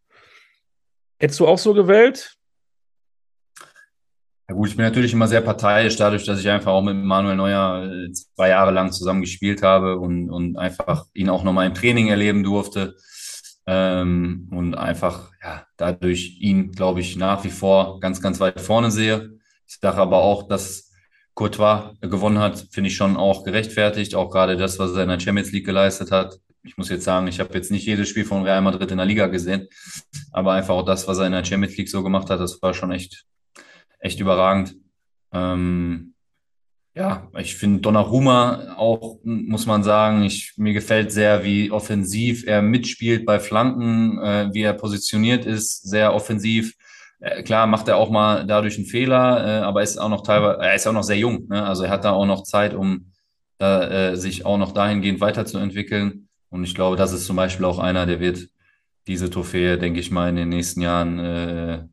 Hättest 1.19 1.39
du 1.39 1.47
auch 1.47 1.59
so 1.59 1.73
gewählt? 1.73 2.36
Ja 4.49 4.55
gut, 4.55 4.69
ich 4.69 4.77
bin 4.77 4.85
natürlich 4.85 5.11
immer 5.11 5.27
sehr 5.27 5.41
parteiisch, 5.41 5.97
dadurch, 5.97 6.23
dass 6.23 6.39
ich 6.39 6.49
einfach 6.49 6.71
auch 6.71 6.81
mit 6.81 6.95
Manuel 6.95 7.35
Neuer 7.35 7.83
äh, 7.83 8.11
zwei 8.11 8.49
Jahre 8.49 8.71
lang 8.71 8.91
zusammen 8.93 9.21
gespielt 9.21 9.61
habe 9.61 9.97
und, 9.99 10.29
und 10.29 10.57
einfach 10.57 11.05
ihn 11.13 11.29
auch 11.29 11.43
nochmal 11.43 11.67
im 11.67 11.73
Training 11.73 12.07
erleben 12.07 12.43
durfte. 12.43 12.95
Ähm, 13.65 14.47
und 14.51 14.75
einfach 14.75 15.31
ja, 15.43 15.65
dadurch 15.75 16.37
ihn, 16.39 16.71
glaube 16.71 17.01
ich, 17.01 17.17
nach 17.17 17.43
wie 17.43 17.49
vor 17.49 17.99
ganz, 17.99 18.21
ganz 18.21 18.39
weit 18.39 18.61
vorne 18.61 18.89
sehe. 18.89 19.37
Ich 19.67 19.79
sage 19.81 19.97
aber 19.97 20.19
auch, 20.19 20.47
dass 20.47 20.91
Courtois 21.33 21.93
gewonnen 22.01 22.39
hat, 22.39 22.67
finde 22.71 22.89
ich 22.89 22.95
schon 22.95 23.17
auch 23.17 23.43
gerechtfertigt. 23.43 24.15
Auch 24.15 24.29
gerade 24.31 24.55
das, 24.55 24.79
was 24.79 24.93
er 24.95 25.03
in 25.03 25.09
der 25.09 25.19
Champions 25.19 25.51
League 25.51 25.65
geleistet 25.65 26.11
hat. 26.11 26.39
Ich 26.63 26.77
muss 26.77 26.89
jetzt 26.89 27.03
sagen, 27.03 27.27
ich 27.27 27.39
habe 27.41 27.53
jetzt 27.53 27.69
nicht 27.69 27.85
jedes 27.85 28.09
Spiel 28.09 28.25
von 28.25 28.43
Real 28.43 28.61
Madrid 28.61 28.91
in 28.91 28.97
der 28.97 29.05
Liga 29.05 29.27
gesehen, 29.27 29.67
aber 30.31 30.53
einfach 30.53 30.73
auch 30.75 30.85
das, 30.85 31.07
was 31.07 31.17
er 31.19 31.27
in 31.27 31.33
der 31.33 31.45
Champions 31.45 31.77
League 31.77 31.89
so 31.89 32.03
gemacht 32.03 32.29
hat, 32.29 32.39
das 32.39 32.61
war 32.61 32.73
schon 32.73 32.91
echt, 32.91 33.25
echt 33.99 34.19
überragend. 34.19 34.75
Ähm, 35.31 36.13
ja, 36.97 37.29
ich 37.37 37.55
finde 37.55 37.81
Donnarumma 37.81 38.75
auch, 38.75 39.19
muss 39.23 39.67
man 39.67 39.83
sagen, 39.83 40.23
ich, 40.23 40.53
mir 40.57 40.73
gefällt 40.73 41.11
sehr, 41.11 41.43
wie 41.43 41.69
offensiv 41.69 42.45
er 42.47 42.63
mitspielt 42.63 43.23
bei 43.25 43.39
Flanken, 43.39 44.19
äh, 44.19 44.49
wie 44.51 44.63
er 44.63 44.73
positioniert 44.73 45.45
ist, 45.45 45.83
sehr 45.83 46.15
offensiv. 46.15 46.73
Äh, 47.19 47.43
klar 47.43 47.67
macht 47.67 47.87
er 47.87 47.97
auch 47.97 48.09
mal 48.09 48.47
dadurch 48.47 48.77
einen 48.77 48.87
Fehler, 48.87 49.45
äh, 49.45 49.63
aber 49.63 49.83
ist 49.83 49.99
auch 49.99 50.09
noch 50.09 50.23
teilweise, 50.23 50.59
er 50.59 50.73
ist 50.73 50.87
auch 50.87 50.93
noch 50.93 51.03
sehr 51.03 51.17
jung, 51.17 51.47
ne? 51.47 51.63
also 51.63 51.83
er 51.83 51.91
hat 51.91 52.03
da 52.03 52.13
auch 52.13 52.25
noch 52.25 52.43
Zeit, 52.43 52.73
um 52.73 53.11
da, 53.59 54.11
äh, 54.11 54.17
sich 54.17 54.45
auch 54.45 54.57
noch 54.57 54.71
dahingehend 54.71 55.21
weiterzuentwickeln. 55.21 56.29
Und 56.49 56.63
ich 56.63 56.73
glaube, 56.73 56.95
das 56.95 57.11
ist 57.11 57.25
zum 57.25 57.35
Beispiel 57.35 57.65
auch 57.65 57.79
einer, 57.79 58.07
der 58.07 58.19
wird 58.19 58.47
diese 59.05 59.29
Trophäe, 59.29 59.77
denke 59.77 59.99
ich 59.99 60.09
mal, 60.09 60.29
in 60.29 60.35
den 60.35 60.49
nächsten 60.49 60.81
Jahren 60.81 61.19
äh, 61.19 61.83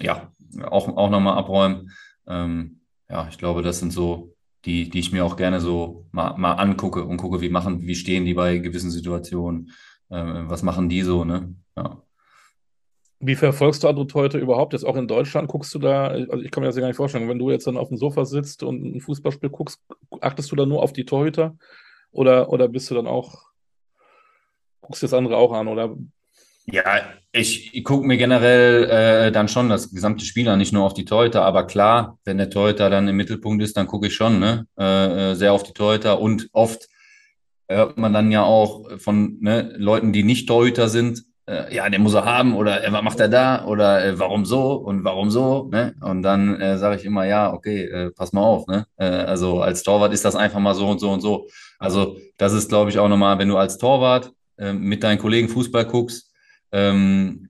ja 0.00 0.32
auch, 0.62 0.88
auch 0.96 1.10
nochmal 1.10 1.38
abräumen. 1.38 1.90
Ähm, 2.26 2.80
ja, 3.08 3.26
ich 3.28 3.38
glaube, 3.38 3.62
das 3.62 3.78
sind 3.78 3.92
so 3.92 4.34
die, 4.64 4.90
die 4.90 5.00
ich 5.00 5.12
mir 5.12 5.24
auch 5.24 5.36
gerne 5.36 5.60
so 5.60 6.06
mal, 6.12 6.36
mal 6.36 6.54
angucke 6.54 7.04
und 7.04 7.16
gucke, 7.16 7.40
wie 7.40 7.48
machen, 7.48 7.82
wie 7.82 7.94
stehen 7.94 8.24
die 8.24 8.34
bei 8.34 8.58
gewissen 8.58 8.90
Situationen, 8.90 9.70
äh, 10.10 10.16
was 10.46 10.62
machen 10.62 10.88
die 10.88 11.02
so, 11.02 11.24
ne? 11.24 11.54
Ja. 11.76 12.02
Wie 13.20 13.34
verfolgst 13.34 13.82
du 13.82 13.88
Adult 13.88 14.14
heute 14.14 14.38
überhaupt? 14.38 14.72
Jetzt 14.72 14.84
auch 14.84 14.94
in 14.94 15.08
Deutschland 15.08 15.48
guckst 15.48 15.74
du 15.74 15.80
da, 15.80 16.06
also 16.06 16.36
ich 16.36 16.52
kann 16.52 16.60
mir 16.60 16.68
das 16.68 16.76
ja 16.76 16.82
gar 16.82 16.88
nicht 16.88 16.96
vorstellen, 16.96 17.28
wenn 17.28 17.38
du 17.38 17.50
jetzt 17.50 17.66
dann 17.66 17.76
auf 17.76 17.88
dem 17.88 17.96
Sofa 17.96 18.24
sitzt 18.24 18.62
und 18.62 18.84
ein 18.84 19.00
Fußballspiel 19.00 19.50
guckst, 19.50 19.80
achtest 20.20 20.52
du 20.52 20.56
da 20.56 20.66
nur 20.66 20.82
auf 20.82 20.92
die 20.92 21.04
Torhüter 21.04 21.56
oder, 22.12 22.50
oder 22.50 22.68
bist 22.68 22.90
du 22.90 22.94
dann 22.94 23.08
auch, 23.08 23.48
guckst 24.80 25.02
du 25.02 25.06
das 25.06 25.14
andere 25.14 25.36
auch 25.36 25.52
an 25.52 25.66
oder 25.66 25.96
ja, 26.70 27.00
ich, 27.32 27.74
ich 27.74 27.84
gucke 27.84 28.06
mir 28.06 28.16
generell 28.16 28.84
äh, 28.84 29.32
dann 29.32 29.48
schon 29.48 29.68
das 29.68 29.90
gesamte 29.90 30.24
Spiel 30.24 30.48
an, 30.48 30.58
nicht 30.58 30.72
nur 30.72 30.84
auf 30.84 30.94
die 30.94 31.04
Torhüter, 31.04 31.44
aber 31.44 31.66
klar, 31.66 32.18
wenn 32.24 32.38
der 32.38 32.50
Torhüter 32.50 32.90
dann 32.90 33.08
im 33.08 33.16
Mittelpunkt 33.16 33.62
ist, 33.62 33.76
dann 33.76 33.86
gucke 33.86 34.06
ich 34.08 34.14
schon 34.14 34.38
ne? 34.38 34.66
Äh, 34.78 35.32
äh, 35.32 35.34
sehr 35.34 35.52
auf 35.52 35.62
die 35.62 35.72
Torhüter 35.72 36.20
und 36.20 36.48
oft 36.52 36.88
hört 37.68 37.98
man 37.98 38.12
dann 38.12 38.30
ja 38.30 38.44
auch 38.44 38.98
von 38.98 39.38
ne, 39.40 39.74
Leuten, 39.76 40.12
die 40.12 40.22
nicht 40.22 40.48
Torhüter 40.48 40.88
sind, 40.88 41.24
äh, 41.48 41.74
ja, 41.74 41.88
den 41.88 42.02
muss 42.02 42.14
er 42.14 42.24
haben 42.24 42.54
oder 42.54 42.84
äh, 42.84 42.92
was 42.92 43.02
macht 43.02 43.20
er 43.20 43.28
da 43.28 43.64
oder 43.64 44.04
äh, 44.04 44.18
warum 44.18 44.44
so 44.44 44.72
und 44.74 45.04
warum 45.04 45.30
so, 45.30 45.68
ne? 45.70 45.94
Und 46.00 46.22
dann 46.22 46.60
äh, 46.60 46.78
sage 46.78 46.96
ich 46.96 47.04
immer, 47.04 47.24
ja, 47.24 47.52
okay, 47.52 47.84
äh, 47.84 48.10
pass 48.10 48.32
mal 48.32 48.42
auf, 48.42 48.66
ne? 48.66 48.86
Äh, 48.96 49.04
also 49.04 49.62
als 49.62 49.82
Torwart 49.82 50.12
ist 50.12 50.24
das 50.24 50.36
einfach 50.36 50.60
mal 50.60 50.74
so 50.74 50.88
und 50.88 50.98
so 50.98 51.10
und 51.10 51.20
so. 51.20 51.48
Also 51.78 52.18
das 52.36 52.52
ist, 52.52 52.68
glaube 52.68 52.90
ich, 52.90 52.98
auch 52.98 53.08
nochmal, 53.08 53.38
wenn 53.38 53.48
du 53.48 53.56
als 53.56 53.78
Torwart 53.78 54.32
äh, 54.58 54.72
mit 54.72 55.02
deinen 55.02 55.18
Kollegen 55.18 55.48
Fußball 55.48 55.86
guckst, 55.86 56.27
ähm, 56.72 57.48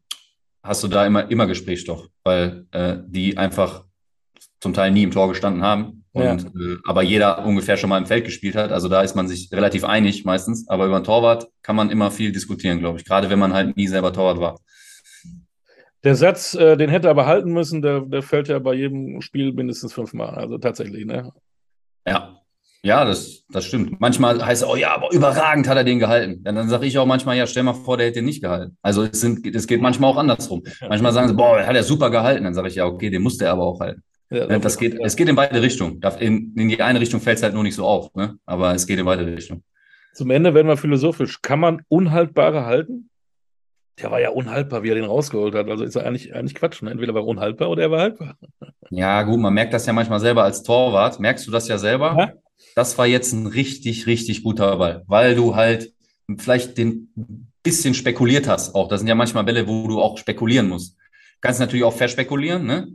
hast 0.62 0.82
du 0.82 0.89
da 0.89 1.07
immer, 1.07 1.31
immer 1.31 1.47
Gesprächsstoff, 1.47 2.07
weil 2.24 2.66
äh, 2.73 2.99
die 3.07 3.36
einfach 3.39 3.85
zum 4.61 4.74
Teil 4.74 4.90
nie 4.90 5.05
im 5.05 5.11
Tor 5.12 5.28
gestanden 5.28 5.62
haben 5.62 6.05
Und, 6.12 6.24
Ja. 6.24 6.35
äh, 6.36 6.77
aber 6.86 7.03
jeder 7.03 7.45
ungefähr 7.45 7.77
schon 7.77 7.90
mal 7.90 7.99
im 7.99 8.07
Feld 8.07 8.24
gespielt 8.24 8.57
hat. 8.57 8.73
Also 8.73 8.89
da 8.89 9.03
ist 9.03 9.15
man 9.15 9.28
sich 9.28 9.53
relativ 9.53 9.85
einig 9.85 10.24
meistens. 10.24 10.69
Aber 10.69 10.86
über 10.86 10.97
einen 10.97 11.05
Torwart 11.05 11.49
kann 11.62 11.77
man 11.77 11.90
immer 11.90 12.11
viel 12.11 12.32
diskutieren, 12.32 12.81
glaube 12.81 12.99
ich. 12.99 13.05
Gerade 13.05 13.31
wenn 13.31 13.39
man 13.39 13.53
halt 13.53 13.77
nie 13.77 13.86
selber 13.86 14.12
Torwart 14.12 14.40
war. 14.40 14.59
Der 16.05 16.15
Satz, 16.16 16.55
äh, 16.55 16.77
den 16.77 16.90
hätte 16.90 17.09
er 17.09 17.12
aber 17.12 17.27
halten 17.27 17.53
müssen, 17.53 17.82
der, 17.82 18.01
der 18.01 18.23
fällt 18.23 18.49
ja 18.49 18.59
bei 18.59 18.74
jedem 18.74 19.20
Spiel 19.20 19.53
mindestens 19.53 19.93
fünfmal. 19.93 20.35
Also 20.35 20.59
tatsächlich, 20.59 21.05
ne? 21.05 21.32
Ja. 22.07 22.40
Ja, 22.83 23.05
das, 23.05 23.45
das 23.51 23.65
stimmt. 23.65 24.01
Manchmal 24.01 24.45
heißt 24.45 24.63
es, 24.63 24.69
oh 24.69 24.77
ja, 24.77 24.95
aber 24.95 25.13
überragend 25.13 25.69
hat 25.69 25.77
er 25.77 25.85
den 25.85 25.99
gehalten. 25.99 26.43
Ja, 26.47 26.53
dann 26.53 26.69
sage 26.69 26.87
ich 26.87 26.97
auch 26.99 27.07
manchmal, 27.07 27.37
ja, 27.37 27.47
stell 27.47 27.65
mal 27.65 27.75
vor, 27.75 27.97
der 27.97 28.07
hätte 28.07 28.21
den 28.21 28.27
nicht 28.27 28.41
gehalten. 28.41 28.77
Also 28.83 29.03
es, 29.03 29.21
sind, 29.21 29.45
es 29.47 29.67
geht 29.67 29.81
manchmal 29.83 30.11
auch 30.11 30.17
andersrum. 30.17 30.63
Manchmal 30.89 31.13
sagen 31.13 31.29
sie, 31.29 31.35
boah, 31.35 31.61
hat 31.61 31.75
er 31.75 31.83
super 31.83 32.11
gehalten. 32.11 32.45
Dann 32.45 32.55
sage 32.55 32.69
ich, 32.69 32.77
ja, 32.77 32.87
okay, 32.87 33.11
den 33.11 33.23
musste 33.23 33.47
er 33.47 33.53
aber 33.53 33.65
auch 33.65 33.81
halten. 33.81 34.03
Ja, 34.31 34.49
Ja, 34.49 34.59
das 34.59 34.79
geht, 34.79 34.99
es 35.01 35.17
geht 35.17 35.29
in 35.29 35.37
beide 35.37 35.61
Richtungen. 35.61 36.01
In, 36.21 36.55
in 36.55 36.69
die 36.69 36.81
eine 36.81 37.01
Richtung 37.01 37.21
fällt 37.21 37.39
es 37.39 37.43
halt 37.43 37.55
nur 37.55 37.63
nicht 37.63 37.75
so 37.75 37.85
auf, 37.85 38.15
ne? 38.15 38.39
Aber 38.47 38.75
es 38.75 38.87
geht 38.87 38.99
in 38.99 39.07
beide 39.07 39.27
Richtungen. 39.27 39.65
Zum 40.15 40.31
Ende 40.31 40.55
werden 40.55 40.69
wir 40.69 40.77
philosophisch. 40.77 41.43
Kann 41.43 41.61
man 41.61 41.83
Unhaltbare 41.89 42.65
halten? 42.65 43.11
Der 44.01 44.11
war 44.11 44.21
ja 44.21 44.31
unhaltbar, 44.31 44.83
wie 44.85 44.91
er 44.91 44.95
den 44.95 45.05
rausgeholt 45.05 45.55
hat. 45.55 45.69
Also 45.69 45.83
ist 45.83 45.97
er 45.97 46.07
eigentlich, 46.07 46.35
eigentlich 46.35 46.55
Quatsch. 46.55 46.83
Ne? 46.83 46.91
Entweder 46.91 47.15
war 47.15 47.23
er 47.23 47.27
unhaltbar 47.27 47.71
oder 47.71 47.83
er 47.83 47.91
war 47.91 48.01
haltbar. 48.01 48.37
Ja, 48.91 49.23
gut, 49.23 49.41
man 49.41 49.53
merkt 49.53 49.73
das 49.75 49.87
ja 49.87 49.93
manchmal 49.93 50.21
selber 50.21 50.45
als 50.45 50.63
Torwart. 50.63 51.19
Merkst 51.19 51.47
du 51.47 51.51
das 51.51 51.67
ja 51.67 51.79
selber? 51.79 52.15
Ja. 52.17 52.33
Das 52.74 52.98
war 52.98 53.06
jetzt 53.06 53.32
ein 53.32 53.47
richtig, 53.47 54.06
richtig 54.06 54.43
guter 54.43 54.76
Ball, 54.76 55.05
weil 55.06 55.35
du 55.35 55.56
halt 55.56 55.93
vielleicht 56.39 56.78
den 56.78 57.10
bisschen 57.62 57.94
spekuliert 57.94 58.47
hast 58.48 58.74
auch. 58.74 58.89
Das 58.89 59.01
sind 59.01 59.09
ja 59.09 59.14
manchmal 59.14 59.44
Bälle, 59.44 59.66
wo 59.66 59.89
du 59.89 60.01
auch 60.01 60.16
spekulieren 60.18 60.68
musst. 60.68 60.97
Kannst 61.40 61.60
natürlich 61.60 61.85
auch 61.85 61.93
verspekulieren, 61.97 62.66
ne? 62.66 62.89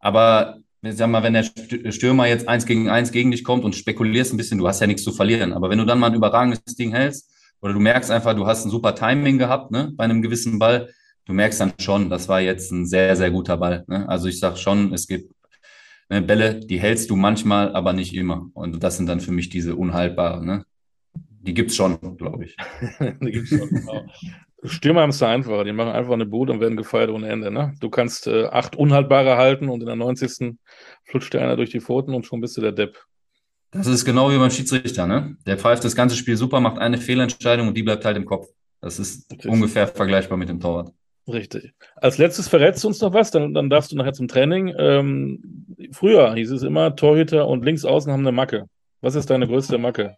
Aber 0.00 0.58
sag 0.82 1.08
mal, 1.10 1.22
wenn 1.22 1.32
der 1.34 1.44
St- 1.44 1.90
Stürmer 1.92 2.26
jetzt 2.26 2.48
eins 2.48 2.66
gegen 2.66 2.88
eins 2.88 3.10
gegen 3.12 3.30
dich 3.30 3.44
kommt 3.44 3.64
und 3.64 3.74
spekulierst 3.74 4.32
ein 4.32 4.36
bisschen, 4.36 4.58
du 4.58 4.68
hast 4.68 4.80
ja 4.80 4.86
nichts 4.86 5.02
zu 5.02 5.12
verlieren. 5.12 5.52
Aber 5.52 5.70
wenn 5.70 5.78
du 5.78 5.84
dann 5.86 5.98
mal 5.98 6.08
ein 6.08 6.14
überragendes 6.14 6.60
Ding 6.76 6.92
hältst 6.92 7.30
oder 7.60 7.72
du 7.72 7.80
merkst 7.80 8.10
einfach, 8.10 8.34
du 8.34 8.46
hast 8.46 8.64
ein 8.64 8.70
super 8.70 8.94
Timing 8.94 9.38
gehabt, 9.38 9.70
ne, 9.72 9.92
bei 9.96 10.04
einem 10.04 10.22
gewissen 10.22 10.58
Ball, 10.58 10.90
du 11.26 11.32
merkst 11.32 11.60
dann 11.60 11.72
schon, 11.80 12.10
das 12.10 12.28
war 12.28 12.40
jetzt 12.40 12.70
ein 12.72 12.86
sehr, 12.86 13.16
sehr 13.16 13.30
guter 13.30 13.56
Ball. 13.56 13.84
Ne? 13.88 14.08
Also 14.08 14.28
ich 14.28 14.38
sag 14.38 14.56
schon, 14.58 14.92
es 14.92 15.06
gibt 15.06 15.32
ne, 16.08 16.22
Bälle, 16.22 16.60
die 16.60 16.80
hältst 16.80 17.10
du 17.10 17.16
manchmal, 17.16 17.74
aber 17.74 17.92
nicht 17.92 18.14
immer. 18.14 18.50
Und 18.54 18.82
das 18.82 18.96
sind 18.96 19.08
dann 19.08 19.20
für 19.20 19.32
mich 19.32 19.48
diese 19.48 19.76
unhaltbaren. 19.76 20.46
Ne? 20.46 20.64
Die 21.14 21.54
gibt's 21.54 21.76
schon, 21.76 21.98
glaube 22.16 22.44
ich. 22.44 22.56
Die 23.20 23.30
gibt's 23.30 23.50
schon, 23.50 23.68
genau. 23.68 24.04
Stürmer 24.64 25.02
haben 25.02 25.10
es 25.10 25.18
da 25.18 25.28
einfacher. 25.28 25.64
Die 25.64 25.72
machen 25.72 25.92
einfach 25.92 26.12
eine 26.12 26.26
Bude 26.26 26.52
und 26.52 26.60
werden 26.60 26.76
gefeiert 26.76 27.10
ohne 27.10 27.28
Ende. 27.28 27.50
Ne? 27.50 27.74
Du 27.80 27.90
kannst 27.90 28.26
äh, 28.26 28.46
acht 28.46 28.76
Unhaltbare 28.76 29.36
halten 29.36 29.68
und 29.68 29.80
in 29.80 29.86
der 29.86 29.96
90. 29.96 30.56
flutscht 31.04 31.32
dir 31.32 31.40
einer 31.40 31.56
durch 31.56 31.70
die 31.70 31.80
Pfoten 31.80 32.14
und 32.14 32.26
schon 32.26 32.40
bist 32.40 32.56
du 32.56 32.60
der 32.60 32.72
Depp. 32.72 32.98
Das 33.70 33.86
ist 33.86 34.04
genau 34.04 34.30
wie 34.30 34.38
beim 34.38 34.50
Schiedsrichter. 34.50 35.06
Ne? 35.06 35.36
Der 35.46 35.58
pfeift 35.58 35.84
das 35.84 35.94
ganze 35.94 36.16
Spiel 36.16 36.36
super, 36.36 36.60
macht 36.60 36.78
eine 36.78 36.98
Fehlentscheidung 36.98 37.68
und 37.68 37.76
die 37.76 37.82
bleibt 37.82 38.04
halt 38.04 38.16
im 38.16 38.24
Kopf. 38.24 38.48
Das 38.80 38.98
ist 38.98 39.30
Richtig. 39.30 39.50
ungefähr 39.50 39.86
vergleichbar 39.86 40.38
mit 40.38 40.48
dem 40.48 40.60
Torwart. 40.60 40.92
Richtig. 41.28 41.74
Als 41.96 42.16
letztes 42.18 42.48
verrätst 42.48 42.82
du 42.82 42.88
uns 42.88 43.00
noch 43.00 43.12
was, 43.12 43.30
dann, 43.30 43.52
dann 43.54 43.68
darfst 43.70 43.92
du 43.92 43.96
nachher 43.96 44.14
zum 44.14 44.28
Training. 44.28 44.74
Ähm, 44.78 45.66
früher 45.92 46.34
hieß 46.34 46.50
es 46.52 46.62
immer, 46.62 46.96
Torhüter 46.96 47.46
und 47.46 47.64
Linksaußen 47.64 48.10
haben 48.10 48.20
eine 48.20 48.32
Macke. 48.32 48.66
Was 49.02 49.14
ist 49.14 49.28
deine 49.30 49.46
größte 49.46 49.76
Macke? 49.78 50.16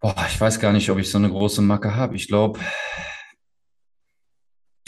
Boah, 0.00 0.14
ich 0.28 0.40
weiß 0.40 0.58
gar 0.60 0.72
nicht, 0.72 0.88
ob 0.90 0.98
ich 0.98 1.10
so 1.10 1.18
eine 1.18 1.28
große 1.28 1.60
Macke 1.62 1.94
habe. 1.94 2.16
Ich 2.16 2.28
glaube, 2.28 2.58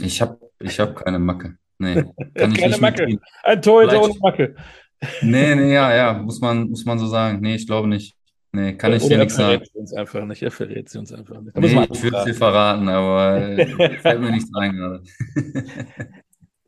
ich 0.01 0.23
habe 0.23 0.39
ich 0.61 0.81
hab 0.81 0.97
keine 1.05 1.19
Macke. 1.19 1.59
Nee, 1.79 1.95
kann 2.35 2.55
Keine 2.55 2.79
Macke. 2.79 3.03
mitgehen. 3.03 3.21
Ein 3.43 3.61
Torhüter 3.61 3.91
Vielleicht- 3.93 4.11
ohne 4.11 4.19
Macke. 4.21 4.57
Nee, 5.21 5.55
nee, 5.57 5.75
ja, 5.75 5.93
ja, 5.95 6.13
muss 6.15 6.41
man, 6.41 6.69
muss 6.71 6.85
man 6.85 6.97
so 6.99 7.07
sagen. 7.09 7.41
Nee, 7.41 7.57
ich 7.57 7.67
glaube 7.67 7.89
nicht. 7.89 8.15
Nee, 8.55 8.75
kann 8.75 8.93
ich 8.93 9.03
dir 9.03 9.13
er 9.13 9.19
nichts 9.21 9.37
sagen. 9.37 9.61
verrät 9.61 9.73
sie 9.73 9.79
uns 9.79 9.93
einfach 9.95 10.25
nicht. 10.27 10.43
Er 10.43 10.51
verrät 10.51 10.89
sie 10.89 10.99
uns 10.99 11.13
einfach 11.13 11.41
nicht. 11.41 11.57
Da 11.57 11.61
Nee, 11.61 11.89
ich 11.91 12.03
würde 12.03 12.19
anfragen. 12.19 12.35
verraten, 12.35 12.89
aber 12.89 13.37
äh, 13.41 13.67
fällt 13.99 14.21
mir 14.21 14.31
nichts 14.31 14.51
ein 14.55 14.73
gerade. 14.77 15.03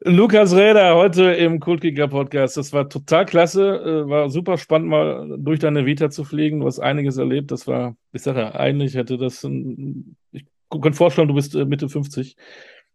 Lukas 0.06 0.54
Räder 0.54 0.96
heute 0.96 1.32
im 1.32 1.60
Kultkicker 1.60 2.08
Podcast. 2.08 2.56
Das 2.58 2.72
war 2.74 2.88
total 2.90 3.24
klasse. 3.24 4.04
Äh, 4.04 4.08
War 4.08 4.28
super 4.28 4.58
spannend, 4.58 4.88
mal 4.88 5.36
durch 5.38 5.60
deine 5.60 5.86
Vita 5.86 6.10
zu 6.10 6.24
fliegen. 6.24 6.60
Du 6.60 6.66
hast 6.66 6.78
einiges 6.78 7.16
erlebt. 7.16 7.50
Das 7.50 7.66
war, 7.66 7.96
ich 8.12 8.20
sage 8.22 8.40
ja, 8.40 8.54
eigentlich 8.54 8.94
hätte 8.96 9.16
das, 9.16 9.42
ein, 9.44 10.16
ich 10.30 10.44
kann 10.70 10.92
vorstellen, 10.92 11.28
du 11.28 11.34
bist 11.34 11.54
äh, 11.54 11.64
Mitte 11.64 11.88
50, 11.88 12.36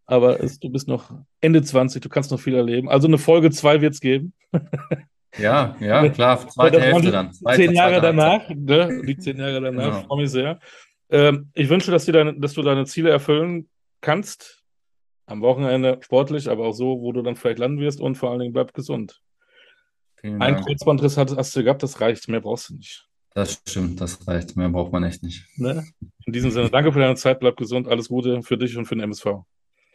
aber 0.05 0.43
es, 0.43 0.59
du 0.59 0.69
bist 0.69 0.87
noch 0.87 1.11
Ende 1.41 1.63
20. 1.63 2.01
Du 2.01 2.09
kannst 2.09 2.29
noch 2.29 2.39
viel 2.39 2.53
erleben. 2.55 2.89
Also 2.89 3.07
eine 3.07 3.17
Folge 3.17 3.49
2 3.49 3.81
wird 3.81 3.93
es 3.93 4.01
geben. 4.01 4.33
Ja, 5.37 5.75
ja, 5.79 6.09
klar, 6.09 6.47
zweite 6.49 6.81
Hälfte 6.81 7.11
dann. 7.11 7.31
Zweite, 7.31 7.61
zehn 7.61 7.73
Jahre 7.73 8.01
danach, 8.01 8.49
ne? 8.49 9.01
Die 9.05 9.17
zehn 9.17 9.37
Jahre 9.37 9.61
danach, 9.61 9.85
Genau. 9.85 9.99
ich 9.99 10.05
freue 10.05 10.21
mich 10.21 10.31
sehr. 10.31 10.59
Ähm, 11.09 11.51
ich 11.53 11.69
wünsche, 11.69 11.91
dass, 11.91 12.05
dir 12.05 12.13
deine, 12.13 12.39
dass 12.39 12.53
du 12.53 12.61
deine 12.61 12.85
Ziele 12.85 13.09
erfüllen 13.09 13.69
kannst. 14.01 14.63
Am 15.27 15.41
Wochenende 15.41 15.99
sportlich, 16.01 16.49
aber 16.49 16.65
auch 16.65 16.73
so, 16.73 16.99
wo 17.01 17.11
du 17.11 17.21
dann 17.21 17.35
vielleicht 17.35 17.59
landen 17.59 17.79
wirst 17.79 18.01
und 18.01 18.15
vor 18.15 18.31
allen 18.31 18.39
Dingen 18.39 18.53
bleib 18.53 18.73
gesund. 18.73 19.21
Vielen 20.19 20.41
Ein 20.41 20.55
Dank. 20.55 20.65
Kreuzbandriss 20.65 21.17
hast, 21.17 21.37
hast 21.37 21.55
du 21.55 21.63
gehabt, 21.63 21.83
das 21.83 22.01
reicht. 22.01 22.27
Mehr 22.27 22.41
brauchst 22.41 22.69
du 22.69 22.75
nicht. 22.75 23.05
Das 23.35 23.61
stimmt, 23.67 24.01
das 24.01 24.27
reicht. 24.27 24.57
Mehr 24.57 24.69
braucht 24.69 24.91
man 24.91 25.03
echt 25.03 25.21
nicht. 25.21 25.45
Ne? 25.57 25.85
In 26.25 26.33
diesem 26.33 26.49
Sinne, 26.49 26.69
danke 26.71 26.91
für 26.91 26.99
deine 26.99 27.15
Zeit, 27.15 27.39
bleib 27.39 27.57
gesund, 27.57 27.87
alles 27.87 28.09
Gute 28.09 28.41
für 28.41 28.57
dich 28.57 28.75
und 28.75 28.85
für 28.85 28.95
den 28.95 29.03
MSV. 29.03 29.43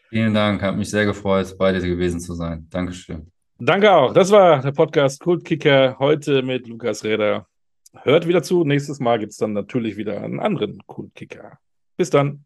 Vielen 0.09 0.33
Dank, 0.33 0.63
hat 0.63 0.77
mich 0.77 0.89
sehr 0.89 1.05
gefreut, 1.05 1.57
bei 1.59 1.73
dir 1.73 1.81
gewesen 1.81 2.21
zu 2.21 2.35
sein. 2.35 2.69
Dankeschön. 2.71 3.33
Danke 3.59 3.93
auch. 3.93 4.13
Das 4.13 4.31
war 4.31 4.63
der 4.63 4.73
Podcast 4.73 5.21
Kultkicker 5.21 5.97
heute 5.99 6.43
mit 6.43 6.67
Lukas 6.67 7.05
Räder. 7.05 7.47
Hört 8.03 8.27
wieder 8.27 8.43
zu. 8.43 8.65
Nächstes 8.65 8.99
Mal 8.99 9.19
gibt 9.19 9.33
es 9.33 9.39
dann 9.39 9.53
natürlich 9.53 9.97
wieder 9.97 10.21
einen 10.21 10.41
anderen 10.41 10.85
Kultkicker. 10.87 11.59
Bis 11.97 12.11
dann. 12.11 12.45